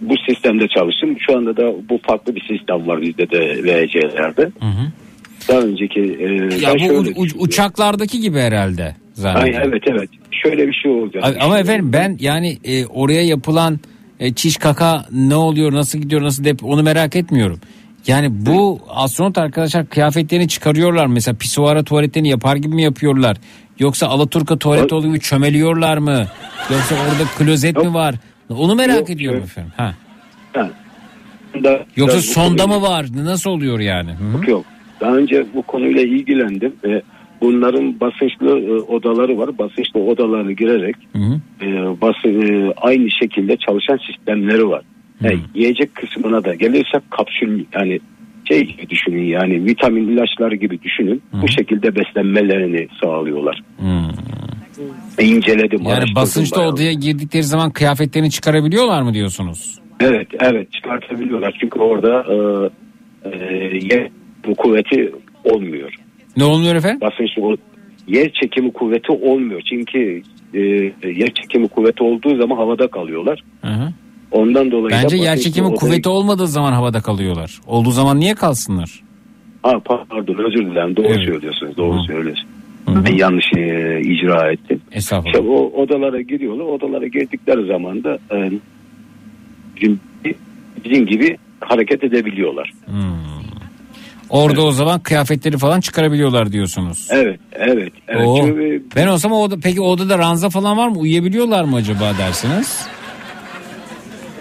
Bu 0.00 0.14
sistemde 0.28 0.68
çalıştım. 0.68 1.16
Şu 1.26 1.36
anda 1.36 1.56
da 1.56 1.74
bu 1.88 1.98
farklı 2.02 2.34
bir 2.34 2.40
sistem 2.40 2.86
var 2.86 3.02
bizde 3.02 3.30
de 3.30 3.62
VC'lerde. 3.64 4.50
Daha 5.48 5.58
önceki 5.58 6.00
e, 6.00 6.24
Ya 6.60 6.74
bu 6.90 6.94
u- 6.94 7.22
u- 7.22 7.38
uçaklardaki 7.38 8.20
gibi 8.20 8.38
herhalde. 8.38 8.82
Ay, 8.84 8.92
zannediyorum. 9.14 9.68
evet 9.72 9.82
evet. 9.86 10.08
Şöyle 10.30 10.68
bir 10.68 10.72
şey 10.72 10.90
olacak. 10.92 11.36
Ama 11.40 11.58
efendim 11.58 11.92
ben 11.92 12.16
yani 12.20 12.58
e, 12.64 12.86
oraya 12.86 13.22
yapılan 13.22 13.80
e, 14.20 14.34
çiş 14.34 14.56
kaka 14.56 15.04
ne 15.12 15.36
oluyor 15.36 15.72
nasıl 15.72 15.98
gidiyor 15.98 16.22
nasıl 16.22 16.44
dep 16.44 16.64
onu 16.64 16.82
merak 16.82 17.16
etmiyorum. 17.16 17.60
Yani 18.06 18.28
bu 18.46 18.80
astronot 18.88 19.38
arkadaşlar 19.38 19.86
kıyafetlerini 19.86 20.48
çıkarıyorlar 20.48 21.06
mesela 21.06 21.36
pisuara 21.36 21.84
tuvaletlerini 21.84 22.28
yapar 22.28 22.56
gibi 22.56 22.74
mi 22.74 22.82
yapıyorlar? 22.82 23.36
Yoksa 23.78 24.06
Alaturka 24.06 24.56
tuvalet 24.58 24.92
olduğu 24.92 25.06
gibi 25.06 25.20
çömeliyorlar 25.20 25.96
mı? 25.98 26.26
Yoksa 26.72 26.94
orada 26.94 27.24
klozet 27.38 27.76
mi 27.76 27.94
var? 27.94 28.14
Onu 28.48 28.74
merak 28.74 28.96
Yok, 28.98 29.10
ediyorum 29.10 29.38
yok. 29.40 29.48
efendim. 29.48 29.72
Ha. 29.76 29.94
Ha. 30.52 30.70
Da- 31.64 31.86
Yoksa 31.96 32.16
da- 32.16 32.22
sonda 32.22 32.66
mı 32.66 32.82
var? 32.82 33.06
Nasıl 33.14 33.50
oluyor 33.50 33.80
yani? 33.80 34.10
Hı 34.10 34.24
hı. 34.24 34.32
Yok 34.36 34.48
yok. 34.48 34.64
Daha 35.04 35.16
önce 35.16 35.44
bu 35.54 35.62
konuyla 35.62 36.02
ilgilendim 36.02 36.72
ve 36.84 37.02
bunların 37.40 38.00
basınçlı 38.00 38.58
e, 38.58 38.72
odaları 38.72 39.38
var. 39.38 39.58
Basınçlı 39.58 40.00
odalarına 40.00 40.52
girerek 40.52 40.96
e, 41.62 41.66
basın 42.00 42.40
e, 42.42 42.72
aynı 42.76 43.10
şekilde 43.10 43.56
çalışan 43.56 43.98
sistemleri 44.06 44.68
var. 44.68 44.82
Yani 45.20 45.38
yiyecek 45.54 45.94
kısmına 45.94 46.44
da 46.44 46.54
gelirsek 46.54 47.10
kapsül 47.10 47.64
yani 47.74 48.00
şey 48.48 48.60
gibi 48.60 48.88
düşünün 48.88 49.24
yani 49.24 49.64
vitamin 49.64 50.08
ilaçlar 50.08 50.52
gibi 50.52 50.82
düşünün. 50.82 51.22
Bu 51.42 51.48
şekilde 51.48 51.96
beslenmelerini 51.96 52.88
sağlıyorlar. 53.02 53.62
İnceledim. 55.20 55.82
Yani 55.82 55.92
araştırdım 55.92 56.14
basınçlı 56.14 56.56
bayağı. 56.56 56.72
odaya 56.72 56.92
girdikleri 56.92 57.42
zaman 57.42 57.70
kıyafetlerini 57.70 58.30
çıkarabiliyorlar 58.30 59.02
mı 59.02 59.14
diyorsunuz? 59.14 59.78
Evet 60.00 60.28
evet 60.40 60.72
çıkartabiliyorlar 60.72 61.56
çünkü 61.60 61.78
orada 61.78 62.24
e, 62.32 63.28
e, 63.28 64.04
bu 64.46 64.54
kuvveti 64.54 65.12
olmuyor. 65.44 65.94
Ne 66.36 66.44
olmuyor 66.44 66.74
efendim? 66.74 67.00
Basınçlı 67.00 67.42
o- 67.42 67.56
yer 68.08 68.32
çekimi 68.42 68.72
kuvveti 68.72 69.12
olmuyor 69.12 69.60
çünkü 69.70 70.22
e, 70.54 70.60
yer 71.08 71.34
çekimi 71.42 71.68
kuvveti 71.68 72.02
olduğu 72.02 72.36
zaman 72.36 72.56
havada 72.56 72.86
kalıyorlar. 72.88 73.40
Hı 73.60 73.68
hı. 73.70 73.92
Ondan 74.30 74.70
dolayı 74.70 74.94
Bence 75.02 75.16
yer 75.16 75.36
çekimi 75.36 75.66
odaya- 75.66 75.76
kuvveti 75.76 76.08
olmadığı 76.08 76.46
zaman 76.46 76.72
havada 76.72 77.00
kalıyorlar. 77.00 77.60
Olduğu 77.66 77.90
zaman 77.90 78.20
niye 78.20 78.34
kalsınlar? 78.34 79.00
Ha, 79.62 79.80
pardon 79.84 80.34
özür 80.34 80.66
dilerim 80.70 80.96
doğru 80.96 81.14
söylüyorsunuz 81.14 81.76
doğru 81.76 82.02
söylüyorsunuz. 82.04 82.48
Ben 82.88 83.12
yanlış 83.16 83.44
e, 83.56 84.00
icra 84.00 84.52
ettim. 84.52 84.80
Estağfurullah. 84.92 85.34
İşte 85.34 85.48
o 85.48 85.82
odalara 85.82 86.20
giriyorlar. 86.20 86.64
Odalara 86.64 87.06
girdikleri 87.06 87.66
zaman 87.66 88.04
da 88.04 88.18
e, 88.34 88.50
bizim, 90.84 91.06
gibi 91.06 91.36
hareket 91.60 92.04
edebiliyorlar. 92.04 92.70
Orada 94.28 94.62
o 94.62 94.70
zaman 94.70 95.00
kıyafetleri 95.00 95.58
falan 95.58 95.80
çıkarabiliyorlar 95.80 96.52
diyorsunuz. 96.52 97.08
Evet, 97.10 97.40
evet, 97.52 97.92
evet. 98.08 98.26
Oo. 98.26 98.36
Çünkü 98.40 98.82
Ben 98.96 99.06
olsam 99.06 99.32
oda, 99.32 99.56
peki 99.62 99.80
odada 99.80 100.18
ranza 100.18 100.50
falan 100.50 100.78
var 100.78 100.88
mı? 100.88 100.98
Uyuyabiliyorlar 100.98 101.64
mı 101.64 101.76
acaba 101.76 102.12
dersiniz? 102.18 102.86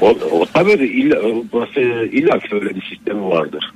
o, 0.03 0.09
o 0.31 0.45
tabii 0.53 0.71
illa, 0.71 1.17
burası 1.53 1.79
illa 2.11 2.39
öyle 2.51 2.75
bir 2.75 2.81
sistemi 2.81 3.23
vardır. 3.23 3.73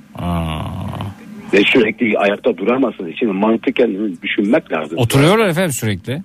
Ve 1.52 1.62
sürekli 1.64 2.18
ayakta 2.18 2.56
duramazsınız. 2.56 3.12
Şimdi 3.18 3.32
mantıken 3.32 4.16
düşünmek 4.22 4.72
lazım. 4.72 4.98
Oturuyorlar 4.98 5.48
efendim 5.48 5.72
sürekli. 5.72 6.22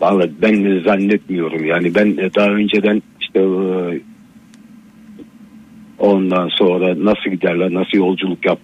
Vallahi 0.00 0.30
ben 0.42 0.82
zannetmiyorum. 0.84 1.64
Yani 1.64 1.94
ben 1.94 2.16
daha 2.16 2.48
önceden 2.48 3.02
işte 3.20 3.38
e, 3.40 4.00
ondan 5.98 6.48
sonra 6.48 7.04
nasıl 7.04 7.30
giderler, 7.30 7.74
nasıl 7.74 7.98
yolculuk 7.98 8.46
yap 8.46 8.58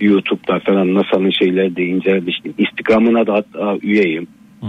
YouTube'da 0.00 0.58
falan 0.58 0.94
NASA'nın 0.94 1.30
şeyleri 1.30 1.76
de 1.76 1.84
incelemiştim. 1.84 2.54
İstikramına 2.58 3.26
da 3.26 3.34
hatta 3.34 3.76
üyeyim. 3.82 4.26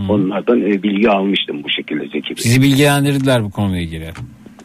Onlardan 0.10 0.62
e, 0.62 0.84
bilgi 0.84 1.10
almıştım 1.10 1.64
bu 1.64 1.70
şekilde 1.70 2.04
Zeki 2.04 2.30
Bey. 2.30 2.36
Sizi 2.38 2.62
bilgilendirdiler 2.62 3.44
bu 3.44 3.52
konuyla 3.52 3.82
ilgili. 3.82 4.12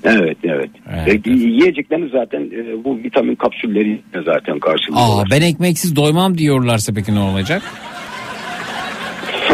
Evet 0.05 0.37
evet. 0.45 0.71
Ve 1.07 1.31
yiyeceklerini 1.31 2.09
zaten 2.09 2.41
e, 2.41 2.85
bu 2.85 2.99
vitamin 2.99 3.35
kapsülleri 3.35 4.01
zaten 4.25 4.59
karşılıyorlar. 4.59 5.23
Aa 5.23 5.31
ben 5.31 5.43
ekmeksiz 5.43 5.97
doymam 5.97 6.39
diyorlarsa 6.39 6.93
peki 6.95 7.15
ne 7.15 7.19
olacak? 7.19 7.63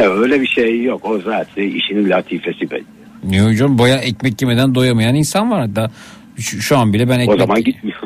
Öyle 0.03 0.41
bir 0.41 0.47
şey 0.47 0.83
yok. 0.83 1.05
O 1.05 1.19
zaten 1.19 1.63
işinin 1.63 2.11
latifesi 2.11 2.71
belli. 2.71 2.85
Niye 3.25 3.43
hocam? 3.43 3.79
Boya 3.79 3.97
ekmek 3.97 4.43
yemeden 4.43 4.75
doyamayan 4.75 5.15
insan 5.15 5.51
var. 5.51 5.77
Da 5.77 5.91
şu, 6.43 6.61
şu 6.61 6.79
an 6.79 6.93
bile 6.93 7.09
ben 7.09 7.21
ekmek... 7.21 7.37
O 7.37 7.39
zaman 7.39 7.65
gitmiyor. 7.65 7.99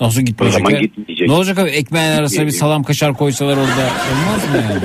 Nasıl 0.00 0.22
gitmeyecek? 0.22 0.60
O 0.60 0.62
zaman 0.62 0.70
ya? 0.70 0.80
gitmeyecek. 0.80 1.28
Ne 1.28 1.34
olacak 1.34 1.58
abi 1.58 1.70
ekmeğin 1.70 2.10
arasına 2.10 2.46
bir 2.46 2.50
salam 2.50 2.82
kaşar 2.82 3.14
koysalar 3.14 3.56
orada 3.56 3.90
olmaz 4.10 4.50
mı 4.50 4.56
yani? 4.56 4.82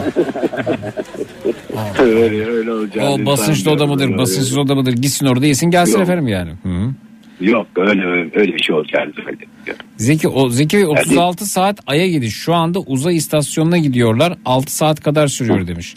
öyle 1.99 2.45
öyle 2.45 2.71
olacak. 2.71 3.05
o 3.09 3.25
basınçlı 3.25 3.71
oda 3.71 3.87
mıdır, 3.87 4.17
basınçsız 4.17 4.57
oda 4.57 4.75
mıdır 4.75 4.93
gitsin 4.93 5.25
orada 5.25 5.45
yesin 5.45 5.71
gelsin 5.71 5.93
Yok. 5.93 6.01
efendim 6.01 6.27
yani. 6.27 6.51
Hı. 6.63 6.93
Yok 7.41 7.67
öyle 7.75 8.05
öyle 8.35 8.53
bir 8.53 8.63
şey 8.63 8.75
olacağını. 8.75 9.11
Zeki 9.97 10.27
o 10.27 10.49
Zeki 10.49 10.77
Bey 10.77 10.85
36 10.85 11.45
saat 11.45 11.79
aya 11.87 12.07
gidiş. 12.07 12.35
Şu 12.35 12.53
anda 12.53 12.79
uzay 12.79 13.15
istasyonuna 13.15 13.77
gidiyorlar. 13.77 14.37
6 14.45 14.75
saat 14.75 15.01
kadar 15.01 15.27
sürüyor 15.27 15.67
demiş. 15.67 15.95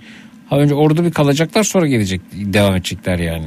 Ha 0.50 0.58
önce 0.58 0.74
orada 0.74 1.04
bir 1.04 1.10
kalacaklar 1.10 1.62
sonra 1.62 1.86
gelecek 1.86 2.20
devam 2.32 2.76
edecekler 2.76 3.18
yani. 3.18 3.46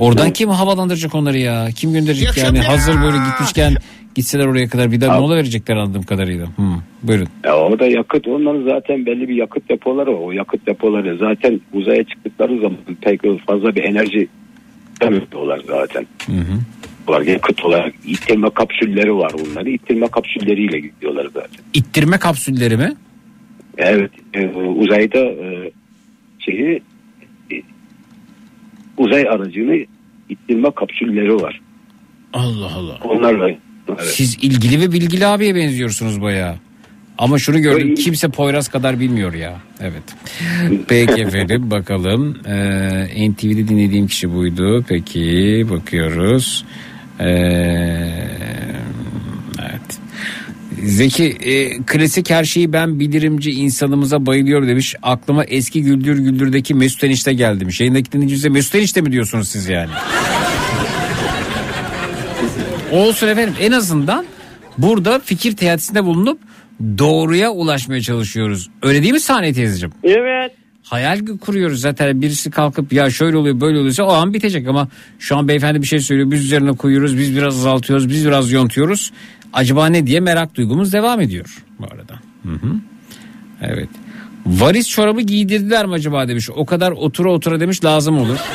Oradan 0.00 0.32
kim 0.32 0.48
havalandıracak 0.48 1.14
onları 1.14 1.38
ya? 1.38 1.68
Kim 1.76 1.92
gönderecek 1.92 2.36
yani? 2.36 2.60
Hazır 2.60 3.02
böyle 3.02 3.16
gitmişken 3.30 3.74
gitseler 4.14 4.46
oraya 4.46 4.68
kadar 4.68 4.92
bir 4.92 5.00
daha 5.00 5.20
mola 5.20 5.36
verecekler 5.36 5.76
anladığım 5.76 6.02
kadarıyla. 6.02 6.46
Hı. 6.46 6.62
Buyurun. 7.02 7.28
Ya 7.44 7.56
orada 7.56 7.86
yakıt 7.86 8.28
onların 8.28 8.64
zaten 8.64 9.06
belli 9.06 9.28
bir 9.28 9.34
yakıt 9.34 9.68
depoları 9.68 10.12
var. 10.12 10.18
O 10.22 10.32
yakıt 10.32 10.66
depoları 10.66 11.18
zaten 11.18 11.60
uzaya 11.72 12.04
çıktıkları 12.04 12.60
zaman 12.60 12.78
pek 13.00 13.20
fazla 13.46 13.74
bir 13.74 13.84
enerji 13.84 14.28
vermiyorlar 15.02 15.60
zaten. 15.66 16.06
Hı 16.26 16.32
hı. 16.32 16.58
Var 17.08 17.20
yakıt 17.20 17.64
olarak 17.64 17.94
ittirme 18.06 18.50
kapsülleri 18.50 19.16
var 19.16 19.32
onların. 19.32 19.72
İttirme 19.72 20.08
kapsülleriyle 20.08 20.80
gidiyorlar 20.80 21.26
zaten. 21.34 21.64
İttirme 21.74 22.18
kapsülleri 22.18 22.76
mi? 22.76 22.92
Evet 23.78 24.10
e, 24.34 24.46
uzayda 24.56 25.18
e, 25.18 25.70
şeyi 26.38 26.82
uzay 28.98 29.28
aracını 29.28 29.86
ittirme 30.28 30.70
kapsülleri 30.70 31.34
var. 31.34 31.60
Allah 32.32 32.74
Allah. 32.74 32.98
Onlarla 33.04 33.48
evet. 33.48 33.58
Siz 34.00 34.38
ilgili 34.42 34.80
ve 34.80 34.92
bilgili 34.92 35.26
abiye 35.26 35.54
benziyorsunuz 35.54 36.20
bayağı. 36.20 36.54
Ama 37.18 37.38
şunu 37.38 37.60
gördüm 37.60 37.94
kimse 37.94 38.28
Poyraz 38.28 38.68
kadar 38.68 39.00
bilmiyor 39.00 39.34
ya. 39.34 39.56
Evet. 39.80 40.02
Peki 40.88 41.22
efendim 41.22 41.70
bakalım. 41.70 42.36
Ee, 42.46 43.30
NTV'de 43.30 43.68
dinlediğim 43.68 44.06
kişi 44.06 44.34
buydu. 44.34 44.84
Peki 44.88 45.66
bakıyoruz. 45.70 46.64
Ee. 47.20 48.39
Zeki 50.84 51.24
e, 51.24 51.82
klasik 51.82 52.30
her 52.30 52.44
şeyi 52.44 52.72
ben 52.72 53.00
bilirimci 53.00 53.50
insanımıza 53.50 54.26
bayılıyor 54.26 54.66
demiş. 54.66 54.94
Aklıma 55.02 55.44
eski 55.44 55.82
Güldür 55.82 56.18
Güldür'deki 56.18 56.74
Mesut 56.74 57.04
Enişte 57.04 57.32
geldi 57.32 57.60
demiş. 57.60 57.80
Yayındaki 57.80 58.12
dinleyicimize 58.12 58.48
Mesut 58.48 58.74
Enişte 58.74 59.00
mi 59.00 59.12
diyorsunuz 59.12 59.48
siz 59.48 59.68
yani? 59.68 59.90
Olsun 62.92 63.28
efendim 63.28 63.54
en 63.60 63.72
azından 63.72 64.26
burada 64.78 65.18
fikir 65.18 65.56
teatisinde 65.56 66.04
bulunup 66.04 66.38
doğruya 66.98 67.50
ulaşmaya 67.50 68.00
çalışıyoruz. 68.00 68.70
Öyle 68.82 69.02
değil 69.02 69.12
mi 69.12 69.20
Saniye 69.20 69.52
teyzeciğim? 69.52 69.92
Evet. 70.04 70.52
Hayal 70.84 71.20
kuruyoruz 71.40 71.80
zaten 71.80 72.22
birisi 72.22 72.50
kalkıp 72.50 72.92
ya 72.92 73.10
şöyle 73.10 73.36
oluyor 73.36 73.60
böyle 73.60 73.78
oluyorsa 73.78 74.02
o 74.04 74.12
an 74.12 74.34
bitecek 74.34 74.68
ama 74.68 74.88
şu 75.18 75.36
an 75.36 75.48
beyefendi 75.48 75.82
bir 75.82 75.86
şey 75.86 76.00
söylüyor 76.00 76.30
biz 76.30 76.44
üzerine 76.44 76.72
koyuyoruz 76.72 77.18
biz 77.18 77.36
biraz 77.36 77.58
azaltıyoruz 77.58 78.08
biz 78.08 78.26
biraz 78.26 78.52
yontuyoruz. 78.52 79.12
Acaba 79.52 79.86
ne 79.86 80.06
diye 80.06 80.20
merak 80.20 80.54
duygumuz 80.54 80.92
devam 80.92 81.20
ediyor 81.20 81.64
bu 81.78 81.84
arada. 81.84 82.14
Hı 82.42 82.52
hı. 82.52 82.74
Evet. 83.62 83.88
Varis 84.46 84.88
çorabı 84.88 85.20
giydirdiler 85.20 85.86
mi 85.86 85.94
acaba 85.94 86.28
demiş. 86.28 86.50
O 86.50 86.66
kadar 86.66 86.92
otura 86.92 87.32
otura 87.32 87.60
demiş 87.60 87.84
lazım 87.84 88.18
olur. 88.18 88.36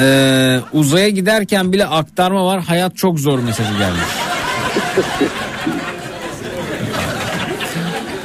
Ee, 0.00 0.60
uzaya 0.72 1.08
giderken 1.08 1.72
bile 1.72 1.86
aktarma 1.86 2.46
var. 2.46 2.60
Hayat 2.62 2.96
çok 2.96 3.20
zor 3.20 3.38
mesajı 3.38 3.72
gelmiş. 3.78 4.04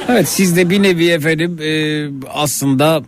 Evet 0.08 0.28
siz 0.28 0.56
de 0.56 0.70
bir 0.70 0.82
nevi 0.82 1.10
efendim 1.10 1.58
e, 1.62 1.72
aslında 2.34 3.02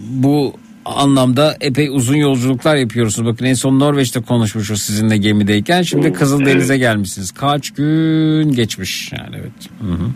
bu 0.00 0.54
anlamda 0.96 1.56
epey 1.60 1.88
uzun 1.88 2.16
yolculuklar 2.16 2.76
yapıyorsunuz. 2.76 3.32
Bakın 3.32 3.44
en 3.44 3.54
son 3.54 3.80
Norveç'te 3.80 4.20
konuşmuşuz 4.20 4.82
sizinle 4.82 5.16
gemideyken. 5.16 5.82
Şimdi 5.82 6.12
Kızıldeniz'e 6.12 6.78
gelmişsiniz. 6.78 7.30
Kaç 7.30 7.70
gün 7.70 8.52
geçmiş 8.52 9.12
yani 9.12 9.36
evet. 9.40 9.70
Hı 9.80 9.92
hı. 9.92 10.10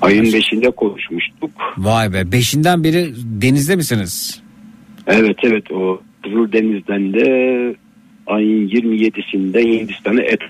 Ayın 0.00 0.32
beşinde 0.32 0.70
konuşmuştuk. 0.70 1.50
Vay 1.78 2.12
be 2.12 2.32
beşinden 2.32 2.84
beri 2.84 3.12
denizde 3.16 3.76
misiniz? 3.76 4.42
Evet 5.06 5.36
evet 5.42 5.70
o 5.70 6.00
Kızıldeniz'den 6.22 7.12
de 7.12 7.26
ayın 8.26 8.68
27'sinde 8.68 9.80
Hindistan'a 9.80 10.22
et 10.22 10.40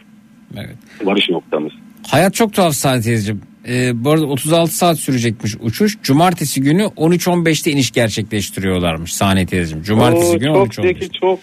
evet. 0.57 0.77
varış 1.05 1.31
noktamız. 1.31 1.73
Hayat 2.07 2.35
çok 2.35 2.55
tuhaf 2.55 2.83
teyzeciğim. 2.83 3.52
Ee, 3.69 4.05
bu 4.05 4.11
arada 4.11 4.27
36 4.27 4.77
saat 4.77 4.99
sürecekmiş 4.99 5.57
uçuş. 5.61 5.99
Cumartesi 6.03 6.61
günü 6.61 6.83
13.15'te 6.83 7.71
iniş 7.71 7.91
gerçekleştiriyorlarmış 7.91 9.15
Saniye 9.15 9.47
teyzeciğim. 9.47 9.85
Cumartesi 9.85 10.27
Oo, 10.37 10.39
günü 10.39 10.53
çok 10.55 10.67
13.15'te. 10.67 10.83
zeki 10.83 11.11
çok. 11.21 11.39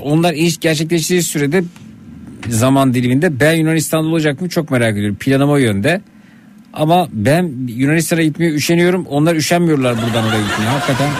Onlar 0.00 0.34
iniş 0.34 0.60
gerçekleştiği 0.60 1.22
sürede 1.22 1.64
zaman 2.48 2.94
diliminde 2.94 3.40
ben 3.40 3.52
Yunanistan'da 3.54 4.08
olacak 4.08 4.40
mı 4.40 4.48
çok 4.48 4.70
merak 4.70 4.92
ediyorum. 4.92 5.16
Planım 5.20 5.50
o 5.50 5.56
yönde. 5.56 6.00
Ama 6.72 7.08
ben 7.12 7.52
Yunanistan'a 7.68 8.22
gitmeye 8.22 8.50
üşeniyorum. 8.52 9.06
Onlar 9.06 9.34
üşenmiyorlar 9.34 9.96
buradan 9.96 10.24
oraya 10.24 10.42
gitmeye. 10.42 10.68
Hakikaten 10.68 11.10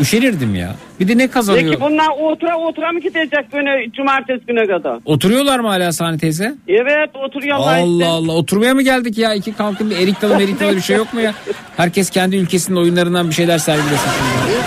Üşenirdim 0.00 0.54
ya. 0.54 0.76
Bir 1.00 1.08
de 1.08 1.18
ne 1.18 1.28
kazanıyor? 1.28 1.64
Peki 1.70 1.80
bunlar 1.80 2.08
otura 2.20 2.58
otura 2.58 2.92
mı 2.92 3.00
gidecek 3.00 3.52
böyle 3.52 3.90
cumartesi 3.92 4.46
güne 4.46 4.66
kadar? 4.66 4.98
Oturuyorlar 5.04 5.60
mı 5.60 5.68
hala 5.68 5.92
Sani 5.92 6.18
teyze? 6.18 6.54
Evet 6.68 7.10
oturuyorlar 7.26 7.78
Allah 7.78 7.92
işte. 7.94 8.06
Allah 8.06 8.32
oturmaya 8.32 8.74
mı 8.74 8.82
geldik 8.82 9.18
ya? 9.18 9.34
İki 9.34 9.52
kalkın 9.52 9.90
bir 9.90 9.96
erik 9.96 10.22
dalı 10.22 10.36
merik 10.36 10.60
dalı 10.60 10.76
bir 10.76 10.80
şey 10.80 10.96
yok 10.96 11.14
mu 11.14 11.20
ya? 11.20 11.34
Herkes 11.76 12.10
kendi 12.10 12.36
ülkesinin 12.36 12.76
oyunlarından 12.76 13.28
bir 13.28 13.34
şeyler 13.34 13.58
sergilesin. 13.58 14.10
şimdi. 14.10 14.60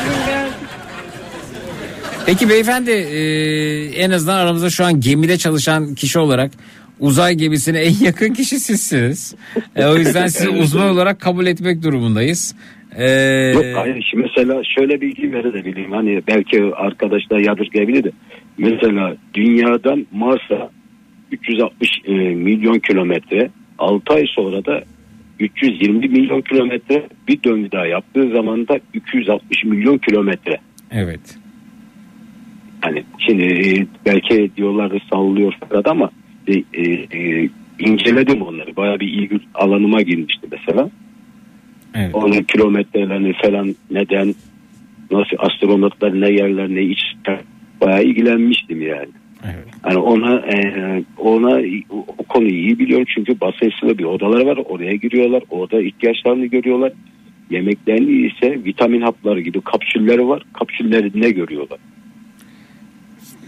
Peki 2.25 2.49
beyefendi 2.49 2.91
e, 2.91 3.21
en 4.03 4.11
azından 4.11 4.37
aramızda 4.37 4.69
şu 4.69 4.85
an 4.85 4.99
gemide 4.99 5.37
çalışan 5.37 5.95
kişi 5.95 6.19
olarak 6.19 6.51
uzay 6.99 7.33
gemisine 7.33 7.79
en 7.79 7.95
yakın 8.05 8.33
kişi 8.33 8.59
sizsiniz. 8.59 9.35
E, 9.75 9.85
o 9.85 9.95
yüzden 9.97 10.27
sizi 10.27 10.49
uzman 10.49 10.89
olarak 10.89 11.19
kabul 11.21 11.45
etmek 11.45 11.83
durumundayız. 11.83 12.55
E, 12.97 13.05
Yok 13.53 13.65
hayır 13.75 14.07
şimdi 14.09 14.23
mesela 14.23 14.61
şöyle 14.77 15.01
bilgi 15.01 15.33
verebileyim 15.33 15.91
hani 15.91 16.21
belki 16.27 16.63
arkadaşlar 16.75 17.39
yadırgayabilir 17.39 18.03
de 18.03 18.11
mesela 18.57 19.15
dünyadan 19.33 20.07
Mars'a 20.11 20.69
360 21.31 21.89
e, 22.05 22.11
milyon 22.13 22.79
kilometre 22.79 23.49
6 23.77 24.13
ay 24.13 24.25
sonra 24.27 24.65
da 24.65 24.83
320 25.39 26.07
milyon 26.07 26.41
kilometre 26.41 27.07
bir 27.27 27.43
döngü 27.43 27.71
daha 27.71 27.85
yaptığı 27.85 28.29
zaman 28.29 28.67
da 28.67 28.79
260 28.93 29.63
milyon 29.63 29.97
kilometre. 29.97 30.57
Evet. 30.91 31.37
Hani 32.81 33.03
şimdi 33.27 33.43
e, 33.43 33.87
belki 34.05 34.51
diyorlar 34.57 34.91
da 34.91 34.97
sallıyor 35.11 35.53
falan 35.69 35.83
ama 35.85 36.09
e, 36.47 36.53
e, 36.53 36.83
e, 37.17 37.49
inceledim 37.79 38.41
onları. 38.41 38.75
Bayağı 38.75 38.99
bir 38.99 39.07
ilgi 39.07 39.39
alanıma 39.53 40.01
girmişti 40.01 40.47
mesela. 40.51 40.89
Evet. 41.95 42.15
Onun 42.15 42.43
kilometrelerini 42.43 43.33
falan 43.43 43.75
neden 43.91 44.35
nasıl 45.11 45.35
astronotlar 45.39 46.21
ne 46.21 46.29
yerler 46.29 46.69
ne 46.69 46.83
içler 46.83 47.39
bayağı 47.81 48.03
ilgilenmiştim 48.03 48.81
yani. 48.81 49.09
Hani 49.81 49.97
ona 49.97 50.35
e, 50.35 50.57
ona 51.17 51.61
o, 51.89 52.23
konuyu 52.29 52.53
iyi 52.53 52.79
biliyorum 52.79 53.05
çünkü 53.15 53.41
basınçlı 53.41 53.97
bir 53.97 54.03
odaları 54.03 54.45
var. 54.45 54.57
Oraya 54.65 54.95
giriyorlar. 54.95 55.43
Orada 55.49 55.81
ihtiyaçlarını 55.81 56.45
görüyorlar. 56.45 56.91
Yemeklerini 57.49 58.27
ise 58.27 58.63
vitamin 58.65 59.01
hapları 59.01 59.41
gibi 59.41 59.61
kapsülleri 59.61 60.27
var. 60.27 60.43
Kapsülleri 60.53 61.11
ne 61.21 61.29
görüyorlar? 61.29 61.79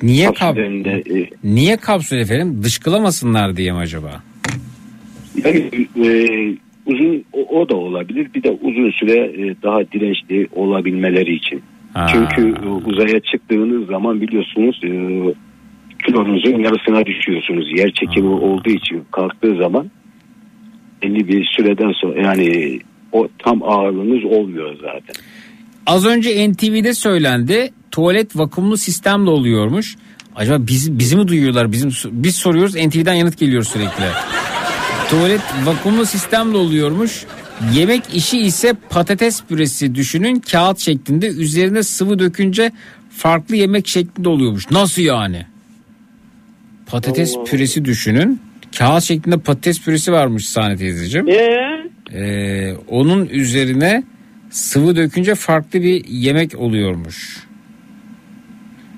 niye 0.03 0.25
kap 0.25 0.37
Kapsüllerinde 0.37 1.03
e, 1.19 1.29
niye 1.43 1.77
kapsül 1.77 2.17
efendim? 2.17 2.63
Dışkılamasınlar 2.63 3.57
diye 3.57 3.71
mi 3.71 3.77
acaba? 3.77 4.23
Yani 5.43 5.69
e, 6.05 6.09
uzun 6.85 7.23
o, 7.33 7.61
o 7.61 7.69
da 7.69 7.75
olabilir. 7.75 8.27
Bir 8.35 8.43
de 8.43 8.51
uzun 8.51 8.91
süre 8.91 9.17
e, 9.17 9.55
daha 9.63 9.79
dirençli 9.91 10.47
olabilmeleri 10.55 11.35
için. 11.35 11.61
Ha. 11.93 12.07
Çünkü 12.11 12.55
e, 12.65 12.69
uzaya 12.69 13.19
çıktığınız 13.19 13.87
zaman 13.87 14.21
biliyorsunuz 14.21 14.79
e, 14.83 14.89
kilonuzun 16.05 16.59
yarısına 16.59 17.05
düşüyorsunuz. 17.05 17.71
Yer 17.77 17.91
çekimi 17.91 18.29
olduğu 18.29 18.69
için 18.69 19.03
kalktığı 19.11 19.55
zaman 19.57 19.91
belli 21.03 21.27
bir 21.27 21.45
süreden 21.45 21.91
sonra 21.91 22.21
yani 22.21 22.79
o 23.11 23.27
tam 23.39 23.63
ağırlığınız 23.63 24.23
olmuyor 24.23 24.75
zaten. 24.75 25.15
Az 25.85 26.05
önce 26.05 26.51
NTV'de 26.51 26.93
söylendi. 26.93 27.69
Tuvalet 27.91 28.37
vakumlu 28.37 28.77
sistemle 28.77 29.29
oluyormuş. 29.29 29.95
Acaba 30.35 30.67
bizi, 30.67 30.99
bizi 30.99 31.17
mi 31.17 31.27
duyuyorlar? 31.27 31.71
Bizim 31.71 31.91
biz 32.11 32.35
soruyoruz 32.35 32.75
NTV'den 32.75 33.13
yanıt 33.13 33.37
geliyor 33.37 33.63
sürekli. 33.63 34.03
Tuvalet 35.09 35.41
vakumlu 35.63 36.05
sistemle 36.05 36.57
oluyormuş. 36.57 37.25
Yemek 37.73 38.03
işi 38.13 38.39
ise 38.39 38.73
patates 38.89 39.43
püresi 39.43 39.95
düşünün 39.95 40.39
kağıt 40.51 40.79
şeklinde 40.79 41.27
üzerine 41.27 41.83
sıvı 41.83 42.19
dökünce 42.19 42.71
farklı 43.09 43.55
yemek 43.55 43.87
şeklinde 43.87 44.29
oluyormuş. 44.29 44.71
Nasıl 44.71 45.01
yani? 45.01 45.45
Patates 46.85 47.35
püresi 47.45 47.85
düşünün. 47.85 48.41
Kağıt 48.77 49.03
şeklinde 49.03 49.37
patates 49.37 49.81
püresi 49.81 50.11
varmış 50.11 50.49
Sahne 50.49 50.77
teyzeciğim. 50.77 51.27
Ee, 51.29 51.75
Ee, 52.13 52.75
onun 52.87 53.25
üzerine 53.25 54.03
sıvı 54.49 54.95
dökünce 54.95 55.35
farklı 55.35 55.81
bir 55.81 56.05
yemek 56.07 56.55
oluyormuş. 56.55 57.37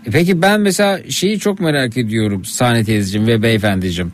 E 0.05 0.11
peki 0.11 0.41
ben 0.41 0.61
mesela 0.61 0.99
şeyi 1.09 1.39
çok 1.39 1.59
merak 1.59 1.97
ediyorum 1.97 2.45
Sahne 2.45 2.83
teyzeciğim 2.83 3.27
ve 3.27 3.41
beyefendiciğim. 3.43 4.13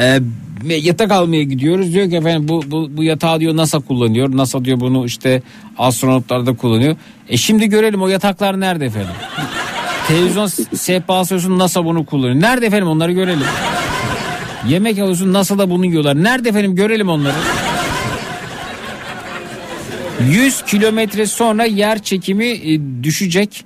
Ee, 0.00 0.18
yatak 0.64 1.12
almaya 1.12 1.42
gidiyoruz 1.42 1.92
diyor 1.92 2.10
ki 2.10 2.16
efendim 2.16 2.48
bu, 2.48 2.62
bu, 2.66 2.96
bu 2.96 3.04
yatağı 3.04 3.40
diyor 3.40 3.56
NASA 3.56 3.80
kullanıyor. 3.80 4.36
NASA 4.36 4.64
diyor 4.64 4.80
bunu 4.80 5.06
işte 5.06 5.42
astronotlar 5.78 6.46
da 6.46 6.56
kullanıyor. 6.56 6.96
E 7.28 7.36
şimdi 7.36 7.68
görelim 7.68 8.02
o 8.02 8.08
yataklar 8.08 8.60
nerede 8.60 8.86
efendim? 8.86 9.10
Televizyon 10.08 10.46
sehpası 10.76 11.34
olsun 11.34 11.58
NASA 11.58 11.84
bunu 11.84 12.06
kullanıyor. 12.06 12.40
Nerede 12.40 12.66
efendim 12.66 12.88
onları 12.88 13.12
görelim. 13.12 13.46
Yemek 14.68 14.98
alıyorsun 14.98 15.32
NASA 15.32 15.58
da 15.58 15.70
bunu 15.70 15.86
yiyorlar. 15.86 16.24
Nerede 16.24 16.48
efendim 16.48 16.74
görelim 16.74 17.08
onları. 17.08 17.36
100 20.30 20.62
kilometre 20.62 21.26
sonra 21.26 21.64
yer 21.64 22.02
çekimi 22.02 22.46
e, 22.46 23.02
düşecek. 23.02 23.64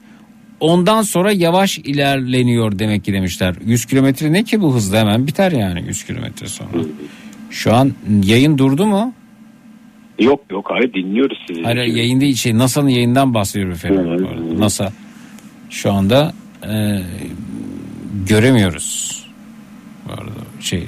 Ondan 0.60 1.02
sonra 1.02 1.32
yavaş 1.32 1.78
ilerleniyor 1.78 2.78
demek 2.78 3.04
ki 3.04 3.12
demişler. 3.12 3.54
100 3.64 3.84
kilometre 3.84 4.32
ne 4.32 4.44
ki 4.44 4.60
bu 4.60 4.74
hızla 4.74 4.98
hemen 4.98 5.26
biter 5.26 5.52
yani 5.52 5.84
100 5.86 6.04
kilometre 6.04 6.46
sonra. 6.46 6.68
Şu 7.50 7.74
an 7.74 7.92
yayın 8.24 8.58
durdu 8.58 8.86
mu? 8.86 9.14
Yok 10.18 10.40
yok 10.50 10.70
hayır 10.70 10.92
dinliyoruz 10.92 11.38
sizi. 11.46 11.62
Hayır 11.62 11.76
yayında 11.76 12.32
şey 12.32 12.58
NASA'nın 12.58 12.88
yayından 12.88 13.34
bahsediyorum 13.34 13.72
efendim. 13.72 14.04
Bu 14.04 14.28
arada. 14.28 14.60
NASA 14.60 14.92
şu 15.70 15.92
anda 15.92 16.32
e, 16.68 17.00
göremiyoruz. 18.28 19.20
Bu 20.08 20.12
arada 20.12 20.40
şey 20.60 20.84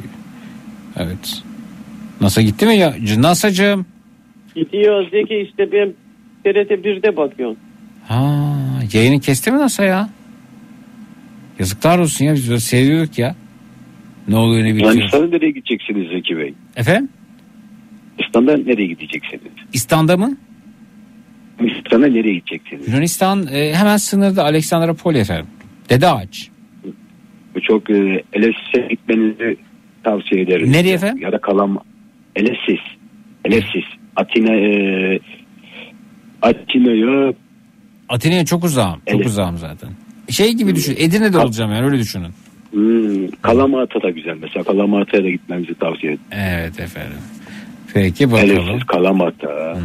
evet. 0.97 1.43
NASA 2.21 2.43
gitti 2.43 2.67
mi 2.67 2.77
ya? 2.77 2.95
NASA'cığım. 3.19 3.87
gidiyor 4.55 5.11
Zeki 5.11 5.37
işte 5.37 5.73
ben 5.73 5.95
TRT 6.45 6.71
1'de 6.71 7.17
bakıyorum. 7.17 7.57
Ha, 8.09 8.59
yayını 8.93 9.21
kesti 9.21 9.51
mi 9.51 9.59
NASA 9.59 9.85
ya? 9.85 10.09
Yazıklar 11.59 11.99
olsun 11.99 12.25
ya 12.25 12.35
biz 12.35 12.49
böyle 12.49 12.61
seyriyorduk 12.61 13.19
ya. 13.19 13.35
Ne 14.29 14.37
oluyor 14.37 14.65
ne 14.65 14.75
bitiyor. 14.75 14.93
Yunanistan'a 14.93 15.27
nereye 15.27 15.51
gideceksiniz 15.51 16.09
Zeki 16.09 16.37
Bey? 16.37 16.55
Efendim? 16.77 17.09
Yunanistan'da 18.19 18.57
nereye 18.57 18.87
gideceksiniz? 18.87 19.43
İstan'da 19.73 20.17
mı? 20.17 20.37
Yunanistan'a 21.61 22.07
nereye 22.07 22.35
gideceksiniz? 22.35 22.89
Yunanistan 22.89 23.47
e, 23.53 23.75
hemen 23.75 23.97
sınırda 23.97 24.45
Aleksandropol 24.45 25.15
efendim. 25.15 25.47
Dede 25.91 26.09
Ağaç. 26.09 26.49
Bu 27.55 27.61
çok 27.61 27.91
e, 27.91 28.23
Elesis'e 28.33 28.89
gitmenizi 28.91 29.57
tavsiye 30.05 30.43
ederim. 30.43 30.73
Nereye 30.73 30.95
efendim? 30.95 31.23
Ya 31.23 31.33
da 31.33 31.39
kalam 31.41 31.79
Elesis. 32.37 32.81
Elesis. 33.45 33.85
Atina 34.17 34.55
e, 34.57 35.21
Atina'ya 36.43 37.33
Atina'ya 38.13 38.45
çok 38.45 38.65
uzağım. 38.65 39.01
Çok 39.07 39.17
Evet. 39.17 39.27
uzağım 39.27 39.59
zaten. 39.59 39.89
Şey 40.31 40.53
gibi 40.53 40.75
düşün. 40.75 40.95
Edirne'de 40.99 41.39
olacağım 41.39 41.73
yani 41.73 41.85
öyle 41.85 41.99
düşünün. 41.99 42.31
hmm, 42.71 43.29
Kalamata 43.43 44.03
da 44.03 44.11
güzel. 44.11 44.37
Mesela 44.43 44.65
Kalamata'ya 44.65 45.25
da 45.25 45.31
gitmenizi 45.31 45.75
tavsiye 45.75 46.13
ederim. 46.13 46.27
Evet 46.33 46.81
efendim. 46.81 47.19
Peki 47.95 48.33
bakalım. 48.33 48.51
Elesis, 48.69 48.87
Kalamata. 48.87 49.79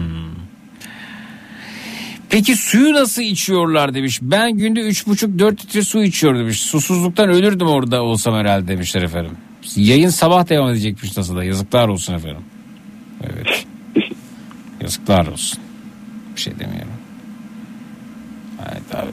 Peki 2.30 2.56
suyu 2.56 2.94
nasıl 2.94 3.22
içiyorlar 3.22 3.94
demiş. 3.94 4.20
Ben 4.22 4.58
günde 4.58 4.80
3,5-4 4.80 5.52
litre 5.52 5.82
su 5.82 6.04
içiyorum 6.04 6.40
demiş. 6.40 6.62
Susuzluktan 6.62 7.30
ölürdüm 7.30 7.68
orada 7.68 8.04
olsam 8.04 8.36
herhalde 8.36 8.68
demişler 8.68 9.02
efendim. 9.02 9.32
Yayın 9.76 10.10
sabah 10.10 10.50
devam 10.50 10.70
edecekmiş 10.70 11.18
nasıl 11.18 11.36
da. 11.38 11.44
Yazıklar 11.44 11.88
olsun 11.88 12.14
efendim. 12.14 12.42
Evet. 13.24 13.66
Yazıklar 14.82 15.28
olsun. 15.28 15.60
Bir 16.36 16.42
şey 16.42 16.54
demiyorum. 16.60 16.92
Abi. 18.68 19.08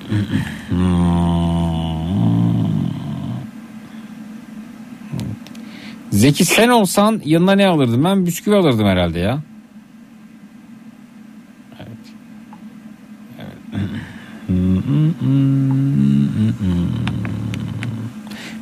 Zeki 6.10 6.44
sen 6.44 6.68
olsan 6.68 7.23
yanına 7.24 7.52
ne 7.52 7.66
alırdın? 7.66 8.05
Ben 8.05 8.26
bisküvi 8.26 8.55
alırdım 8.55 8.86
herhalde 8.86 9.18
ya. 9.18 9.42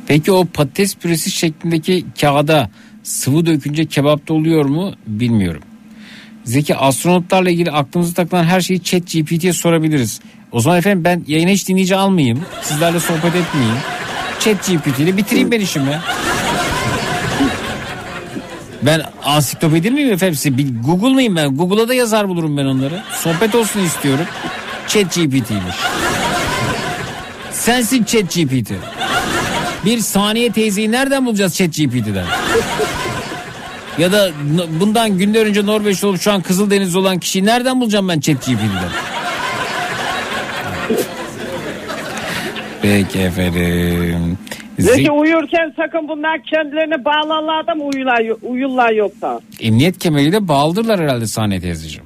Peki 0.07 0.31
o 0.31 0.45
patates 0.45 0.95
püresi 0.95 1.31
şeklindeki 1.31 2.05
kağıda 2.21 2.69
sıvı 3.03 3.45
dökünce 3.45 3.85
kebapta 3.85 4.33
oluyor 4.33 4.65
mu 4.65 4.93
bilmiyorum. 5.07 5.61
Zeki 6.43 6.75
astronotlarla 6.75 7.49
ilgili 7.49 7.71
aklımıza 7.71 8.13
takılan 8.13 8.43
her 8.43 8.61
şeyi 8.61 8.83
chat 8.83 9.11
GPT'ye 9.11 9.53
sorabiliriz. 9.53 10.21
O 10.53 10.59
zaman 10.59 10.77
efendim 10.77 11.03
ben 11.03 11.23
yayına 11.27 11.49
hiç 11.49 11.67
dinleyici 11.67 11.95
almayayım. 11.95 12.41
Sizlerle 12.61 12.99
sohbet 12.99 13.35
etmeyeyim. 13.35 13.77
Chat 14.39 14.67
GPT 14.67 14.99
ile 14.99 15.17
bitireyim 15.17 15.51
ben 15.51 15.59
işimi. 15.59 15.99
Ben 18.81 19.01
ansiklopedi 19.23 19.91
miyim 19.91 20.13
efendim? 20.13 20.35
Size 20.35 20.57
Bir 20.57 20.67
Google 20.85 21.09
mıyım 21.09 21.35
ben? 21.35 21.57
Google'a 21.57 21.87
da 21.87 21.93
yazar 21.93 22.29
bulurum 22.29 22.57
ben 22.57 22.65
onları. 22.65 23.01
Sohbet 23.11 23.55
olsun 23.55 23.79
istiyorum. 23.79 24.25
Chat 24.87 25.15
GPT'ymiş. 25.15 25.75
Sensin 27.51 28.03
Chat 28.03 28.35
GPT. 28.35 28.71
Bir 29.85 29.99
saniye 29.99 30.51
teyzeyi 30.51 30.91
nereden 30.91 31.25
bulacağız 31.25 31.55
Chat 31.55 31.67
GPT'den? 31.67 32.25
Ya 33.97 34.11
da 34.11 34.31
bundan 34.79 35.17
günler 35.17 35.45
önce 35.45 35.65
Norveç 35.65 36.03
olup 36.03 36.21
şu 36.21 36.31
an 36.31 36.41
Kızıldeniz'de 36.41 36.97
olan 36.97 37.19
kişiyi 37.19 37.45
nereden 37.45 37.81
bulacağım 37.81 38.09
ben 38.09 38.19
Chat 38.19 38.45
GPT'den? 38.45 39.12
Peki 42.81 43.19
efendim. 43.19 44.37
Zeki 44.79 45.03
Ze- 45.03 45.11
uyurken 45.11 45.73
sakın 45.75 46.07
bunlar 46.07 46.43
kendilerini 46.43 47.05
bağlarlar 47.05 47.67
da 47.67 47.75
mı 47.75 47.83
uyurlar, 47.83 48.21
uyurlar 48.41 48.91
yoksa? 48.91 49.39
Emniyet 49.59 49.97
kemeriyle 49.99 50.47
bağlıdırlar 50.47 50.99
herhalde 50.99 51.27
saniye 51.27 51.59
teyzeciğim. 51.59 52.05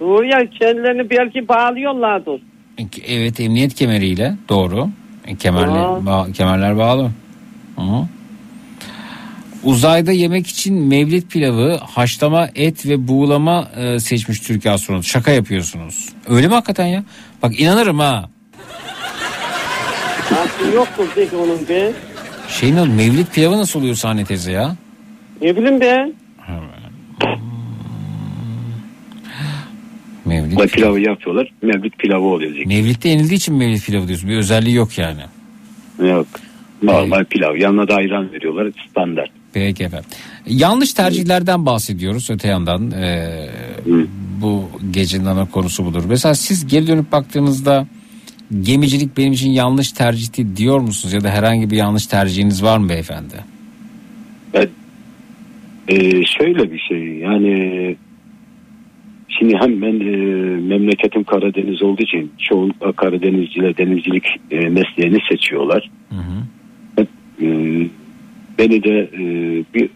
Doğru 0.00 0.24
ya 0.26 0.50
kendilerini 0.60 1.10
belki 1.10 1.48
bağlıyorlardır. 1.48 2.40
Evet 3.06 3.40
emniyet 3.40 3.74
kemeriyle 3.74 4.34
doğru. 4.48 4.88
E, 5.26 5.36
Kemerler, 5.36 5.82
ba- 5.82 6.32
kemerler 6.32 6.78
bağlı. 6.78 7.10
Hı. 7.76 7.82
Uzayda 9.64 10.12
yemek 10.12 10.46
için 10.46 10.74
mevlit 10.74 11.30
pilavı, 11.30 11.76
haşlama 11.76 12.48
et 12.54 12.86
ve 12.86 13.08
buğulama 13.08 13.68
e, 13.76 14.00
seçmiş 14.00 14.40
Türkiye 14.40 14.74
astronotu. 14.74 15.06
Şaka 15.06 15.30
yapıyorsunuz. 15.30 16.08
Öyle 16.28 16.46
mi 16.48 16.54
hakikaten 16.54 16.86
ya? 16.86 17.04
Bak 17.42 17.60
inanırım 17.60 17.98
ha. 17.98 18.30
Aslında 20.30 20.74
yoktur 20.74 21.04
Zeki 21.14 21.36
onun 21.36 21.68
be. 21.68 21.92
Şey 22.48 22.74
ne 22.74 22.80
oldu? 22.80 22.90
Mevlit 22.90 23.34
pilavı 23.34 23.58
nasıl 23.58 23.80
oluyor 23.80 23.94
sahne 23.94 24.24
teyze 24.24 24.52
ya? 24.52 24.76
Ne 25.42 25.56
bileyim 25.56 25.80
be. 25.80 26.12
Mevlit 30.24 30.60
Ve 30.60 30.66
pilavı 30.66 31.00
yapıyorlar. 31.00 31.52
Mevlüt 31.62 31.98
pilavı 31.98 32.24
oluyor. 32.24 32.52
Zeki. 32.52 32.68
Mevlit'te 32.68 33.08
yenildiği 33.08 33.36
için 33.38 33.54
mevlit 33.54 33.86
pilavı 33.86 34.08
diyorsun. 34.08 34.28
Bir 34.30 34.36
özelliği 34.36 34.76
yok 34.76 34.98
yani. 34.98 35.20
Yok. 35.98 36.26
Normal 36.82 37.24
pilav. 37.24 37.56
Yanına 37.56 37.88
da 37.88 37.94
ayran 37.94 38.32
veriyorlar. 38.32 38.68
Standart. 38.90 39.30
Peki 39.56 39.84
efendim. 39.84 40.10
Yanlış 40.46 40.92
tercihlerden 40.92 41.66
bahsediyoruz 41.66 42.30
öte 42.30 42.48
yandan. 42.48 42.90
e, 42.90 43.48
bu 44.42 44.64
gecenin 44.90 45.24
ana 45.24 45.50
konusu 45.50 45.84
budur. 45.84 46.04
Mesela 46.08 46.34
siz 46.34 46.66
geri 46.66 46.86
dönüp 46.86 47.12
baktığınızda 47.12 47.86
gemicilik 48.60 49.16
benim 49.16 49.32
için 49.32 49.50
yanlış 49.50 49.92
tercihti 49.92 50.56
diyor 50.56 50.80
musunuz? 50.80 51.14
Ya 51.14 51.20
da 51.20 51.30
herhangi 51.30 51.70
bir 51.70 51.76
yanlış 51.76 52.06
tercihiniz 52.06 52.62
var 52.62 52.78
mı 52.78 52.88
beyefendi? 52.88 53.34
Ee, 55.88 56.24
şöyle 56.24 56.72
bir 56.72 56.78
şey 56.78 57.16
yani 57.16 57.96
şimdi 59.38 59.56
hem 59.60 59.82
ben 59.82 60.00
e, 60.00 60.16
memleketim 60.60 61.24
Karadeniz 61.24 61.82
olduğu 61.82 62.02
için 62.02 62.32
çoğunlukla 62.38 62.92
Karadenizciler 62.92 63.76
denizcilik 63.76 64.24
e, 64.50 64.56
mesleğini 64.56 65.18
seçiyorlar. 65.30 65.90
Hep, 66.96 67.08
e, 67.42 67.46
beni 68.58 68.82
de 68.82 68.98
e, 69.00 69.20
bir 69.74 69.90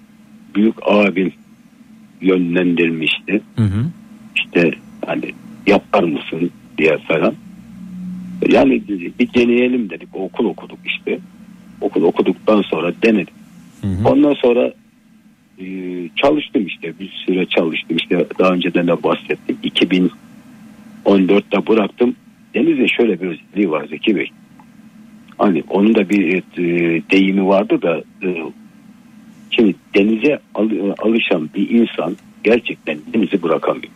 büyük 0.55 0.75
abim 0.87 1.33
yönlendirmişti. 2.21 3.43
İşte 4.37 4.71
hani 5.07 5.33
yapar 5.67 6.03
mısın 6.03 6.51
diye 6.79 6.99
falan. 6.99 7.35
Yani 8.49 8.83
bir 9.19 9.35
deneyelim 9.35 9.91
dedik. 9.91 10.09
Okul 10.13 10.45
okuduk 10.45 10.79
işte. 10.85 11.19
Okul 11.81 12.03
okuduktan 12.03 12.63
sonra 12.63 12.93
denedim. 13.03 13.35
Ondan 14.05 14.35
sonra 14.35 14.73
e, 15.61 15.67
çalıştım 16.17 16.67
işte 16.67 16.93
bir 17.01 17.09
süre 17.27 17.47
çalıştım 17.47 17.97
işte 17.97 18.27
daha 18.39 18.53
önceden 18.53 18.87
de 18.87 19.03
bahsettim 19.03 19.57
2014'te 21.05 21.67
bıraktım 21.67 22.15
Deniz'in 22.55 22.87
şöyle 22.87 23.21
bir 23.21 23.27
özelliği 23.27 23.71
var 23.71 23.87
Zeki 23.91 24.17
Bey 24.17 24.31
hani 25.41 25.63
onun 25.69 25.95
da 25.95 26.09
bir 26.09 26.35
e, 26.37 26.43
deyimi 27.11 27.47
vardı 27.47 27.83
da 27.83 27.99
e, 27.99 28.29
şimdi 29.51 29.75
denize 29.95 30.39
al- 30.55 30.95
alışan 30.99 31.51
bir 31.55 31.71
insan 31.71 32.17
gerçekten 32.45 32.99
denizi 33.15 33.43
bırakamıyor 33.43 33.93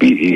bir 0.00 0.20
e, 0.20 0.32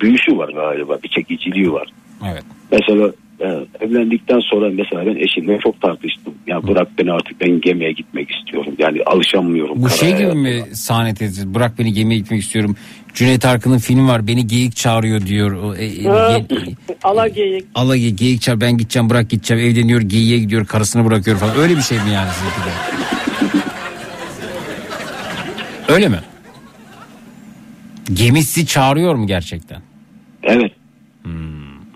büyüsü 0.00 0.38
var 0.38 0.48
galiba 0.48 0.98
bir 1.04 1.08
çekiciliği 1.08 1.72
var 1.72 1.88
Evet. 2.32 2.44
Mesela 2.72 3.12
e, 3.40 3.46
evlendikten 3.80 4.40
sonra 4.40 4.70
mesela 4.70 5.06
ben 5.06 5.16
eşimle 5.16 5.58
çok 5.58 5.80
tartıştım. 5.80 6.34
Ya 6.46 6.62
bırak 6.62 6.88
beni 6.98 7.12
artık 7.12 7.40
ben 7.40 7.60
gemiye 7.60 7.92
gitmek 7.92 8.30
istiyorum. 8.30 8.74
Yani 8.78 9.02
alışamıyorum. 9.06 9.82
Bu 9.82 9.88
şey 9.90 10.16
gibi 10.16 10.34
mi 10.34 10.62
sahne 10.72 11.14
teyze? 11.14 11.54
Bırak 11.54 11.78
beni 11.78 11.92
gemiye 11.92 12.20
gitmek 12.20 12.40
istiyorum. 12.40 12.76
Cüneyt 13.14 13.44
Arkın'ın 13.44 13.78
filmi 13.78 14.08
var. 14.08 14.26
Beni 14.26 14.46
geyik 14.46 14.76
çağırıyor 14.76 15.26
diyor. 15.26 15.52
O, 15.62 15.74
e, 15.76 15.84
e, 15.84 15.88
ge- 16.02 16.74
Ala 17.04 17.28
geyik. 17.28 17.64
Ala 17.74 17.96
ge- 17.96 18.08
geyik 18.16 18.42
çağır 18.42 18.60
ben 18.60 18.78
gideceğim 18.78 19.10
bırak 19.10 19.30
gideceğim 19.30 19.64
evleniyor 19.64 20.00
geyiğe 20.00 20.38
gidiyor 20.38 20.66
karısını 20.66 21.04
bırakıyor 21.10 21.36
falan. 21.38 21.56
Öyle 21.56 21.76
bir 21.76 21.82
şey 21.82 21.98
mi 21.98 22.10
yani 22.14 22.28
sizinki 22.30 22.56
de? 22.68 22.72
Öyle 25.92 26.08
mi? 26.08 26.18
Gemisi 28.12 28.66
çağırıyor 28.66 29.14
mu 29.14 29.26
gerçekten? 29.26 29.82
Evet. 30.42 30.72
Hmm. 31.22 31.32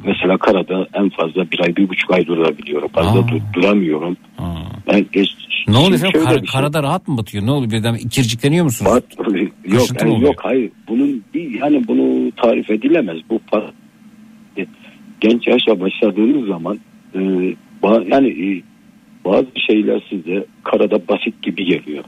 Mesela 0.05 0.39
karada 0.39 0.87
en 0.95 1.11
fazla 1.11 1.51
bir 1.51 1.61
ay 1.61 1.77
bir 1.77 1.89
buçuk 1.89 2.11
ay 2.11 2.27
durabiliyorum. 2.27 2.89
Fazla 2.89 3.29
dur- 3.29 3.41
duramıyorum. 3.53 4.17
Ben 4.93 5.07
geç, 5.13 5.29
Ne 5.69 5.77
oluyor 5.77 5.95
efendim? 6.01 6.25
Kar- 6.25 6.39
şey- 6.39 6.47
karada 6.47 6.83
rahat 6.83 7.09
mı 7.09 7.19
batıyor? 7.19 7.47
Ne 7.47 7.51
oluyor 7.51 7.73
birden 7.73 7.95
ikircikleniyor 7.95 8.65
musunuz? 8.65 8.93
Yok, 9.65 9.81
Kaşıntı 9.81 10.07
mı 10.07 10.13
yani 10.13 10.25
yok 10.25 10.35
hayır. 10.39 10.71
Bunun 10.89 11.23
bir 11.35 11.61
yani 11.61 11.89
bunu 11.89 12.33
tarif 12.33 12.71
edilemez. 12.71 13.19
Bu 13.31 13.41
genç 15.21 15.47
yaşa 15.47 15.81
başladığınız 15.81 16.47
zaman 16.47 16.79
e, 17.15 17.21
yani 18.11 18.29
e, 18.29 18.63
bazı 19.25 19.47
şeyler 19.67 20.03
size 20.11 20.45
karada 20.65 21.09
basit 21.09 21.43
gibi 21.43 21.65
geliyor. 21.65 22.05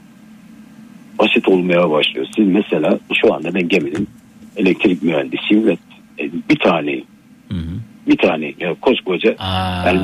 Basit 1.19 1.47
olmaya 1.47 1.89
başlıyor. 1.89 2.27
Siz 2.35 2.47
mesela 2.47 2.99
şu 3.21 3.33
anda 3.33 3.53
ben 3.53 3.67
geminin 3.67 4.07
elektrik 4.57 5.03
mühendisiyim 5.03 5.67
ve 5.67 5.77
e, 6.19 6.31
bir 6.49 6.59
taneyim. 6.59 7.05
Bir 8.09 8.17
tane 8.17 8.53
yani 8.59 8.75
koskoca 8.81 9.35
yani 9.85 10.01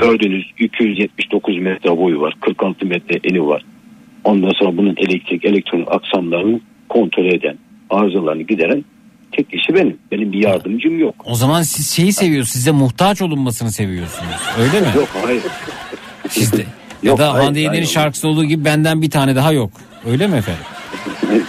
gördüğünüz 0.00 0.44
279 0.58 1.58
metre 1.58 1.98
boyu 1.98 2.20
var 2.20 2.34
46 2.40 2.86
metre 2.86 3.20
eni 3.24 3.46
var 3.46 3.64
ondan 4.24 4.50
sonra 4.50 4.76
bunun 4.76 4.94
elektrik 4.96 5.44
elektronik 5.44 5.88
aksamlarını 5.92 6.60
kontrol 6.88 7.24
eden 7.26 7.56
arızalarını 7.90 8.42
gideren 8.42 8.84
tek 9.32 9.50
kişi 9.50 9.74
benim 9.74 9.98
benim 10.12 10.32
bir 10.32 10.38
yardımcım 10.42 10.98
yok 10.98 11.14
O 11.24 11.34
zaman 11.34 11.62
siz 11.62 11.90
şeyi 11.90 12.12
seviyorsunuz. 12.12 12.52
Size 12.52 12.70
muhtaç 12.70 13.22
olunmasını 13.22 13.72
seviyorsunuz. 13.72 14.34
Öyle 14.58 14.80
mi? 14.80 14.86
yok 14.96 15.08
hayır 15.24 15.42
Sizde. 16.28 16.64
Ya 17.02 17.10
Yok, 17.10 17.18
da 17.18 17.32
hayır, 17.34 17.44
Hande 17.44 17.60
Yener'in 17.60 17.84
şarkısı 17.84 18.28
olduğu 18.28 18.44
gibi 18.44 18.64
benden 18.64 19.02
bir 19.02 19.10
tane 19.10 19.36
daha 19.36 19.52
yok. 19.52 19.70
Öyle 20.06 20.26
mi 20.26 20.36
efendim? 20.36 20.62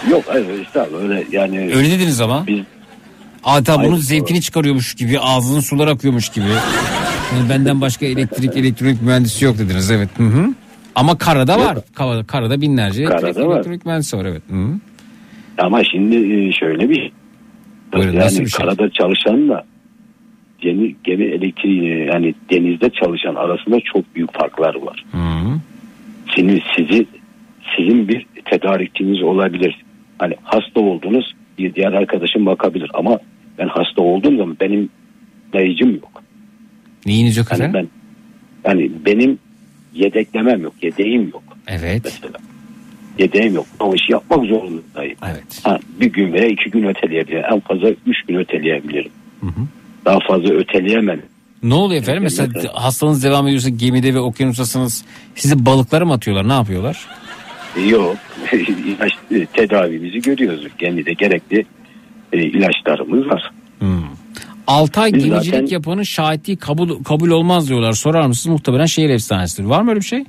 yok 0.11 0.23
hayır 0.27 0.61
estağfurullah 0.61 1.03
öyle 1.03 1.23
yani 1.31 1.59
Öyle 1.75 1.91
dediniz 1.91 2.21
ama. 2.21 2.47
Biz, 2.47 2.59
Adeta 3.43 3.79
bunun 3.79 3.89
Hayır, 3.89 4.03
zevkini 4.03 4.41
çıkarıyormuş 4.41 4.93
gibi, 4.95 5.19
ağzının 5.19 5.59
sular 5.59 5.87
akıyormuş 5.87 6.29
gibi. 6.29 6.45
Yani 7.35 7.49
benden 7.49 7.81
başka 7.81 8.05
elektrik, 8.05 8.57
elektronik 8.57 9.01
mühendisi 9.01 9.45
yok 9.45 9.57
dediniz 9.57 9.91
evet. 9.91 10.09
Hı 10.17 10.23
hı. 10.23 10.53
Ama 10.95 11.17
karada 11.17 11.59
var. 11.59 11.77
Karada, 11.93 12.23
karada 12.23 12.61
binlerce 12.61 13.03
Karada 13.05 13.25
elektrik, 13.27 13.47
var. 13.47 13.55
elektronik 13.55 13.85
mühendisi 13.85 14.17
var 14.17 14.25
evet. 14.25 14.41
Hı 14.49 14.55
hı. 14.55 14.79
ama 15.57 15.83
şimdi 15.83 16.15
e, 16.15 16.51
şöyle 16.51 16.89
bir 16.89 16.95
şey. 16.95 17.11
Buyurun, 17.93 18.13
yani 18.13 18.25
nasıl 18.25 18.39
bir 18.39 18.49
şey? 18.49 18.65
karada 18.65 18.89
çalışanla 18.89 19.65
gemi, 20.61 20.95
gemi 21.03 21.23
elektriği 21.23 22.07
yani 22.07 22.35
denizde 22.51 22.89
çalışan 22.89 23.35
arasında 23.35 23.79
çok 23.93 24.15
büyük 24.15 24.33
farklar 24.33 24.75
var. 24.75 25.05
Sizin, 26.35 26.61
sizi, 26.77 27.05
sizin 27.77 28.07
bir 28.07 28.25
tedarikçiniz 28.45 29.21
olabilir. 29.23 29.83
Hani 30.19 30.35
hasta 30.43 30.79
oldunuz 30.79 31.33
bir 31.63 31.75
diğer 31.75 31.93
arkadaşım 31.93 32.45
bakabilir 32.45 32.91
ama 32.93 33.19
ben 33.57 33.67
hasta 33.67 34.01
olduğum 34.01 34.37
zaman 34.37 34.57
benim 34.61 34.89
dayıcım 35.53 35.91
yok. 35.95 36.23
Neyiniz 37.05 37.37
yok 37.37 37.47
Yani 37.51 37.63
efendim? 37.63 37.89
ben 38.65 38.69
yani 38.69 38.91
benim 39.05 39.39
yedeklemem 39.93 40.61
yok, 40.61 40.73
yedeğim 40.81 41.29
yok. 41.33 41.43
Evet. 41.67 42.01
Mesela 42.05 42.33
yedeğim 43.19 43.55
yok. 43.55 43.65
O 43.79 43.95
işi 43.95 44.11
yapmak 44.11 44.45
zorundayım. 44.45 45.15
Evet. 45.25 45.61
Ha, 45.63 45.79
bir 45.99 46.05
gün 46.13 46.33
veya 46.33 46.47
iki 46.47 46.71
gün 46.71 46.83
öteleyebilirim. 46.83 47.43
En 47.53 47.59
fazla 47.59 47.89
üç 47.89 48.21
gün 48.27 48.35
öteleyebilirim. 48.35 49.11
Daha 50.05 50.17
fazla 50.27 50.53
öteleyemem. 50.53 51.21
Ne 51.63 51.73
oluyor 51.73 52.01
efendim? 52.01 52.23
Mesela 52.23 52.49
hastanız 52.73 53.23
devam 53.23 53.47
ediyorsa 53.47 53.69
gemide 53.69 54.13
ve 54.13 54.19
okyanustasınız 54.19 55.05
sizi 55.35 55.65
balıklara 55.65 56.05
mı 56.05 56.13
atıyorlar? 56.13 56.47
Ne 56.47 56.53
yapıyorlar? 56.53 57.07
Yok. 57.89 58.17
İlaç 58.85 59.11
e, 59.31 59.45
tedavimizi 59.45 60.21
görüyoruz. 60.21 60.67
Gemide 60.77 61.13
gerekli 61.13 61.65
e, 62.33 62.37
ilaçlarımız 62.43 63.27
var. 63.27 63.51
6 64.67 65.01
ay 65.01 65.13
Biz 65.13 65.25
gemicilik 65.25 65.55
zaten- 65.55 65.65
yapanın 65.65 66.03
şahitliği 66.03 66.57
kabul, 66.57 67.03
kabul 67.03 67.29
olmaz 67.29 67.69
diyorlar. 67.69 67.93
Sorar 67.93 68.27
mısınız? 68.27 68.53
Muhtemelen 68.53 68.85
şehir 68.85 69.09
efsanesidir. 69.09 69.63
Var 69.63 69.81
mı 69.81 69.89
öyle 69.89 69.99
bir 69.99 70.05
şey? 70.05 70.23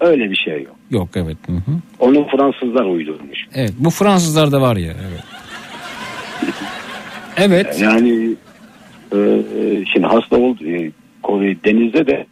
Öyle 0.00 0.30
bir 0.30 0.36
şey 0.36 0.62
yok. 0.62 0.76
Yok 0.90 1.08
evet. 1.14 1.36
Hı 1.46 1.52
hı. 1.52 1.76
Onu 1.98 2.26
Fransızlar 2.28 2.84
uydurmuş. 2.84 3.38
Evet 3.54 3.72
bu 3.78 3.90
Fransızlarda 3.90 4.60
var 4.60 4.76
ya. 4.76 4.92
Evet. 5.10 5.24
Evet. 7.36 7.80
Yani 7.82 8.30
e, 9.12 9.42
şimdi 9.92 10.06
hasta 10.06 10.36
oldu 10.36 10.64
e, 10.64 10.92
denizde 11.64 12.06
de 12.06 12.26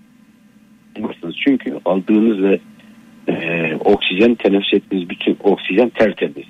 çünkü 1.44 1.78
aldığınız 1.84 2.42
ve 2.42 2.60
e, 3.28 3.76
oksijen 3.84 4.34
teneffüs 4.34 4.74
ettiğiniz 4.74 5.10
bütün 5.10 5.36
oksijen 5.42 5.88
tertemiz. 5.88 6.46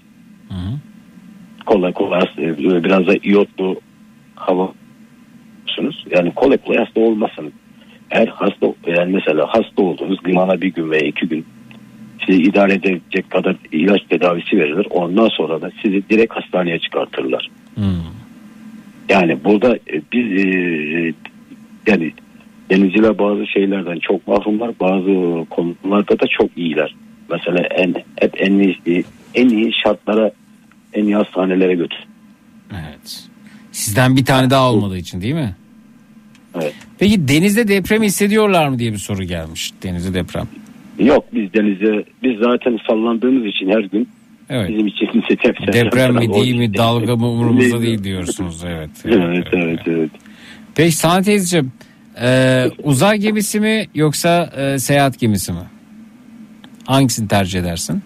Kolay 1.66 1.92
kolay 1.92 2.20
hasta- 2.20 2.42
e, 2.42 2.84
biraz 2.84 3.06
da 3.06 3.14
iyotlu 3.22 3.80
hava. 4.34 4.72
Yani 6.16 6.34
kolay 6.34 6.58
kolay 6.58 6.78
hasta 6.78 7.00
olmazsınız. 7.00 7.52
Eğer 8.10 8.26
hasta 8.28 8.66
yani 8.86 9.12
mesela 9.12 9.46
hasta 9.48 9.82
olduğunuz 9.82 10.18
limana 10.26 10.60
bir 10.60 10.72
gün 10.72 10.90
veya 10.90 11.02
iki 11.02 11.28
gün 11.28 11.44
sizi 12.26 12.42
idare 12.42 12.74
edecek 12.74 13.30
kadar 13.30 13.56
ilaç 13.72 14.02
tedavisi 14.10 14.58
verilir. 14.58 14.86
Ondan 14.90 15.28
sonra 15.28 15.60
da 15.62 15.70
sizi 15.82 16.02
direkt 16.10 16.32
hastaneye 16.34 16.78
çıkartırlar. 16.78 17.50
Yani 19.08 19.44
burada 19.44 19.76
e, 19.76 20.00
biz 20.12 20.44
e, 20.44 21.14
yani 21.86 22.12
denizciler 22.70 23.18
bazı 23.18 23.46
şeylerden 23.46 23.98
çok 23.98 24.28
mahrumlar 24.28 24.70
bazı 24.80 25.44
konularda 25.50 26.20
da 26.20 26.26
çok 26.26 26.50
iyiler. 26.56 26.94
Mesela 27.30 27.58
en 27.58 27.94
hep 28.16 28.34
en 28.36 28.58
iyi 28.58 29.04
en 29.34 29.48
iyi 29.48 29.72
şartlara 29.84 30.30
en 30.94 31.04
iyi 31.04 31.16
hastanelere 31.16 31.74
götür. 31.74 31.98
Sizden 33.72 34.16
bir 34.16 34.24
tane 34.24 34.50
daha 34.50 34.72
olmadığı 34.72 34.98
için 34.98 35.20
değil 35.20 35.34
mi? 35.34 35.56
Evet. 36.54 36.74
Peki 36.98 37.28
denizde 37.28 37.68
deprem 37.68 38.02
hissediyorlar 38.02 38.68
mı 38.68 38.78
diye 38.78 38.92
bir 38.92 38.98
soru 38.98 39.24
gelmiş. 39.24 39.72
Denizde 39.82 40.14
deprem. 40.14 40.48
Yok 40.98 41.24
biz 41.32 41.54
denize 41.54 42.04
biz 42.22 42.38
zaten 42.38 42.78
sallandığımız 42.88 43.46
için 43.46 43.70
her 43.70 43.80
gün 43.80 44.08
Evet. 44.50 44.70
bizim 44.70 44.86
için 44.86 45.06
deprem, 45.30 45.72
Deprem 45.72 46.14
mi 46.14 46.34
değil 46.34 46.56
mi 46.56 46.74
dalga 46.74 47.16
mı 47.16 47.28
umurumuzda 47.28 47.82
değil 47.82 48.04
diyorsunuz. 48.04 48.64
Evet. 48.66 48.90
Evet 49.04 49.46
evet 49.52 49.80
evet. 49.86 50.10
Peki 50.74 50.92
Sana 50.92 51.22
teyzeciğim 51.22 51.72
e, 52.22 52.70
uzay 52.82 53.18
gemisi 53.18 53.60
mi 53.60 53.86
yoksa 53.94 54.50
e, 54.56 54.78
seyahat 54.78 55.18
gemisi 55.18 55.52
mi? 55.52 55.58
Hangisini 56.84 57.28
tercih 57.28 57.60
edersin? 57.60 58.02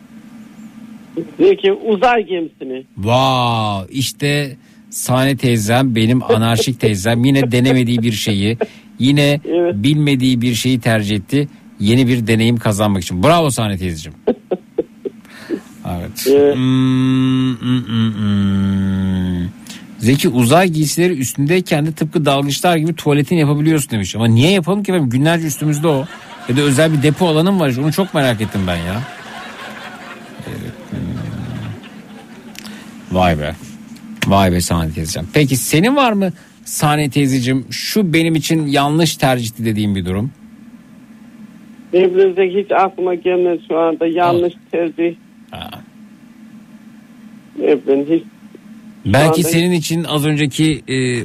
Peki 1.39 1.73
uzay 1.73 2.26
gemisini. 2.26 2.84
Vav 2.97 3.84
işte 3.91 4.57
Sahne 4.91 5.36
teyzem 5.36 5.94
benim 5.94 6.23
anarşik 6.23 6.81
teyzem 6.81 7.24
yine 7.24 7.52
denemediği 7.52 7.99
bir 7.99 8.12
şeyi 8.12 8.58
yine 8.99 9.41
bilmediği 9.74 10.41
bir 10.41 10.55
şeyi 10.55 10.81
tercih 10.81 11.16
etti. 11.16 11.49
Yeni 11.81 12.08
bir 12.08 12.26
deneyim 12.26 12.57
kazanmak 12.57 13.02
için. 13.02 13.23
Bravo 13.23 13.50
Sahne 13.50 13.78
teyzeciğim. 13.78 14.18
Evet. 15.99 16.26
Hmm, 16.26 17.55
hmm, 17.55 17.81
hmm, 17.86 18.12
hmm. 18.15 19.61
Zeki 20.02 20.28
uzay 20.28 20.68
giysileri 20.68 21.18
üstündeyken 21.18 21.86
de 21.86 21.92
tıpkı 21.92 22.24
dalgıçlar 22.24 22.76
gibi 22.76 22.94
tuvaletini 22.94 23.40
yapabiliyorsun 23.40 23.90
demiş. 23.90 24.16
Ama 24.16 24.26
niye 24.26 24.50
yapalım 24.50 24.82
ki 24.82 24.92
efendim? 24.92 25.10
Günlerce 25.10 25.47
üstümüzde 25.47 25.89
o. 25.89 26.05
Ya 26.48 26.56
da 26.56 26.60
özel 26.60 26.92
bir 26.92 27.02
depo 27.02 27.26
alanım 27.26 27.60
var. 27.60 27.76
Onu 27.82 27.92
çok 27.92 28.14
merak 28.14 28.40
ettim 28.40 28.60
ben 28.66 28.76
ya. 28.76 29.02
Evet. 30.48 30.72
Vay 33.12 33.39
be. 33.39 33.55
Vay 34.26 34.52
be 34.52 34.60
Sahne 34.60 34.92
teyzeciğim. 34.92 35.28
Peki 35.34 35.56
senin 35.56 35.97
var 35.97 36.12
mı 36.12 36.32
Sahne 36.64 37.10
teyzeciğim 37.10 37.66
şu 37.70 38.12
benim 38.12 38.34
için 38.34 38.66
yanlış 38.66 39.16
tercihti 39.16 39.64
dediğim 39.64 39.94
bir 39.94 40.05
durum? 40.05 40.31
Birbirinize 41.92 42.60
hiç 42.60 42.72
aklıma 42.72 43.14
gelmez 43.14 43.60
şu 43.68 43.78
anda 43.78 44.06
yanlış 44.06 44.55
tercih. 44.72 45.14
Evren 47.62 48.06
hiç 48.10 48.22
Belki 49.06 49.40
anda- 49.40 49.48
senin 49.48 49.72
için 49.72 50.05
az 50.05 50.26
önceki 50.26 50.82
e, 50.89 51.24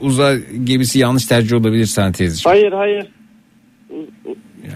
uzay 0.00 0.40
gemisi 0.64 0.98
yanlış 0.98 1.26
tercih 1.26 1.56
olabilir 1.56 1.86
Sahne 1.86 2.12
teyzeciğim. 2.12 2.56
Hayır 2.58 2.72
hayır. 2.72 3.06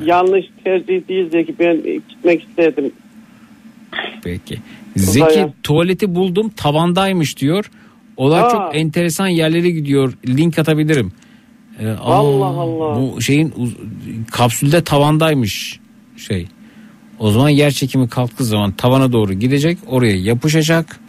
Yanlış 0.05 0.47
tercih 0.65 1.09
değil 1.09 1.31
Zeki. 1.31 1.55
Ben 1.59 1.77
gitmek 2.09 2.43
istedim. 2.43 2.93
Peki. 4.25 4.59
Zeki 4.97 5.27
Uzaya. 5.27 5.53
tuvaleti 5.63 6.15
buldum 6.15 6.49
tavandaymış 6.57 7.39
diyor. 7.39 7.71
Olar 8.17 8.45
Aa. 8.45 8.51
çok 8.51 8.77
enteresan 8.77 9.27
yerlere 9.29 9.71
gidiyor. 9.71 10.13
Link 10.27 10.59
atabilirim. 10.59 11.13
Ee, 11.81 11.87
aa, 11.89 11.97
Allah 12.01 12.45
Allah. 12.45 13.01
Bu 13.01 13.21
şeyin 13.23 13.55
kapsülde 14.31 14.85
tavandaymış 14.85 15.81
şey. 16.17 16.47
O 17.19 17.31
zaman 17.31 17.49
yer 17.49 17.71
çekimi 17.71 18.09
kalktığı 18.09 18.45
zaman 18.45 18.73
tavana 18.73 19.13
doğru 19.13 19.33
gidecek 19.33 19.79
oraya 19.87 20.17
yapışacak. 20.17 21.01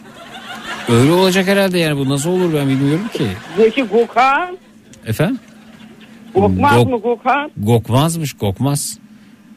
Öyle 0.88 1.12
olacak 1.12 1.46
herhalde 1.46 1.78
yani 1.78 1.96
bu 1.98 2.08
nasıl 2.08 2.30
olur 2.30 2.54
ben 2.54 2.68
bilmiyorum 2.68 3.08
ki. 3.12 3.26
Zeki 3.56 3.84
Gökhan. 3.92 4.58
Efendim? 5.06 5.38
Kokmaz 6.34 6.72
Gok- 6.82 6.90
mı 6.90 7.00
Gökhan? 7.02 7.50
Gokmazmış 7.56 8.32
gokmaz. 8.32 8.98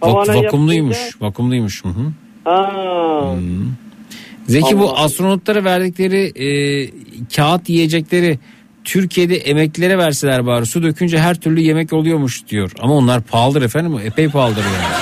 Vak- 0.01 0.35
vakumluymuş. 0.45 0.97
yapınca- 0.97 1.27
Vakumluymuş. 1.27 1.83
Hı 1.85 1.89
hı. 1.89 2.11
Ha. 2.43 3.35
Zeki 4.47 4.79
bu 4.79 4.89
Allah. 4.89 4.97
astronotlara 5.03 5.63
verdikleri 5.63 6.21
e, 6.35 6.47
kağıt 7.35 7.69
yiyecekleri 7.69 8.39
Türkiye'de 8.83 9.35
emeklilere 9.37 9.97
verseler 9.97 10.45
bari 10.45 10.65
su 10.65 10.83
dökünce 10.83 11.19
her 11.19 11.35
türlü 11.35 11.59
yemek 11.61 11.93
oluyormuş 11.93 12.47
diyor. 12.47 12.71
Ama 12.79 12.93
onlar 12.93 13.21
pahalıdır 13.21 13.61
efendim 13.61 13.99
epey 14.05 14.29
pahalıdır 14.29 14.63
yani. 14.63 14.93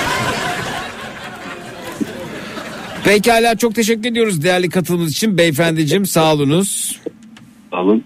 Pekala 3.08 3.56
çok 3.56 3.74
teşekkür 3.74 4.10
ediyoruz 4.10 4.44
değerli 4.44 4.68
katılımınız 4.68 5.12
için 5.12 5.38
beyefendiciğim 5.38 6.06
sağ 6.06 6.34
olunuz. 6.34 7.00
Alın. 7.72 8.04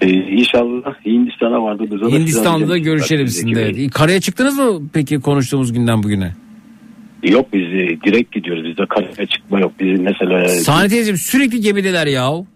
Ee, 0.00 0.08
inşallah 0.08 1.06
Hindistan'a 1.06 1.62
vardığımızda 1.62 2.06
da 2.06 2.10
Hindistan'da 2.10 2.68
da 2.68 2.78
görüşelim 2.78 3.28
sizinle. 3.28 3.62
Evet. 3.62 3.90
Karaya 3.90 4.20
çıktınız 4.20 4.58
mı 4.58 4.80
peki 4.92 5.20
konuştuğumuz 5.20 5.72
günden 5.72 6.02
bugüne? 6.02 6.32
Yok 7.22 7.46
biz 7.52 7.62
e, 7.62 8.00
direkt 8.04 8.32
gidiyoruz. 8.32 8.64
Bizde 8.64 8.86
karaya 8.86 9.26
çıkma 9.26 9.60
yok. 9.60 9.72
Biz 9.80 10.00
mesela 10.00 10.48
Sahne 10.48 10.88
teyzeciğim 10.88 11.16
sürekli 11.16 11.60
gemideler 11.60 12.06
yahu. 12.06 12.46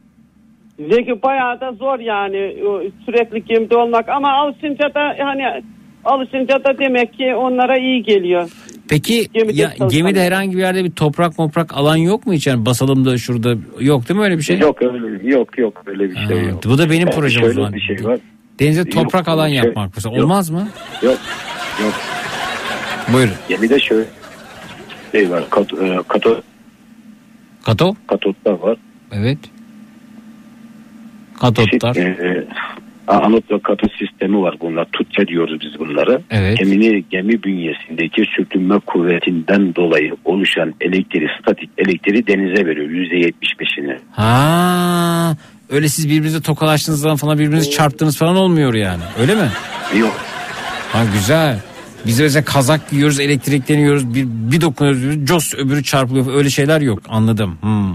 Zeki 0.78 1.22
bayağı 1.22 1.60
da 1.60 1.72
zor 1.72 1.98
yani 1.98 2.64
o 2.68 2.82
sürekli 3.04 3.44
gemide 3.44 3.76
olmak 3.76 4.08
ama 4.08 4.32
alışınca 4.32 4.94
da 4.94 5.16
hani 5.18 5.62
alışınca 6.04 6.64
da 6.64 6.78
demek 6.78 7.14
ki 7.14 7.34
onlara 7.34 7.78
iyi 7.78 8.02
geliyor. 8.02 8.50
Peki 8.88 9.28
Gemide 9.34 9.60
ya, 9.62 9.68
çalışan- 9.68 9.88
gemide 9.88 10.22
herhangi 10.22 10.56
bir 10.56 10.60
yerde 10.62 10.84
bir 10.84 10.90
toprak 10.90 11.38
moprak 11.38 11.76
alan 11.76 11.96
yok 11.96 12.26
mu 12.26 12.32
hiç? 12.32 12.46
Yani 12.46 12.66
basalım 12.66 13.04
da 13.04 13.18
şurada 13.18 13.54
yok 13.80 14.08
değil 14.08 14.18
mi 14.20 14.24
öyle 14.24 14.38
bir 14.38 14.42
şey? 14.42 14.58
Yok 14.58 14.82
öyle 14.82 15.28
yok 15.28 15.58
yok 15.58 15.82
öyle 15.86 16.10
bir 16.10 16.16
şey 16.28 16.42
yok. 16.44 16.64
Bu 16.64 16.78
da 16.78 16.90
benim 16.90 17.08
Yani 17.08 17.16
projem 17.16 17.44
o 17.44 17.52
zaman. 17.52 17.72
bir 17.72 17.80
şey 17.80 18.04
var. 18.04 18.18
Denize 18.58 18.80
Yok, 18.80 18.92
toprak 18.92 19.28
alan 19.28 19.46
şey- 19.48 19.56
yapmak 19.56 19.90
mesela 19.96 20.16
yok. 20.16 20.24
olmaz 20.24 20.50
mı? 20.50 20.68
Yok 21.02 21.18
yok. 21.82 21.92
Buyurun. 23.12 23.32
Gemide 23.48 23.80
şöyle 23.80 24.04
şey 25.12 25.30
var. 25.30 25.42
E, 25.42 26.02
kato, 26.08 26.40
Kato? 27.64 27.94
katotlar 28.06 28.52
var. 28.52 28.76
Evet. 29.12 29.38
Katotlar. 31.40 31.94
Şey, 31.94 32.04
e, 32.04 32.46
anot 33.08 33.50
ve 33.50 33.58
katot 33.58 33.91
sistemi 33.99 34.42
var 34.42 34.57
bunlar. 34.60 34.86
Tutça 34.92 35.26
diyoruz 35.26 35.58
biz 35.60 35.78
bunları. 35.78 36.20
Evet. 36.31 36.58
Gemini, 36.58 37.05
gemi 37.10 37.42
bünyesindeki 37.42 38.24
sürtünme 38.36 38.78
kuvvetinden 38.78 39.74
dolayı 39.74 40.16
oluşan 40.24 40.74
elektriği, 40.81 41.28
statik 41.41 41.70
elektriği 41.78 42.26
denize 42.26 42.66
veriyor. 42.66 42.91
%75'ini. 42.91 43.99
Ha, 44.10 45.36
öyle 45.70 45.89
siz 45.89 46.08
birbirinize 46.08 46.42
tokalaştığınız 46.42 47.00
zaman 47.00 47.16
falan 47.16 47.39
birbirinizi 47.39 47.70
çarptığınız 47.70 48.18
falan 48.18 48.36
olmuyor 48.36 48.74
yani. 48.74 49.02
Öyle 49.20 49.34
mi? 49.34 49.49
Yok. 49.99 50.16
Ha 50.92 51.05
güzel. 51.12 51.58
Biz 52.07 52.20
mesela 52.20 52.44
kazak 52.44 52.91
giyiyoruz, 52.91 53.20
elektrikleniyoruz, 53.20 54.15
bir, 54.15 54.26
bir 54.26 54.60
dokunuyoruz, 54.60 55.26
jos 55.26 55.55
öbürü 55.55 55.83
çarpılıyor. 55.83 56.34
Öyle 56.34 56.50
şeyler 56.50 56.81
yok. 56.81 57.02
Anladım. 57.08 57.58
Hmm. 57.60 57.94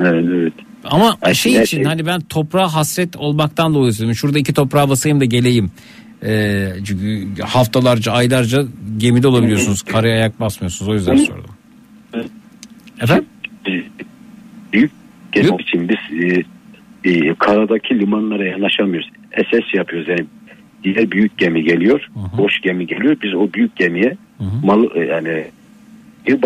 Evet, 0.00 0.24
evet. 0.28 0.52
Ama 0.84 1.16
Ay, 1.22 1.34
şey 1.34 1.54
her 1.54 1.62
için 1.62 1.84
hani 1.84 2.06
ben 2.06 2.20
toprağa 2.20 2.74
hasret 2.74 3.16
olmaktan 3.16 3.74
dolayı 3.74 3.92
söylüyorum. 3.92 4.16
Şurada 4.16 4.38
iki 4.38 4.54
toprağa 4.54 4.88
basayım 4.88 5.20
da 5.20 5.24
geleyim. 5.24 5.70
Ee, 6.24 6.68
çünkü 6.84 7.42
haftalarca, 7.42 8.12
aylarca 8.12 8.64
gemide 8.98 9.28
olabiliyorsunuz. 9.28 9.82
Karaya 9.82 10.14
ayak 10.14 10.40
basmıyorsunuz. 10.40 10.88
O 10.88 10.94
yüzden 10.94 11.16
sordum. 11.16 11.54
Efendim? 13.00 13.26
Büyük 14.72 14.92
gemi 15.32 15.62
için 15.62 15.88
biz 15.88 16.24
e, 16.24 16.44
e, 17.04 17.34
karadaki 17.34 17.98
limanlara 17.98 18.44
yanaşamıyoruz. 18.44 19.10
SS 19.32 19.74
yapıyoruz 19.74 20.08
yani 20.08 20.24
diğer 20.84 21.10
büyük 21.10 21.38
gemi 21.38 21.64
geliyor, 21.64 22.08
boş 22.38 22.60
gemi 22.60 22.86
geliyor. 22.86 23.16
Biz 23.22 23.34
o 23.34 23.52
büyük 23.52 23.76
gemiye 23.76 24.16
mal 24.62 24.84
e, 24.94 25.00
yani 25.00 25.44
bir 26.26 26.42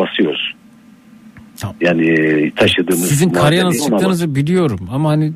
Yani 1.81 2.11
e, 2.11 2.51
taşıdığımız 2.51 3.09
Sizin 3.09 3.31
karaya 3.31 3.65
nasıl 3.65 3.91
çıktığınızı 3.91 4.35
biliyorum. 4.35 4.89
Ama 4.93 5.11
hani 5.11 5.33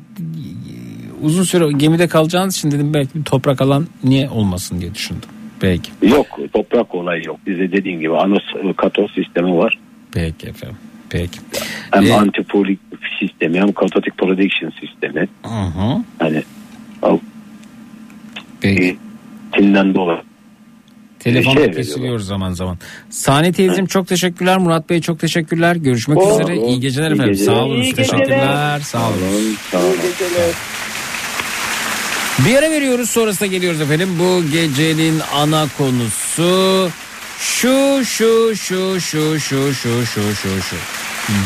uzun 1.21 1.43
süre 1.43 1.71
gemide 1.71 2.07
kalacağınız 2.07 2.57
için 2.57 2.71
dedim 2.71 2.93
belki 2.93 3.15
bir 3.15 3.23
toprak 3.23 3.61
alan 3.61 3.87
niye 4.03 4.29
olmasın 4.29 4.81
diye 4.81 4.95
düşündüm. 4.95 5.29
Basıyoruz. 5.61 5.91
Yok 6.01 6.53
toprak 6.53 6.95
olayı 6.95 7.23
yok. 7.25 7.39
Bizde 7.47 7.71
dediğim 7.71 7.99
gibi 7.99 8.17
anos 8.17 8.43
e, 8.63 8.73
katos 8.73 9.13
sistemi 9.15 9.57
var. 9.57 9.79
Peki 10.11 10.47
efendim. 10.47 10.77
Peki. 11.09 11.39
Hem 11.91 12.05
Ee, 12.05 12.13
antifolik 12.13 12.79
sistemi 13.19 13.59
hem 13.59 13.71
katatik 13.71 14.17
protection 14.17 14.71
sistemi. 14.81 15.27
Hı 15.43 15.49
hı. 15.49 16.03
Hani 16.19 16.43
Peki. 18.61 18.97
Tinden 19.51 19.95
dolayı. 19.95 20.21
Telefonda 21.19 21.63
Şey 21.63 21.71
kesiliyoruz 21.73 22.27
zaman 22.27 22.53
zaman. 22.53 22.77
Sani 23.09 23.53
teyzem 23.53 23.85
çok 23.85 24.07
teşekkürler. 24.07 24.57
Murat 24.57 24.89
Bey 24.89 25.01
çok 25.01 25.19
teşekkürler. 25.19 25.75
Görüşmek 25.75 26.17
Oo, 26.17 26.39
üzere. 26.41 26.57
İyi 26.57 26.79
geceler 26.79 27.11
iyi 27.11 27.13
efendim. 27.13 27.33
geceler. 27.33 27.53
Sağ 27.55 27.61
olun. 27.63 27.81
Teşekkürler. 27.91 28.19
geceler. 28.25 28.79
Sağ 28.79 29.07
olun. 29.09 29.55
Sağ 29.71 29.77
olun. 29.77 29.95
Bir 32.45 32.55
ara 32.55 32.71
veriyoruz 32.71 33.09
sonrasında 33.09 33.45
geliyoruz 33.47 33.81
efendim. 33.81 34.09
Bu 34.19 34.51
gecenin 34.51 35.21
ana 35.35 35.67
konusu 35.77 36.89
şu 37.39 38.05
şu 38.05 38.55
şu 38.55 38.99
şu 39.01 39.39
şu 39.39 39.73
şu 39.73 40.05
şu 40.05 40.21
şu 40.35 40.61
şu. 40.61 40.75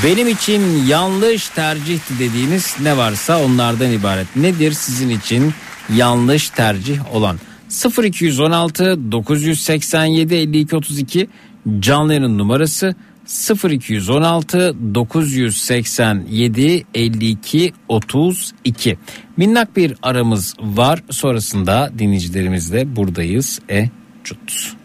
Benim 0.03 0.27
için 0.27 0.85
yanlış 0.87 1.49
tercihti 1.49 2.19
dediğiniz 2.19 2.75
ne 2.81 2.97
varsa 2.97 3.43
onlardan 3.43 3.91
ibaret. 3.91 4.35
Nedir 4.35 4.71
sizin 4.71 5.09
için 5.09 5.53
yanlış 5.95 6.49
tercih 6.49 7.15
olan? 7.15 7.39
0216 7.73 9.11
987 9.11 10.35
52 10.35 10.75
32 10.75 11.27
canlı 11.79 12.37
numarası 12.37 12.95
0216 13.69 14.75
987 14.95 16.85
52 16.93 17.73
32 17.87 18.97
minnak 19.37 19.77
bir 19.77 19.95
aramız 20.01 20.55
var. 20.59 21.03
Sonrasında 21.09 21.91
dinleyicilerimizle 21.99 22.95
buradayız. 22.95 23.59
E 23.69 23.89
cut. 24.23 24.82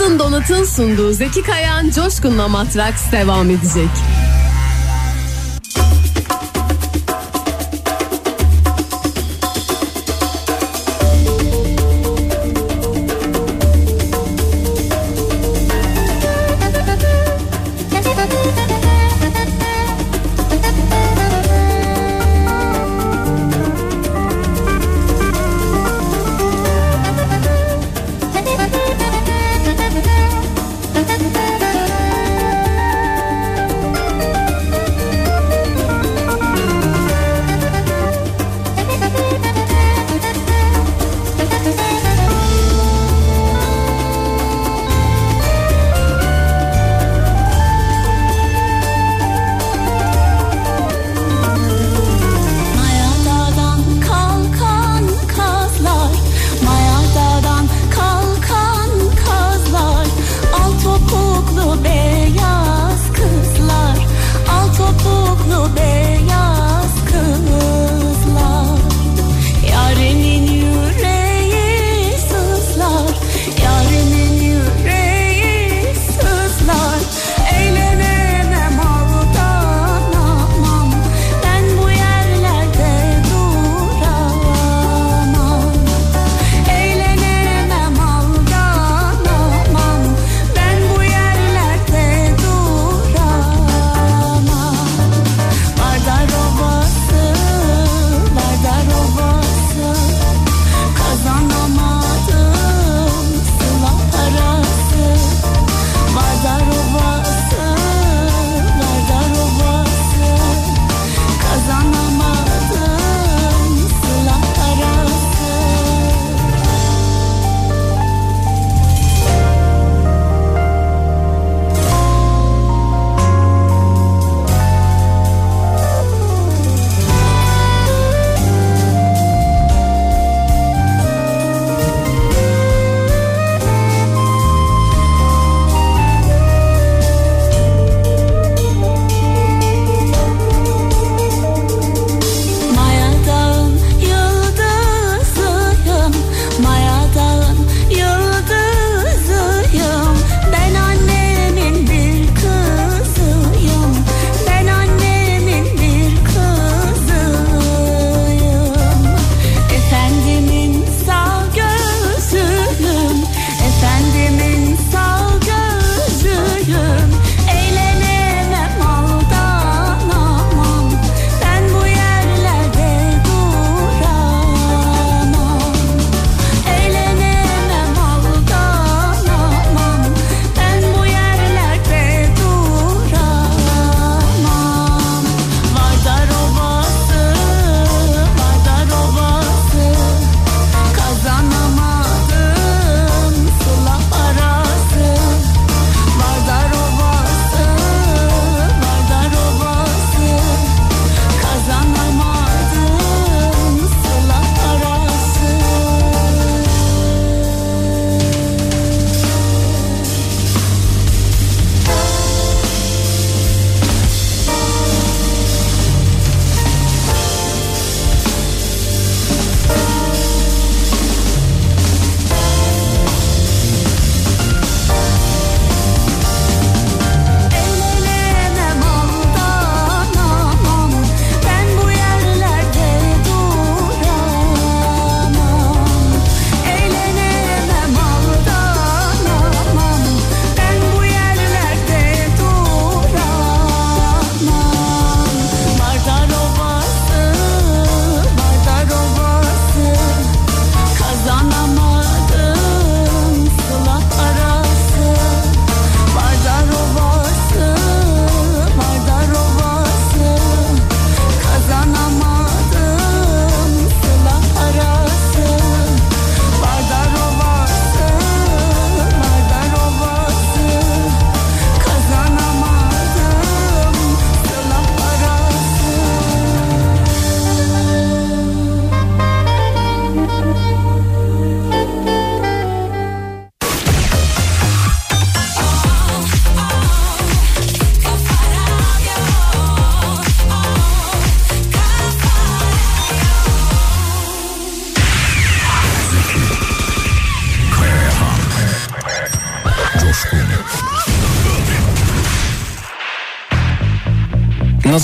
Boston 0.00 0.18
Donat'ın 0.18 0.64
sunduğu 0.64 1.12
Zeki 1.12 1.42
Kayan 1.42 1.90
Coşkun'la 1.90 2.48
Matraks 2.48 3.12
devam 3.12 3.50
edecek. 3.50 3.90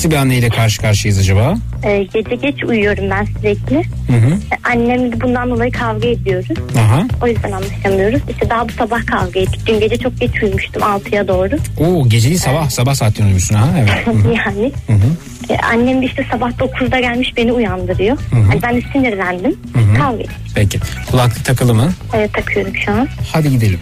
Nasıl 0.06 0.16
bir 0.16 0.20
anneyle 0.22 0.48
karşı 0.48 0.80
karşıyayız 0.80 1.18
acaba? 1.18 1.54
Ee, 1.84 2.06
gece 2.14 2.34
geç 2.34 2.64
uyuyorum 2.64 3.10
ben 3.10 3.24
sürekli. 3.24 3.76
Hı 4.06 4.12
hı. 4.12 4.30
Ee, 4.30 4.68
Annemle 4.72 5.20
bundan 5.20 5.50
dolayı 5.50 5.72
kavga 5.72 6.08
ediyoruz. 6.08 6.46
Aha. 6.78 7.02
O 7.22 7.26
yüzden 7.26 7.52
anlaşamıyoruz. 7.52 8.20
İşte 8.30 8.50
daha 8.50 8.68
bu 8.68 8.72
sabah 8.72 9.06
kavga 9.06 9.40
ettik. 9.40 9.60
Dün 9.66 9.80
gece 9.80 9.96
çok 9.98 10.20
geç 10.20 10.42
uyumuştum 10.42 10.82
6'ya 10.82 11.28
doğru. 11.28 11.56
Oo 11.80 12.08
gece 12.08 12.28
değil 12.28 12.38
sabah 12.40 12.70
sabah 12.70 12.94
saatlerinde 12.94 13.26
uyumuşsun 13.26 13.54
ha 13.54 13.68
evet. 13.78 14.06
Hı 14.06 14.10
hı. 14.10 14.28
yani. 14.46 14.72
Hı 14.86 14.92
hı. 14.92 15.08
Ee, 15.50 15.56
annem 15.72 16.02
de 16.02 16.06
işte 16.06 16.26
sabah 16.30 16.50
9'da 16.50 17.00
gelmiş 17.00 17.32
beni 17.36 17.52
uyandırıyor. 17.52 18.16
hı. 18.16 18.36
Hani 18.48 18.62
ben 18.62 18.76
de 18.76 18.82
sinirlendim. 18.92 19.56
Hı 19.74 19.78
hı. 19.78 19.94
Kavga 19.98 20.22
ettik. 20.22 20.36
Peki 20.54 20.78
kulaklık 21.10 21.44
takılı 21.44 21.74
mı? 21.74 21.92
Evet 22.14 22.32
takıyorum 22.34 22.72
şu 22.84 22.92
an. 22.92 23.08
Hadi 23.32 23.50
gidelim. 23.50 23.80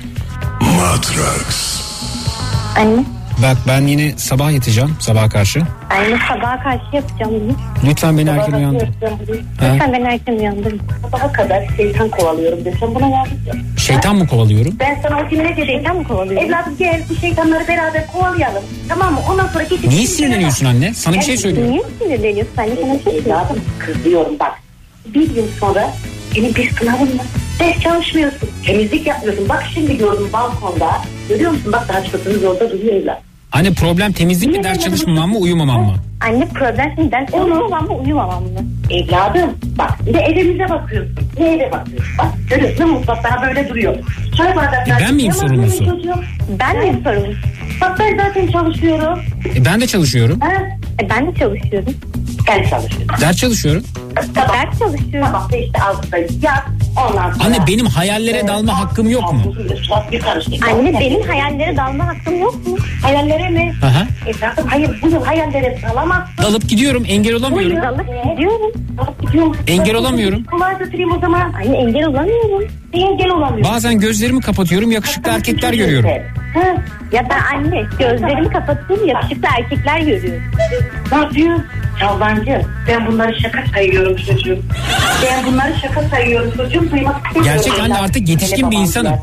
Matrax. 0.61 1.81
Anne. 2.79 3.05
Bak 3.43 3.57
ben 3.69 3.87
yine 3.87 4.13
sabah 4.17 4.53
yatacağım 4.53 4.97
sabaha 5.01 5.29
karşı. 5.29 5.63
Anne 5.95 6.19
sabaha 6.29 6.63
karşı 6.63 6.85
yapacağım 6.93 7.33
bunu. 7.45 7.57
Lütfen 7.91 8.19
beni 8.19 8.29
erken 8.31 8.53
uyandır. 8.53 8.89
Lütfen 9.63 9.93
beni 9.93 10.09
erken 10.09 10.33
uyandırın. 10.33 10.81
Sabaha 11.03 11.33
kadar 11.33 11.65
şeytan 11.77 12.09
kovalıyorum 12.09 12.65
desem 12.65 12.95
buna 12.95 13.09
yardım 13.09 13.39
Şeytan 13.79 14.17
mı 14.17 14.27
kovalıyorum? 14.27 14.77
Ben 14.81 14.99
sana 15.03 15.21
o 15.27 15.29
gün 15.29 15.39
ne 15.39 15.57
dedim? 15.57 15.67
Şeytan 15.67 15.97
mı 15.97 16.05
kovalıyorsun? 16.05 16.49
Evladım 16.49 16.77
gel 16.79 17.03
bu 17.11 17.15
şeytanları 17.15 17.69
beraber 17.69 18.07
kovalayalım. 18.07 18.63
Tamam 18.89 19.13
mı? 19.13 19.21
Ondan 19.31 19.47
sonra 19.47 19.65
gidip... 19.65 19.89
Niye 19.89 20.07
sinirleniyorsun 20.07 20.67
anne? 20.67 20.95
Sana 20.95 21.17
bir 21.17 21.21
şey 21.21 21.37
söylüyorum. 21.37 21.73
Niye 21.73 21.83
sinirleniyorsun 22.03 22.57
anne? 22.57 22.77
Sana 22.81 22.95
bir 22.95 23.05
şey 23.05 23.19
Evladım 23.19 23.61
kızıyorum 23.79 24.39
bak. 24.41 24.53
Bir 25.15 25.35
yıl 25.35 25.47
sonra 25.61 25.91
senin 26.35 26.55
bir 26.55 26.71
sınavın 26.71 27.19
var. 27.19 27.27
Ders 27.61 27.81
çalışmıyorsun. 27.81 28.49
Temizlik 28.67 29.07
yapmıyorsun. 29.07 29.49
Bak 29.49 29.65
şimdi 29.75 29.99
gördüm 29.99 30.29
balkonda. 30.33 30.91
Görüyor 31.29 31.51
musun? 31.51 31.73
Bak 31.73 31.89
taşkatınız 31.89 32.45
orada 32.45 32.71
duruyor 32.71 32.95
evlat. 32.95 33.23
Anne 33.55 33.73
problem 33.75 34.13
temizlik 34.13 34.51
mi 34.57 34.65
ders 34.65 34.79
çalışmamam 34.79 35.31
mı 35.31 35.39
uyumamam 35.39 35.83
mı? 35.83 35.95
Anne 36.21 36.49
problem 36.49 36.93
senin 36.97 37.11
ders 37.13 37.31
çalışmamam 37.31 37.87
mı 37.87 37.95
uyumamam 37.95 38.43
mı? 38.43 38.61
Evladım 38.91 39.51
bak 39.79 40.07
bir 40.07 40.15
de 40.15 40.19
evimize 40.19 40.69
bakıyorsun. 40.69 41.17
Ne 41.39 41.55
eve 41.55 41.73
bakıyorsun? 41.73 42.15
Bak 42.19 42.27
görüyorsun 42.51 42.91
mutfak 42.91 43.25
daha 43.25 43.47
böyle 43.47 43.69
duruyor. 43.69 43.97
Çay 44.37 44.57
bardaklar. 44.57 45.01
E, 45.01 45.01
ben 45.01 45.15
miyim 45.15 45.33
sorumlusu? 45.33 46.01
Ben 46.61 46.79
miyim 46.79 47.01
sorumlusu? 47.05 47.39
Bak 47.81 47.97
ben 48.01 48.17
zaten 48.17 48.47
çalışıyorum. 48.47 49.19
E, 49.57 49.65
ben 49.65 49.81
de 49.81 49.87
çalışıyorum. 49.87 50.41
Ha? 50.41 50.53
E, 51.03 51.11
ben 51.11 51.27
de 51.27 51.39
çalışıyorum. 51.39 51.95
Ben 52.49 52.69
çalışıyorum. 52.69 53.17
Ders 53.21 53.37
çalışıyorum. 53.37 53.85
Ders 54.37 54.79
çalışıyorum. 54.79 55.33
Da 55.53 55.57
işte 55.57 55.83
altıda 55.83 56.19
yat. 56.19 56.65
Ondan 57.11 57.33
sonra... 57.33 57.45
Anne 57.45 57.67
benim 57.67 57.87
hayallere 57.87 58.49
dalma 58.49 58.81
hakkım 58.81 59.11
yok 59.11 59.33
mu? 59.33 59.55
Anne 60.71 61.01
benim 61.01 61.23
hayallere 61.23 61.77
dalma 61.77 62.07
hakkım 62.07 62.39
yok 62.41 62.67
mu? 62.67 62.77
Hayallere 63.05 63.49
mi? 63.49 63.73
Aha. 63.83 64.07
Evladım 64.27 64.67
hayır 64.69 64.91
bu 65.03 65.09
yıl 65.09 65.25
hayallere 65.25 65.79
salamazsın. 65.89 66.43
Dalıp 66.43 66.69
gidiyorum 66.69 67.05
engel 67.09 67.35
olamıyorum. 67.35 67.77
Dalıp 67.83 68.07
gidiyorum. 68.31 68.73
Dalıp 68.99 69.23
gidiyorum. 69.23 69.57
Engel 69.67 69.95
olamıyorum. 69.97 70.45
Kulağa 70.45 70.73
götüreyim 70.73 71.13
o 71.13 71.19
zaman. 71.21 71.53
Anne 71.53 71.77
engel 71.77 72.07
olamıyorum. 72.07 72.69
Engel 72.93 73.31
olamıyorum. 73.31 73.73
Bazen 73.75 74.01
gözlerimi 74.01 74.41
kapatıyorum 74.41 74.91
yakışıklı 74.91 75.31
erkekler 75.31 75.73
görüyorum. 75.73 76.11
Ha, 76.55 76.61
ya 77.13 77.27
ben 77.31 77.57
anne 77.57 77.83
gözlerimi 77.99 78.49
kapatıyorum 78.49 79.07
yakışıklı 79.09 79.49
erkekler 79.59 79.99
görüyorum. 80.01 80.43
Ne 81.13 81.19
yapıyorsun? 81.19 81.65
Yalancı. 82.01 82.63
Ben 82.89 83.07
bunları 83.07 83.41
şaka 83.41 83.65
sayıyorum 83.75 84.17
çocuğum. 84.17 84.59
Ben 85.25 85.47
bunları 85.53 85.75
şaka 85.83 86.03
sayıyorum 86.03 86.51
çocuğum. 86.57 86.91
Duymak 86.93 87.27
istemiyorum. 87.27 87.45
Gerçek 87.65 87.81
anne 87.81 87.99
artık 87.99 88.29
yetişkin 88.29 88.71
bir 88.71 88.77
insanım. 88.77 89.15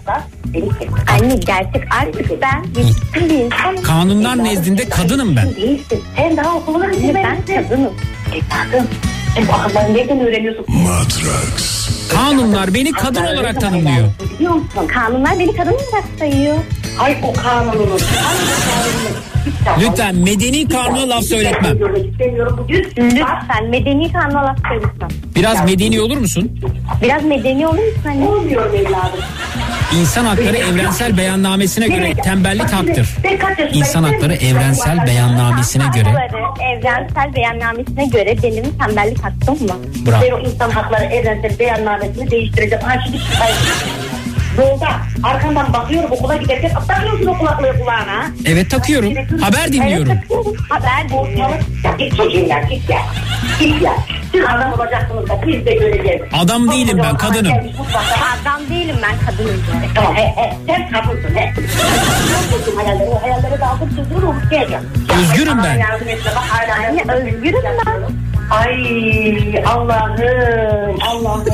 Anne 1.07 1.35
gerçek 1.35 1.83
artık 2.01 2.41
ben 2.41 2.63
yetişkin 2.81 3.29
bir 3.29 3.35
insanım. 3.45 3.83
Kanunlar 3.83 4.43
nezdinde 4.43 4.89
kadınım 4.89 5.35
ben. 5.35 5.55
Değilsin. 5.55 6.03
Sen 6.15 6.37
daha 6.37 6.55
okuluna 6.55 6.85
ben 7.15 7.37
kadınım. 7.45 7.93
Evladım. 8.31 8.87
Sen 9.35 9.47
bu 9.47 9.53
akılları 9.53 9.93
nereden 9.93 10.19
öğreniyorsun? 10.19 10.65
Matrax. 10.67 11.81
Kanunlar 12.13 12.73
beni 12.73 12.91
kadın 12.91 13.23
olarak 13.25 13.61
tanımlıyor. 13.61 14.07
Biliyor 14.39 14.53
musun? 14.53 14.87
Kanunlar 14.87 15.39
beni 15.39 15.55
kadın 15.55 15.71
olarak 15.71 16.03
sayıyor. 16.19 16.55
Ay 16.99 17.17
o 17.23 17.33
kanununu. 17.33 17.91
Hangi 17.91 18.61
kanununu? 18.61 19.21
Lütfen 19.81 20.15
medeni 20.15 20.69
kanuna 20.69 21.09
laf 21.09 21.23
söyletmem. 21.23 21.77
Lütfen 22.99 23.65
medeni 23.69 24.11
kanuna 24.13 24.43
laf 24.45 24.57
söylesem. 24.69 25.07
Biraz 25.35 25.65
medeni 25.65 26.01
olur 26.01 26.17
musun? 26.17 26.59
Biraz 27.01 27.23
medeni 27.23 27.67
olur 27.67 27.73
musun 27.77 28.09
anne? 28.09 28.25
Olmuyor 28.27 28.73
evladım. 28.73 29.19
İnsan 29.99 30.25
hakları 30.25 30.57
evrensel 30.57 31.17
beyannamesine 31.17 31.87
göre 31.87 32.13
tembellik 32.13 32.73
haktır. 32.73 33.09
İnsan 33.73 34.03
hakları 34.03 34.33
evrensel 34.33 35.07
beyannamesine 35.07 35.83
göre 35.95 36.29
evrensel 36.73 37.35
beyannamesine 37.35 38.05
göre 38.05 38.35
benim 38.43 38.63
tembellik 38.77 39.23
hakkım 39.23 39.69
var. 39.69 39.77
Bravo. 40.05 40.21
Ben 40.21 40.31
o 40.31 40.39
insan 40.39 40.69
hakları 40.71 41.03
evrensel 41.03 41.59
beyannamesini 41.59 42.31
değiştireceğim. 42.31 42.83
Ha 42.83 42.95
şimdi 43.05 43.17
Yolda 44.57 44.87
arkandan 45.23 45.73
bakıyorum 45.73 46.11
okula 46.11 46.35
giderken 46.35 46.71
takıyorsun 46.87 47.27
o 47.27 47.37
kulaklığı 47.37 47.79
kulağına. 47.79 48.25
Evet 48.45 48.71
takıyorum. 48.71 49.13
Haber 49.41 49.73
dinliyorum. 49.73 50.11
Evet 50.11 50.21
takıyorum. 50.21 50.55
Haber 50.69 51.09
dinliyorum. 51.09 51.55
Ya 51.83 51.91
git 51.99 52.17
çocuğum 52.17 52.47
ya 52.47 52.61
git 52.61 52.89
ya. 52.89 53.01
Git 53.59 53.81
ya. 53.81 53.93
Siz 54.31 54.41
adam 54.45 54.73
olacaksınız 54.73 55.29
da 55.29 55.41
biz 55.47 55.65
de 55.65 55.73
göreceğiz. 55.73 56.21
Adam 56.33 56.71
değilim 56.71 56.99
ben, 57.03 57.17
kadınım. 57.17 57.53
Adam 58.41 58.69
değilim 58.69 58.95
ben 59.01 59.25
kadınım. 59.25 59.63
Tamam 59.95 60.15
he 60.15 60.21
he 60.21 60.53
sen 60.67 60.91
kadınsın 60.91 61.35
he. 61.35 61.53
Ben 61.57 62.59
buldum 62.59 62.77
hayalleri 62.77 63.09
o 63.09 63.21
hayalleri 63.21 63.59
de 63.59 63.65
aldım 63.65 63.89
çocuğunu 63.89 64.29
unutmayacağım. 64.29 64.85
Özgürüm 65.19 65.63
ben. 65.63 65.77
Yardım 65.77 66.07
etme 66.07 66.31
bak 66.35 66.43
hala 66.43 66.87
Anne 66.87 67.03
özgürüm 67.13 67.63
ben. 67.85 68.01
Ay 68.49 69.63
Allah'ım 69.65 70.99
Allah'ım. 71.01 71.45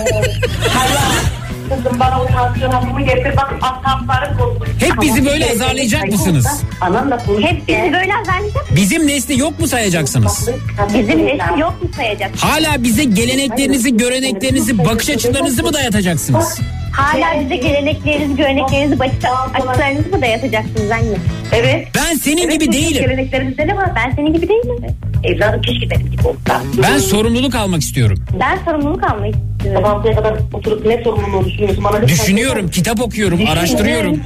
Hayal. 0.73 1.36
Kızım 1.69 1.99
bana 1.99 2.21
o 2.21 2.25
tansiyon 2.27 2.71
hapımı 2.71 3.01
getir 3.01 3.37
bak 3.37 3.53
asaplarım 3.61 4.39
bozuldu. 4.39 4.65
Hep 4.79 5.01
bizi 5.01 5.25
böyle 5.25 5.51
azarlayacak 5.51 6.07
mısınız? 6.11 6.63
Anamla 6.81 7.25
konuş. 7.25 7.43
Hep 7.43 7.67
bizi 7.67 7.93
böyle 7.93 8.15
azarlayacak. 8.21 8.65
Bizim 8.75 9.07
nesli 9.07 9.39
yok 9.39 9.59
mu 9.59 9.67
sayacaksınız? 9.67 10.49
Bizim 10.93 11.25
nesil 11.25 11.57
yok 11.59 11.83
mu 11.83 11.89
sayacak? 11.95 12.31
Hala 12.37 12.83
bize 12.83 13.03
geleneklerinizi, 13.03 13.97
göreneklerinizi, 13.97 14.77
bakış 14.85 15.09
açılarınızı 15.09 15.63
mı 15.63 15.73
dayatacaksınız? 15.73 16.59
Hala 16.93 17.41
bize 17.41 17.55
geleneklerinizi, 17.55 18.35
göreneklerinizi, 18.35 18.99
bakış 18.99 19.15
açılarınızı 19.25 20.09
mı 20.09 20.21
dayatacaksınız 20.21 20.91
anne? 20.91 21.17
Evet. 21.53 21.87
Ben 21.95 22.15
senin 22.15 22.41
Evet, 22.49 22.53
gibi 22.61 22.71
değilim. 22.71 23.03
Geleneklerimizde 23.03 23.67
ne 23.67 23.75
var? 23.77 23.89
Ben 23.95 24.11
senin 24.15 24.33
gibi 24.33 24.49
değilim. 24.49 24.85
Evladım 25.23 25.61
keşke 25.61 25.89
benim 25.89 26.11
gibi 26.11 26.27
olsa. 26.27 26.61
Ben 26.83 26.97
sorumluluk 26.97 27.55
almak 27.55 27.81
istiyorum. 27.81 28.25
Ben 28.39 28.57
sorumluluk 28.65 29.03
almak 29.03 29.35
istiyorum. 29.35 29.81
Sabahlıya 29.83 30.15
kadar 30.15 30.35
oturup 30.53 30.85
ne 30.85 31.03
sorumluluğu 31.03 31.45
düşünüyorsun? 31.45 31.83
Bana 31.83 31.97
lütfen 31.97 32.15
Düşünüyorum, 32.17 32.69
kitap 32.69 33.01
okuyorum, 33.01 33.39
araştırıyorum. 33.47 34.21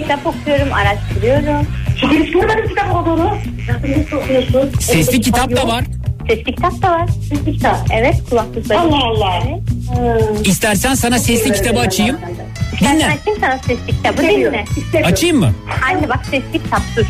Kitap 0.00 0.26
okuyorum, 0.26 0.68
araştırıyorum. 0.72 1.66
Hiç 1.96 2.32
görmedim 2.32 2.68
kitap 2.68 2.94
olduğunu. 2.96 3.36
Nasıl 3.68 4.16
okuyorsun? 4.16 4.70
Sesli 4.80 5.20
kitap 5.20 5.56
da 5.56 5.68
var. 5.68 5.84
Sesli 6.28 6.44
kitap 6.54 6.82
da 6.82 6.90
var. 6.90 7.08
Sesli 7.28 7.52
kitap. 7.52 7.78
Evet, 7.92 8.14
kulaklıkları. 8.30 8.80
Allah 8.80 9.04
Allah. 9.04 9.42
Evet. 10.00 10.46
İstersen 10.46 10.94
sana 10.94 11.18
sesli 11.18 11.52
kitabı 11.52 11.80
açayım. 11.80 12.16
Ben 12.84 12.94
Dinle. 12.96 13.04
açayım 13.06 13.40
sana 13.40 13.58
sesli 13.58 13.86
kitabı 13.96 14.22
dinle. 14.22 14.64
Açayım 15.04 15.38
mı? 15.38 15.52
Anne 15.90 16.08
bak 16.08 16.20
sesli 16.30 16.52
kitap 16.52 16.82
dur. 16.96 17.06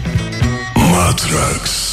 Matrax. 0.76 1.91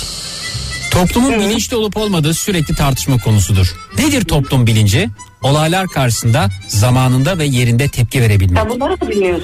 Toplumun 0.99 1.39
bilinçli 1.39 1.75
olup 1.75 1.97
olmadığı 1.97 2.33
sürekli 2.33 2.75
tartışma 2.75 3.17
konusudur. 3.17 3.75
Nedir 3.97 4.25
toplum 4.25 4.67
bilinci? 4.67 5.09
Olaylar 5.41 5.87
karşısında 5.87 6.49
zamanında 6.67 7.37
ve 7.37 7.45
yerinde 7.45 7.87
tepki 7.87 8.21
verebilmek. 8.21 8.57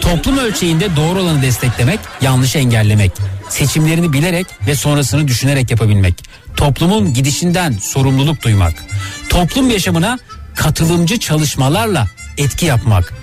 Toplum 0.01 0.37
ölçeğinde 0.37 0.95
doğru 0.95 1.21
olanı 1.21 1.41
desteklemek, 1.41 1.99
yanlışı 2.21 2.57
engellemek. 2.57 3.11
Seçimlerini 3.49 4.13
bilerek 4.13 4.47
ve 4.67 4.75
sonrasını 4.75 5.27
düşünerek 5.27 5.71
yapabilmek. 5.71 6.23
Toplumun 6.57 7.13
gidişinden 7.13 7.77
sorumluluk 7.81 8.41
duymak. 8.43 8.73
Toplum 9.29 9.69
yaşamına 9.69 10.19
katılımcı 10.55 11.19
çalışmalarla 11.19 12.07
etki 12.37 12.65
yapmak. 12.65 13.13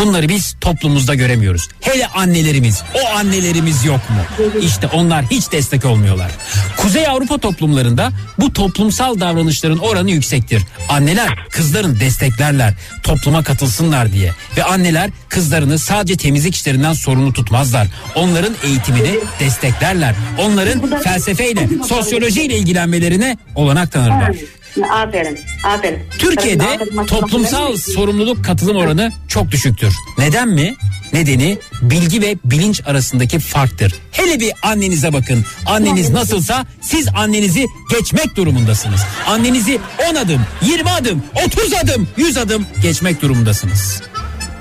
Bunları 0.00 0.28
biz 0.28 0.56
toplumumuzda 0.60 1.14
göremiyoruz. 1.14 1.68
Hele 1.80 2.06
annelerimiz, 2.06 2.82
o 2.94 3.16
annelerimiz 3.16 3.84
yok 3.84 4.00
mu? 4.10 4.46
İşte 4.60 4.86
onlar 4.86 5.24
hiç 5.30 5.52
destek 5.52 5.84
olmuyorlar. 5.84 6.30
Kuzey 6.76 7.08
Avrupa 7.08 7.38
toplumlarında 7.38 8.10
bu 8.38 8.52
toplumsal 8.52 9.20
davranışların 9.20 9.78
oranı 9.78 10.10
yüksektir. 10.10 10.62
Anneler 10.88 11.28
kızların 11.50 12.00
desteklerler, 12.00 12.74
topluma 13.02 13.42
katılsınlar 13.42 14.12
diye. 14.12 14.32
Ve 14.56 14.64
anneler 14.64 15.10
kızlarını 15.28 15.78
sadece 15.78 16.16
temizlik 16.16 16.54
işlerinden 16.54 16.92
sorumlu 16.92 17.32
tutmazlar. 17.32 17.88
Onların 18.14 18.54
eğitimini 18.64 19.18
desteklerler. 19.40 20.14
Onların 20.38 21.00
felsefeyle, 21.00 21.68
sosyolojiyle 21.88 22.58
ilgilenmelerine 22.58 23.36
olanak 23.54 23.92
tanırlar. 23.92 24.36
Aferin, 24.82 25.38
aferin. 25.64 25.98
Türkiye'de 26.18 26.64
Aferin, 26.66 27.06
toplumsal 27.06 27.76
sorumluluk 27.76 28.44
katılım 28.44 28.76
oranı 28.76 29.12
çok 29.28 29.50
düşüktür. 29.50 29.94
Neden 30.18 30.48
mi? 30.48 30.74
Nedeni 31.12 31.58
bilgi 31.82 32.22
ve 32.22 32.36
bilinç 32.44 32.82
arasındaki 32.86 33.38
farktır. 33.38 33.94
Hele 34.12 34.40
bir 34.40 34.52
annenize 34.62 35.12
bakın. 35.12 35.44
Anneniz 35.66 36.10
nasılsa 36.10 36.66
siz 36.80 37.08
annenizi 37.08 37.66
geçmek 37.90 38.36
durumundasınız. 38.36 39.00
Annenizi 39.26 39.78
10 40.10 40.14
adım, 40.14 40.40
20 40.62 40.90
adım, 40.90 41.22
30 41.46 41.74
adım, 41.74 42.08
100 42.16 42.36
adım 42.36 42.66
geçmek 42.82 43.22
durumundasınız. 43.22 44.02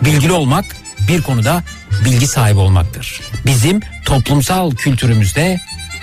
Bilgili 0.02 0.32
olmak 0.32 0.66
bir 1.08 1.22
konuda 1.22 1.64
bilgi 2.06 2.28
sahibi 2.28 2.60
olmaktır. 2.60 3.22
Bizim 3.46 3.80
toplumsal 4.06 4.72
kültürümüzde 4.72 5.60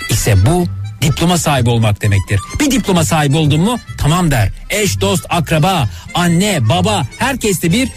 ise 0.09 0.45
bu 0.45 0.65
diploma 1.03 1.37
sahibi 1.37 1.69
olmak 1.69 2.01
demektir. 2.01 2.39
Bir 2.59 2.71
diploma 2.71 3.05
sahibi 3.05 3.37
oldun 3.37 3.61
mu 3.61 3.79
tamam 3.97 4.31
der. 4.31 4.49
Eş, 4.69 5.01
dost, 5.01 5.25
akraba, 5.29 5.89
anne, 6.13 6.69
baba 6.69 7.07
herkeste 7.17 7.71
bir 7.71 7.89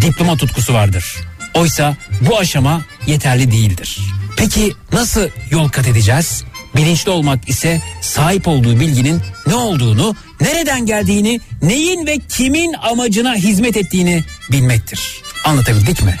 diploma 0.00 0.36
tutkusu 0.36 0.74
vardır. 0.74 1.04
Oysa 1.54 1.96
bu 2.20 2.38
aşama 2.38 2.82
yeterli 3.06 3.52
değildir. 3.52 3.98
Peki 4.36 4.72
nasıl 4.92 5.28
yol 5.50 5.68
kat 5.68 5.88
edeceğiz? 5.88 6.44
Bilinçli 6.76 7.10
olmak 7.10 7.48
ise 7.48 7.80
sahip 8.00 8.48
olduğu 8.48 8.80
bilginin 8.80 9.20
ne 9.46 9.54
olduğunu, 9.54 10.16
nereden 10.40 10.86
geldiğini, 10.86 11.40
neyin 11.62 12.06
ve 12.06 12.18
kimin 12.28 12.72
amacına 12.72 13.34
hizmet 13.34 13.76
ettiğini 13.76 14.24
bilmektir. 14.52 15.22
Anlatabildik 15.44 16.02
mi? 16.02 16.16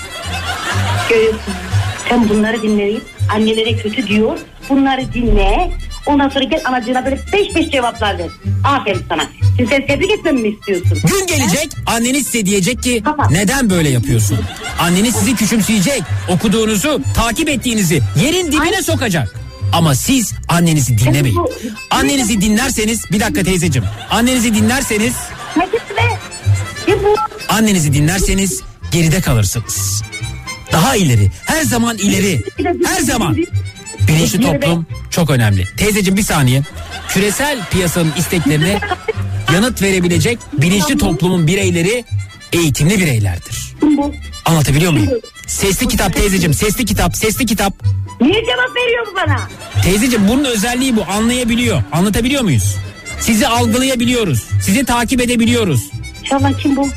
Görüyorsun. 1.08 1.71
Sen 2.08 2.28
bunları 2.28 2.62
dinleyip 2.62 3.02
annelere 3.34 3.76
kötü 3.76 4.06
diyor. 4.08 4.38
Bunları 4.68 5.12
dinle. 5.14 5.70
Ondan 6.06 6.28
sonra 6.28 6.44
gel 6.44 6.60
anacığına 6.64 7.04
böyle 7.04 7.20
beş 7.32 7.54
beş 7.54 7.70
cevaplar 7.70 8.18
ver. 8.18 8.28
Aferin 8.64 9.02
sana. 9.08 9.26
Şimdi 9.56 9.70
sen 9.70 9.86
tebrik 9.86 10.10
etmemi 10.10 10.40
mi 10.42 10.48
istiyorsun? 10.48 10.98
Gün 11.08 11.26
gelecek 11.26 11.68
anneniz 11.86 12.26
size 12.26 12.46
diyecek 12.46 12.82
ki 12.82 13.02
neden 13.30 13.70
böyle 13.70 13.88
yapıyorsun? 13.88 14.38
Anneniz 14.80 15.14
sizi 15.16 15.36
küçümseyecek, 15.36 16.02
okuduğunuzu, 16.28 17.00
takip 17.14 17.48
ettiğinizi 17.48 18.00
yerin 18.22 18.52
dibine 18.52 18.82
sokacak. 18.82 19.34
Ama 19.72 19.94
siz 19.94 20.32
annenizi 20.48 20.98
dinlemeyin. 20.98 21.38
Annenizi 21.90 22.40
dinlerseniz 22.40 23.00
bir 23.12 23.20
dakika 23.20 23.42
teyzeciğim. 23.42 23.88
Annenizi 24.10 24.54
dinlerseniz 24.54 25.14
Ne 25.56 25.64
gitti 25.64 25.96
be? 25.96 26.18
Ne 26.88 27.04
bu? 27.04 27.14
annenizi 27.48 27.92
dinlerseniz 27.92 28.60
geride 28.92 29.20
kalırsınız. 29.20 30.02
Daha 30.72 30.96
ileri, 30.96 31.30
her 31.44 31.62
zaman 31.62 31.96
ileri, 31.98 32.40
her 32.84 33.00
zaman. 33.00 33.36
Bilinçli 34.08 34.40
toplum 34.40 34.86
çok 35.10 35.30
önemli. 35.30 35.68
Teyzeciğim 35.76 36.16
bir 36.16 36.22
saniye. 36.22 36.62
Küresel 37.08 37.58
piyasanın 37.70 38.12
isteklerine 38.18 38.80
yanıt 39.54 39.82
verebilecek 39.82 40.38
bilinçli 40.52 40.98
toplumun 40.98 41.46
bireyleri 41.46 42.04
eğitimli 42.52 42.98
bireylerdir. 42.98 43.72
Anlatabiliyor 44.44 44.92
muyum? 44.92 45.10
Sesli 45.46 45.88
kitap 45.88 46.14
teyzeciğim, 46.14 46.54
sesli 46.54 46.84
kitap, 46.84 47.16
sesli 47.16 47.46
kitap. 47.46 47.74
Niye 48.20 48.34
cevap 48.44 48.76
veriyor 48.76 49.06
bu 49.12 49.16
bana? 49.16 49.40
Teyzeciğim 49.84 50.28
bunun 50.28 50.44
özelliği 50.44 50.96
bu. 50.96 51.04
Anlayabiliyor. 51.04 51.82
Anlatabiliyor 51.92 52.42
muyuz? 52.42 52.76
Sizi 53.20 53.46
algılayabiliyoruz. 53.48 54.44
Sizi 54.62 54.84
takip 54.84 55.20
edebiliyoruz. 55.20 55.90
Şavlan 56.24 56.52
kim 56.58 56.76
bu? 56.76 56.88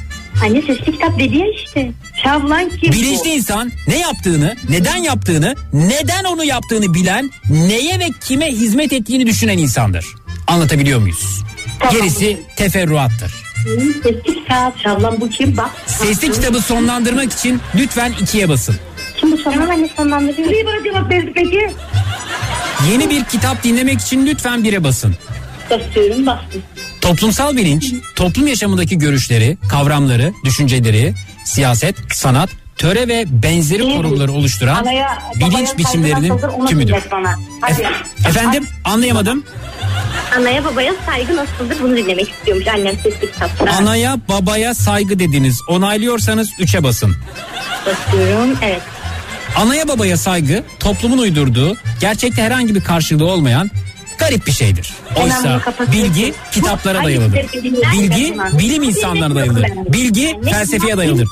Anne 0.43 0.61
sesli 0.61 0.91
kitap 0.91 1.19
dedi 1.19 1.37
ya 1.37 1.45
işte. 1.65 1.91
Şavlan 2.23 2.69
kim 2.69 2.91
Bilinçli 2.91 3.25
bu? 3.25 3.33
insan 3.35 3.71
ne 3.87 3.99
yaptığını, 3.99 4.55
neden 4.69 4.97
yaptığını, 4.97 5.55
neden 5.73 6.23
onu 6.23 6.43
yaptığını 6.43 6.93
bilen, 6.93 7.31
neye 7.49 7.99
ve 7.99 8.07
kime 8.27 8.47
hizmet 8.51 8.93
ettiğini 8.93 9.25
düşünen 9.25 9.57
insandır. 9.57 10.05
Anlatabiliyor 10.47 10.99
muyuz? 10.99 11.43
Gerisi 11.91 12.37
teferruattır. 12.55 13.31
Sesli 14.03 14.23
kitap. 14.23 14.79
Şavlan 14.79 15.21
bu 15.21 15.29
kim? 15.29 15.57
Bak. 15.57 15.69
Sesli 15.85 16.31
kitabı 16.31 16.61
sonlandırmak 16.61 17.33
için 17.33 17.61
lütfen 17.75 18.13
ikiye 18.21 18.49
basın. 18.49 18.75
Kim 19.17 19.31
bu 19.31 19.37
Şavlan? 19.37 19.69
anne 19.69 19.89
sonlandırıyor. 19.97 20.49
Niye 20.51 20.65
bana 20.65 20.83
cevap 20.83 21.11
verdi 21.11 21.31
peki? 21.35 21.69
Yeni 22.91 23.09
bir 23.09 23.23
kitap 23.23 23.63
dinlemek 23.63 24.01
için 24.01 24.25
lütfen 24.25 24.63
bire 24.63 24.83
basın. 24.83 25.15
Basıyorum 25.69 26.25
bastım. 26.25 26.63
Toplumsal 27.01 27.57
bilinç, 27.57 27.93
toplum 28.15 28.47
yaşamındaki 28.47 28.97
görüşleri, 28.97 29.57
kavramları, 29.69 30.33
düşünceleri, 30.45 31.13
siyaset, 31.43 31.95
sanat, 32.13 32.49
töre 32.77 33.07
ve 33.07 33.25
benzeri 33.27 33.81
kurumları 33.97 34.31
oluşturan 34.31 34.75
Anaya, 34.75 35.23
bilinç 35.35 35.77
biçimlerinin 35.77 36.33
tümüdür. 36.67 36.95
Hadi. 37.61 37.87
Efendim 38.27 38.67
anlayamadım. 38.83 39.43
Anaya 40.37 40.65
babaya 40.65 40.93
saygı 41.05 41.35
nasıldır 41.35 41.77
bunu 41.81 41.97
dinlemek 41.97 42.29
istiyormuş 42.29 42.67
annem 42.67 42.95
sesli 43.03 43.31
kitapta. 43.31 43.65
Anaya 43.71 44.17
babaya 44.29 44.73
saygı 44.73 45.19
dediniz. 45.19 45.59
Onaylıyorsanız 45.69 46.49
üçe 46.59 46.83
basın. 46.83 47.15
Basıyorum 47.85 48.57
evet. 48.61 48.81
Anaya 49.55 49.87
babaya 49.87 50.17
saygı 50.17 50.63
toplumun 50.79 51.17
uydurduğu, 51.17 51.75
gerçekte 52.01 52.41
herhangi 52.41 52.75
bir 52.75 52.81
karşılığı 52.81 53.25
olmayan 53.25 53.71
garip 54.17 54.47
bir 54.47 54.51
şeydir. 54.51 54.93
Oysa 55.23 55.61
bilgi 55.91 56.33
kitaplara 56.51 57.01
Bu 57.01 57.05
dayalıdır. 57.05 57.45
Bilgi 57.93 58.37
bilim 58.59 58.83
insanlarına 58.83 59.35
dayalıdır. 59.35 59.93
Bilgi 59.93 60.39
felsefeye 60.43 60.97
dayalıdır. 60.97 61.27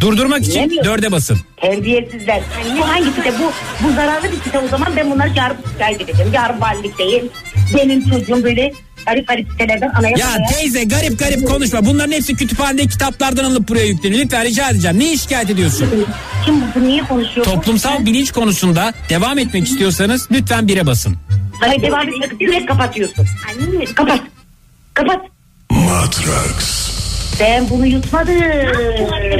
Durdurmak 0.00 0.42
için 0.42 0.80
dörde 0.84 1.12
basın. 1.12 1.38
Terbiyesizler. 1.56 2.40
Bu 2.78 2.88
hangi? 2.88 3.06
Bu, 3.06 3.52
bu 3.84 3.92
zararlı 3.92 4.32
bir 4.32 4.36
site 4.44 4.58
o 4.58 4.68
zaman 4.68 4.96
ben 4.96 5.10
bunları 5.10 5.30
yarın 5.36 5.56
şikayet 5.72 6.00
edeceğim. 6.00 6.32
Yarın 6.34 6.60
valilikteyim. 6.60 7.28
Benim 7.74 8.10
çocuğum 8.10 8.44
böyle 8.44 8.72
garip 9.06 9.28
garip 9.28 9.50
sitelerden 9.50 9.90
anaya 9.94 10.16
Ya 10.18 10.46
teyze 10.54 10.84
garip 10.84 11.18
garip 11.18 11.46
konuşma. 11.48 11.86
Bunların 11.86 12.12
hepsi 12.12 12.34
kütüphanede 12.36 12.86
kitaplardan 12.86 13.44
alınıp 13.44 13.68
buraya 13.68 13.86
yükleniyor. 13.86 14.24
Lütfen 14.24 14.44
rica 14.44 14.70
edeceğim. 14.70 14.98
Neyi 14.98 15.18
şikayet 15.18 15.50
ediyorsun? 15.50 15.88
Kim 16.44 16.54
bu? 16.74 16.88
Niye 16.88 17.02
konuşuyor? 17.02 17.46
Toplumsal 17.46 18.06
bilinç 18.06 18.32
konusunda 18.32 18.92
devam 19.08 19.38
etmek 19.38 19.64
istiyorsanız 19.66 20.28
lütfen 20.30 20.68
bire 20.68 20.86
basın. 20.86 21.16
Hayır 21.60 21.82
devam 21.82 22.08
et. 22.08 22.40
Direkt 22.40 22.66
kapatıyorsun. 22.66 23.26
Anne 23.48 23.84
Kapat. 23.84 24.20
Kapat. 24.94 25.20
Matrax. 25.70 26.86
Ben 27.40 27.70
bunu 27.70 27.86
yutmadım. 27.86 28.34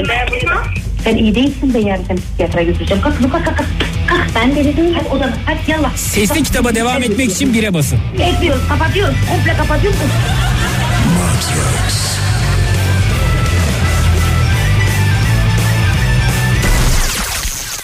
Ben 0.09 0.27
bunu... 0.31 0.61
Sen 1.03 1.17
iyi 1.17 1.35
değilsin 1.35 1.73
be 1.73 1.79
yani 1.79 2.01
sen 2.07 2.17
psikiyatra 2.17 2.61
götüreceğim. 2.61 3.03
Kalk 3.03 3.21
kalk 3.21 3.31
kalk 3.31 3.45
kalk. 3.45 3.65
Ben 4.35 4.55
de 4.55 4.63
dedim. 4.65 4.93
Hadi 4.95 5.07
odana 5.09 5.33
hadi 5.45 5.71
yallah. 5.71 5.97
Sesli 5.97 6.43
kitaba 6.43 6.75
devam 6.75 7.03
etmek 7.03 7.31
için 7.31 7.53
bire 7.53 7.73
basın. 7.73 7.99
Etmiyoruz 8.19 8.61
kapatıyoruz. 8.69 9.15
Komple 9.29 9.53
kapatıyoruz. 9.53 9.99
Matrax. 11.19 12.17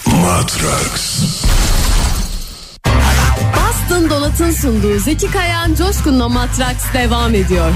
Matrax. 0.05 1.23
Boston 3.55 4.09
Dolat'ın 4.09 4.51
sunduğu 4.51 4.99
Zeki 4.99 5.31
Kayan 5.31 5.75
Coşkun'la 5.75 6.29
Matraks 6.29 6.83
devam 6.93 7.35
ediyor. 7.35 7.71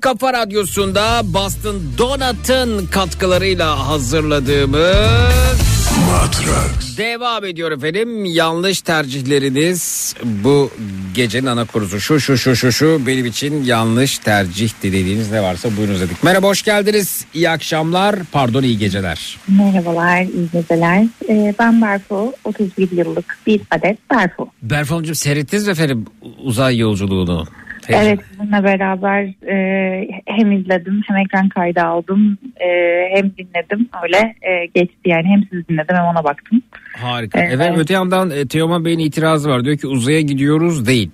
Kafa 0.00 0.32
radyosunda 0.32 1.20
Boston 1.24 1.76
Donut'ın 1.98 2.86
katkılarıyla 2.86 3.88
hazırladığımız 3.88 4.88
Matrax. 6.10 6.98
devam 6.98 7.44
ediyor 7.44 7.72
efendim. 7.72 8.24
Yanlış 8.24 8.80
tercihleriniz 8.82 10.14
bu 10.24 10.70
gecenin 11.14 11.46
ana 11.46 11.64
kurusu. 11.64 12.00
Şu 12.00 12.20
şu 12.20 12.38
şu 12.38 12.56
şu 12.56 12.72
şu 12.72 13.00
benim 13.06 13.26
için 13.26 13.64
yanlış 13.64 14.18
tercih 14.18 14.70
dediğiniz 14.82 15.30
ne 15.32 15.42
varsa 15.42 15.76
buyurunuz 15.76 16.00
dedik. 16.00 16.24
Merhaba 16.24 16.46
hoş 16.46 16.62
geldiniz. 16.62 17.24
İyi 17.34 17.50
akşamlar 17.50 18.16
pardon 18.32 18.62
iyi 18.62 18.78
geceler. 18.78 19.38
Merhabalar, 19.48 20.22
iyi 20.22 20.48
geceler. 20.52 21.04
Ee, 21.28 21.54
ben 21.58 21.82
Berfu, 21.82 22.32
31 22.44 22.90
yıllık 22.90 23.38
bir 23.46 23.60
adet 23.70 23.98
Berfu. 24.10 24.48
Berfu 24.62 24.94
Hanımcığım 24.94 25.14
seyrettiniz 25.14 25.66
mi 25.66 25.70
efendim 25.72 26.04
uzay 26.44 26.78
yolculuğunu? 26.78 27.46
Evet, 27.88 28.20
sizinle 28.30 28.64
beraber 28.64 29.24
e, 29.24 30.08
hem 30.26 30.52
izledim 30.52 31.02
hem 31.06 31.16
ekran 31.16 31.48
kaydı 31.48 31.80
aldım 31.80 32.38
e, 32.60 32.68
hem 33.14 33.24
dinledim. 33.38 33.88
Öyle 34.02 34.34
e, 34.42 34.66
geçti 34.74 34.98
yani 35.04 35.26
hem 35.26 35.40
sizi 35.50 35.68
dinledim 35.68 35.96
hem 35.96 36.04
ona 36.04 36.24
baktım. 36.24 36.62
Harika. 36.96 37.40
Evet. 37.40 37.52
Evet, 37.56 37.72
öte 37.78 37.94
yandan 37.94 38.30
e, 38.30 38.46
Teoman 38.46 38.84
Bey'in 38.84 38.98
itirazı 38.98 39.48
var. 39.50 39.64
Diyor 39.64 39.76
ki 39.78 39.86
uzaya 39.86 40.20
gidiyoruz 40.20 40.86
değil. 40.86 41.10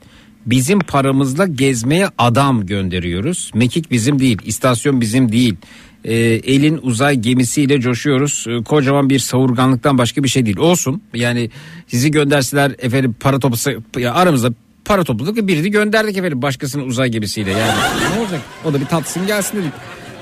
bizim 0.46 0.78
paramızla 0.78 1.46
gezmeye 1.46 2.06
adam 2.18 2.66
gönderiyoruz. 2.66 3.50
Mekik 3.54 3.90
bizim 3.90 4.18
değil, 4.18 4.38
istasyon 4.44 5.00
bizim 5.00 5.32
değil. 5.32 5.56
Ee, 6.04 6.14
elin 6.14 6.78
uzay 6.82 7.16
gemisiyle 7.16 7.80
coşuyoruz. 7.80 8.46
Ee, 8.48 8.62
kocaman 8.62 9.10
bir 9.10 9.18
savurganlıktan 9.18 9.98
başka 9.98 10.22
bir 10.24 10.28
şey 10.28 10.46
değil. 10.46 10.56
Olsun. 10.58 11.02
Yani 11.14 11.50
sizi 11.86 12.10
gönderseler 12.10 12.72
efendim 12.78 13.16
para 13.20 13.38
toplasa 13.38 13.72
ya 13.98 14.14
aramızda 14.14 14.50
para 14.84 15.04
topladık 15.04 15.36
ve 15.36 15.46
birini 15.48 15.70
gönderdik 15.70 16.16
efendim 16.16 16.42
başkasının 16.42 16.86
uzay 16.86 17.08
gemisiyle. 17.08 17.50
Yani 17.50 17.72
ne 18.14 18.20
olacak? 18.20 18.40
O 18.64 18.72
da 18.72 18.80
bir 18.80 18.86
tatsın 18.86 19.26
gelsin 19.26 19.56
dedik. 19.56 19.72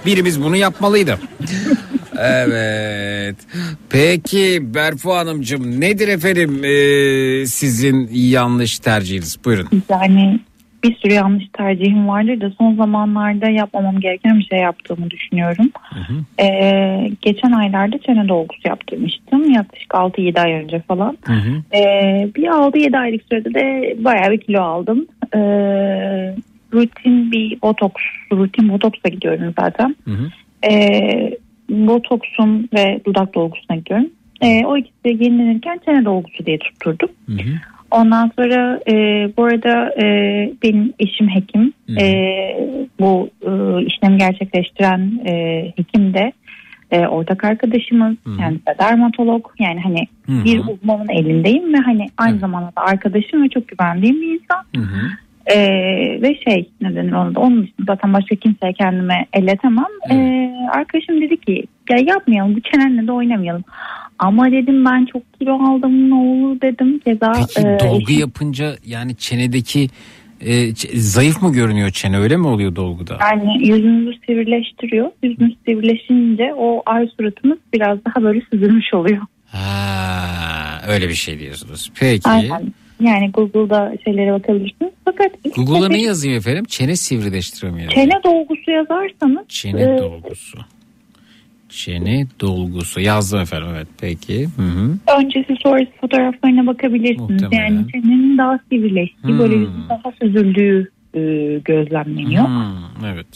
Birimiz 0.06 0.42
bunu 0.42 0.56
yapmalıydı. 0.56 1.18
Evet. 2.18 3.36
Peki 3.90 4.74
Berfu 4.74 5.14
Hanımcığım 5.14 5.80
nedir 5.80 6.08
efendim 6.08 6.64
ee, 6.64 7.46
sizin 7.46 8.10
yanlış 8.12 8.78
tercihiniz? 8.78 9.44
Buyurun. 9.44 9.68
Yani 9.88 10.40
bir 10.84 10.96
sürü 10.96 11.12
yanlış 11.12 11.44
tercihim 11.52 12.08
vardır 12.08 12.40
da 12.40 12.50
son 12.58 12.74
zamanlarda 12.74 13.50
yapmamam 13.50 14.00
gereken 14.00 14.38
bir 14.38 14.44
şey 14.44 14.58
yaptığımı 14.58 15.10
düşünüyorum. 15.10 15.70
Ee, 16.40 17.10
geçen 17.22 17.52
aylarda 17.52 17.98
çene 17.98 18.28
dolgusu 18.28 18.68
yaptırmıştım. 18.68 19.50
Yaklaşık 19.50 19.90
6-7 19.90 20.40
ay 20.40 20.52
önce 20.52 20.80
falan. 20.80 21.18
Ee, 21.74 22.28
bir 22.36 22.46
6-7 22.46 22.98
aylık 22.98 23.22
sürede 23.28 23.54
de 23.54 23.96
bayağı 24.04 24.30
bir 24.30 24.40
kilo 24.40 24.60
aldım. 24.60 25.06
Ee, 25.34 25.38
rutin 26.72 27.32
bir 27.32 27.62
botoks, 27.62 28.02
rutin 28.32 28.68
botoksa 28.68 29.08
gidiyorum 29.08 29.54
zaten. 29.60 29.96
Ee, 30.70 31.36
botoksun 31.70 32.68
ve 32.74 33.00
dudak 33.06 33.34
dolgusuna 33.34 33.76
gidiyorum. 33.76 34.10
Ee, 34.40 34.64
o 34.66 34.76
ikisi 34.76 35.24
yenilenirken 35.24 35.80
çene 35.84 36.04
dolgusu 36.04 36.46
diye 36.46 36.58
tutturdum. 36.58 37.08
Ondan 37.92 38.30
sonra 38.36 38.80
e, 38.88 38.92
bu 39.36 39.44
arada 39.44 40.02
e, 40.02 40.06
benim 40.62 40.92
eşim 40.98 41.28
hekim. 41.28 41.72
E, 42.00 42.06
bu 43.00 43.30
e, 43.42 43.50
işlemi 43.84 44.18
gerçekleştiren 44.18 45.20
e, 45.26 45.64
hekim 45.76 46.14
de 46.14 46.32
e, 46.90 47.06
ortak 47.06 47.44
arkadaşımız. 47.44 48.16
Kendisi 48.38 48.66
de 48.66 48.74
dermatolog. 48.78 49.46
Yani 49.58 49.80
hani 49.80 50.06
Hı. 50.26 50.44
bir 50.44 50.58
uzmanın 50.58 51.08
elindeyim 51.08 51.74
ve 51.74 51.78
hani 51.78 52.06
aynı 52.16 52.38
zamanda 52.38 52.66
da 52.66 52.80
arkadaşım 52.80 53.44
ve 53.44 53.48
çok 53.48 53.68
güvendiğim 53.68 54.20
bir 54.20 54.34
insan. 54.34 54.64
E, 55.46 55.58
ve 56.22 56.38
şey 56.48 56.70
ne 56.80 56.94
denir 56.94 57.12
onu 57.12 57.34
da 57.34 57.40
onun 57.40 57.62
için 57.62 57.74
zaten 57.86 58.12
başka 58.12 58.36
kimseye 58.36 58.72
kendime 58.72 59.26
elletemem. 59.32 59.84
E, 60.10 60.16
arkadaşım 60.72 61.20
dedi 61.20 61.36
ki 61.36 61.64
ya 61.90 61.96
yapmayalım 62.06 62.56
bu 62.56 62.60
çenenle 62.60 63.06
de 63.06 63.12
oynamayalım. 63.12 63.64
Ama 64.18 64.52
dedim 64.52 64.84
ben 64.84 65.06
çok 65.12 65.22
kilo 65.38 65.54
aldım 65.54 66.10
ne 66.10 66.14
olur 66.14 66.60
dedim. 66.60 67.00
Ceza 67.06 67.32
Peki 67.32 67.68
e, 67.68 67.78
dolgu 67.80 68.10
eşim- 68.10 68.20
yapınca 68.20 68.72
yani 68.86 69.16
çenedeki 69.16 69.88
e, 70.40 70.74
zayıf 70.94 71.42
mı 71.42 71.52
görünüyor 71.52 71.90
çene 71.90 72.18
öyle 72.18 72.36
mi 72.36 72.46
oluyor 72.46 72.76
dolguda? 72.76 73.18
Yani 73.20 73.68
yüzünüzü 73.68 74.18
sivrileştiriyor. 74.26 75.10
Yüzünüz 75.22 75.54
sivrileşince 75.66 76.54
o 76.56 76.82
ay 76.86 77.08
suratınız 77.16 77.58
biraz 77.72 77.98
daha 78.04 78.24
böyle 78.24 78.40
süzülmüş 78.52 78.94
oluyor. 78.94 79.22
Ha, 79.46 80.80
öyle 80.88 81.08
bir 81.08 81.14
şey 81.14 81.38
diyorsunuz. 81.38 81.92
Peki. 82.00 82.28
Aynen. 82.28 82.72
Yani 83.02 83.30
Google'da 83.30 83.92
şeylere 84.04 84.32
bakabilirsiniz. 84.32 84.92
Fakat 85.04 85.30
Google'a 85.56 85.88
ne 85.88 86.02
yazayım 86.02 86.36
efendim? 86.36 86.64
Çene 86.64 86.96
sivrileştirme 86.96 87.82
yazayım? 87.82 88.10
çene 88.10 88.22
dolgusu 88.24 88.70
yazarsanız 88.70 89.48
Çene 89.48 89.82
e, 89.82 89.98
dolgusu. 89.98 90.58
Çene 91.68 92.26
dolgusu 92.40 93.00
yazdım 93.00 93.40
efendim 93.40 93.68
evet 93.74 93.86
peki. 94.00 94.48
Hı 94.56 94.62
hı. 94.62 94.98
öncesi 95.20 95.56
sonrası 95.62 95.90
fotoğraflarına 96.00 96.66
bakabilirsiniz. 96.66 97.30
Muhtemelen. 97.30 97.70
Yani 97.70 97.86
çenenin 97.92 98.38
daha 98.38 98.58
sivrileştiği 98.68 99.32
Hmm. 99.32 99.38
böyle 99.38 99.66
daha 99.88 100.12
süzüldüğü 100.22 100.90
e, 101.14 101.20
gözlemleniyor. 101.64 102.46
Hmm, 102.46 103.06
evet. 103.06 103.26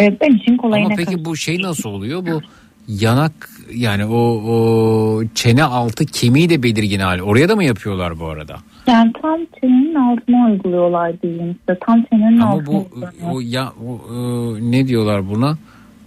E, 0.00 0.20
ben 0.20 0.32
için 0.32 0.56
kolayına 0.56 0.86
Ama 0.86 0.96
peki 0.96 1.24
bu 1.24 1.36
şey 1.36 1.62
nasıl 1.62 1.90
oluyor? 1.90 2.26
Bu 2.26 2.40
yanak 2.88 3.50
yani 3.74 4.04
o, 4.04 4.18
o 4.18 5.22
çene 5.34 5.64
altı 5.64 6.06
kemiği 6.06 6.50
de 6.50 6.62
belirgin 6.62 7.00
hali. 7.00 7.22
Oraya 7.22 7.48
da 7.48 7.56
mı 7.56 7.64
yapıyorlar 7.64 8.20
bu 8.20 8.26
arada? 8.26 8.56
Yani 8.88 9.12
tam 9.22 9.38
çenenin 9.60 9.94
altına 9.94 10.46
uyguluyorlar 10.50 11.22
diyeyim 11.22 11.56
size. 11.66 11.78
Tam 11.86 12.02
çenenin 12.12 12.40
Ama 12.40 12.50
altına 12.52 12.66
bu 12.66 12.78
uyguluyorlar. 12.78 13.12
o 13.32 13.40
ya 13.40 13.72
o, 13.86 14.00
e, 14.14 14.70
ne 14.70 14.88
diyorlar 14.88 15.28
buna? 15.30 15.58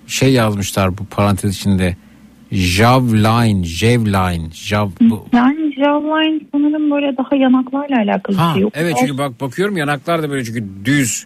Şey 0.07 0.33
yazmışlar 0.33 0.97
bu 0.97 1.05
parantez 1.05 1.55
içinde. 1.55 1.95
Javline, 2.51 3.63
Javline, 3.63 4.49
Jav. 4.53 4.89
Yani 5.33 5.73
jawline 5.75 6.39
sanırım 6.51 6.91
böyle 6.91 7.17
daha 7.17 7.35
yanaklarla 7.35 7.95
alakalı 7.97 8.35
Ha, 8.37 8.49
bir 8.49 8.53
şey. 8.53 8.61
yok. 8.61 8.71
evet 8.75 8.95
çünkü 8.99 9.17
bak 9.17 9.41
bakıyorum 9.41 9.77
yanaklar 9.77 10.23
da 10.23 10.29
böyle 10.29 10.43
çünkü 10.45 10.63
düz. 10.85 11.25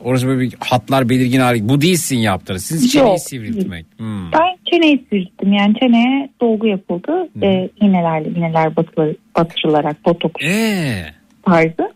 Orası 0.00 0.26
böyle 0.26 0.40
bir 0.40 0.54
hatlar 0.60 1.08
belirgin 1.08 1.40
hali. 1.40 1.68
Bu 1.68 1.80
değilsin 1.80 2.16
yaptınız. 2.18 2.64
Siz 2.64 2.92
çeneyi 2.92 3.08
Yok, 3.08 3.18
sivriltmek. 3.20 3.86
Hmm. 3.96 4.32
Ben 4.32 4.56
çeneyi 4.70 5.04
sivrilttim. 5.10 5.52
Yani 5.52 5.74
çeneye 5.80 6.28
dolgu 6.40 6.66
yapıldı. 6.66 7.28
Ee, 7.42 7.68
iğnelerle 7.80 8.28
iğneler 8.28 8.76
batı, 8.76 9.16
batırılarak 9.36 10.04
botoks 10.06 10.44
Ee, 10.44 11.04
tarzı. 11.42 11.92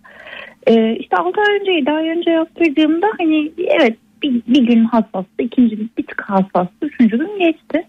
Ee, 0.66 0.96
işte 1.00 1.16
6 1.16 1.40
ay 1.40 1.58
önce 1.60 1.72
7 1.72 1.90
ay 1.90 2.08
önce 2.08 2.30
yaptırdığımda 2.30 3.06
hani 3.18 3.50
evet 3.80 3.96
bir, 4.22 4.42
bir 4.48 4.62
gün 4.66 4.84
hassastı. 4.84 5.42
ikinci 5.42 5.76
gün 5.76 5.90
bir 5.98 6.06
tık 6.06 6.22
hassastı. 6.22 6.86
Üçüncü 6.86 7.18
gün 7.18 7.38
geçti. 7.38 7.82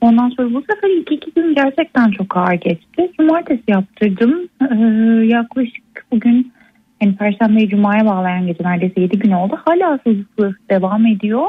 Ondan 0.00 0.28
sonra 0.28 0.54
bu 0.54 0.60
sefer 0.60 0.90
ilk 1.00 1.12
iki 1.12 1.30
gün 1.36 1.54
gerçekten 1.54 2.10
çok 2.10 2.36
ağır 2.36 2.54
geçti. 2.54 3.10
Cumartesi 3.20 3.62
yaptırdım. 3.68 4.48
Ee, 4.70 5.26
yaklaşık 5.26 6.06
bugün 6.12 6.52
hani 7.00 7.16
Perşembe 7.16 7.68
Cuma'ya 7.68 8.06
bağlayan 8.06 8.46
gece 8.46 8.64
neredeyse 8.64 9.00
7 9.00 9.18
gün 9.18 9.30
oldu. 9.30 9.58
Hala 9.64 9.98
sızısı 10.06 10.56
devam 10.70 11.06
ediyor. 11.06 11.46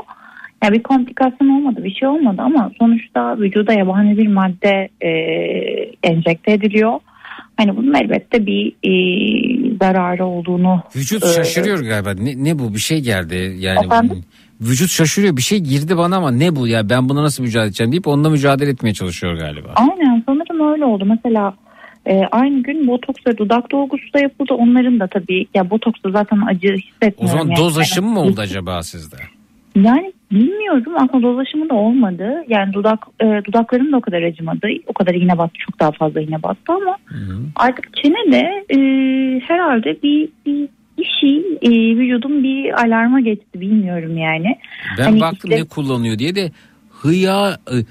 Yani 0.63 0.73
bir 0.73 0.83
komplikasyon 0.83 1.49
olmadı, 1.49 1.83
bir 1.83 1.93
şey 1.93 2.07
olmadı 2.07 2.41
ama 2.41 2.71
sonuçta 2.79 3.37
vücuda 3.37 3.73
yabani 3.73 4.17
bir 4.17 4.27
madde 4.27 4.89
e, 5.01 5.09
enjekte 6.03 6.51
ediliyor. 6.51 6.99
Hani 7.57 7.77
bunun 7.77 7.93
elbette 7.93 8.45
bir 8.45 8.67
e, 8.83 8.91
zararı 9.81 10.25
olduğunu. 10.25 10.83
vücut 10.95 11.23
e, 11.23 11.27
şaşırıyor 11.27 11.79
galiba. 11.79 12.13
Ne, 12.13 12.43
ne 12.43 12.59
bu? 12.59 12.73
Bir 12.73 12.79
şey 12.79 13.01
geldi. 13.01 13.55
Yani 13.59 13.85
Efendim? 13.85 14.23
vücut 14.61 14.89
şaşırıyor. 14.89 15.37
Bir 15.37 15.41
şey 15.41 15.59
girdi 15.59 15.97
bana 15.97 16.15
ama 16.17 16.31
ne 16.31 16.55
bu 16.55 16.67
ya? 16.67 16.89
Ben 16.89 17.09
buna 17.09 17.23
nasıl 17.23 17.43
mücadele 17.43 17.67
edeceğim 17.67 17.91
deyip 17.91 18.07
onunla 18.07 18.29
mücadele 18.29 18.69
etmeye 18.69 18.93
çalışıyor 18.93 19.37
galiba. 19.37 19.69
Aynen 19.75 20.23
sanırım 20.25 20.73
öyle 20.73 20.85
oldu. 20.85 21.05
Mesela 21.05 21.53
e, 22.09 22.21
aynı 22.31 22.63
gün 22.63 22.87
botoks 22.87 23.27
ve 23.27 23.37
dudak 23.37 23.71
dolgusu 23.71 24.13
da 24.13 24.19
yapıldı. 24.19 24.53
Onların 24.53 24.99
da 24.99 25.07
tabii 25.07 25.47
ya 25.53 25.69
botoksta 25.69 26.11
zaten 26.11 26.41
acı 26.47 26.73
hissetmiyorum. 26.73 27.25
O 27.25 27.27
zaman 27.27 27.47
yani. 27.47 27.57
doz 27.57 27.77
aşımı 27.77 28.09
mı 28.09 28.19
oldu 28.19 28.41
acaba 28.41 28.83
sizde? 28.83 29.15
Yani 29.75 30.13
bilmiyorum 30.31 30.93
aslında 30.95 31.23
doz 31.23 31.39
aşımı 31.39 31.69
da 31.69 31.75
olmadı. 31.75 32.43
Yani 32.47 32.73
dudak 32.73 33.07
e, 33.21 33.25
dudaklarım 33.25 33.91
da 33.91 33.97
o 33.97 34.01
kadar 34.01 34.21
acımadı. 34.21 34.67
O 34.87 34.93
kadar 34.93 35.13
iğne 35.13 35.37
battı. 35.37 35.53
Çok 35.65 35.79
daha 35.79 35.91
fazla 35.91 36.21
iğne 36.21 36.43
battı 36.43 36.73
ama 36.73 36.97
artık 37.55 37.97
çene 37.97 38.31
de 38.31 38.65
e, 38.69 38.77
herhalde 39.39 39.97
bir, 40.03 40.29
bir 40.45 40.67
bir 40.97 41.09
şey 41.21 41.37
e, 41.61 41.97
vücudum 41.97 42.43
bir 42.43 42.83
alarma 42.85 43.19
geçti 43.19 43.61
bilmiyorum 43.61 44.17
yani. 44.17 44.57
Ben 44.97 45.03
Hani 45.03 45.21
baktım 45.21 45.51
işte- 45.51 45.63
ne 45.63 45.67
kullanıyor 45.67 46.19
diye 46.19 46.35
de 46.35 46.51
hıya 46.89 47.57
hı, 47.67 47.83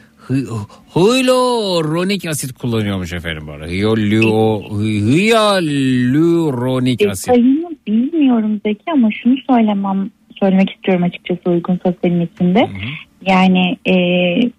hyaluronik 0.95 2.27
asit 2.27 2.53
kullanıyormuş 2.53 3.13
efendim 3.13 3.49
arada. 3.49 3.67
Hyaluro, 3.67 4.63
hyaluronik 5.17 7.03
E, 7.03 7.11
asit. 7.11 7.27
sayını 7.27 7.71
bilmiyorum 7.87 8.61
Zeki 8.67 8.93
ama 8.93 9.09
şunu 9.23 9.37
söylemem 9.51 10.11
söylemek 10.41 10.71
istiyorum 10.71 11.03
açıkçası 11.05 11.51
uygunsa 11.51 11.95
senin 12.05 12.21
içinde. 12.27 12.69
Yani 13.27 13.77
e, 13.89 13.95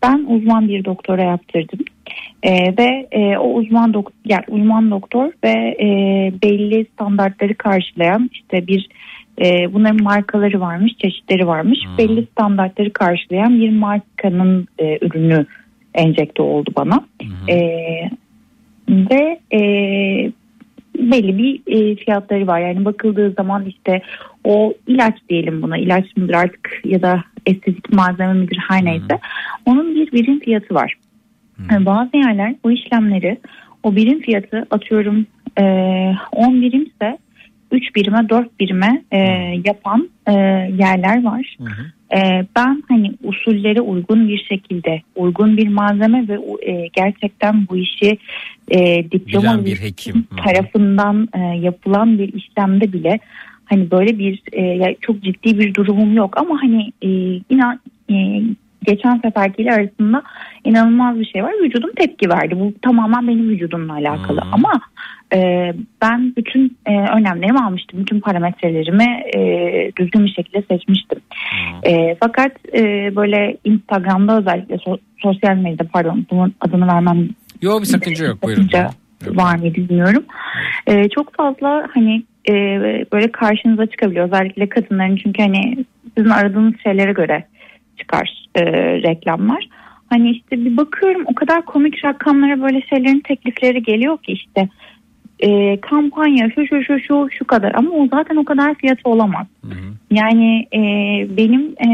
ben 0.03 0.25
uzman 0.27 0.67
bir 0.67 0.85
doktora 0.85 1.23
yaptırdım. 1.23 1.79
E, 2.43 2.51
ve 2.77 3.07
e, 3.11 3.37
o 3.37 3.53
uzman 3.53 3.93
doktor 3.93 4.13
yani 4.25 4.43
uzman 4.47 4.91
doktor 4.91 5.31
ve 5.43 5.75
e, 5.79 5.87
belli 6.43 6.85
standartları 6.93 7.55
karşılayan 7.55 8.29
işte 8.33 8.67
bir 8.67 8.89
e, 9.41 9.73
bunların 9.73 10.03
markaları 10.03 10.59
varmış, 10.59 10.93
çeşitleri 10.97 11.47
varmış. 11.47 11.79
Belli 11.97 12.27
standartları 12.31 12.93
karşılayan 12.93 13.59
bir 13.59 13.69
markanın 13.69 14.67
e, 14.79 14.97
ürünü 15.01 15.45
enjekte 15.93 16.41
oldu 16.41 16.69
bana. 16.75 17.05
E, 17.49 17.57
ve 18.89 19.39
e, 19.53 19.61
belli 20.97 21.37
bir 21.37 21.61
e, 21.67 21.95
fiyatları 21.95 22.47
var. 22.47 22.59
Yani 22.59 22.85
bakıldığı 22.85 23.31
zaman 23.31 23.65
işte 23.65 24.01
o 24.43 24.73
ilaç 24.87 25.15
diyelim 25.29 25.61
buna 25.61 25.77
ilaç 25.77 26.17
mıdır 26.17 26.33
artık 26.33 26.81
ya 26.85 27.01
da 27.01 27.23
estetik 27.45 27.93
malzeme 27.93 28.33
midir 28.33 28.59
her 28.67 28.85
neyse 28.85 29.19
onun 29.65 29.95
bir 29.95 30.11
birim 30.11 30.39
fiyatı 30.39 30.75
var. 30.75 30.97
Yani 31.71 31.85
bazı 31.85 32.17
yerler 32.17 32.55
bu 32.63 32.71
işlemleri 32.71 33.37
o 33.83 33.95
birim 33.95 34.21
fiyatı 34.21 34.67
atıyorum 34.71 35.25
e, 35.59 35.63
10 36.31 36.61
birimse 36.61 37.17
3 37.71 37.95
birime 37.95 38.29
4 38.29 38.59
birime 38.59 39.03
e, 39.11 39.19
yapan 39.65 40.09
e, 40.27 40.31
yerler 40.79 41.23
var. 41.23 41.57
E, 42.15 42.45
ben 42.55 42.83
hani 42.87 43.13
usullere 43.23 43.81
uygun 43.81 44.27
bir 44.27 44.45
şekilde 44.49 45.01
uygun 45.15 45.57
bir 45.57 45.67
malzeme 45.67 46.27
ve 46.27 46.39
e, 46.71 46.87
gerçekten 46.87 47.67
bu 47.69 47.77
işi 47.77 48.17
e, 48.71 49.11
diploma 49.11 49.65
bir 49.65 49.81
hekim. 49.81 50.15
Hı. 50.15 50.35
tarafından 50.43 51.29
e, 51.33 51.39
yapılan 51.39 52.19
bir 52.19 52.33
işlemde 52.33 52.93
bile 52.93 53.19
hani 53.65 53.91
böyle 53.91 54.19
bir 54.19 54.41
e, 54.53 54.95
çok 55.01 55.23
ciddi 55.23 55.59
bir 55.59 55.73
durumum 55.73 56.13
yok 56.13 56.37
ama 56.37 56.61
hani 56.61 56.91
e, 57.01 57.09
inan 57.49 57.79
e, 58.11 58.41
geçen 58.83 59.17
seferkiyle 59.17 59.73
arasında 59.73 60.23
inanılmaz 60.63 61.19
bir 61.19 61.25
şey 61.25 61.43
var. 61.43 61.53
Vücudum 61.63 61.91
tepki 61.95 62.29
verdi. 62.29 62.59
Bu 62.59 62.73
tamamen 62.81 63.27
benim 63.27 63.49
vücudumla 63.49 63.93
alakalı. 63.93 64.41
Ama 64.51 64.71
e, 65.33 65.73
ben 66.01 66.33
bütün 66.37 66.77
e, 66.85 66.91
önlemlerimi 66.91 67.59
almıştım. 67.59 67.99
Bütün 67.99 68.19
parametrelerimi 68.19 69.21
e, 69.35 69.41
düzgün 69.99 70.25
bir 70.25 70.31
şekilde 70.31 70.61
seçmiştim. 70.61 71.19
E, 71.83 72.15
fakat 72.19 72.51
e, 72.73 72.81
böyle 73.15 73.57
Instagram'da 73.63 74.39
özellikle 74.39 74.75
so- 74.75 74.99
sosyal 75.17 75.55
medyada 75.55 75.83
pardon 75.93 76.25
bunun 76.31 76.53
adını 76.61 76.87
vermem 76.87 77.29
Yok 77.61 77.81
bir 77.81 77.85
sakınca 77.85 78.25
yok 78.25 78.43
buyurun. 78.43 78.69
var 79.25 79.55
mı 79.55 79.63
bilmiyorum. 79.63 80.25
E, 80.87 81.09
çok 81.09 81.35
fazla 81.35 81.87
hani 81.93 82.23
e, 82.49 82.53
böyle 83.11 83.31
karşınıza 83.31 83.85
çıkabiliyor. 83.85 84.25
Özellikle 84.25 84.69
kadınların 84.69 85.15
çünkü 85.15 85.41
hani 85.43 85.85
sizin 86.17 86.29
aradığınız 86.29 86.73
şeylere 86.83 87.13
göre 87.13 87.43
çıkar 87.97 88.45
e, 88.55 88.61
reklamlar. 89.01 89.69
Hani 90.09 90.31
işte 90.31 90.65
bir 90.65 90.77
bakıyorum 90.77 91.23
o 91.25 91.35
kadar 91.35 91.65
komik 91.65 92.05
rakamlara 92.05 92.61
böyle 92.61 92.81
şeylerin 92.81 93.19
teklifleri 93.19 93.83
geliyor 93.83 94.17
ki 94.17 94.31
işte 94.31 94.69
e, 95.39 95.81
kampanya 95.81 96.49
şu 96.55 96.67
şu 96.67 96.83
şu 96.83 96.99
şu 96.99 97.27
şu 97.31 97.45
kadar 97.45 97.71
ama 97.75 97.91
o 97.91 98.07
zaten 98.07 98.35
o 98.35 98.45
kadar 98.45 98.75
fiyatı 98.75 99.09
olamaz. 99.09 99.47
Yani 100.11 100.67
e, 100.73 100.81
benim 101.37 101.75
e, 101.87 101.89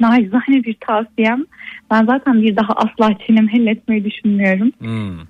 nacizane 0.00 0.64
bir 0.64 0.76
tavsiyem 0.80 1.44
ben 1.90 2.04
zaten 2.04 2.42
bir 2.42 2.56
daha 2.56 2.72
asla 2.72 3.18
çenemi 3.26 3.50
elletmeyi 3.56 4.04
düşünmüyorum. 4.04 4.72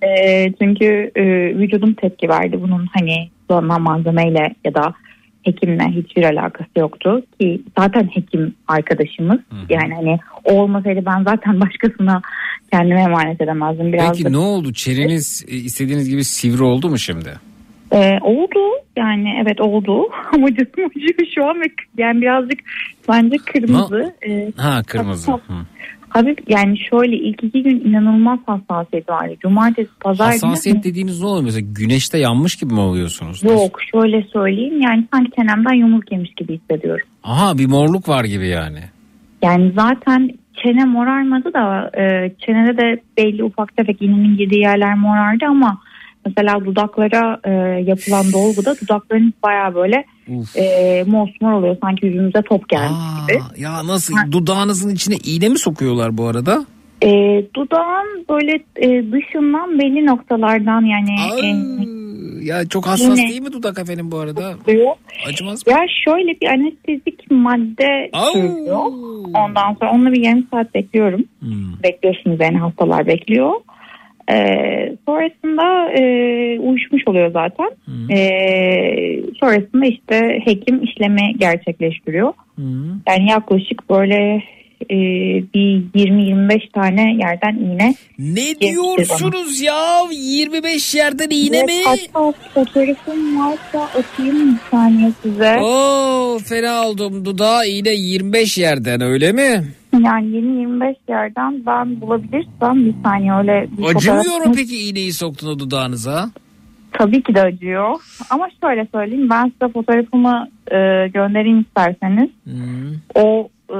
E, 0.02 0.52
çünkü 0.52 1.10
e, 1.14 1.24
vücudum 1.58 1.92
tepki 1.94 2.28
verdi 2.28 2.60
bunun 2.62 2.86
hani 2.92 3.28
zorlanan 3.50 3.82
malzemeyle 3.82 4.54
ya 4.64 4.74
da 4.74 4.94
hekimle 5.44 5.84
hiçbir 5.84 6.22
alakası 6.24 6.70
yoktu 6.76 7.22
ki 7.40 7.62
zaten 7.78 8.04
hekim 8.14 8.54
arkadaşımız 8.68 9.38
yani 9.68 9.94
hani 9.94 10.18
o 10.44 10.52
olmasaydı 10.52 11.06
ben 11.06 11.22
zaten 11.24 11.60
başkasına 11.60 12.22
kendime 12.72 13.00
emanet 13.02 13.40
edemezdim 13.40 13.92
biraz 13.92 14.10
Peki 14.12 14.24
da- 14.24 14.30
ne 14.30 14.36
oldu? 14.36 14.72
Çeneniz 14.72 15.44
e, 15.48 15.52
istediğiniz 15.56 16.08
gibi 16.10 16.24
sivri 16.24 16.62
oldu 16.62 16.88
mu 16.90 16.98
şimdi? 16.98 17.32
Ee, 17.92 18.18
oldu 18.22 18.58
yani 18.96 19.40
evet 19.42 19.60
oldu 19.60 20.02
ama 20.32 20.54
canım 20.54 20.90
acıyor 20.96 21.14
şu 21.34 21.44
an 21.48 21.60
ve 21.60 21.64
yani 21.98 22.20
birazcık 22.20 22.58
bence 23.08 23.36
kırmızı. 23.36 24.14
Ee, 24.28 24.52
Ha 24.56 24.82
kırmızı. 24.86 25.30
hafif- 25.30 25.64
hafif 26.14 26.38
yani 26.48 26.78
şöyle 26.90 27.16
ilk 27.16 27.44
iki 27.44 27.62
gün 27.62 27.80
inanılmaz 27.80 28.38
hassasiyet 28.46 29.08
vardı. 29.08 29.34
Cumartesi 29.40 29.90
pazar 30.00 30.24
günü- 30.32 30.40
Hassasiyet 30.40 30.84
dediğiniz 30.84 31.20
ne 31.20 31.26
oluyor? 31.26 31.44
Mesela 31.44 31.66
güneşte 31.78 32.18
yanmış 32.18 32.56
gibi 32.56 32.74
mi 32.74 32.80
oluyorsunuz? 32.80 33.42
Yok 33.42 33.80
şöyle 33.94 34.22
söyleyeyim 34.32 34.80
yani 34.80 35.04
sanki 35.14 35.30
çenemden 35.36 35.74
yumruk 35.74 36.12
yemiş 36.12 36.34
gibi 36.34 36.58
hissediyorum. 36.58 37.06
Aha 37.24 37.58
bir 37.58 37.66
morluk 37.66 38.08
var 38.08 38.24
gibi 38.24 38.48
yani. 38.48 38.78
Yani 39.42 39.72
zaten 39.76 40.30
çene 40.62 40.84
morarmadı 40.84 41.52
da 41.52 41.90
e, 42.00 42.32
çenede 42.46 42.76
de 42.78 43.00
belli 43.18 43.44
ufak 43.44 43.76
tefek 43.76 44.02
iğnenin 44.02 44.36
girdiği 44.36 44.60
yerler 44.60 44.94
morardı 44.94 45.44
ama 45.48 45.78
mesela 46.26 46.64
dudaklara 46.64 47.40
e, 47.44 47.50
yapılan 47.90 48.24
dolguda 48.32 48.74
dudaklarınız 48.82 49.32
baya 49.42 49.74
böyle 49.74 50.04
e, 50.56 51.04
mosmor 51.06 51.52
oluyor 51.52 51.76
sanki 51.82 52.06
yüzünüze 52.06 52.42
top 52.42 52.68
gelmiş 52.68 52.98
gibi. 53.28 53.62
Ya 53.62 53.86
nasıl 53.86 54.14
dudağınızın 54.32 54.90
içine 54.90 55.16
iğne 55.24 55.48
mi 55.48 55.58
sokuyorlar 55.58 56.18
bu 56.18 56.26
arada? 56.26 56.66
E, 57.02 57.10
dudağın 57.56 58.26
böyle 58.30 58.52
e, 58.76 59.12
dışından 59.12 59.78
belli 59.78 60.06
noktalardan 60.06 60.82
yani 60.82 61.10
e, 61.40 61.74
Ya 62.44 62.68
çok 62.68 62.86
hassas 62.86 63.18
Yine. 63.18 63.28
değil 63.28 63.42
mi 63.42 63.52
dudak 63.52 63.78
efendim 63.78 64.10
bu 64.10 64.18
arada? 64.18 64.72
Yok. 64.72 64.98
Acımaz 65.28 65.66
mı? 65.66 65.72
Ya 65.72 65.78
şöyle 66.04 66.40
bir 66.40 66.46
anestezik 66.46 67.30
madde 67.30 68.10
sürüyor. 68.32 68.86
Ondan 69.34 69.74
sonra 69.80 69.92
onunla 69.94 70.12
bir 70.12 70.24
yarım 70.24 70.46
saat 70.50 70.74
bekliyorum. 70.74 71.24
Hmm. 71.40 71.82
Bekliyorsunuz 71.82 72.36
yani 72.40 72.58
hastalar 72.58 73.06
bekliyor. 73.06 73.52
Ee, 74.30 74.96
sonrasında 75.06 75.92
e, 75.92 76.02
uyuşmuş 76.58 77.02
oluyor 77.06 77.32
zaten. 77.32 77.70
Ee, 78.10 79.20
sonrasında 79.40 79.86
işte 79.86 80.40
hekim 80.44 80.82
işlemi 80.82 81.38
gerçekleştiriyor. 81.38 82.32
Yani 83.08 83.30
yaklaşık 83.30 83.90
böyle 83.90 84.42
e, 84.90 84.96
bir 85.54 85.82
20-25 85.94 86.72
tane 86.72 87.16
yerden 87.20 87.56
iğne. 87.56 87.94
Ne 88.18 88.60
diyorsunuz 88.60 89.60
ya? 89.60 89.98
25 90.12 90.94
yerden 90.94 91.30
iğne 91.30 91.58
Evet, 91.58 91.68
mi? 91.68 91.82
Hatta 91.84 92.32
fotoğrafım 92.54 93.38
varsa 93.40 93.98
atayım 93.98 94.54
bir 94.54 94.70
saniye 94.70 95.10
size. 95.22 95.56
Oo 95.60 96.38
fena 96.38 96.88
oldum. 96.88 97.24
Dudağa 97.24 97.64
iğne 97.64 97.90
25 97.90 98.58
yerden 98.58 99.00
öyle 99.00 99.32
mi? 99.32 99.64
Yani 100.04 100.26
20-25 100.26 100.94
yerden 101.08 101.66
ben 101.66 102.00
bulabilirsem 102.00 102.86
bir 102.86 102.94
saniye 103.04 103.32
öyle 103.34 103.68
bir 103.78 103.84
Acımıyor 103.84 104.46
mu 104.46 104.52
peki 104.56 104.88
iğneyi 104.88 105.12
soktun 105.12 105.48
o 105.48 105.58
dudağınıza? 105.58 106.30
Tabii 106.92 107.22
ki 107.22 107.34
de 107.34 107.42
acıyor. 107.42 107.94
Ama 108.30 108.48
şöyle 108.64 108.86
söyleyeyim 108.94 109.30
ben 109.30 109.44
size 109.60 109.72
fotoğrafımı 109.72 110.48
e, 110.70 111.08
göndereyim 111.08 111.60
isterseniz. 111.60 112.30
O 113.14 113.48
e, 113.70 113.76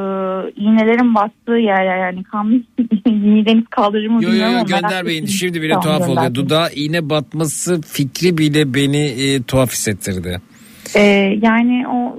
iğnelerin 0.56 1.14
bastığı 1.14 1.52
yer 1.52 1.98
yani 1.98 2.22
kanlı 2.24 2.54
iğneniz 3.06 3.64
kaldırır 3.70 4.08
mı 4.08 4.22
Yo 4.22 4.28
yo 4.28 4.32
bilmiyorum 4.32 4.52
yo 4.54 4.58
ama 4.58 4.68
merak 4.68 4.82
göndermeyin. 4.82 5.22
ettiğiniz 5.22 5.40
Şimdi 5.40 5.62
bile 5.62 5.72
için 5.72 5.80
tuhaf 5.80 6.00
oluyor. 6.00 6.14
gönderdim. 6.16 6.34
Dudağa 6.44 6.68
iğne 6.74 7.10
batması 7.10 7.80
fikri 7.82 8.38
bile 8.38 8.74
beni 8.74 9.04
e, 9.06 9.42
tuhaf 9.42 9.72
hissettirdi. 9.72 10.40
E, 10.96 11.02
yani 11.42 11.88
o 11.88 12.18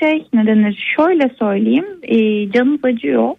şey 0.00 0.24
ne 0.34 0.46
denir 0.46 0.94
şöyle 0.96 1.30
söyleyeyim 1.38 1.86
e, 2.02 2.50
canınız 2.52 2.84
acıyor 2.84 3.34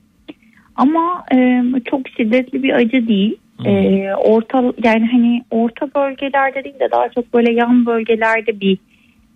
ama 0.75 1.23
e, 1.35 1.63
çok 1.85 2.01
şiddetli 2.17 2.63
bir 2.63 2.73
acı 2.73 3.07
değil. 3.07 3.37
E, 3.65 3.71
orta 4.15 4.73
yani 4.83 5.07
hani 5.11 5.43
orta 5.51 5.85
bölgelerde 5.95 6.63
değil 6.63 6.79
de 6.79 6.87
daha 6.91 7.09
çok 7.09 7.33
böyle 7.33 7.53
yan 7.53 7.85
bölgelerde 7.85 8.59
bir 8.59 8.77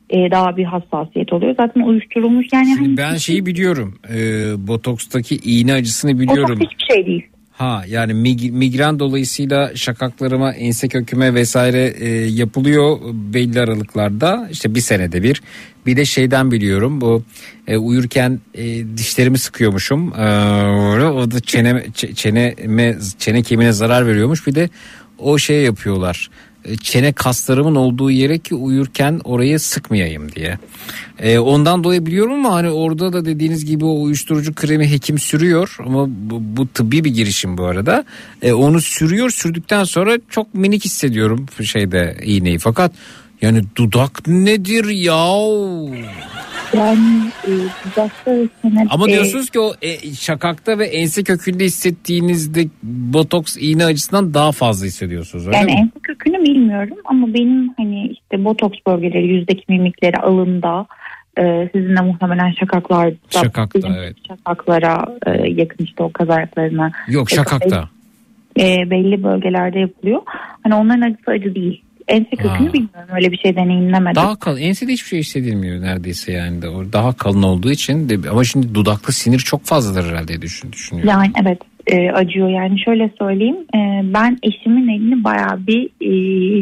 e, 0.09 0.31
daha 0.31 0.57
bir 0.57 0.63
hassasiyet 0.63 1.33
oluyor. 1.33 1.55
Zaten 1.59 1.81
uyuşturulmuş 1.81 2.47
yani 2.53 2.75
hani 2.75 2.97
Ben 2.97 3.15
şeyi 3.15 3.45
biliyorum. 3.45 3.99
E, 4.13 4.17
botokstaki 4.67 5.35
iğne 5.35 5.73
acısını 5.73 6.19
biliyorum. 6.19 6.59
o 6.61 6.65
hiçbir 6.65 6.95
şey 6.95 7.05
değil. 7.05 7.30
Ha 7.61 7.83
yani 7.87 8.13
mig- 8.13 8.51
migren 8.51 8.99
dolayısıyla 8.99 9.75
şakaklarıma, 9.75 10.51
ense 10.53 10.87
köküme 10.87 11.33
vesaire 11.33 11.93
e, 11.99 12.09
yapılıyor 12.09 12.99
belli 13.13 13.61
aralıklarda. 13.61 14.47
işte 14.51 14.75
bir 14.75 14.81
senede 14.81 15.23
bir. 15.23 15.41
Bir 15.85 15.97
de 15.97 16.05
şeyden 16.05 16.51
biliyorum 16.51 17.01
bu 17.01 17.23
e, 17.67 17.77
uyurken 17.77 18.39
e, 18.55 18.63
dişlerimi 18.97 19.37
sıkıyormuşum. 19.37 20.13
E, 20.13 20.25
o 21.05 21.31
da 21.31 21.39
çene 21.39 21.85
çeneme 22.15 22.97
çene 23.19 23.43
kemiğine 23.43 23.73
zarar 23.73 24.07
veriyormuş. 24.07 24.47
Bir 24.47 24.55
de 24.55 24.69
o 25.17 25.37
şey 25.37 25.63
yapıyorlar. 25.63 26.29
E, 26.65 26.77
Çene 26.77 27.13
kaslarımın 27.13 27.75
olduğu 27.75 28.11
yere 28.11 28.39
ki 28.39 28.55
uyurken 28.55 29.21
orayı 29.23 29.59
sıkmayayım 29.59 30.31
diye. 30.31 30.57
E, 31.19 31.39
ondan 31.39 31.83
dolayı 31.83 32.05
biliyorum 32.05 32.33
ama 32.33 32.55
hani 32.55 32.69
orada 32.69 33.13
da 33.13 33.25
dediğiniz 33.25 33.65
gibi 33.65 33.85
o 33.85 34.01
uyuşturucu 34.01 34.55
kremi 34.55 34.91
hekim 34.91 35.19
sürüyor 35.19 35.75
ama 35.79 36.07
bu, 36.07 36.41
bu 36.57 36.67
tıbbi 36.67 37.03
bir 37.03 37.13
girişim 37.13 37.57
bu 37.57 37.65
arada. 37.65 38.05
E, 38.41 38.53
onu 38.53 38.81
sürüyor 38.81 39.29
sürdükten 39.29 39.83
sonra 39.83 40.17
çok 40.29 40.55
minik 40.55 40.85
hissediyorum 40.85 41.45
şeyde 41.63 42.17
iğneyi 42.23 42.59
fakat 42.59 42.91
yani 43.41 43.63
dudak 43.75 44.27
nedir 44.27 44.85
ya? 44.89 45.35
Yani 46.77 47.21
e, 47.47 47.49
dudakta 47.85 48.31
ve 48.31 48.47
çene- 48.61 48.87
Ama 48.89 49.05
diyorsunuz 49.07 49.49
ki 49.49 49.59
o 49.59 49.71
e, 49.81 50.13
şakakta 50.13 50.79
ve 50.79 50.85
ense 50.85 51.23
kökünde 51.23 51.63
hissettiğinizde 51.63 52.67
botoks 52.83 53.57
iğne 53.59 53.85
acısından 53.85 54.33
daha 54.33 54.51
fazla 54.51 54.85
hissediyorsunuz 54.85 55.47
öyle 55.47 55.57
yani 55.57 55.65
mi? 55.65 55.79
ense 55.79 55.99
kökünü 56.03 56.43
bilmiyorum 56.43 56.97
ama 57.05 57.33
benim 57.33 57.73
hani 57.77 58.07
işte 58.07 58.45
botoks 58.45 58.77
bölgeleri 58.87 59.27
yüzdeki 59.27 59.63
mimikleri 59.67 60.17
alında 60.17 60.85
e, 61.37 61.69
sizin 61.73 61.95
de 61.95 62.01
muhtemelen 62.01 62.51
şakaklarda 62.59 63.15
Şakakta, 63.29 63.79
evet. 63.97 64.15
şakaklara 64.27 65.05
e, 65.27 65.31
yakın 65.31 65.83
işte 65.83 66.03
o 66.03 66.11
kazarlıklarına 66.11 66.91
Yok 67.07 67.29
şakakta. 67.29 67.89
e, 68.59 68.89
belli 68.89 69.23
bölgelerde 69.23 69.79
yapılıyor. 69.79 70.21
Hani 70.63 70.75
onların 70.75 71.01
acısı 71.01 71.31
acı 71.31 71.55
değil. 71.55 71.81
Ense 72.07 72.29
kökünü 72.29 72.67
Ha. 72.67 72.73
bilmiyorum 72.73 73.09
öyle 73.15 73.31
bir 73.31 73.37
şey 73.37 73.55
deneyimlemedim. 73.55 74.15
Daha 74.15 74.35
kalın. 74.35 74.57
Ensede 74.57 74.91
hiçbir 74.91 75.07
şey 75.07 75.19
hissedilmiyor 75.19 75.81
neredeyse 75.81 76.31
yani 76.31 76.61
de. 76.61 76.93
Daha 76.93 77.13
kalın 77.13 77.43
olduğu 77.43 77.71
için 77.71 78.09
de 78.09 78.29
ama 78.29 78.43
şimdi 78.43 78.75
dudakta 78.75 79.11
sinir 79.11 79.39
çok 79.39 79.65
fazladır 79.65 80.09
herhalde 80.09 80.41
düşün, 80.41 80.71
düşünüyorum. 80.71 81.09
Yani 81.09 81.31
evet 81.43 81.61
e, 81.87 82.11
acıyor 82.11 82.49
yani 82.49 82.79
şöyle 82.79 83.11
söyleyeyim 83.19 83.57
e, 83.75 84.01
ben 84.13 84.37
eşimin 84.43 84.87
elini 84.87 85.23
bayağı 85.23 85.67
bir 85.67 85.85
e, 85.85 86.11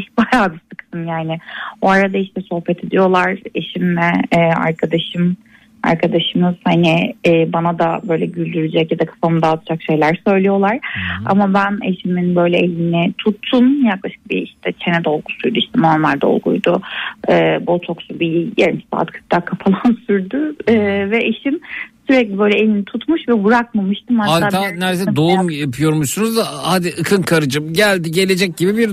bayağı 0.17 0.53
bir 0.53 0.59
sıktım 0.69 1.07
yani 1.07 1.39
o 1.81 1.89
arada 1.89 2.17
işte 2.17 2.41
sohbet 2.41 2.83
ediyorlar 2.83 3.39
eşimle 3.55 4.11
e, 4.31 4.37
arkadaşım 4.37 5.37
arkadaşımız 5.83 6.55
hani 6.63 7.15
e, 7.27 7.53
bana 7.53 7.79
da 7.79 8.01
böyle 8.07 8.25
güldürecek 8.25 8.91
ya 8.91 8.99
da 8.99 9.05
kafamı 9.05 9.41
dağıtacak 9.41 9.83
şeyler 9.83 10.21
söylüyorlar. 10.27 10.79
Ama 11.25 11.53
ben 11.53 11.89
eşimin 11.91 12.35
böyle 12.35 12.57
elini 12.57 13.13
tuttum 13.17 13.85
yaklaşık 13.85 14.29
bir 14.29 14.41
işte 14.41 14.73
çene 14.85 15.03
dolgusuydu 15.03 15.59
işte 15.59 15.81
normal 15.81 16.21
dolguydu. 16.21 16.81
E, 17.29 17.59
botoksu 17.67 18.19
bir 18.19 18.47
yarım 18.57 18.81
saat 18.93 19.11
40 19.11 19.31
dakika 19.31 19.55
falan 19.55 19.97
sürdü 20.07 20.55
E, 20.67 20.75
ve 21.09 21.17
eşim 21.25 21.59
sürekli 22.07 22.39
böyle 22.39 22.57
elini 22.59 22.85
tutmuş 22.85 23.21
ve 23.29 23.43
bırakmamıştım. 23.43 24.19
Hatta 24.19 24.61
bir- 24.75 24.79
neredeyse 24.79 25.15
doğum 25.15 25.49
yapıyormuşsunuz 25.49 26.37
da 26.37 26.43
hadi 26.63 26.87
ıkın 27.01 27.21
karıcığım 27.21 27.73
geldi 27.73 28.11
gelecek 28.11 28.57
gibi 28.57 28.77
bir 28.77 28.87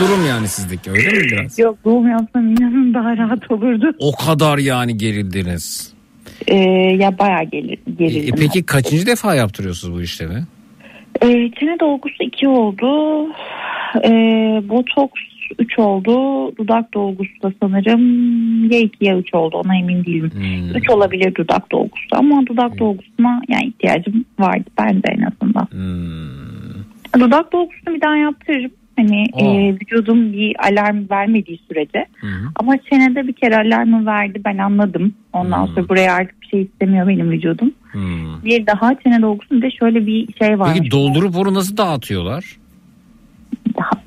durum 0.00 0.26
yani 0.28 0.48
sizdeki 0.48 0.90
öyle 0.90 1.08
mi 1.08 1.24
biraz? 1.32 1.58
Yok 1.58 1.78
doğum 1.84 2.08
yapsam 2.08 2.48
inanın 2.52 2.94
daha 2.94 3.16
rahat 3.16 3.50
olurdu. 3.50 3.92
O 3.98 4.12
kadar 4.26 4.58
yani 4.58 4.96
gerildiniz. 4.96 5.95
E, 6.46 6.56
ya 7.00 7.18
bayağı 7.18 7.44
gelir, 7.44 7.78
E, 7.86 7.90
gerildim. 7.98 8.34
peki 8.38 8.66
kaçıncı 8.66 9.06
defa 9.06 9.34
yaptırıyorsunuz 9.34 9.94
bu 9.98 10.02
işlemi? 10.02 10.44
E, 11.22 11.26
çene 11.60 11.80
dolgusu 11.80 12.22
2 12.22 12.48
oldu. 12.48 12.86
E, 14.04 14.10
botoks 14.68 15.20
3 15.58 15.78
oldu. 15.78 16.12
Dudak 16.56 16.94
dolgusu 16.94 17.42
da 17.42 17.52
sanırım 17.62 18.70
ya 18.72 18.78
2 18.78 19.04
ya 19.04 19.18
3 19.18 19.34
oldu 19.34 19.56
ona 19.64 19.76
emin 19.78 20.04
değilim. 20.04 20.30
3 20.74 20.90
olabilir 20.90 21.34
dudak 21.34 21.72
dolgusu 21.72 22.06
ama 22.12 22.46
dudak 22.46 22.78
dolgusuna 22.78 23.42
yani 23.48 23.66
ihtiyacım 23.66 24.24
vardı 24.38 24.64
bence 24.78 25.02
en 25.08 25.22
azından. 25.22 25.68
Dudak 27.20 27.52
dolgusunu 27.52 27.94
bir 27.94 28.00
daha 28.00 28.16
yaptırırım. 28.16 28.70
Hani 28.96 29.26
Aa. 29.32 29.40
e, 29.40 29.74
vücudum 29.74 30.32
bir 30.32 30.56
alarm 30.68 31.10
vermediği 31.10 31.60
sürece. 31.68 32.06
Ama 32.56 32.76
çenede 32.90 33.26
bir 33.26 33.32
kere 33.32 33.56
alarmı 33.56 34.06
verdi 34.06 34.40
ben 34.44 34.58
anladım. 34.58 35.14
Ondan 35.32 35.66
sonra 35.66 35.88
buraya 35.88 36.14
artık 36.14 36.42
bir 36.42 36.46
şey 36.46 36.62
istemiyor 36.62 37.08
benim 37.08 37.30
vücudum. 37.30 37.72
Bir 38.44 38.66
daha 38.66 38.94
çene 38.94 39.22
dolgusunda 39.22 39.70
şöyle 39.70 40.06
bir 40.06 40.28
şey 40.42 40.58
var. 40.58 40.74
Peki 40.74 40.90
doldurup 40.90 41.36
onu 41.36 41.54
nasıl 41.54 41.76
dağıtıyorlar? 41.76 42.44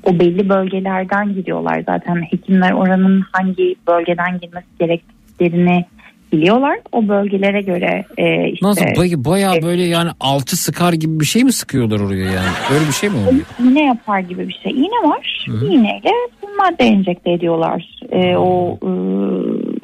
o 0.02 0.18
belli 0.18 0.48
bölgelerden 0.48 1.34
giriyorlar 1.34 1.82
zaten 1.86 2.22
hekimler 2.30 2.72
oranın 2.72 3.24
hangi 3.32 3.76
bölgeden 3.88 4.38
girmesi 4.40 4.66
gerektiklerini 4.78 5.84
biliyorlar. 6.32 6.78
O 6.92 7.08
bölgelere 7.08 7.60
göre 7.60 8.04
e, 8.18 8.48
işte 8.50 8.66
Nasıl 8.66 8.84
Bay- 8.96 9.24
bayağı 9.24 9.62
böyle 9.62 9.82
yani 9.82 10.10
altı 10.20 10.56
sıkar 10.56 10.92
gibi 10.92 11.20
bir 11.20 11.24
şey 11.24 11.44
mi 11.44 11.52
sıkıyorlar 11.52 12.00
oraya 12.00 12.24
yani? 12.24 12.48
Öyle 12.74 12.86
bir 12.88 12.92
şey 12.92 13.08
mi 13.08 13.16
oluyor? 13.16 13.44
iğne 13.60 13.84
yapar 13.84 14.18
gibi 14.20 14.48
bir 14.48 14.60
şey. 14.62 14.72
İğne 14.72 15.08
var. 15.10 15.46
İğneyle 15.48 16.10
madde 16.58 16.84
enjekte 16.84 17.32
ediyorlar. 17.32 17.84
E, 18.12 18.36
o 18.36 18.78
e, 18.82 18.90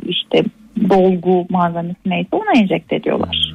işte 0.08 0.42
dolgu 0.91 1.47
malzemesi 1.50 1.97
neyse 2.07 2.28
ona 2.33 2.60
enjekte 2.60 2.97
ediyorlar. 2.97 3.55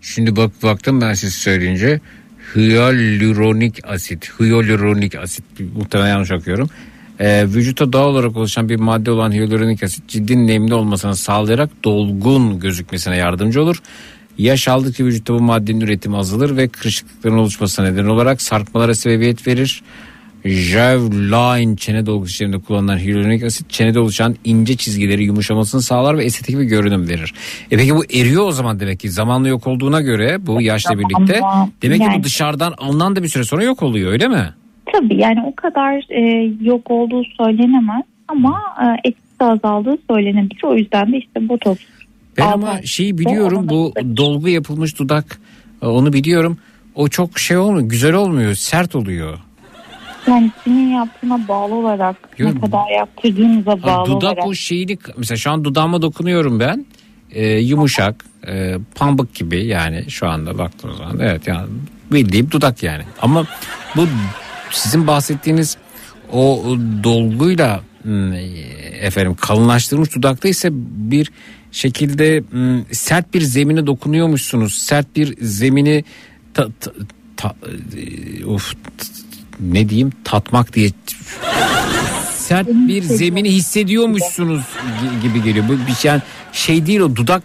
Şimdi 0.00 0.36
bak 0.36 0.50
baktım 0.62 1.00
ben 1.00 1.14
siz 1.14 1.34
söyleyince 1.34 2.00
hyaluronik 2.54 3.88
asit, 3.88 4.30
hyaluronik 4.40 5.14
asit 5.14 5.44
muhtemelen 5.76 6.08
yanlış 6.08 6.30
okuyorum. 6.32 6.68
Ee, 7.22 7.46
vücutta 7.46 7.92
doğal 7.92 8.08
olarak 8.08 8.36
oluşan 8.36 8.68
bir 8.68 8.76
madde 8.76 9.10
olan 9.10 9.32
hyaluronik 9.32 9.82
asit 9.82 10.08
ciddi 10.08 10.46
nemli 10.46 10.74
olmasını 10.74 11.16
sağlayarak 11.16 11.70
dolgun 11.84 12.60
gözükmesine 12.60 13.16
yardımcı 13.16 13.62
olur. 13.62 13.82
Yaş 14.38 14.68
aldıkça 14.68 15.04
vücutta 15.04 15.34
bu 15.34 15.40
maddenin 15.40 15.80
üretimi 15.80 16.16
azalır 16.16 16.56
ve 16.56 16.68
kırışıklıkların 16.68 17.38
oluşmasına 17.38 17.90
neden 17.90 18.06
olarak 18.06 18.42
sarkmalara 18.42 18.94
sebebiyet 18.94 19.46
verir. 19.46 19.82
Jawline 20.44 21.76
çene 21.76 22.06
dolgusu 22.06 22.30
işleminde 22.30 22.58
kullanılan 22.58 22.98
hyaluronik 22.98 23.44
asit 23.44 23.70
çenede 23.70 24.00
oluşan 24.00 24.36
ince 24.44 24.76
çizgileri 24.76 25.24
yumuşamasını 25.24 25.82
sağlar 25.82 26.18
ve 26.18 26.24
estetik 26.24 26.58
bir 26.58 26.64
görünüm 26.64 27.08
verir. 27.08 27.34
E 27.70 27.76
peki 27.76 27.94
bu 27.94 28.04
eriyor 28.04 28.46
o 28.46 28.52
zaman 28.52 28.80
demek 28.80 29.00
ki 29.00 29.10
zamanla 29.10 29.48
yok 29.48 29.66
olduğuna 29.66 30.00
göre 30.00 30.46
bu 30.46 30.62
yaşla 30.62 30.98
birlikte 30.98 31.40
demek 31.82 32.00
ki 32.00 32.08
bu 32.18 32.24
dışarıdan 32.24 32.74
alınan 32.78 33.16
da 33.16 33.22
bir 33.22 33.28
süre 33.28 33.44
sonra 33.44 33.64
yok 33.64 33.82
oluyor 33.82 34.12
öyle 34.12 34.28
mi? 34.28 34.54
Tabii 34.92 35.20
yani 35.20 35.42
o 35.46 35.54
kadar 35.54 36.04
e, 36.10 36.52
yok 36.60 36.90
olduğu 36.90 37.24
söylenemez 37.24 38.02
ama 38.28 38.60
e, 38.82 39.08
etkisi 39.08 39.44
azaldığı 39.44 39.98
söylenebilir. 40.10 40.64
O 40.64 40.74
yüzden 40.74 41.12
de 41.12 41.18
işte 41.18 41.48
botoks 41.48 41.80
Ben 42.38 42.52
ama 42.52 42.82
şeyi 42.82 43.18
biliyorum 43.18 43.68
bu 43.68 43.92
dolgu 44.16 44.48
yapılmış 44.48 44.98
dudak 44.98 45.40
e, 45.82 45.86
onu 45.86 46.12
biliyorum. 46.12 46.58
O 46.94 47.08
çok 47.08 47.38
şey 47.38 47.56
olmuyor 47.56 47.88
güzel 47.88 48.14
olmuyor 48.14 48.54
sert 48.54 48.96
oluyor. 48.96 49.38
Yani 50.28 50.50
kimin 50.64 50.88
yaptığına 50.88 51.48
bağlı 51.48 51.74
olarak 51.74 52.16
Yok. 52.38 52.54
ne 52.54 52.60
kadar 52.60 52.90
yaptırdığınıza 52.98 53.82
bağlı 53.82 54.06
dudak 54.06 54.32
olarak. 54.32 54.46
o 54.46 54.54
şeyini 54.54 54.98
mesela 55.16 55.36
şu 55.36 55.50
an 55.50 55.64
dudağıma 55.64 56.02
dokunuyorum 56.02 56.60
ben. 56.60 56.86
Ee, 57.30 57.46
yumuşak, 57.46 58.24
e, 58.48 58.74
pambık 58.94 59.34
gibi 59.34 59.66
yani 59.66 60.10
şu 60.10 60.28
anda 60.28 60.58
baktığım 60.58 60.94
zaman 60.94 61.18
evet 61.20 61.46
yani 61.46 61.66
bildiğim 62.12 62.50
dudak 62.50 62.82
yani. 62.82 63.02
Ama 63.22 63.44
bu 63.96 64.06
sizin 64.72 65.06
bahsettiğiniz 65.06 65.76
o 66.32 66.64
dolguyla 67.02 67.82
hmm, 68.02 68.32
efendim 69.00 69.36
kalınlaştırılmış 69.40 70.14
dudakta 70.14 70.48
ise 70.48 70.68
bir 71.12 71.32
şekilde 71.72 72.42
hmm, 72.50 72.94
sert 72.94 73.34
bir 73.34 73.40
zemine 73.40 73.86
dokunuyormuşsunuz. 73.86 74.74
Sert 74.74 75.16
bir 75.16 75.36
zemini 75.40 76.04
ta, 76.54 76.68
ta- 76.80 76.92
ta- 77.36 77.56
e, 77.96 78.44
of, 78.44 78.74
ne 79.60 79.88
diyeyim 79.88 80.12
tatmak 80.24 80.74
diye 80.74 80.90
sert 82.52 82.68
bir 82.68 83.02
zemini 83.02 83.50
hissediyormuşsunuz 83.50 84.60
gi- 84.60 85.22
gibi 85.22 85.44
geliyor. 85.44 85.64
Bu 85.68 85.72
bir 85.86 85.92
şey, 85.92 86.10
yani 86.10 86.22
şey 86.52 86.86
değil 86.86 87.00
o 87.00 87.16
dudak 87.16 87.42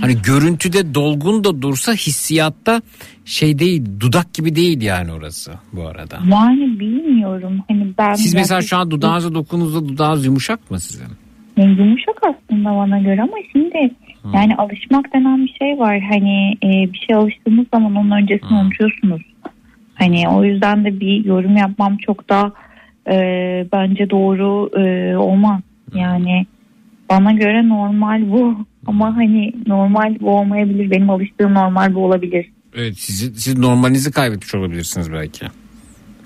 hani 0.00 0.14
görüntüde 0.22 0.94
dolgun 0.94 1.44
da 1.44 1.62
dursa 1.62 1.92
hissiyatta 1.92 2.82
şey 3.24 3.58
değil 3.58 3.82
dudak 4.00 4.34
gibi 4.34 4.56
değil 4.56 4.82
yani 4.82 5.12
orası 5.12 5.52
bu 5.72 5.86
arada. 5.86 6.18
Yani 6.30 6.80
bilmiyorum. 6.80 7.62
Hani 7.68 7.86
ben 7.98 8.14
Siz 8.14 8.34
mesela 8.34 8.62
şu 8.62 8.76
an 8.76 8.90
dudağınıza 8.90 9.34
dokunduğunuzda 9.34 9.88
dudağınız 9.88 10.26
yumuşak 10.26 10.70
mı 10.70 10.80
sizin? 10.80 11.06
Yani 11.56 11.78
yumuşak 11.78 12.16
aslında 12.22 12.70
bana 12.76 12.98
göre 12.98 13.22
ama 13.22 13.36
şimdi 13.52 13.94
yani 14.34 14.54
alışmak 14.56 15.14
denen 15.14 15.44
bir 15.44 15.54
şey 15.58 15.78
var. 15.78 16.00
Hani 16.00 16.52
e, 16.64 16.92
bir 16.92 16.98
şey 17.06 17.16
alıştığınız 17.16 17.66
zaman 17.74 17.96
onun 17.96 18.10
öncesini 18.10 18.58
unutuyorsunuz. 18.58 19.22
Hani 19.94 20.28
o 20.28 20.44
yüzden 20.44 20.84
de 20.84 21.00
bir 21.00 21.24
yorum 21.24 21.56
yapmam 21.56 21.96
çok 21.96 22.28
da 22.28 22.52
e, 23.10 23.16
bence 23.72 24.10
doğru 24.10 24.70
e, 24.80 25.16
olmaz. 25.16 25.60
Yani 25.94 26.46
bana 27.10 27.32
göre 27.32 27.68
normal 27.68 28.30
bu 28.30 28.56
ama 28.86 29.16
hani 29.16 29.52
normal 29.66 30.16
bu 30.20 30.30
olmayabilir. 30.30 30.90
Benim 30.90 31.10
alıştığım 31.10 31.54
normal 31.54 31.94
bu 31.94 32.04
olabilir. 32.04 32.46
Evet 32.74 32.94
siz, 32.98 33.42
siz 33.42 33.58
normalinizi 33.58 34.10
kaybetmiş 34.10 34.54
olabilirsiniz 34.54 35.12
belki. 35.12 35.46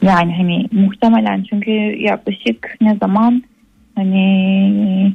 Yani 0.03 0.35
hani 0.37 0.69
muhtemelen 0.73 1.45
çünkü 1.51 1.71
yaklaşık 2.01 2.77
ne 2.81 2.97
zaman 2.97 3.43
hani 3.95 5.15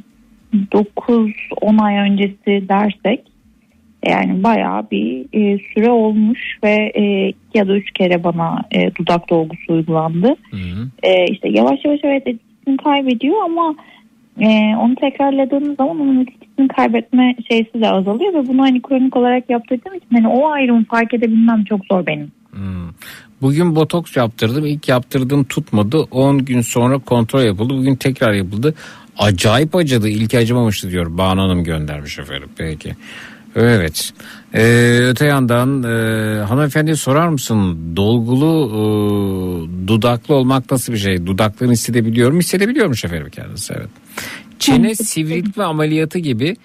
9-10 0.72 1.82
ay 1.82 1.96
öncesi 1.96 2.68
dersek 2.68 3.31
yani 4.06 4.42
bayağı 4.42 4.90
bir 4.90 5.24
e, 5.32 5.58
süre 5.74 5.90
olmuş 5.90 6.58
ve 6.64 6.92
e, 6.94 7.28
iki 7.28 7.58
ya 7.58 7.68
da 7.68 7.76
üç 7.76 7.90
kere 7.90 8.24
bana 8.24 8.64
e, 8.72 8.94
dudak 8.94 9.30
dolgusu 9.30 9.72
uygulandı. 9.72 10.36
E, 11.02 11.26
işte 11.26 11.48
yavaş 11.48 11.84
yavaş 11.84 12.00
evet 12.02 12.22
etkisini 12.26 12.76
kaybediyor 12.76 13.42
ama 13.44 13.74
e, 14.40 14.76
onu 14.76 14.94
tekrarladığınız 14.94 15.76
zaman 15.76 16.00
onun 16.00 16.20
etkisini 16.20 16.68
kaybetme 16.68 17.36
şeysi 17.48 17.80
de 17.80 17.90
azalıyor 17.90 18.34
ve 18.34 18.48
bunu 18.48 18.62
hani 18.62 18.82
kronik 18.82 19.16
olarak 19.16 19.50
yaptırdığım 19.50 19.94
için 19.94 20.08
hani 20.12 20.28
o 20.28 20.48
ayrımı 20.48 20.84
fark 20.84 21.14
edebilmem 21.14 21.64
çok 21.64 21.80
zor 21.90 22.06
benim. 22.06 22.32
Bugün 23.42 23.76
botoks 23.76 24.16
yaptırdım. 24.16 24.66
İlk 24.66 24.88
yaptırdığım 24.88 25.44
tutmadı. 25.44 25.98
10 26.10 26.44
gün 26.44 26.60
sonra 26.60 26.98
kontrol 26.98 27.42
yapıldı. 27.42 27.74
Bugün 27.74 27.96
tekrar 27.96 28.32
yapıldı. 28.32 28.74
Acayip 29.18 29.76
acıdı. 29.76 30.08
İlk 30.08 30.34
acımamıştı 30.34 30.90
diyor. 30.90 31.18
Banu 31.18 31.42
Hanım 31.42 31.64
göndermiş 31.64 32.18
efendim. 32.18 32.48
Peki. 32.58 32.94
Evet. 33.56 34.12
Ee, 34.54 34.98
öte 35.08 35.26
yandan 35.26 35.82
e, 35.82 36.44
hanımefendiye 36.44 36.96
sorar 36.96 37.28
mısın? 37.28 37.78
Dolgulu 37.96 38.68
e, 38.70 38.82
dudaklı 39.88 40.34
olmak 40.34 40.70
nasıl 40.70 40.92
bir 40.92 40.98
şey? 40.98 41.26
Dudaklarını 41.26 41.72
hissedebiliyor 41.72 42.30
mu? 42.30 42.38
Hissedebiliyormuş 42.38 43.04
efendim 43.04 43.30
kendisi. 43.32 43.74
Evet. 43.76 43.88
Çene 44.58 44.94
sivriltme 44.94 45.64
ameliyatı 45.64 46.18
gibi 46.18 46.56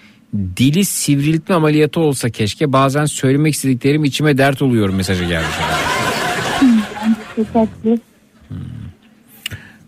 dili 0.56 0.84
sivriltme 0.84 1.54
ameliyatı 1.54 2.00
olsa 2.00 2.30
keşke. 2.30 2.72
Bazen 2.72 3.04
söylemek 3.04 3.54
istediklerim 3.54 4.04
içime 4.04 4.38
dert 4.38 4.62
oluyor 4.62 4.88
mesajı 4.88 5.24
gelmiş. 5.24 5.56
Tatlı. 7.52 7.98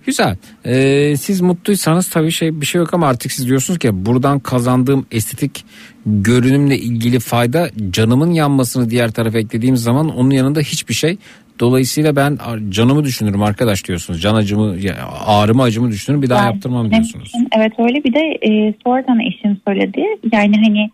Güzel. 0.06 0.36
Ee, 0.66 1.16
siz 1.16 1.40
mutluysanız 1.40 2.10
tabii 2.10 2.30
şey 2.30 2.60
bir 2.60 2.66
şey 2.66 2.78
yok 2.78 2.94
ama 2.94 3.08
artık 3.08 3.32
siz 3.32 3.46
diyorsunuz 3.46 3.78
ki 3.78 4.06
buradan 4.06 4.38
kazandığım 4.38 5.06
estetik 5.10 5.64
görünümle 6.06 6.78
ilgili 6.78 7.20
fayda 7.20 7.70
canımın 7.90 8.32
yanmasını 8.32 8.90
diğer 8.90 9.10
tarafa 9.10 9.38
eklediğim 9.38 9.76
zaman 9.76 10.08
onun 10.08 10.30
yanında 10.30 10.60
hiçbir 10.60 10.94
şey. 10.94 11.18
Dolayısıyla 11.60 12.16
ben 12.16 12.38
canımı 12.68 13.04
düşünürüm 13.04 13.42
arkadaş 13.42 13.88
diyorsunuz. 13.88 14.22
Can 14.22 14.34
acımı, 14.34 14.76
ağrımı 15.26 15.62
acımı 15.62 15.90
düşünürüm 15.90 16.22
bir 16.22 16.30
daha 16.30 16.44
Yani 16.44 16.54
yaptırmam 16.54 16.90
diyorsunuz. 16.90 17.32
Evet 17.56 17.72
öyle 17.78 18.04
bir 18.04 18.14
de 18.14 18.38
e, 18.42 18.74
sonradan 18.84 19.20
eşim 19.20 19.60
söyledi. 19.66 20.04
Yani 20.32 20.56
hani 20.56 20.90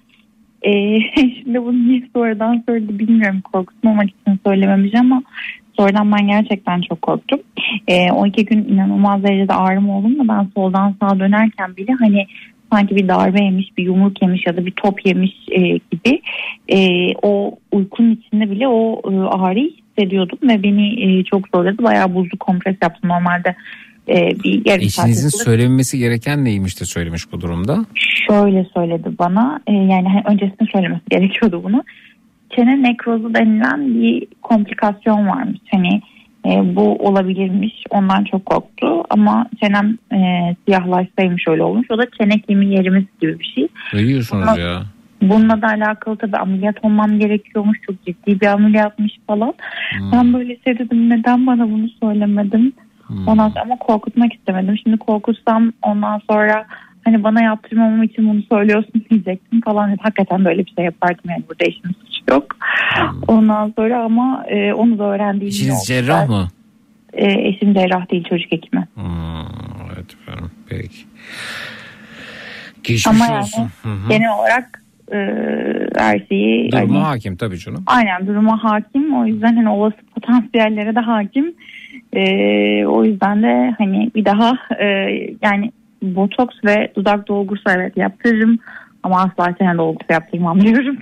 e, 0.63 1.01
şimdi 1.43 1.63
bunu 1.63 1.89
niye 1.89 2.03
sonradan 2.13 2.65
söyledi 2.69 2.99
bilmiyorum 2.99 3.41
korkutmamak 3.53 4.07
için 4.11 4.41
söylememiş 4.47 4.95
ama 4.95 5.23
sonradan 5.77 6.13
ben 6.13 6.27
gerçekten 6.27 6.81
çok 6.81 7.03
korktum. 7.03 7.41
E, 7.89 8.11
o 8.11 8.27
iki 8.27 8.45
gün 8.45 8.65
inanılmaz 8.65 9.23
derecede 9.23 9.55
ağrım 9.55 9.91
oldu 9.91 10.19
da 10.19 10.29
ben 10.29 10.49
soldan 10.55 10.95
sağa 11.01 11.19
dönerken 11.19 11.77
bile 11.77 11.93
hani 11.93 12.27
sanki 12.73 12.97
bir 12.97 13.09
darbe 13.09 13.45
yemiş, 13.45 13.77
bir 13.79 13.85
yumruk 13.85 14.23
yemiş 14.23 14.47
ya 14.47 14.57
da 14.57 14.67
bir 14.67 14.71
top 14.71 15.07
yemiş 15.07 15.33
e, 15.51 15.61
gibi 15.61 16.23
e, 16.69 16.79
o 17.23 17.59
uykunun 17.73 18.11
içinde 18.11 18.51
bile 18.51 18.69
o 18.69 19.03
e, 19.13 19.17
ağrıyı 19.17 19.71
hissediyordum 19.71 20.39
ve 20.43 20.63
beni 20.63 21.05
e, 21.05 21.25
çok 21.25 21.49
zorladı. 21.55 21.83
Bayağı 21.83 22.15
buzlu 22.15 22.39
kompres 22.39 22.77
yaptım 22.83 23.11
normalde. 23.11 23.55
E, 24.09 24.15
bir 24.45 24.63
yarım 24.67 24.85
Eşinizin 24.85 25.29
söylememesi 25.29 25.99
gereken 25.99 26.45
neymiş 26.45 26.81
de 26.81 26.85
söylemiş 26.85 27.33
bu 27.33 27.41
durumda? 27.41 27.87
şöyle 28.29 28.67
söyledi 28.75 29.09
bana 29.19 29.61
e, 29.67 29.73
yani 29.73 30.09
hani 30.09 30.23
öncesinde 30.27 30.71
söylemesi 30.73 31.03
gerekiyordu 31.11 31.61
bunu. 31.65 31.85
Çene 32.51 32.83
nekrozu 32.83 33.35
denilen 33.35 33.95
bir 33.95 34.27
komplikasyon 34.43 35.27
varmış. 35.27 35.61
Hani 35.71 36.03
e, 36.47 36.77
bu 36.77 36.97
olabilirmiş. 36.97 37.75
Ondan 37.91 38.25
çok 38.25 38.47
korktu 38.47 39.05
ama 39.11 39.47
çenem 39.61 39.99
e, 40.13 40.19
siyahlaşsaymış 40.65 41.49
öyle 41.49 41.63
olmuş. 41.63 41.87
O 41.91 41.99
da 41.99 42.07
çene 42.21 42.41
kemiği 42.41 42.73
yerimiz 42.73 43.05
gibi 43.21 43.39
bir 43.39 43.53
şey. 43.55 43.69
Ne 43.95 44.07
diyorsunuz 44.07 44.49
Ama- 44.49 44.61
ya? 44.61 44.83
Bununla 45.23 45.63
da 45.63 45.67
alakalı 45.67 46.17
tabii 46.17 46.37
ameliyat 46.37 46.85
olmam 46.85 47.19
gerekiyormuş. 47.19 47.79
Çok 47.87 48.05
ciddi 48.07 48.41
bir 48.41 48.47
ameliyatmış 48.47 49.13
falan. 49.27 49.55
Ben 50.13 50.33
böyle 50.33 50.57
şey 50.65 50.79
dedim 50.79 51.11
neden 51.11 51.47
bana 51.47 51.71
bunu 51.71 51.89
söylemedin? 52.03 52.75
Ondan 53.27 53.49
sonra 53.49 53.63
ama 53.63 53.77
korkutmak 53.77 54.35
istemedim. 54.35 54.79
Şimdi 54.83 54.97
korkutsam 54.97 55.73
ondan 55.83 56.21
sonra 56.31 56.67
hani 57.07 57.25
bana 57.25 57.43
yaptırmamam 57.43 58.03
için 58.03 58.29
bunu 58.29 58.43
söylüyorsun 58.43 59.05
diyecektim 59.11 59.61
falan. 59.61 59.97
Hakikaten 60.01 60.45
böyle 60.45 60.67
bir 60.67 60.73
şey 60.77 60.85
yapardım 60.85 61.31
yani 61.31 61.43
burada 61.49 61.65
eşimin 61.65 61.95
suçu 62.05 62.23
yok. 62.31 62.57
Ondan 63.29 63.73
sonra 63.77 64.05
ama 64.05 64.45
e, 64.49 64.73
onu 64.73 64.99
da 64.99 65.05
öğrendiğim 65.05 65.71
oldu. 65.73 65.81
cerrah 65.87 66.29
mı? 66.29 66.49
E, 67.13 67.49
eşim 67.49 67.75
cerrah 67.75 68.11
değil 68.11 68.25
çocuk 68.29 68.53
hekimi. 68.53 68.89
Evet 69.95 70.15
efendim 70.23 70.51
peki. 70.69 70.97
Geçmiş 72.83 73.07
ama 73.07 73.39
olsun. 73.41 73.69
Hı 73.83 73.89
hı. 73.89 74.09
genel 74.09 74.39
olarak 74.39 74.83
e, 75.13 75.19
her 75.97 76.21
şeyi 76.29 76.73
Duruma 76.73 76.95
hani- 76.95 77.05
hakim 77.05 77.37
tabii 77.37 77.59
canım. 77.59 77.83
Aynen 77.87 78.27
duruma 78.27 78.65
hakim. 78.65 79.15
O 79.17 79.27
yüzden 79.27 79.57
hani 79.57 79.69
olası 79.69 79.97
potansiyellere 80.15 80.95
de 80.95 81.01
hakim. 81.01 81.55
Ee, 82.13 82.87
o 82.87 83.05
yüzden 83.05 83.43
de 83.43 83.75
hani 83.79 84.11
bir 84.15 84.25
daha 84.25 84.59
e, 84.81 84.87
yani 85.43 85.73
botoks 86.15 86.57
ve 86.65 86.93
dudak 86.97 87.29
dolgusu 87.29 87.63
evet 87.69 87.97
yaptırırım. 87.97 88.59
Ama 89.03 89.17
asla 89.23 89.55
çene 89.59 89.79
dolgusu 89.79 90.13
yaptırmam 90.13 90.61
diyorum. 90.61 90.97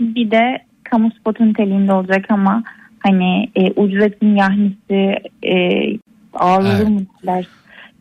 Bir 0.00 0.30
de 0.30 0.58
kamu 0.84 1.10
spotu 1.20 1.46
niteliğinde 1.48 1.92
olacak 1.92 2.24
ama 2.28 2.62
hani 2.98 3.48
e, 3.54 3.68
ücretin 3.68 4.36
yahnisi 4.36 5.16
e, 5.44 5.54
ağırlığı 6.34 6.76
Evet. 6.76 6.88
mı 6.88 7.00
derler 7.26 7.46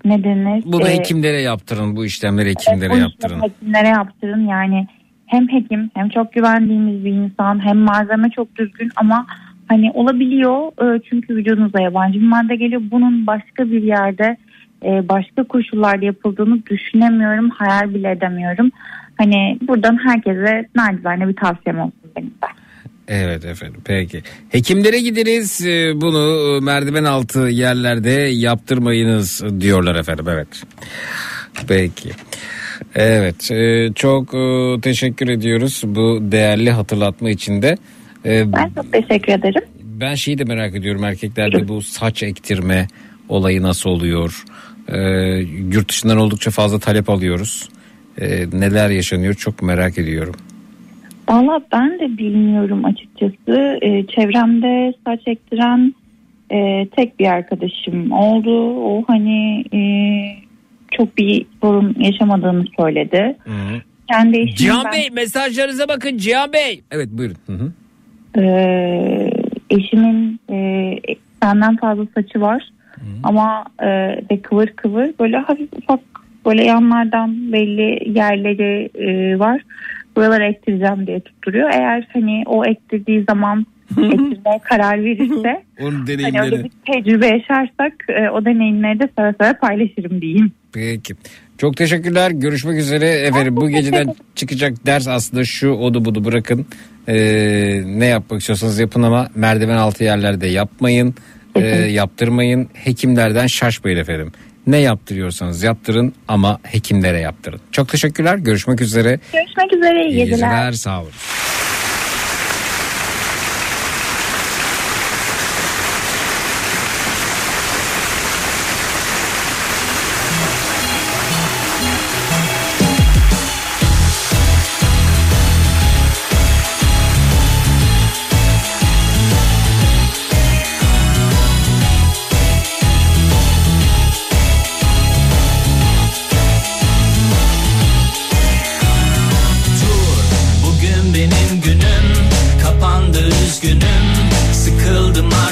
ne 0.05 0.23
denir? 0.23 0.63
Bunu 0.65 0.87
E, 0.87 0.97
hekimlere 0.97 1.41
yaptırın 1.41 1.95
bu 1.95 2.05
işlemleri 2.05 2.49
hekimlere 2.49 2.85
işlemi 2.85 3.01
yaptırın. 3.01 3.41
Hekimlere 3.41 3.87
yaptırın 3.87 4.47
yani 4.47 4.87
hem 5.25 5.47
hekim 5.47 5.91
hem 5.93 6.09
çok 6.09 6.33
güvendiğimiz 6.33 7.05
bir 7.05 7.11
insan 7.11 7.65
hem 7.65 7.77
malzeme 7.77 8.29
çok 8.29 8.55
düzgün 8.55 8.91
ama 8.95 9.25
hani 9.67 9.91
olabiliyor 9.91 10.71
e, 10.83 11.01
çünkü 11.09 11.35
vücudunuza 11.35 11.81
yabancı 11.81 12.21
bir 12.21 12.27
madde 12.27 12.55
geliyor. 12.55 12.81
Bunun 12.91 13.27
başka 13.27 13.71
bir 13.71 13.83
yerde 13.83 14.37
e, 14.85 15.09
başka 15.09 15.43
koşullarda 15.43 16.05
yapıldığını 16.05 16.65
düşünemiyorum, 16.65 17.49
hayal 17.49 17.93
bile 17.93 18.11
edemiyorum. 18.11 18.71
Hani 19.17 19.57
buradan 19.67 19.97
herkese 20.07 20.65
nacizane 20.75 21.27
bir 21.27 21.35
tavsiyem 21.35 21.79
olsun 21.79 22.11
benim 22.15 22.27
de. 22.27 22.47
Evet 23.07 23.45
efendim 23.45 23.81
peki. 23.85 24.21
Hekimlere 24.49 24.99
gideriz 24.99 25.65
e, 25.65 26.01
bunu 26.01 26.57
e, 26.57 26.65
merdiven 26.65 27.03
altı 27.03 27.39
yerlerde 27.39 28.11
yaptırmayınız 28.33 29.43
diyorlar 29.59 29.95
efendim 29.95 30.25
evet. 30.29 30.63
Peki. 31.67 32.09
Evet 32.95 33.51
e, 33.51 33.89
çok 33.95 34.31
teşekkür 34.83 35.29
ediyoruz 35.29 35.83
bu 35.85 36.19
değerli 36.21 36.71
hatırlatma 36.71 37.29
için 37.29 37.61
de. 37.61 37.77
Ben 38.25 38.71
çok 38.75 38.93
teşekkür 38.93 39.33
ederim. 39.33 39.61
Ben 39.83 40.15
şeyi 40.15 40.37
de 40.37 40.43
merak 40.43 40.75
ediyorum 40.75 41.03
erkeklerde 41.03 41.67
bu 41.67 41.81
saç 41.81 42.23
ektirme 42.23 42.87
olayı 43.29 43.61
nasıl 43.61 43.89
oluyor? 43.89 44.43
E, 44.87 44.99
yurt 45.71 45.89
dışından 45.89 46.17
oldukça 46.17 46.51
fazla 46.51 46.79
talep 46.79 47.09
alıyoruz. 47.09 47.69
E, 48.17 48.45
neler 48.53 48.89
yaşanıyor 48.89 49.33
çok 49.33 49.61
merak 49.61 49.97
ediyorum. 49.97 50.35
Valla 51.29 51.61
ben 51.71 51.99
de 51.99 52.17
bilmiyorum 52.17 52.85
açıkçası. 52.85 53.79
Ee, 53.81 54.05
çevremde 54.15 54.93
saç 55.07 55.19
ektiren 55.25 55.95
e, 56.51 56.87
tek 56.95 57.19
bir 57.19 57.25
arkadaşım 57.25 58.11
oldu. 58.11 58.75
O 58.75 59.03
hani 59.07 59.65
e, 59.73 59.81
çok 60.91 61.17
bir 61.17 61.45
sorun 61.61 61.95
yaşamadığını 61.99 62.65
söyledi. 62.79 63.37
Kendi 64.09 64.37
eşim 64.39 64.55
Cihan 64.55 64.85
ben- 64.85 64.91
Bey 64.93 65.09
mesajlarınıza 65.09 65.87
bakın 65.87 66.17
Cihan 66.17 66.53
Bey. 66.53 66.81
Evet 66.91 67.09
buyurun. 67.11 67.37
Hı 67.47 67.53
hı. 67.53 67.71
Ee, 68.41 69.31
eşimin 69.69 70.39
e, 70.49 70.97
benden 71.41 71.77
fazla 71.77 72.05
saçı 72.15 72.41
var 72.41 72.71
ama 73.23 73.65
e, 73.79 73.87
ve 74.31 74.41
kıvır 74.41 74.67
kıvır 74.67 75.09
böyle 75.19 75.37
hafif 75.37 75.73
ufak 75.73 75.99
böyle 76.45 76.63
yanlardan 76.63 77.53
belli 77.53 78.17
yerleri 78.19 78.89
e, 78.95 79.39
var. 79.39 79.61
Buraları 80.15 80.43
ektireceğim 80.43 81.07
diye 81.07 81.19
tutturuyor. 81.19 81.69
Eğer 81.73 82.07
hani 82.13 82.43
o 82.45 82.65
ektirdiği 82.65 83.23
zaman 83.29 83.65
ektirmeye 83.97 84.59
karar 84.63 85.03
verirse 85.03 85.63
Onun 85.79 86.05
hani 86.21 86.41
öyle 86.41 86.63
bir 86.63 86.71
tecrübe 86.93 87.27
yaşarsak 87.27 87.93
e, 88.09 88.29
o 88.29 88.45
deneyimleri 88.45 88.99
de 88.99 89.09
seve 89.17 89.33
seve 89.41 89.53
paylaşırım 89.53 90.21
diyeyim. 90.21 90.51
Peki. 90.73 91.13
Çok 91.57 91.77
teşekkürler. 91.77 92.31
Görüşmek 92.31 92.79
üzere. 92.79 93.09
Efendim 93.09 93.55
bu 93.55 93.69
geceden 93.69 94.13
çıkacak 94.35 94.85
ders 94.85 95.07
aslında 95.07 95.45
şu 95.45 95.69
odu 95.69 96.05
budu 96.05 96.25
bırakın. 96.25 96.65
Ee, 97.07 97.81
ne 97.85 98.05
yapmak 98.05 98.39
istiyorsanız 98.39 98.79
yapın 98.79 99.03
ama 99.03 99.27
merdiven 99.35 99.77
altı 99.77 100.03
yerlerde 100.03 100.47
yapmayın. 100.47 101.15
Ee, 101.55 101.67
yaptırmayın. 101.67 102.69
Hekimlerden 102.73 103.47
şaşmayın 103.47 103.97
efendim. 103.97 104.31
Ne 104.67 104.77
yaptırıyorsanız 104.77 105.63
yaptırın 105.63 106.13
ama 106.27 106.59
hekimlere 106.63 107.19
yaptırın. 107.19 107.59
Çok 107.71 107.89
teşekkürler. 107.89 108.35
Görüşmek 108.37 108.81
üzere. 108.81 109.19
Görüşmek 109.33 109.73
üzere. 109.73 110.05
iyi 110.05 110.09
İyi 110.11 110.17
geceler. 110.17 110.47
geceler. 110.49 110.71
Sağ 110.71 111.01
olun. 111.01 111.11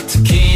Sıkıldım 0.07 0.29
artık 0.29 0.48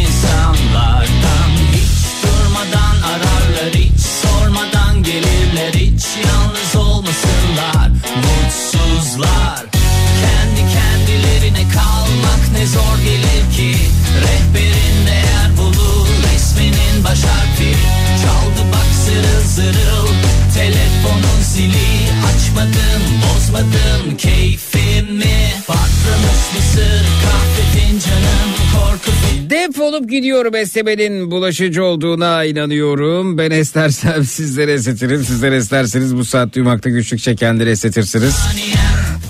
Defolup 30.04 30.12
gidiyorum 30.12 30.56
esnemenin 30.56 31.32
bulaşıcı 31.32 31.84
olduğuna 31.84 32.44
inanıyorum. 32.44 33.38
Ben 33.38 33.52
estersem 33.52 34.24
sizlere 34.26 34.74
esnetirim. 34.74 35.24
Sizler 35.24 35.52
esterseniz 35.52 36.16
bu 36.16 36.26
saat 36.26 36.56
duymakta 36.56 36.90
güçlük 36.90 37.20
çekenleri 37.20 37.70
esnetirsiniz. 37.70 38.36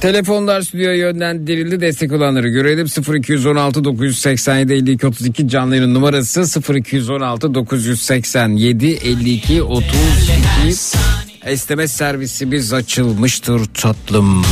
Telefonlar 0.02 0.62
stüdyoya 0.62 0.96
yönlendirildi. 0.96 1.82
Destek 1.82 2.12
olanları 2.12 2.50
görelim. 2.50 2.88
0216 3.14 3.84
987 3.84 4.74
52 4.74 5.08
32 5.08 5.48
canlı 5.48 5.76
yayın 5.76 5.94
numarası 5.94 6.62
0216 6.74 7.54
987 7.54 8.88
52 8.88 9.64
32 9.64 10.74
SMS 11.56 11.92
servisimiz 11.92 12.74
açılmıştır 12.74 13.66
tatlım. 13.66 14.44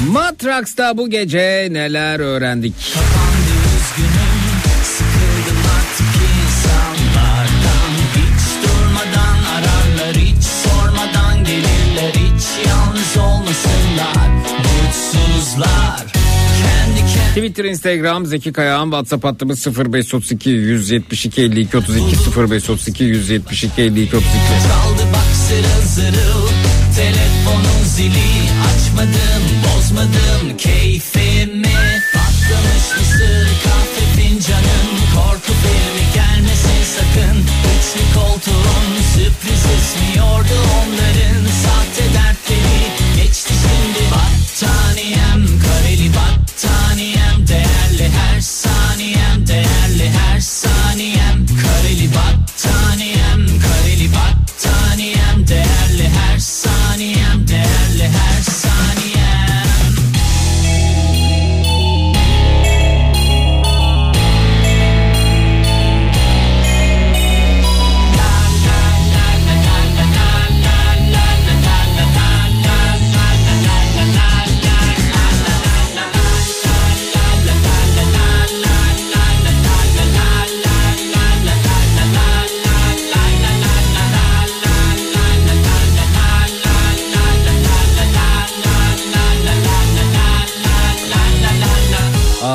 Matraks'ta 0.00 0.96
bu 0.96 1.10
gece 1.10 1.68
neler 1.70 2.20
öğrendik? 2.20 2.94
Twitter, 17.34 17.64
Instagram, 17.64 18.26
Zeki 18.26 18.52
Kayağan, 18.52 18.84
WhatsApp 18.84 19.24
hattımız 19.24 19.66
0532 19.66 20.50
172 20.50 21.42
52 21.42 21.76
32 21.76 22.16
0532 22.36 23.04
172 23.04 23.82
52 23.82 24.16
32. 24.16 24.32
Kaldı 24.68 25.02
bak 25.12 25.30
zırıl 25.48 25.82
zırıl 25.94 26.48
Telefonun 26.96 27.84
zili. 27.84 28.30
Açmadım 28.68 29.44
bozmadım 29.64 30.56
keyfimi. 30.58 31.74
Patlamış 32.14 32.86
mısır 32.98 33.48
kahve 33.64 34.04
fincanın 34.16 34.88
Korku 35.14 35.52
filmi 35.62 36.04
gelmesin 36.14 36.82
sakın. 36.96 37.38
Üçlü 37.74 38.20
koltuğun 38.20 38.86
sürpriz 39.14 39.64
esmiyordu 39.76 40.56
onların. 40.78 41.44
Sahte 41.64 41.83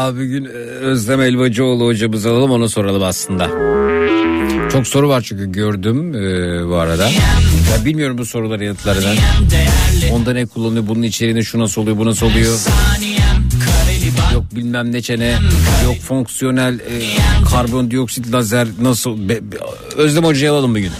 Abi 0.10 0.28
gün 0.28 0.46
e, 0.46 0.48
Özlem 0.82 1.22
Elbacıoğlu 1.22 1.86
hocamızı 1.86 2.30
alalım 2.30 2.52
ona 2.52 2.70
soralım 2.70 3.04
aslında. 3.04 3.50
Çok 4.72 4.88
soru 4.88 5.10
var 5.10 5.22
çünkü 5.22 5.52
gördüm 5.52 6.16
e, 6.16 6.68
bu 6.70 6.76
arada. 6.76 7.10
Ya 7.78 7.86
bilmiyorum 7.86 8.18
bu 8.18 8.26
soruları 8.26 8.64
yanıtlarını. 8.66 9.14
Onda 10.14 10.34
ne 10.34 10.46
kullanıyor, 10.46 10.88
bunun 10.88 11.04
içeriğinde 11.04 11.44
şu 11.44 11.60
nasıl 11.60 11.82
oluyor, 11.82 11.98
bu 11.98 12.06
nasıl 12.06 12.26
oluyor. 12.26 12.60
Yok 14.34 14.44
bilmem 14.56 14.92
ne 14.92 15.02
çene, 15.02 15.36
yok 15.86 15.96
fonksiyonel 16.08 16.74
e, 16.80 17.02
karbondioksit 17.52 18.32
lazer 18.34 18.68
nasıl. 18.82 19.30
Be- 19.30 19.52
be- 19.52 19.58
Özlem 19.96 20.24
Hoca'yı 20.24 20.52
alalım 20.52 20.76
bir 20.76 20.80
gün. 20.82 20.92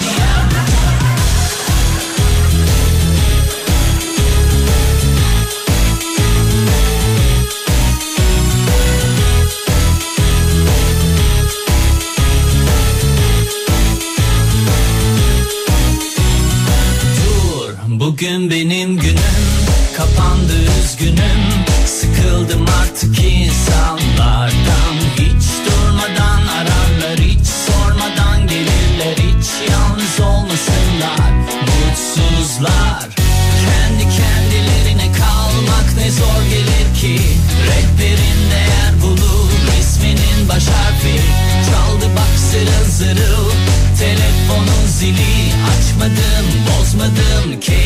Bugün 18.20 18.50
benim 18.50 18.98
günüm 18.98 19.16
Kapandı 19.98 20.54
üzgünüm. 20.80 21.42
Sıkıldım 21.86 22.66
artık 22.82 23.20
insanlardan. 23.20 24.96
Hiç 25.16 25.46
durmadan 25.66 26.42
ararlar 26.48 27.20
Hiç 27.20 27.48
sormadan 27.48 28.48
gelirler. 28.48 29.16
Hiç 29.18 29.72
yalnız 29.72 30.20
olmasınlar 30.20 31.32
Mutsuzlar. 31.62 33.10
Kendi 33.66 34.04
kendilerine 34.04 35.12
kalmak 35.12 35.96
ne 35.98 36.12
zor 36.12 36.44
gelir 36.50 36.96
ki. 37.02 37.22
Rehberin 37.68 38.52
değer 38.52 39.02
bulur 39.02 39.52
isminin 39.80 40.50
baş 40.50 40.64
harfi. 40.68 41.22
Çaldı 41.70 42.06
bak 42.16 42.40
zırıl 42.40 42.86
zırıl 42.90 43.52
Telefonun 44.00 44.88
zili. 44.88 45.54
Açmadım 45.72 46.46
bozmadım 46.68 47.60
keyfimi 47.60 47.79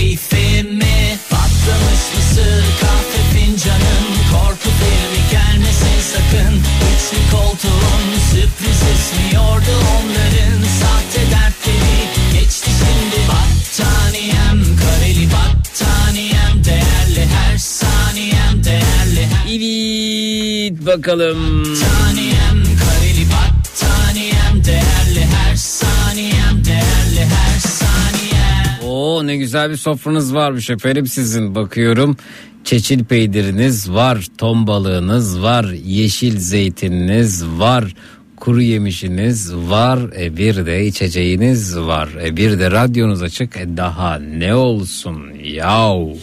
sürpriz 8.43 8.81
esmiyordu 8.93 9.73
onların 9.95 10.63
Sahte 10.79 11.21
dertleri 11.31 12.33
geçti 12.33 12.69
şimdi 12.79 13.27
Battaniyem 13.29 14.77
kareli 14.77 15.27
battaniyem 15.27 16.63
Değerli 16.65 17.25
her 17.25 17.57
saniyem 17.57 18.63
değerli 18.63 19.25
her 19.25 19.47
Evet 19.47 20.85
bakalım. 20.85 21.59
Battaniyem 21.59 22.63
kareli 22.63 23.25
battaniyem 23.33 24.65
Değerli 24.65 25.25
her 25.25 25.55
saniyem 25.55 26.65
değerli 26.65 27.25
her 27.25 27.59
saniyem 27.59 28.89
Oo 28.89 29.27
ne 29.27 29.37
güzel 29.37 29.69
bir 29.69 29.77
sofranız 29.77 30.35
varmış 30.35 30.69
efendim 30.69 31.07
sizin 31.07 31.55
bakıyorum. 31.55 32.17
Çeçil 32.63 33.03
peyniriniz 33.03 33.91
var, 33.91 34.27
ton 34.37 34.67
balığınız 34.67 35.41
var, 35.41 35.65
yeşil 35.85 36.39
zeytininiz 36.39 37.45
var, 37.45 37.95
kuru 38.43 38.61
yemişiniz 38.61 39.55
var, 39.55 39.99
e 40.19 40.37
bir 40.37 40.65
de 40.65 40.85
içeceğiniz 40.85 41.77
var, 41.77 42.09
e 42.23 42.37
bir 42.37 42.59
de 42.59 42.71
radyonuz 42.71 43.21
açık. 43.21 43.57
E 43.57 43.77
daha 43.77 44.19
ne 44.19 44.55
olsun 44.55 45.33
yahu. 45.43 46.17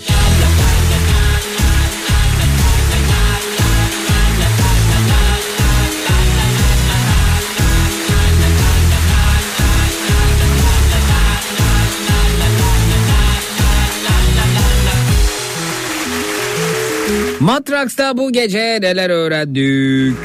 Matraks'ta 17.40 18.16
bu 18.16 18.32
gece 18.32 18.78
neler 18.80 19.10
öğrendik? 19.10 20.16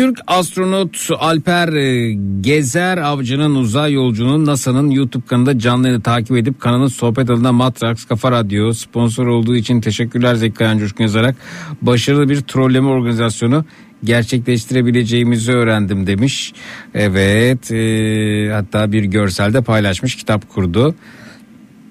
Türk 0.00 0.18
astronot 0.26 1.08
Alper 1.18 1.72
e, 1.72 2.12
Gezer 2.40 2.98
Avcı'nın 2.98 3.54
uzay 3.54 3.92
yolcunun 3.92 4.46
NASA'nın 4.46 4.90
YouTube 4.90 5.26
kanalında 5.26 5.58
canlı 5.58 6.00
takip 6.00 6.36
edip 6.36 6.60
kanalın 6.60 6.86
sohbet 6.86 7.30
alanında 7.30 7.52
Matrax 7.52 8.04
Kafa 8.04 8.32
Radyo 8.32 8.72
sponsor 8.72 9.26
olduğu 9.26 9.56
için 9.56 9.80
teşekkürler 9.80 10.34
Zeki 10.34 10.54
Kayan 10.54 10.78
Coşkun 10.78 11.04
yazarak 11.04 11.36
başarılı 11.82 12.28
bir 12.28 12.40
trolleme 12.40 12.88
organizasyonu 12.88 13.64
gerçekleştirebileceğimizi 14.04 15.52
öğrendim 15.52 16.06
demiş. 16.06 16.52
Evet 16.94 17.70
e, 17.70 18.50
hatta 18.52 18.92
bir 18.92 19.04
görselde 19.04 19.62
paylaşmış 19.62 20.16
kitap 20.16 20.48
kurdu. 20.48 20.94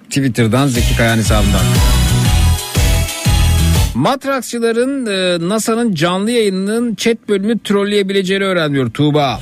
Twitter'dan 0.10 0.68
Zeki 0.68 0.98
Kayan 0.98 1.18
hesabından. 1.18 1.66
Matraksçıların 4.00 5.06
e, 5.06 5.50
NASA'nın 5.50 5.94
canlı 5.94 6.32
yayınının 6.32 6.96
chat 6.96 7.30
bölümünü 7.30 7.60
trolleyebileceğini 7.64 8.44
öğreniyor 8.44 8.92
Tuğba. 8.92 9.40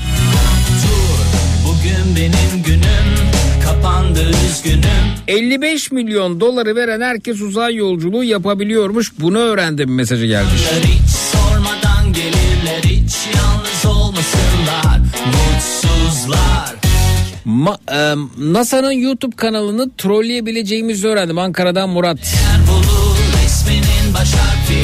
Bugün 1.68 2.16
benim 2.16 2.64
günüm 2.66 3.32
kapandı 3.66 4.20
üzgünüm 4.48 4.82
55 5.28 5.92
milyon 5.92 6.40
doları 6.40 6.76
veren 6.76 7.02
herkes 7.02 7.42
uzay 7.42 7.76
yolculuğu 7.76 8.24
yapabiliyormuş. 8.24 9.12
Bunu 9.20 9.38
öğrendim 9.38 9.96
mesajı 9.96 10.26
gelmiş. 10.26 10.62
Hiç 10.84 11.10
sormadan 11.10 12.14
gelirler 12.14 12.84
hiç 12.84 13.16
yalnız 13.36 13.98
olmasınlar 13.98 15.00
Mutsuzlar 15.26 16.76
Ma- 17.46 17.78
e, 17.92 18.16
NASA'nın 18.54 18.92
YouTube 18.92 19.36
kanalını 19.36 19.90
trolleyebileceğimizi 19.98 21.08
öğrendim. 21.08 21.38
Ankara'dan 21.38 21.90
Murat. 21.90 22.18
bulur 22.68 22.98
isminin 22.98 23.07
baş 24.14 24.34
harfi 24.34 24.82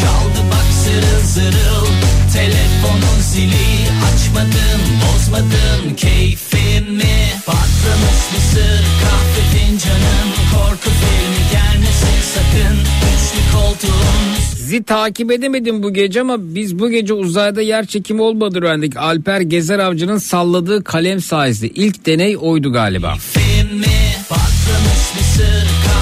Çaldı 0.00 0.40
bak 0.50 0.66
zırıl 0.84 1.22
zırıl. 1.34 1.86
Telefonun 2.34 3.20
zili. 3.32 3.66
Açmadım 4.08 4.82
bozmadım. 5.02 5.96
Keyfimi 5.96 7.16
Patlamış 7.46 8.20
mısır 8.34 8.82
kahve 9.02 9.42
fincanın 9.52 10.28
Korku 10.52 10.90
filmi 11.00 11.42
gelmesin 11.52 12.20
sakın. 12.34 12.76
Üçlü 13.12 13.52
koltuğun 13.58 14.26
Sizi 14.56 14.82
takip 14.82 15.32
edemedim 15.32 15.82
bu 15.82 15.94
gece 15.94 16.20
ama 16.20 16.36
biz 16.38 16.78
bu 16.78 16.90
gece 16.90 17.14
uzayda 17.14 17.62
yer 17.62 17.86
çekimi 17.86 18.22
olmadı 18.22 18.58
öğrendik. 18.58 18.96
Alper 18.96 19.40
Gezer 19.40 19.78
Avcı'nın 19.78 20.18
salladığı 20.18 20.84
kalem 20.84 21.20
sayesinde. 21.20 21.70
ilk 21.70 22.06
deney 22.06 22.36
oydu 22.40 22.72
galiba. 22.72 23.14
filmi 23.14 23.96
Patlamış 24.28 25.14
mısır 25.18 25.66
kahve 25.84 25.95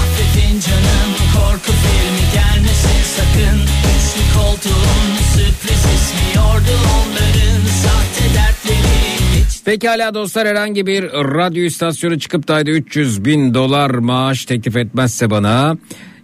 sakın 3.33 3.59
Üçlü 3.61 4.39
koltuğun 4.39 5.15
sürpriz 5.33 5.79
ismi 5.79 6.35
yordu 6.35 6.75
onların 6.95 7.65
Sahte 7.65 8.35
dertleri. 8.35 9.45
Pekala 9.65 10.13
dostlar 10.13 10.47
herhangi 10.47 10.87
bir 10.87 11.03
radyo 11.13 11.63
istasyonu 11.63 12.19
çıkıp 12.19 12.47
da 12.47 12.53
ayda 12.55 12.71
300 12.71 13.25
bin 13.25 13.53
dolar 13.53 13.89
maaş 13.89 14.45
teklif 14.45 14.75
etmezse 14.75 15.29
bana 15.29 15.77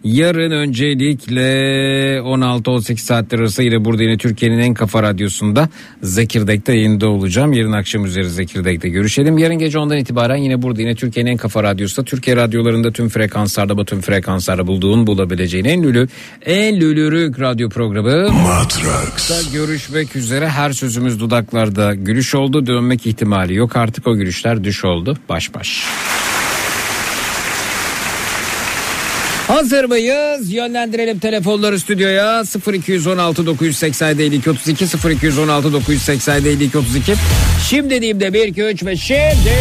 yarın 0.03 0.51
öncelikle 0.51 1.41
16-18 2.19 2.97
saatler 2.97 3.39
arası 3.39 3.63
yine 3.63 3.85
burada 3.85 4.03
yine 4.03 4.17
Türkiye'nin 4.17 4.59
en 4.59 4.73
kafa 4.73 5.03
radyosunda 5.03 5.69
Zekirdek'te 6.03 6.73
yayında 6.73 7.09
olacağım. 7.09 7.53
Yarın 7.53 7.71
akşam 7.71 8.05
üzeri 8.05 8.29
Zekirdek'te 8.29 8.89
görüşelim. 8.89 9.37
Yarın 9.37 9.59
gece 9.59 9.79
ondan 9.79 9.97
itibaren 9.97 10.35
yine 10.35 10.61
burada 10.61 10.81
yine 10.81 10.95
Türkiye'nin 10.95 11.31
en 11.31 11.37
kafa 11.37 11.63
radyosunda 11.63 12.05
Türkiye 12.05 12.35
radyolarında 12.35 12.91
tüm 12.91 13.09
frekanslarda 13.09 13.77
bu 13.77 13.85
tüm 13.85 14.01
frekanslarda 14.01 14.67
bulduğun 14.67 15.07
bulabileceğin 15.07 15.65
en 15.65 15.83
lülü 15.83 16.07
en 16.45 16.81
lülürük 16.81 17.39
radyo 17.39 17.69
programı 17.69 18.31
Matrax. 18.31 19.51
görüşmek 19.53 20.15
üzere. 20.15 20.49
Her 20.49 20.71
sözümüz 20.71 21.19
dudaklarda 21.19 21.95
gülüş 21.95 22.35
oldu. 22.35 22.67
Dönmek 22.67 23.07
ihtimali 23.07 23.55
yok 23.55 23.75
artık 23.75 24.07
o 24.07 24.15
gülüşler 24.15 24.63
düş 24.63 24.85
oldu. 24.85 25.17
Baş 25.29 25.53
baş. 25.53 25.83
Hazır 29.51 29.83
mıyız? 29.83 30.53
Yönlendirelim 30.53 31.19
telefonları 31.19 31.79
stüdyoya 31.79 32.43
0216 32.73 33.45
987 33.45 34.23
52 34.23 34.49
32 34.49 34.85
0216 35.09 35.73
987 35.73 36.49
52 36.49 36.77
32 36.77 37.13
Şimdi 37.69 37.89
dediğimde 37.89 38.33
1 38.33 38.47
2 38.47 38.61
3 38.61 38.85
ve 38.85 38.95
şimdi 38.95 39.51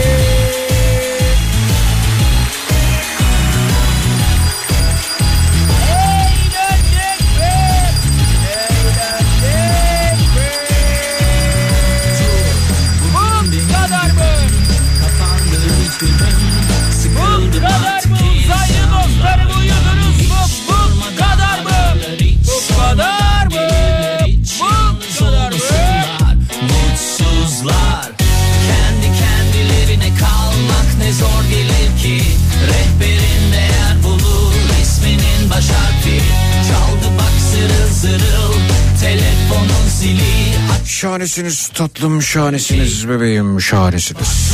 zırıl 38.00 38.52
Telefonun 39.00 39.88
zili. 39.98 40.54
Şahanesiniz 40.86 41.68
tatlım 41.68 42.22
şahanesiniz 42.22 43.08
bebeğim 43.08 43.60
şahanesiniz. 43.60 44.52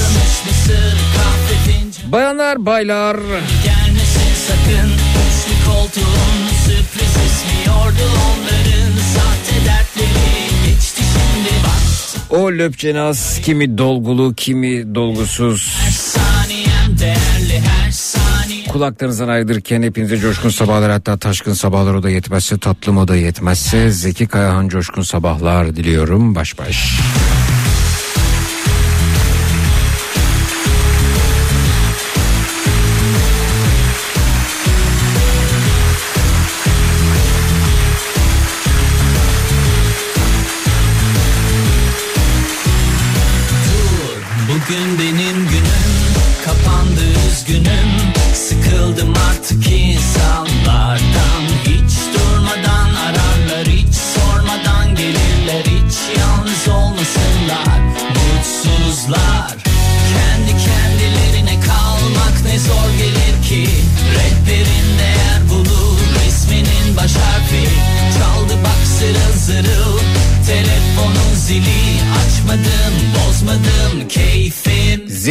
Bayanlar 2.13 2.67
baylar. 2.67 3.17
Gelmesin 3.65 4.35
sakın. 4.47 4.91
Üçlü 4.91 5.71
koltuğun 5.71 6.49
sürpriz 6.65 7.11
ismi 7.11 7.67
yordu 7.67 8.11
onların 8.27 8.93
Sahte 9.15 9.65
dertleri. 9.67 10.67
Geçti 10.67 11.03
şimdi 11.13 11.51
bak. 11.65 12.41
O 12.41 12.53
löpçenaz 12.53 13.41
kimi 13.45 13.79
dolgulu 13.79 14.35
kimi 14.35 14.95
dolgusuz. 14.95 15.77
Her 15.81 15.91
saniyem 15.91 16.99
değerli 16.99 17.61
her 17.61 17.91
saniye 17.91 18.36
Kulaklarınızdan 18.69 19.29
ayrılırken 19.29 19.83
hepinize 19.83 20.19
coşkun 20.19 20.49
sabahlar 20.49 20.91
hatta 20.91 21.17
taşkın 21.17 21.53
sabahlar 21.53 21.95
o 21.95 22.03
da 22.03 22.11
yetmezse 22.11 22.59
tatlım 22.59 22.99
o 22.99 23.09
da 23.09 23.17
yetmezse 23.17 23.91
Zeki 23.91 24.27
Kayahan 24.27 24.69
coşkun 24.69 25.03
sabahlar 25.03 25.77
diliyorum 25.77 26.35
baş 26.35 26.59
baş. 26.59 27.01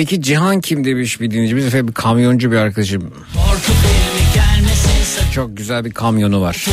Zeki 0.06 0.22
Cihan 0.22 0.62
kim 0.62 0.86
demiş 0.86 1.22
bir 1.22 1.32
dinleyicimiz 1.32 1.66
efendim 1.66 1.88
bir 1.88 1.94
kamyoncu 1.94 2.52
bir 2.52 2.58
arkadaşım. 2.58 3.12
Çok 5.34 5.58
güzel 5.58 5.86
bir 5.86 5.92
kamyonu 5.92 6.42
var. 6.42 6.66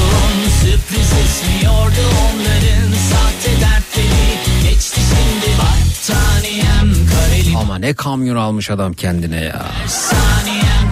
Ama 7.57 7.79
ne 7.79 7.95
kamyon 7.95 8.37
almış 8.37 8.71
adam 8.71 8.93
kendine 8.93 9.41
ya. 9.41 9.67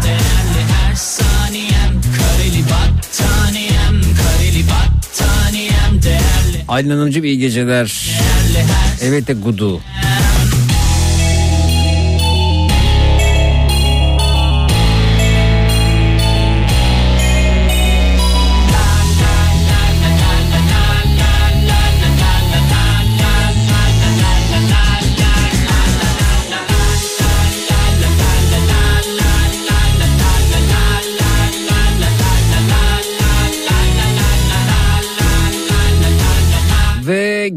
Her 0.05 0.17
her 0.89 0.97
Aylin 6.69 6.91
Hanımcığım 6.91 7.25
iyi 7.25 7.39
geceler. 7.39 8.13
Her 8.19 9.09
Evet 9.09 9.27
de 9.27 9.33
gudu. 9.33 9.77
Ve 9.77 10.10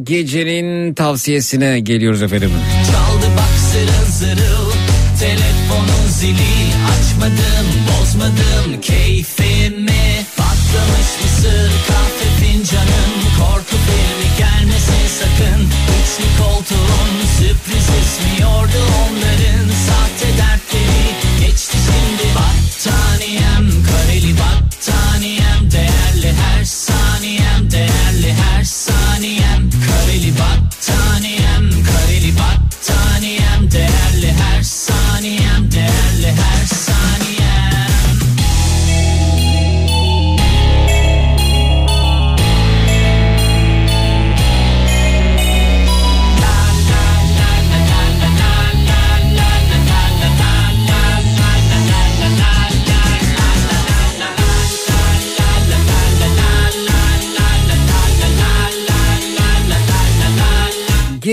gecenin 0.03 0.93
tavsiyesine 0.93 1.79
geliyoruz 1.79 2.23
efendim. 2.23 2.51
Çaldı 2.91 3.25
bak 3.37 3.53
zırıl 3.71 4.11
zırıl 4.11 4.71
Telefonun 5.19 6.07
zili. 6.09 6.53
Açmadım 6.93 7.67
bozmadım 7.89 8.81
keyfimi. 8.81 10.25
Patlamış 10.37 11.09
mısır 11.23 11.71
kahve 11.87 12.29
fincanın 12.39 13.11
Korku 13.39 13.75
filmi 13.85 14.29
gelmesin 14.37 15.07
sakın. 15.19 15.61
Üçlü 15.97 16.43
koltuğun 16.43 17.11
sürpriz 17.37 17.87
ismi 18.01 18.41
yordu 18.41 18.81
onların 19.03 19.72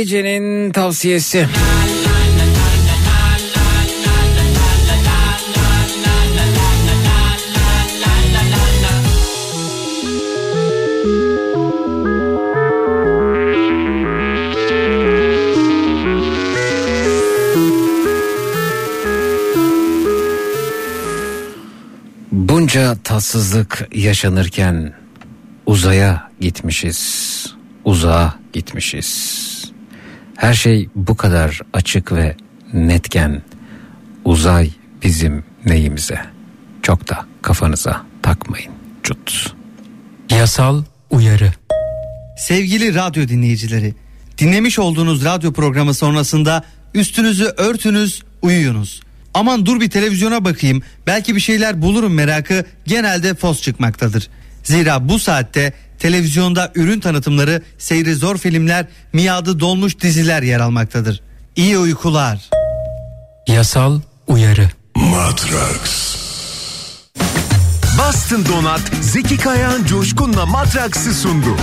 gecenin 0.00 0.70
tavsiyesi. 0.70 1.46
Bunca 22.32 22.96
tatsızlık 23.04 23.88
yaşanırken 23.94 24.94
uzaya 25.66 26.30
gitmişiz, 26.40 27.46
uzağa 27.84 28.34
gitmişiz. 28.52 29.39
Her 30.40 30.54
şey 30.54 30.88
bu 30.94 31.16
kadar 31.16 31.60
açık 31.72 32.12
ve 32.12 32.36
netken 32.72 33.42
uzay 34.24 34.70
bizim 35.02 35.44
neyimize? 35.66 36.20
Çok 36.82 37.08
da 37.08 37.26
kafanıza 37.42 38.02
takmayın. 38.22 38.72
Cut. 39.02 39.54
Yasal 40.30 40.82
uyarı. 41.10 41.52
Sevgili 42.38 42.94
radyo 42.94 43.28
dinleyicileri, 43.28 43.94
dinlemiş 44.38 44.78
olduğunuz 44.78 45.24
radyo 45.24 45.52
programı 45.52 45.94
sonrasında 45.94 46.64
üstünüzü 46.94 47.44
örtünüz, 47.44 48.22
uyuyunuz. 48.42 49.00
Aman 49.34 49.66
dur 49.66 49.80
bir 49.80 49.90
televizyona 49.90 50.44
bakayım, 50.44 50.82
belki 51.06 51.34
bir 51.34 51.40
şeyler 51.40 51.82
bulurum 51.82 52.14
merakı 52.14 52.64
genelde 52.86 53.34
fos 53.34 53.62
çıkmaktadır. 53.62 54.28
Zira 54.62 55.08
bu 55.08 55.18
saatte 55.18 55.72
televizyonda 56.00 56.72
ürün 56.74 57.00
tanıtımları, 57.00 57.62
seyri 57.78 58.14
zor 58.14 58.38
filmler, 58.38 58.86
miadı 59.12 59.60
dolmuş 59.60 60.00
diziler 60.00 60.42
yer 60.42 60.60
almaktadır. 60.60 61.20
İyi 61.56 61.78
uykular. 61.78 62.50
Yasal 63.48 64.00
uyarı. 64.26 64.70
Matrax. 64.96 66.16
Bastın 67.98 68.46
Donat 68.46 68.80
Zeki 69.00 69.36
Kayağan 69.36 69.84
Coşkun'la 69.84 70.46
Matraks'ı 70.46 71.14
sundu. 71.14 71.56